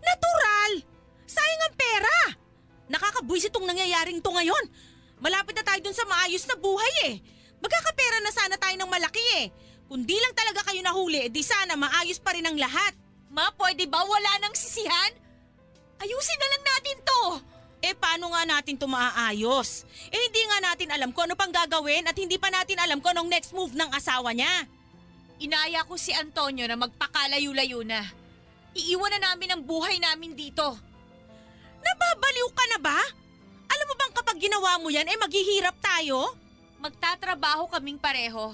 Natural! 0.00 0.72
Sayang 1.24 1.62
ang 1.64 1.74
pera! 1.78 2.18
Nakakabwisit 2.90 3.54
itong 3.54 3.70
nangyayaring 3.70 4.18
to 4.18 4.34
ngayon. 4.34 4.64
Malapit 5.22 5.54
na 5.54 5.62
tayo 5.62 5.78
dun 5.78 5.94
sa 5.94 6.02
maayos 6.10 6.42
na 6.50 6.58
buhay 6.58 6.94
eh. 7.06 7.14
Magkakapera 7.62 8.18
na 8.24 8.32
sana 8.34 8.56
tayo 8.58 8.74
ng 8.74 8.90
malaki 8.90 9.24
eh. 9.38 9.46
Kung 9.86 10.02
di 10.02 10.16
lang 10.18 10.34
talaga 10.34 10.66
kayo 10.66 10.80
nahuli, 10.82 11.30
di 11.30 11.42
sana 11.44 11.78
maayos 11.78 12.18
pa 12.18 12.34
rin 12.34 12.46
ang 12.46 12.58
lahat. 12.58 12.96
Ma, 13.30 13.46
pwede 13.54 13.86
ba 13.86 14.02
wala 14.02 14.32
nang 14.42 14.54
sisihan? 14.58 15.12
Ayusin 16.02 16.38
na 16.40 16.48
lang 16.50 16.62
natin 16.66 16.96
to. 17.04 17.22
Eh 17.80 17.96
paano 17.96 18.28
nga 18.36 18.44
natin 18.44 18.76
to 18.76 18.84
maaayos? 18.84 19.88
Eh 20.12 20.20
hindi 20.20 20.42
nga 20.44 20.58
natin 20.72 20.92
alam 20.92 21.10
kung 21.16 21.24
ano 21.24 21.34
pang 21.36 21.52
gagawin 21.52 22.04
at 22.04 22.16
hindi 22.16 22.36
pa 22.36 22.52
natin 22.52 22.76
alam 22.76 23.00
kung 23.00 23.16
anong 23.16 23.32
next 23.32 23.56
move 23.56 23.72
ng 23.72 23.88
asawa 23.96 24.36
niya. 24.36 24.68
Inaya 25.40 25.88
ko 25.88 25.96
si 25.96 26.12
Antonio 26.12 26.68
na 26.68 26.76
magpakalayo-layo 26.76 27.80
na. 27.80 28.04
Iiwan 28.76 29.16
na 29.16 29.32
namin 29.32 29.56
ang 29.56 29.62
buhay 29.64 29.96
namin 29.96 30.36
dito. 30.36 30.76
Nababaliw 31.80 32.48
ka 32.52 32.64
na 32.76 32.78
ba? 32.84 33.00
Alam 33.72 33.86
mo 33.88 33.94
bang 33.96 34.12
kapag 34.12 34.36
ginawa 34.36 34.76
mo 34.76 34.92
yan, 34.92 35.08
eh 35.08 35.16
maghihirap 35.16 35.80
tayo? 35.80 36.36
Magtatrabaho 36.84 37.72
kaming 37.72 37.96
pareho. 37.96 38.52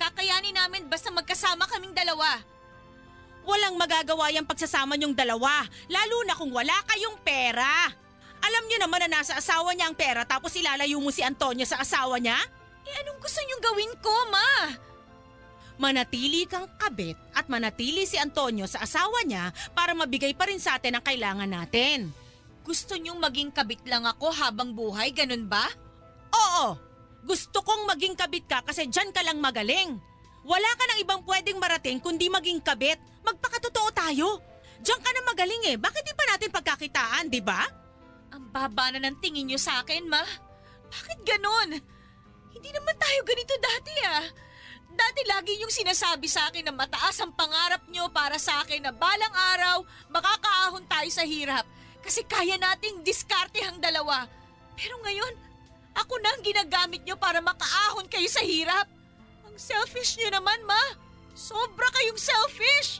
Kakayanin 0.00 0.56
namin 0.56 0.88
basta 0.88 1.12
magkasama 1.12 1.68
kaming 1.68 1.92
dalawa. 1.92 2.40
Walang 3.44 3.76
magagawa 3.76 4.32
yung 4.32 4.48
pagsasama 4.48 4.96
niyong 4.96 5.12
dalawa, 5.12 5.68
lalo 5.92 6.16
na 6.24 6.32
kung 6.32 6.48
wala 6.48 6.72
kayong 6.88 7.20
pera. 7.20 7.92
Alam 8.44 8.64
niyo 8.68 8.78
naman 8.84 9.00
na 9.08 9.20
nasa 9.20 9.40
asawa 9.40 9.72
niya 9.72 9.88
ang 9.88 9.96
pera 9.96 10.28
tapos 10.28 10.52
ilalayo 10.52 11.00
mo 11.00 11.08
si 11.08 11.24
Antonio 11.24 11.64
sa 11.64 11.80
asawa 11.80 12.20
niya? 12.20 12.36
Eh 12.84 12.94
anong 13.00 13.20
gusto 13.24 13.40
niyong 13.40 13.62
gawin 13.64 13.92
ko, 14.04 14.14
ma? 14.28 14.50
Manatili 15.80 16.44
kang 16.44 16.68
kabit 16.76 17.16
at 17.32 17.48
manatili 17.48 18.04
si 18.04 18.20
Antonio 18.20 18.68
sa 18.68 18.84
asawa 18.84 19.24
niya 19.24 19.50
para 19.72 19.96
mabigay 19.96 20.36
pa 20.36 20.46
rin 20.46 20.60
sa 20.60 20.76
atin 20.76 21.00
ang 21.00 21.04
kailangan 21.04 21.48
natin. 21.48 22.12
Gusto 22.62 22.94
niyong 23.00 23.18
maging 23.18 23.50
kabit 23.50 23.80
lang 23.88 24.04
ako 24.04 24.28
habang 24.30 24.76
buhay, 24.76 25.10
ganun 25.10 25.48
ba? 25.48 25.64
Oo, 26.32 26.76
gusto 27.24 27.64
kong 27.64 27.88
maging 27.88 28.14
kabit 28.14 28.44
ka 28.44 28.60
kasi 28.60 28.84
dyan 28.92 29.08
ka 29.10 29.24
lang 29.24 29.40
magaling. 29.40 29.96
Wala 30.44 30.70
ka 30.76 30.84
ng 30.92 31.00
ibang 31.00 31.24
pwedeng 31.24 31.56
marating 31.56 31.96
kundi 31.96 32.28
maging 32.28 32.60
kabit. 32.60 33.00
Magpakatotoo 33.24 33.88
tayo. 33.96 34.44
Diyan 34.84 35.00
ka 35.00 35.10
na 35.16 35.22
magaling 35.32 35.62
eh. 35.72 35.76
Bakit 35.80 36.02
di 36.04 36.12
pa 36.12 36.24
natin 36.28 36.52
pagkakitaan, 36.52 37.32
di 37.32 37.40
ba? 37.40 37.64
Ang 38.34 38.50
baba 38.50 38.90
na 38.90 38.98
ng 38.98 39.22
tingin 39.22 39.46
niyo 39.46 39.62
sa 39.62 39.86
akin, 39.86 40.10
ma. 40.10 40.18
Bakit 40.90 41.22
ganun? 41.22 41.78
Hindi 42.50 42.70
naman 42.74 42.98
tayo 42.98 43.22
ganito 43.22 43.54
dati 43.62 43.94
ah. 44.10 44.26
Dati 44.94 45.20
lagi 45.30 45.54
niyong 45.54 45.70
sinasabi 45.70 46.26
sa 46.26 46.50
akin 46.50 46.66
na 46.66 46.74
mataas 46.74 47.18
ang 47.22 47.30
pangarap 47.34 47.86
niyo 47.86 48.10
para 48.10 48.34
sa 48.38 48.62
akin 48.62 48.82
na 48.82 48.94
balang 48.94 49.34
araw 49.54 49.82
makakaahon 50.06 50.86
tayo 50.86 51.10
sa 51.10 51.26
hirap 51.26 51.66
kasi 51.98 52.22
kaya 52.26 52.54
nating 52.58 53.06
diskarte 53.06 53.58
ang 53.62 53.78
dalawa. 53.78 54.26
Pero 54.74 54.98
ngayon, 55.02 55.34
ako 55.94 56.14
na 56.18 56.34
ang 56.34 56.42
ginagamit 56.42 57.02
niyo 57.06 57.14
para 57.14 57.38
makaahon 57.38 58.06
kayo 58.10 58.26
sa 58.26 58.42
hirap. 58.42 58.86
Ang 59.46 59.54
selfish 59.58 60.18
niyo 60.18 60.34
naman, 60.34 60.58
ma. 60.66 60.82
Sobra 61.34 61.86
kayong 61.90 62.18
selfish. 62.18 62.98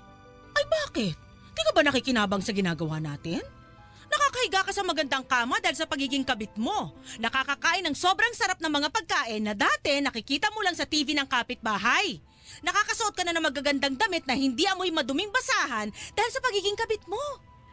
Ay 0.54 0.64
bakit? 0.66 1.14
Di 1.54 1.62
ka 1.62 1.70
ba 1.74 1.82
nakikinabang 1.86 2.42
sa 2.42 2.54
ginagawa 2.54 2.98
natin? 2.98 3.42
Nakakahiga 4.14 4.60
ka 4.62 4.70
sa 4.70 4.86
magandang 4.86 5.26
kama 5.26 5.58
dahil 5.58 5.74
sa 5.74 5.90
pagiging 5.90 6.22
kabit 6.22 6.54
mo. 6.54 6.94
Nakakakain 7.18 7.82
ng 7.82 7.98
sobrang 7.98 8.30
sarap 8.30 8.62
ng 8.62 8.70
mga 8.70 8.88
pagkain 8.94 9.42
na 9.42 9.58
dati 9.58 9.98
nakikita 9.98 10.54
mo 10.54 10.62
lang 10.62 10.78
sa 10.78 10.86
TV 10.86 11.18
ng 11.18 11.26
kapitbahay. 11.26 12.22
Nakakasuot 12.62 13.18
ka 13.18 13.26
na 13.26 13.34
ng 13.34 13.42
magagandang 13.42 13.98
damit 13.98 14.22
na 14.30 14.38
hindi 14.38 14.62
amoy 14.70 14.94
maduming 14.94 15.34
basahan 15.34 15.90
dahil 16.14 16.30
sa 16.30 16.38
pagiging 16.38 16.78
kabit 16.78 17.02
mo. 17.10 17.18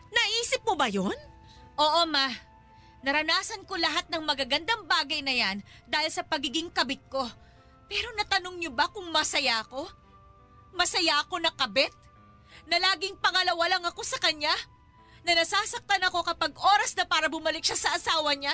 Naisip 0.09 0.65
mo 0.65 0.73
ba 0.73 0.89
yon? 0.89 1.13
Oo, 1.77 2.01
ma. 2.09 2.33
Naranasan 3.05 3.61
ko 3.69 3.77
lahat 3.77 4.09
ng 4.09 4.25
magagandang 4.25 4.89
bagay 4.89 5.21
na 5.21 5.33
yan 5.33 5.57
dahil 5.85 6.09
sa 6.09 6.25
pagiging 6.25 6.73
kabit 6.73 7.01
ko. 7.09 7.21
Pero 7.85 8.09
natanong 8.17 8.57
niyo 8.57 8.73
ba 8.73 8.89
kung 8.89 9.05
masaya 9.13 9.61
ako? 9.61 9.85
Masaya 10.73 11.21
ako 11.21 11.37
na 11.37 11.53
kabit? 11.53 11.93
Na 12.65 12.81
laging 12.81 13.17
pangalawa 13.21 13.77
lang 13.77 13.83
ako 13.85 14.01
sa 14.01 14.17
kanya? 14.17 14.53
Na 15.21 15.37
nasasaktan 15.37 16.01
ako 16.09 16.25
kapag 16.25 16.53
oras 16.57 16.97
na 16.97 17.05
para 17.05 17.29
bumalik 17.29 17.61
siya 17.61 17.77
sa 17.77 17.89
asawa 17.93 18.33
niya? 18.33 18.53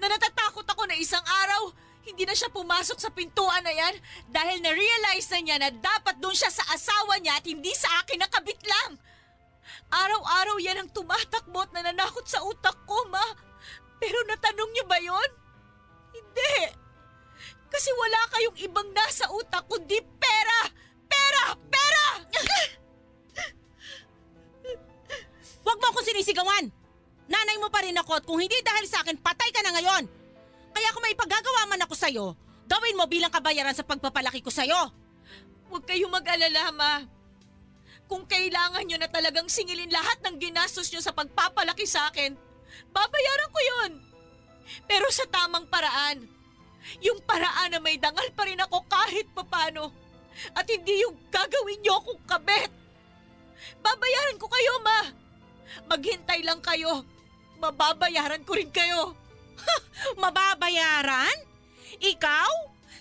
Na 0.00 0.08
natatakot 0.08 0.64
ako 0.64 0.88
na 0.88 0.96
isang 0.96 1.20
araw, 1.20 1.76
hindi 2.08 2.24
na 2.24 2.32
siya 2.32 2.48
pumasok 2.48 2.96
sa 2.96 3.12
pintuan 3.12 3.60
na 3.60 3.72
yan 3.72 3.94
dahil 4.32 4.64
na-realize 4.64 5.28
na 5.28 5.40
niya 5.44 5.56
na 5.60 5.68
dapat 5.68 6.16
doon 6.16 6.32
siya 6.32 6.48
sa 6.48 6.64
asawa 6.72 7.20
niya 7.20 7.36
at 7.36 7.44
hindi 7.44 7.70
sa 7.76 8.00
akin 8.00 8.24
na 8.24 8.28
kabit 8.32 8.56
lang. 8.64 8.96
Araw-araw 9.92 10.56
yan 10.62 10.80
ang 10.80 10.90
tumatakbo 10.90 11.60
at 11.60 11.70
nananakot 11.76 12.24
sa 12.24 12.40
utak 12.48 12.74
ko, 12.88 12.96
ma. 13.12 13.22
Pero 14.00 14.16
natanong 14.24 14.70
niyo 14.72 14.84
ba 14.88 14.96
yon? 14.96 15.30
Hindi. 16.16 16.56
Kasi 17.70 17.90
wala 17.94 18.20
kayong 18.34 18.58
ibang 18.66 18.88
nasa 18.96 19.28
utak 19.30 19.68
kundi 19.68 20.00
pera! 20.18 20.60
Pera! 21.06 21.54
Pera! 21.68 22.06
Huwag 25.70 25.78
mo 25.78 25.86
akong 25.94 26.02
sinisigawan! 26.10 26.66
Nanay 27.30 27.62
mo 27.62 27.70
pa 27.70 27.86
rin 27.86 27.94
ako 27.94 28.18
at 28.18 28.26
kung 28.26 28.42
hindi 28.42 28.58
dahil 28.58 28.90
sa 28.90 29.06
akin, 29.06 29.14
patay 29.22 29.54
ka 29.54 29.62
na 29.62 29.70
ngayon! 29.78 30.02
Kaya 30.74 30.90
kung 30.90 31.06
may 31.06 31.14
pagagawa 31.14 31.70
man 31.70 31.78
ako 31.86 31.94
sa'yo, 31.94 32.34
gawin 32.66 32.98
mo 32.98 33.06
bilang 33.06 33.30
kabayaran 33.30 33.70
sa 33.70 33.86
pagpapalaki 33.86 34.42
ko 34.42 34.50
sa'yo! 34.50 34.90
Huwag 35.70 35.86
kayong 35.86 36.10
mag-alala, 36.10 36.74
ma. 36.74 37.06
Kung 38.10 38.26
kailangan 38.26 38.82
nyo 38.82 38.98
na 38.98 39.06
talagang 39.06 39.46
singilin 39.46 39.94
lahat 39.94 40.18
ng 40.26 40.42
ginastos 40.42 40.90
nyo 40.90 40.98
sa 40.98 41.14
pagpapalaki 41.14 41.86
sa 41.86 42.10
akin, 42.10 42.34
babayaran 42.90 43.54
ko 43.54 43.60
yun. 43.62 43.90
Pero 44.90 45.06
sa 45.14 45.22
tamang 45.30 45.70
paraan. 45.70 46.26
Yung 46.98 47.22
paraan 47.22 47.70
na 47.70 47.78
may 47.78 47.94
dangal 47.94 48.26
pa 48.34 48.42
rin 48.42 48.58
ako 48.58 48.90
kahit 48.90 49.30
papano. 49.38 49.94
At 50.50 50.66
hindi 50.66 51.06
yung 51.06 51.14
gagawin 51.30 51.78
nyo 51.78 52.02
akong 52.02 52.22
kabet. 52.26 52.74
Babayaran 53.78 54.34
ko 54.34 54.50
kayo, 54.50 54.74
ma. 54.82 55.19
Maghintay 55.86 56.40
lang 56.46 56.60
kayo. 56.62 57.04
mababayaran 57.60 58.40
ko 58.48 58.56
rin 58.56 58.72
kayo. 58.72 59.12
Mababayaran? 60.22 61.36
Ikaw? 62.00 62.50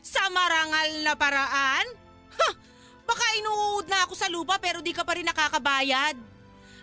Sa 0.03 0.27
marangal 0.27 0.89
na 0.99 1.15
paraan? 1.15 1.87
Ha! 2.35 2.49
Baka 3.07 3.25
inuud 3.39 3.87
na 3.87 4.03
ako 4.03 4.13
sa 4.19 4.27
lupa 4.27 4.59
pero 4.59 4.83
di 4.83 4.91
ka 4.91 5.07
pa 5.07 5.15
rin 5.15 5.23
nakakabayad. 5.23 6.19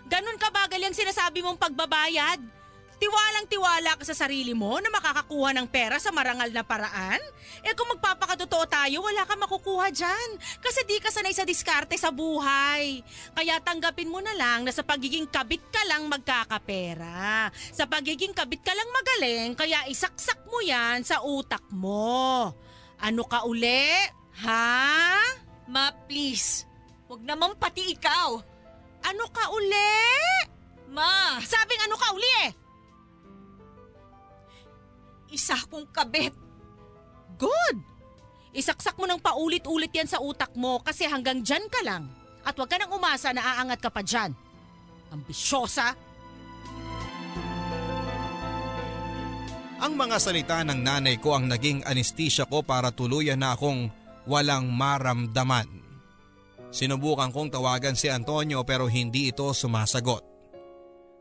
Ganun 0.09 0.41
ka 0.41 0.49
bagal 0.49 0.81
yung 0.81 0.97
sinasabi 0.97 1.45
mong 1.45 1.61
pagbabayad? 1.61 2.56
Tiwalang 2.97 3.45
tiwala 3.45 3.93
ka 3.93 4.03
sa 4.09 4.25
sarili 4.25 4.57
mo 4.57 4.81
na 4.81 4.89
makakakuha 4.89 5.53
ng 5.53 5.69
pera 5.69 6.01
sa 6.01 6.09
marangal 6.09 6.49
na 6.49 6.65
paraan? 6.65 7.21
Eh 7.61 7.77
kung 7.77 7.93
magpapakatotoo 7.93 8.65
tayo, 8.65 9.05
wala 9.05 9.21
ka 9.21 9.37
makukuha 9.37 9.93
dyan. 9.93 10.29
Kasi 10.57 10.81
di 10.89 10.97
ka 10.97 11.13
sanay 11.13 11.29
sa 11.29 11.45
diskarte 11.45 11.93
sa 11.93 12.09
buhay. 12.09 13.05
Kaya 13.37 13.61
tanggapin 13.61 14.09
mo 14.09 14.17
na 14.17 14.33
lang 14.33 14.65
na 14.65 14.73
sa 14.73 14.81
pagiging 14.81 15.29
kabit 15.29 15.61
ka 15.69 15.85
lang 15.85 16.09
magkakapera. 16.09 17.53
Sa 17.69 17.85
pagiging 17.85 18.33
kabit 18.33 18.65
ka 18.65 18.73
lang 18.73 18.89
magaling, 18.89 19.53
kaya 19.53 19.85
isaksak 19.85 20.41
mo 20.49 20.57
yan 20.65 21.05
sa 21.05 21.21
utak 21.21 21.61
mo. 21.69 22.49
Ano 22.97 23.23
ka 23.29 23.45
uli? 23.45 23.93
Ha? 24.41 25.21
Ma, 25.69 25.93
please. 26.09 26.65
Huwag 27.05 27.21
naman 27.21 27.53
pati 27.61 27.93
ikaw. 27.93 28.41
Ano 29.05 29.25
ka 29.29 29.53
uli? 29.53 30.01
Ma, 30.89 31.37
Sabing 31.45 31.85
ano 31.85 31.93
ka 31.93 32.09
uli 32.17 32.31
eh? 32.49 32.66
Isa 35.31 35.57
kong 35.67 35.89
kabit. 35.91 36.33
Good! 37.37 37.77
Isaksak 38.55 38.97
mo 38.97 39.05
ng 39.05 39.21
paulit-ulit 39.21 39.93
yan 39.93 40.09
sa 40.09 40.17
utak 40.23 40.55
mo 40.57 40.81
kasi 40.81 41.05
hanggang 41.05 41.43
dyan 41.45 41.67
ka 41.69 41.83
lang. 41.85 42.09
At 42.47 42.55
huwag 42.55 42.71
ka 42.71 42.79
nang 42.79 42.95
umasa 42.95 43.35
na 43.35 43.43
aangat 43.43 43.83
ka 43.83 43.91
pa 43.91 44.01
dyan. 44.01 44.31
Ambisyosa! 45.11 45.93
Ang 49.77 49.93
mga 49.93 50.17
salita 50.17 50.65
ng 50.65 50.81
nanay 50.81 51.21
ko 51.21 51.37
ang 51.37 51.45
naging 51.45 51.85
anesthesia 51.85 52.49
ko 52.49 52.65
para 52.65 52.89
tuluyan 52.89 53.37
na 53.37 53.53
akong 53.53 53.93
walang 54.25 54.73
maramdaman. 54.73 55.69
Sinubukan 56.73 57.29
kong 57.29 57.53
tawagan 57.53 57.93
si 57.93 58.09
Antonio 58.09 58.65
pero 58.65 58.89
hindi 58.89 59.29
ito 59.29 59.53
sumasagot. 59.53 60.36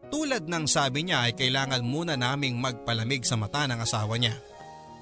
Tulad 0.07 0.47
ng 0.47 0.65
sabi 0.70 1.07
niya 1.07 1.27
ay 1.27 1.35
kailangan 1.35 1.83
muna 1.83 2.15
naming 2.15 2.59
magpalamig 2.62 3.27
sa 3.27 3.35
mata 3.35 3.66
ng 3.66 3.83
asawa 3.83 4.15
niya. 4.16 4.39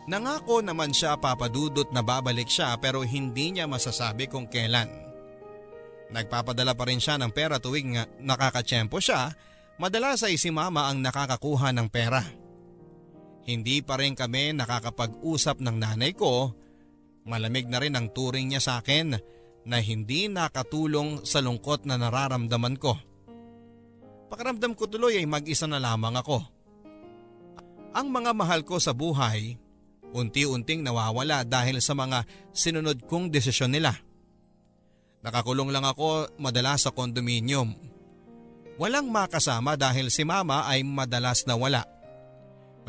Nangako 0.05 0.61
naman 0.61 0.93
siya 0.93 1.17
papadudot 1.17 1.89
na 1.93 2.05
babalik 2.05 2.49
siya 2.49 2.77
pero 2.77 3.01
hindi 3.01 3.57
niya 3.57 3.65
masasabi 3.65 4.29
kung 4.29 4.49
kailan. 4.49 4.89
Nagpapadala 6.13 6.77
pa 6.77 6.85
rin 6.85 7.01
siya 7.01 7.17
ng 7.17 7.33
pera 7.33 7.57
tuwing 7.57 8.21
nakakatsyempo 8.21 9.01
siya, 9.01 9.33
madalas 9.81 10.21
ay 10.25 10.37
si 10.37 10.53
mama 10.53 10.93
ang 10.93 11.01
nakakakuha 11.01 11.73
ng 11.73 11.89
pera. 11.89 12.21
Hindi 13.45 13.81
pa 13.81 14.01
rin 14.01 14.17
kami 14.17 14.57
nakakapag-usap 14.57 15.61
ng 15.61 15.77
nanay 15.81 16.13
ko, 16.13 16.53
malamig 17.25 17.69
na 17.69 17.81
rin 17.81 17.97
ang 17.97 18.13
turing 18.13 18.53
niya 18.53 18.61
sa 18.61 18.73
akin 18.81 19.17
na 19.65 19.77
hindi 19.81 20.29
nakatulong 20.29 21.25
sa 21.25 21.41
lungkot 21.41 21.89
na 21.89 21.97
nararamdaman 21.97 22.77
ko. 22.77 22.97
Pakiramdam 24.35 24.75
ko 24.75 24.91
tuloy 24.91 25.15
ay 25.15 25.31
mag-isa 25.31 25.71
na 25.71 25.79
lamang 25.79 26.19
ako. 26.19 26.43
Ang 27.95 28.11
mga 28.11 28.35
mahal 28.35 28.67
ko 28.67 28.83
sa 28.83 28.91
buhay, 28.91 29.55
unti-unting 30.11 30.83
nawawala 30.83 31.47
dahil 31.47 31.79
sa 31.79 31.95
mga 31.95 32.27
sinunod 32.51 33.07
kong 33.07 33.31
desisyon 33.31 33.71
nila. 33.71 33.95
Nakakulong 35.23 35.71
lang 35.71 35.87
ako 35.87 36.35
madalas 36.43 36.83
sa 36.83 36.91
kondominium. 36.91 37.79
Walang 38.75 39.07
makasama 39.07 39.79
dahil 39.79 40.11
si 40.11 40.27
mama 40.27 40.67
ay 40.67 40.83
madalas 40.83 41.47
na 41.47 41.55
wala. 41.55 41.87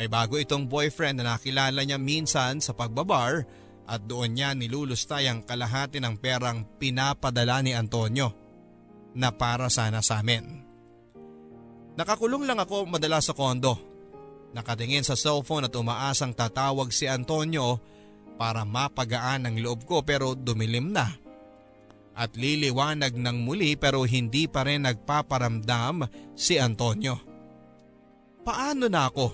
May 0.01 0.09
bago 0.09 0.41
itong 0.41 0.65
boyfriend 0.65 1.21
na 1.21 1.37
nakilala 1.37 1.85
niya 1.85 2.01
minsan 2.01 2.57
sa 2.57 2.73
pagbabar 2.73 3.45
at 3.85 4.01
doon 4.01 4.33
niya 4.33 4.57
nilulustay 4.57 5.29
ang 5.29 5.45
kalahati 5.45 6.01
ng 6.01 6.17
perang 6.17 6.65
pinapadala 6.81 7.61
ni 7.61 7.77
Antonio 7.77 8.33
na 9.13 9.29
para 9.29 9.69
sana 9.69 10.01
sa 10.01 10.25
amin. 10.25 10.64
Nakakulong 11.95 12.43
lang 12.43 12.59
ako 12.59 12.87
madalas 12.91 13.31
sa 13.31 13.33
kondo. 13.35 13.79
Nakatingin 14.51 15.03
sa 15.03 15.15
cellphone 15.15 15.67
at 15.67 15.75
umaasang 15.75 16.35
tatawag 16.35 16.91
si 16.91 17.07
Antonio 17.07 17.79
para 18.35 18.67
mapagaan 18.67 19.47
ang 19.47 19.55
loob 19.59 19.87
ko 19.87 20.03
pero 20.03 20.35
dumilim 20.35 20.91
na. 20.91 21.07
At 22.15 22.35
liliwanag 22.39 23.15
ng 23.15 23.37
muli 23.43 23.75
pero 23.75 24.07
hindi 24.07 24.47
pa 24.47 24.63
rin 24.63 24.87
nagpaparamdam 24.87 26.07
si 26.35 26.55
Antonio. 26.55 27.19
Paano 28.43 28.87
na 28.87 29.11
ako? 29.11 29.27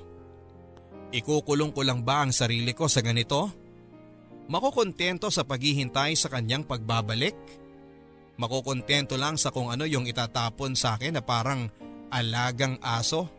Ikukulong 1.14 1.76
ko 1.76 1.82
lang 1.86 2.02
ba 2.02 2.26
ang 2.26 2.34
sarili 2.34 2.74
ko 2.74 2.90
sa 2.90 3.06
ganito? 3.06 3.52
Makukontento 4.50 5.30
sa 5.30 5.46
paghihintay 5.46 6.18
sa 6.18 6.32
kanyang 6.34 6.66
pagbabalik? 6.66 7.38
Makukontento 8.42 9.20
lang 9.20 9.38
sa 9.38 9.54
kung 9.54 9.70
ano 9.70 9.86
yung 9.86 10.10
itatapon 10.10 10.74
sa 10.74 10.98
akin 10.98 11.20
na 11.20 11.22
parang 11.22 11.70
alagang 12.12 12.78
aso? 12.84 13.32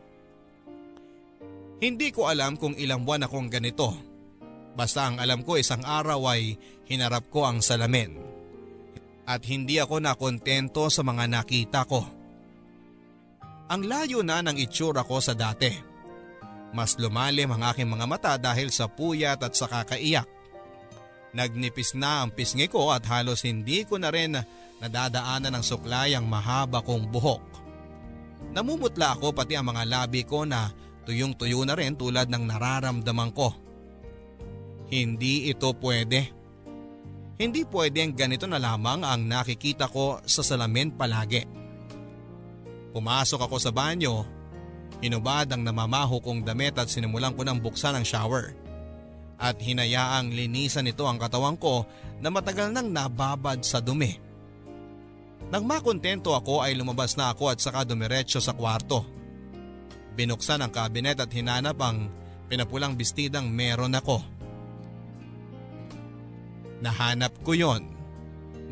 Hindi 1.82 2.08
ko 2.14 2.30
alam 2.30 2.56
kung 2.56 2.72
ilang 2.78 3.04
buwan 3.04 3.26
akong 3.26 3.52
ganito. 3.52 3.92
Basta 4.72 5.10
ang 5.10 5.20
alam 5.20 5.44
ko 5.44 5.60
isang 5.60 5.84
araw 5.84 6.32
ay 6.32 6.56
hinarap 6.88 7.28
ko 7.28 7.44
ang 7.44 7.60
salamin. 7.60 8.16
At 9.28 9.44
hindi 9.46 9.76
ako 9.78 10.00
nakontento 10.00 10.88
sa 10.88 11.04
mga 11.04 11.28
nakita 11.28 11.84
ko. 11.84 12.02
Ang 13.68 13.86
layo 13.86 14.24
na 14.24 14.40
ng 14.42 14.58
itsura 14.58 15.04
ko 15.04 15.20
sa 15.20 15.36
dati. 15.36 15.70
Mas 16.72 16.96
lumalim 16.96 17.52
ang 17.52 17.68
aking 17.68 17.86
mga 17.86 18.06
mata 18.08 18.32
dahil 18.40 18.72
sa 18.72 18.88
puyat 18.88 19.44
at 19.44 19.52
sa 19.52 19.68
kakaiyak. 19.68 20.26
Nagnipis 21.32 21.96
na 21.96 22.24
ang 22.24 22.32
pisngi 22.32 22.68
ko 22.68 22.92
at 22.92 23.04
halos 23.08 23.44
hindi 23.44 23.84
ko 23.84 23.96
na 23.96 24.12
rin 24.12 24.36
nadadaanan 24.80 25.56
ng 25.60 25.64
suklay 25.64 26.12
ang 26.16 26.28
mahaba 26.28 26.80
kong 26.84 27.08
buhok. 27.08 27.51
Namumutla 28.52 29.16
ako 29.16 29.32
pati 29.32 29.56
ang 29.56 29.72
mga 29.72 29.88
labi 29.88 30.28
ko 30.28 30.44
na 30.44 30.68
tuyong 31.08 31.34
tuyo 31.40 31.64
na 31.64 31.72
rin 31.72 31.96
tulad 31.96 32.28
ng 32.28 32.44
nararamdaman 32.44 33.32
ko. 33.32 33.48
Hindi 34.92 35.48
ito 35.48 35.72
pwede. 35.80 36.28
Hindi 37.40 37.64
pwedeng 37.64 38.12
ganito 38.12 38.44
na 38.44 38.60
lamang 38.60 39.02
ang 39.02 39.24
nakikita 39.24 39.88
ko 39.88 40.20
sa 40.28 40.44
salamin 40.44 40.92
palagi. 40.92 41.48
Pumasok 42.92 43.48
ako 43.48 43.56
sa 43.56 43.72
banyo, 43.72 44.20
hinubad 45.00 45.48
ang 45.48 45.64
namamaho 45.64 46.20
kong 46.20 46.44
damit 46.44 46.76
at 46.76 46.92
sinimulan 46.92 47.32
ko 47.32 47.40
ng 47.42 47.56
buksan 47.56 47.96
ang 47.96 48.04
shower. 48.04 48.52
At 49.40 49.58
hinayaang 49.58 50.30
linisan 50.30 50.86
nito 50.86 51.08
ang 51.08 51.16
katawan 51.16 51.56
ko 51.56 51.88
na 52.20 52.28
matagal 52.28 52.68
nang 52.70 52.92
nababad 52.92 53.64
sa 53.64 53.80
dumi. 53.80 54.31
Nang 55.52 55.68
makontento 55.68 56.32
ako 56.32 56.64
ay 56.64 56.72
lumabas 56.72 57.12
na 57.20 57.28
ako 57.28 57.52
at 57.52 57.60
saka 57.60 57.84
dumiretso 57.84 58.40
sa 58.40 58.56
kwarto. 58.56 59.04
Binuksan 60.16 60.64
ang 60.64 60.72
kabinet 60.72 61.20
at 61.20 61.28
hinanap 61.28 61.76
ang 61.76 62.08
pinapulang 62.48 62.96
bestidang 62.96 63.52
meron 63.52 63.92
ako. 63.92 64.24
Nahanap 66.80 67.36
ko 67.44 67.52
yon. 67.52 67.84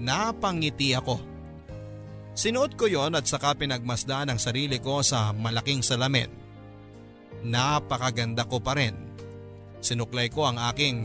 Napangiti 0.00 0.96
ako. 0.96 1.20
Sinuot 2.32 2.72
ko 2.80 2.88
yon 2.88 3.12
at 3.12 3.28
saka 3.28 3.52
pinagmasdan 3.52 4.32
ang 4.32 4.40
sarili 4.40 4.80
ko 4.80 5.04
sa 5.04 5.36
malaking 5.36 5.84
salamin. 5.84 6.32
Napakaganda 7.44 8.48
ko 8.48 8.56
pa 8.56 8.72
rin. 8.72 8.96
Sinuklay 9.84 10.32
ko 10.32 10.48
ang 10.48 10.56
aking, 10.72 11.04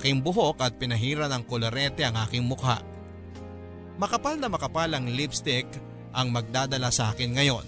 aking 0.00 0.24
buhok 0.24 0.64
at 0.64 0.80
pinahira 0.80 1.28
ng 1.28 1.44
kolorete 1.44 2.00
ang 2.00 2.16
aking 2.16 2.48
mukha. 2.48 2.95
Makapal 3.96 4.36
na 4.36 4.52
makapal 4.52 4.92
ang 4.92 5.08
lipstick 5.08 5.64
ang 6.12 6.28
magdadala 6.28 6.92
sa 6.92 7.12
akin 7.12 7.36
ngayon. 7.36 7.66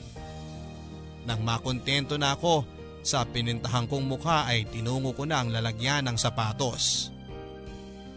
Nang 1.24 1.40
makontento 1.44 2.16
na 2.16 2.36
ako 2.36 2.64
sa 3.04 3.24
pinintahan 3.24 3.88
kong 3.88 4.04
mukha 4.04 4.44
ay 4.48 4.68
tinungo 4.68 5.16
ko 5.16 5.24
na 5.24 5.40
ang 5.40 5.48
lalagyan 5.52 6.04
ng 6.08 6.16
sapatos. 6.20 7.12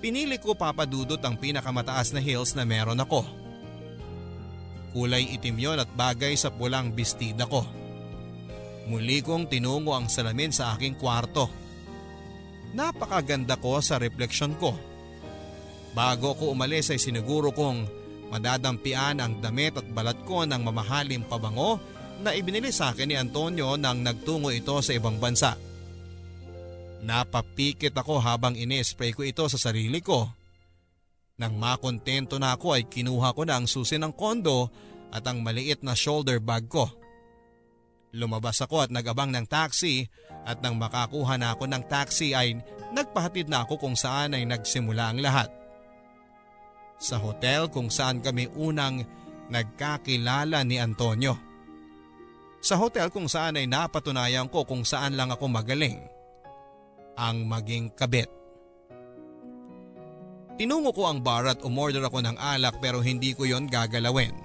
Pinili 0.04 0.42
ko 0.42 0.58
papadudot 0.58 1.20
ang 1.22 1.38
pinakamataas 1.38 2.12
na 2.12 2.20
heels 2.20 2.58
na 2.58 2.68
meron 2.68 3.00
ako. 3.00 3.24
Kulay 4.92 5.32
itim 5.32 5.56
yon 5.56 5.80
at 5.80 5.88
bagay 5.96 6.36
sa 6.36 6.52
pulang 6.52 6.92
bestida 6.92 7.48
ko. 7.48 7.64
Muli 8.92 9.24
kong 9.24 9.48
tinungo 9.48 9.96
ang 9.96 10.12
salamin 10.12 10.52
sa 10.52 10.76
aking 10.76 11.00
kwarto. 11.00 11.48
Napakaganda 12.76 13.56
ko 13.56 13.80
sa 13.80 14.02
refleksyon 14.02 14.58
ko. 14.60 14.76
Bago 15.92 16.36
ko 16.36 16.52
umalis 16.52 16.92
ay 16.92 17.00
siniguro 17.00 17.52
kong 17.52 18.01
madadampian 18.32 19.20
ang 19.20 19.44
damit 19.44 19.76
at 19.76 19.88
balat 19.92 20.18
ko 20.24 20.48
ng 20.48 20.64
mamahaling 20.64 21.28
pabango 21.28 21.78
na 22.24 22.32
ibinili 22.32 22.72
sa 22.72 22.96
akin 22.96 23.12
ni 23.12 23.16
Antonio 23.20 23.76
nang 23.76 24.00
nagtungo 24.00 24.50
ito 24.50 24.80
sa 24.80 24.96
ibang 24.96 25.20
bansa. 25.20 25.60
Napapikit 27.02 27.92
ako 27.98 28.22
habang 28.22 28.54
ini-spray 28.54 29.12
ko 29.12 29.26
ito 29.26 29.44
sa 29.50 29.58
sarili 29.58 30.00
ko. 30.00 30.30
Nang 31.42 31.58
makontento 31.58 32.38
na 32.38 32.54
ako 32.54 32.78
ay 32.78 32.86
kinuha 32.86 33.34
ko 33.34 33.42
na 33.44 33.58
ang 33.58 33.66
susi 33.66 33.98
ng 33.98 34.14
kondo 34.14 34.70
at 35.10 35.26
ang 35.26 35.42
maliit 35.42 35.82
na 35.82 35.98
shoulder 35.98 36.38
bag 36.38 36.70
ko. 36.70 36.88
Lumabas 38.14 38.62
ako 38.62 38.86
at 38.86 38.94
nagabang 38.94 39.34
ng 39.34 39.50
taxi 39.50 40.06
at 40.46 40.62
nang 40.62 40.78
makakuha 40.78 41.42
na 41.42 41.58
ako 41.58 41.66
ng 41.66 41.84
taxi 41.90 42.38
ay 42.38 42.62
nagpahatid 42.94 43.50
na 43.50 43.66
ako 43.66 43.82
kung 43.82 43.98
saan 43.98 44.38
ay 44.38 44.46
nagsimula 44.46 45.10
ang 45.10 45.20
lahat. 45.24 45.50
Sa 47.02 47.18
hotel 47.18 47.66
kung 47.74 47.90
saan 47.90 48.22
kami 48.22 48.46
unang 48.54 49.02
nagkakilala 49.50 50.62
ni 50.62 50.78
Antonio. 50.78 51.34
Sa 52.62 52.78
hotel 52.78 53.10
kung 53.10 53.26
saan 53.26 53.58
ay 53.58 53.66
napatunayan 53.66 54.46
ko 54.46 54.62
kung 54.70 54.86
saan 54.86 55.18
lang 55.18 55.34
ako 55.34 55.50
magaling. 55.50 55.98
Ang 57.18 57.50
maging 57.50 57.90
kabit. 57.98 58.30
Tinungo 60.62 60.94
ko 60.94 61.10
ang 61.10 61.26
bar 61.26 61.50
at 61.50 61.66
umorder 61.66 62.06
ako 62.06 62.22
ng 62.22 62.38
alak 62.38 62.78
pero 62.78 63.02
hindi 63.02 63.34
ko 63.34 63.50
yon 63.50 63.66
gagalawin. 63.66 64.38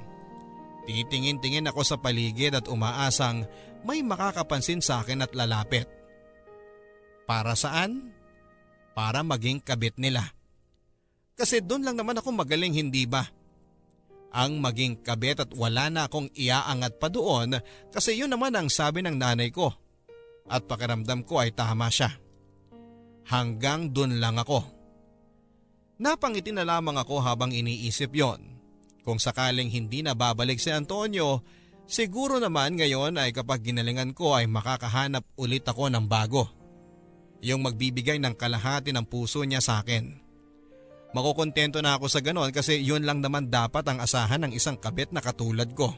Titingin-tingin 0.89 1.69
ako 1.69 1.85
sa 1.85 2.01
paligid 2.01 2.57
at 2.57 2.71
umaasang 2.73 3.45
may 3.85 4.01
makakapansin 4.01 4.81
sa 4.81 5.05
akin 5.05 5.29
at 5.29 5.37
lalapit. 5.37 5.85
Para 7.29 7.53
saan? 7.53 8.17
Para 8.97 9.21
maging 9.21 9.61
kabit 9.61 9.99
nila. 10.01 10.36
Kasi 11.37 11.61
doon 11.61 11.85
lang 11.85 12.01
naman 12.01 12.17
ako 12.17 12.33
magaling 12.33 12.73
hindi 12.73 13.05
ba? 13.05 13.29
Ang 14.33 14.59
maging 14.59 15.05
kabit 15.05 15.45
at 15.45 15.51
wala 15.53 15.93
na 15.93 16.09
akong 16.09 16.33
iaangat 16.33 16.97
pa 16.97 17.13
doon 17.13 17.61
kasi 17.93 18.17
yun 18.17 18.33
naman 18.33 18.57
ang 18.57 18.73
sabi 18.73 19.05
ng 19.05 19.17
nanay 19.21 19.53
ko. 19.53 19.69
At 20.49 20.65
pakiramdam 20.65 21.29
ko 21.29 21.45
ay 21.45 21.53
tama 21.53 21.93
siya. 21.93 22.09
Hanggang 23.29 23.93
doon 23.93 24.17
lang 24.17 24.41
ako. 24.41 24.65
Napangiti 26.01 26.53
na 26.53 26.65
lamang 26.65 26.97
ako 26.97 27.21
habang 27.21 27.53
iniisip 27.53 28.17
yon. 28.17 28.57
Kung 29.05 29.21
sakaling 29.21 29.71
hindi 29.71 30.01
na 30.01 30.17
babalik 30.17 30.61
si 30.61 30.73
Antonio, 30.73 31.45
siguro 31.85 32.41
naman 32.41 32.81
ngayon 32.81 33.17
ay 33.21 33.33
kapag 33.33 33.65
ginalingan 33.65 34.17
ko 34.17 34.37
ay 34.37 34.49
makakahanap 34.49 35.25
ulit 35.37 35.65
ako 35.69 35.89
ng 35.93 36.05
bago. 36.09 36.49
Yung 37.45 37.65
magbibigay 37.65 38.17
ng 38.21 38.35
kalahati 38.37 38.93
ng 38.93 39.05
puso 39.05 39.45
niya 39.45 39.61
sa 39.61 39.85
akin. 39.85 40.26
Makukontento 41.15 41.79
na 41.85 41.95
ako 41.95 42.11
sa 42.11 42.25
ganon 42.25 42.51
kasi 42.51 42.83
yun 42.83 43.07
lang 43.07 43.23
naman 43.23 43.47
dapat 43.47 43.87
ang 43.87 44.03
asahan 44.03 44.43
ng 44.47 44.53
isang 44.57 44.75
kabit 44.75 45.15
na 45.15 45.23
katulad 45.23 45.71
ko. 45.77 45.95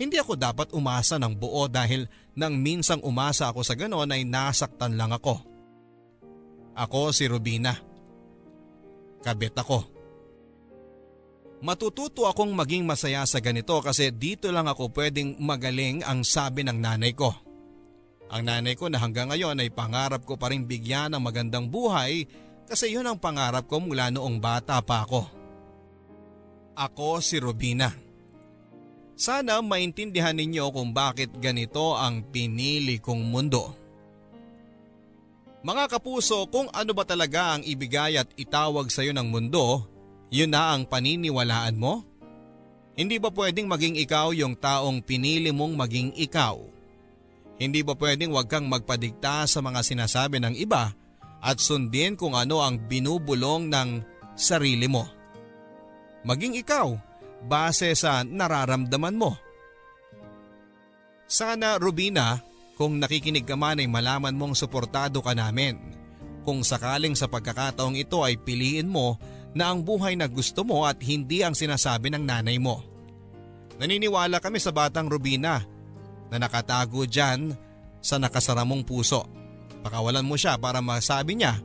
Hindi 0.00 0.16
ako 0.16 0.36
dapat 0.36 0.72
umasa 0.72 1.20
ng 1.20 1.36
buo 1.36 1.68
dahil 1.68 2.08
nang 2.32 2.56
minsang 2.56 3.04
umasa 3.04 3.52
ako 3.52 3.60
sa 3.60 3.76
ganon 3.76 4.08
ay 4.08 4.24
nasaktan 4.24 4.96
lang 4.96 5.12
ako. 5.12 5.36
Ako 6.76 7.12
si 7.12 7.28
Rubina 7.28 7.90
kabit 9.20 9.52
ako. 9.60 9.84
Matututo 11.60 12.24
akong 12.24 12.56
maging 12.56 12.88
masaya 12.88 13.28
sa 13.28 13.36
ganito 13.36 13.76
kasi 13.84 14.08
dito 14.08 14.48
lang 14.48 14.64
ako 14.64 14.96
pwedeng 14.96 15.36
magaling 15.36 16.00
ang 16.08 16.24
sabi 16.24 16.64
ng 16.64 16.80
nanay 16.80 17.12
ko. 17.12 17.36
Ang 18.32 18.48
nanay 18.48 18.80
ko 18.80 18.88
na 18.88 18.96
hanggang 18.96 19.28
ngayon 19.28 19.60
ay 19.60 19.68
pangarap 19.68 20.24
ko 20.24 20.40
pa 20.40 20.48
rin 20.48 20.64
bigyan 20.64 21.12
ng 21.12 21.20
magandang 21.20 21.68
buhay 21.68 22.24
kasi 22.70 22.94
yun 22.94 23.02
ang 23.02 23.18
pangarap 23.18 23.66
ko 23.66 23.82
mula 23.82 24.14
noong 24.14 24.38
bata 24.38 24.78
pa 24.78 25.02
ako. 25.02 25.26
Ako 26.78 27.18
si 27.18 27.42
Robina. 27.42 27.90
Sana 29.18 29.58
maintindihan 29.58 30.38
ninyo 30.38 30.70
kung 30.70 30.94
bakit 30.94 31.34
ganito 31.42 31.98
ang 31.98 32.22
pinili 32.30 33.02
kong 33.02 33.26
mundo. 33.26 33.74
Mga 35.60 35.98
kapuso, 35.98 36.46
kung 36.48 36.70
ano 36.72 36.94
ba 36.94 37.04
talaga 37.04 37.58
ang 37.58 37.66
ibigay 37.66 38.16
at 38.16 38.30
itawag 38.38 38.88
sa 38.88 39.04
iyo 39.04 39.12
ng 39.12 39.28
mundo, 39.28 39.84
yun 40.32 40.54
na 40.54 40.72
ang 40.72 40.86
paniniwalaan 40.86 41.76
mo? 41.76 42.06
Hindi 42.94 43.18
ba 43.18 43.28
pwedeng 43.34 43.66
maging 43.66 43.98
ikaw 43.98 44.30
yung 44.32 44.56
taong 44.56 45.02
pinili 45.04 45.50
mong 45.52 45.74
maging 45.74 46.10
ikaw? 46.16 46.56
Hindi 47.60 47.84
ba 47.84 47.92
pwedeng 47.98 48.32
wag 48.32 48.48
kang 48.48 48.70
magpadikta 48.70 49.44
sa 49.44 49.60
mga 49.60 49.84
sinasabi 49.84 50.40
ng 50.40 50.54
iba 50.56 50.96
at 51.40 51.58
sundin 51.58 52.16
kung 52.16 52.36
ano 52.36 52.60
ang 52.60 52.76
binubulong 52.84 53.72
ng 53.72 53.88
sarili 54.36 54.86
mo? 54.86 55.08
Maging 56.24 56.60
ikaw, 56.60 56.92
base 57.48 57.96
sa 57.96 58.20
nararamdaman 58.20 59.16
mo. 59.16 59.32
Sana 61.24 61.80
Rubina, 61.80 62.42
kung 62.76 63.00
nakikinig 63.00 63.44
ka 63.44 63.56
man 63.56 63.80
ay 63.80 63.88
malaman 63.88 64.36
mong 64.36 64.56
suportado 64.56 65.20
ka 65.20 65.36
namin. 65.36 65.76
Kung 66.44 66.64
sakaling 66.64 67.12
sa 67.12 67.28
pagkakataong 67.28 67.96
ito 67.96 68.24
ay 68.24 68.40
piliin 68.40 68.88
mo 68.88 69.20
na 69.52 69.68
ang 69.68 69.84
buhay 69.84 70.16
na 70.16 70.24
gusto 70.24 70.64
mo 70.64 70.88
at 70.88 70.96
hindi 71.04 71.44
ang 71.44 71.52
sinasabi 71.52 72.08
ng 72.12 72.24
nanay 72.24 72.56
mo. 72.56 72.80
Naniniwala 73.80 74.40
kami 74.40 74.60
sa 74.60 74.72
batang 74.72 75.08
Rubina 75.08 75.60
na 76.28 76.36
nakatago 76.36 77.04
dyan 77.08 77.52
sa 78.00 78.16
nakasaramong 78.16 78.84
puso. 78.84 79.24
Pakawalan 79.80 80.26
mo 80.26 80.36
siya 80.36 80.60
para 80.60 80.84
masabi 80.84 81.40
niya 81.40 81.56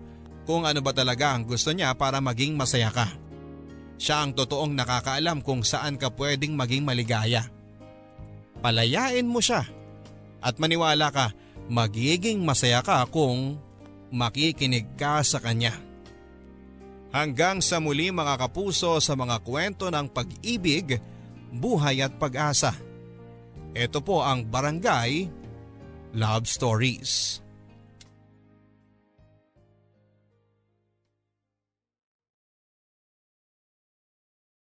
kung 0.48 0.64
ano 0.64 0.80
ba 0.80 0.94
talaga 0.94 1.36
ang 1.36 1.44
gusto 1.44 1.74
niya 1.74 1.92
para 1.98 2.22
maging 2.22 2.56
masaya 2.56 2.94
ka. 2.94 3.10
Siya 3.96 4.24
ang 4.24 4.32
totoong 4.36 4.76
nakakaalam 4.76 5.40
kung 5.42 5.64
saan 5.64 5.96
ka 5.96 6.12
pwedeng 6.16 6.54
maging 6.54 6.84
maligaya. 6.84 7.48
Palayain 8.60 9.28
mo 9.28 9.40
siya 9.44 9.66
at 10.40 10.56
maniwala 10.62 11.10
ka, 11.10 11.34
magiging 11.68 12.44
masaya 12.46 12.86
ka 12.86 13.04
kung 13.10 13.58
makikinig 14.14 14.96
ka 14.96 15.26
sa 15.26 15.42
kanya. 15.42 15.74
Hanggang 17.16 17.64
sa 17.64 17.80
muli 17.80 18.12
mga 18.12 18.36
kapuso 18.36 19.00
sa 19.00 19.16
mga 19.16 19.40
kwento 19.42 19.88
ng 19.88 20.12
pag-ibig, 20.12 21.00
buhay 21.56 22.04
at 22.04 22.12
pag-asa. 22.20 22.76
Ito 23.72 24.04
po 24.04 24.24
ang 24.24 24.44
Barangay 24.48 25.32
Love 26.16 26.48
Stories. 26.48 27.45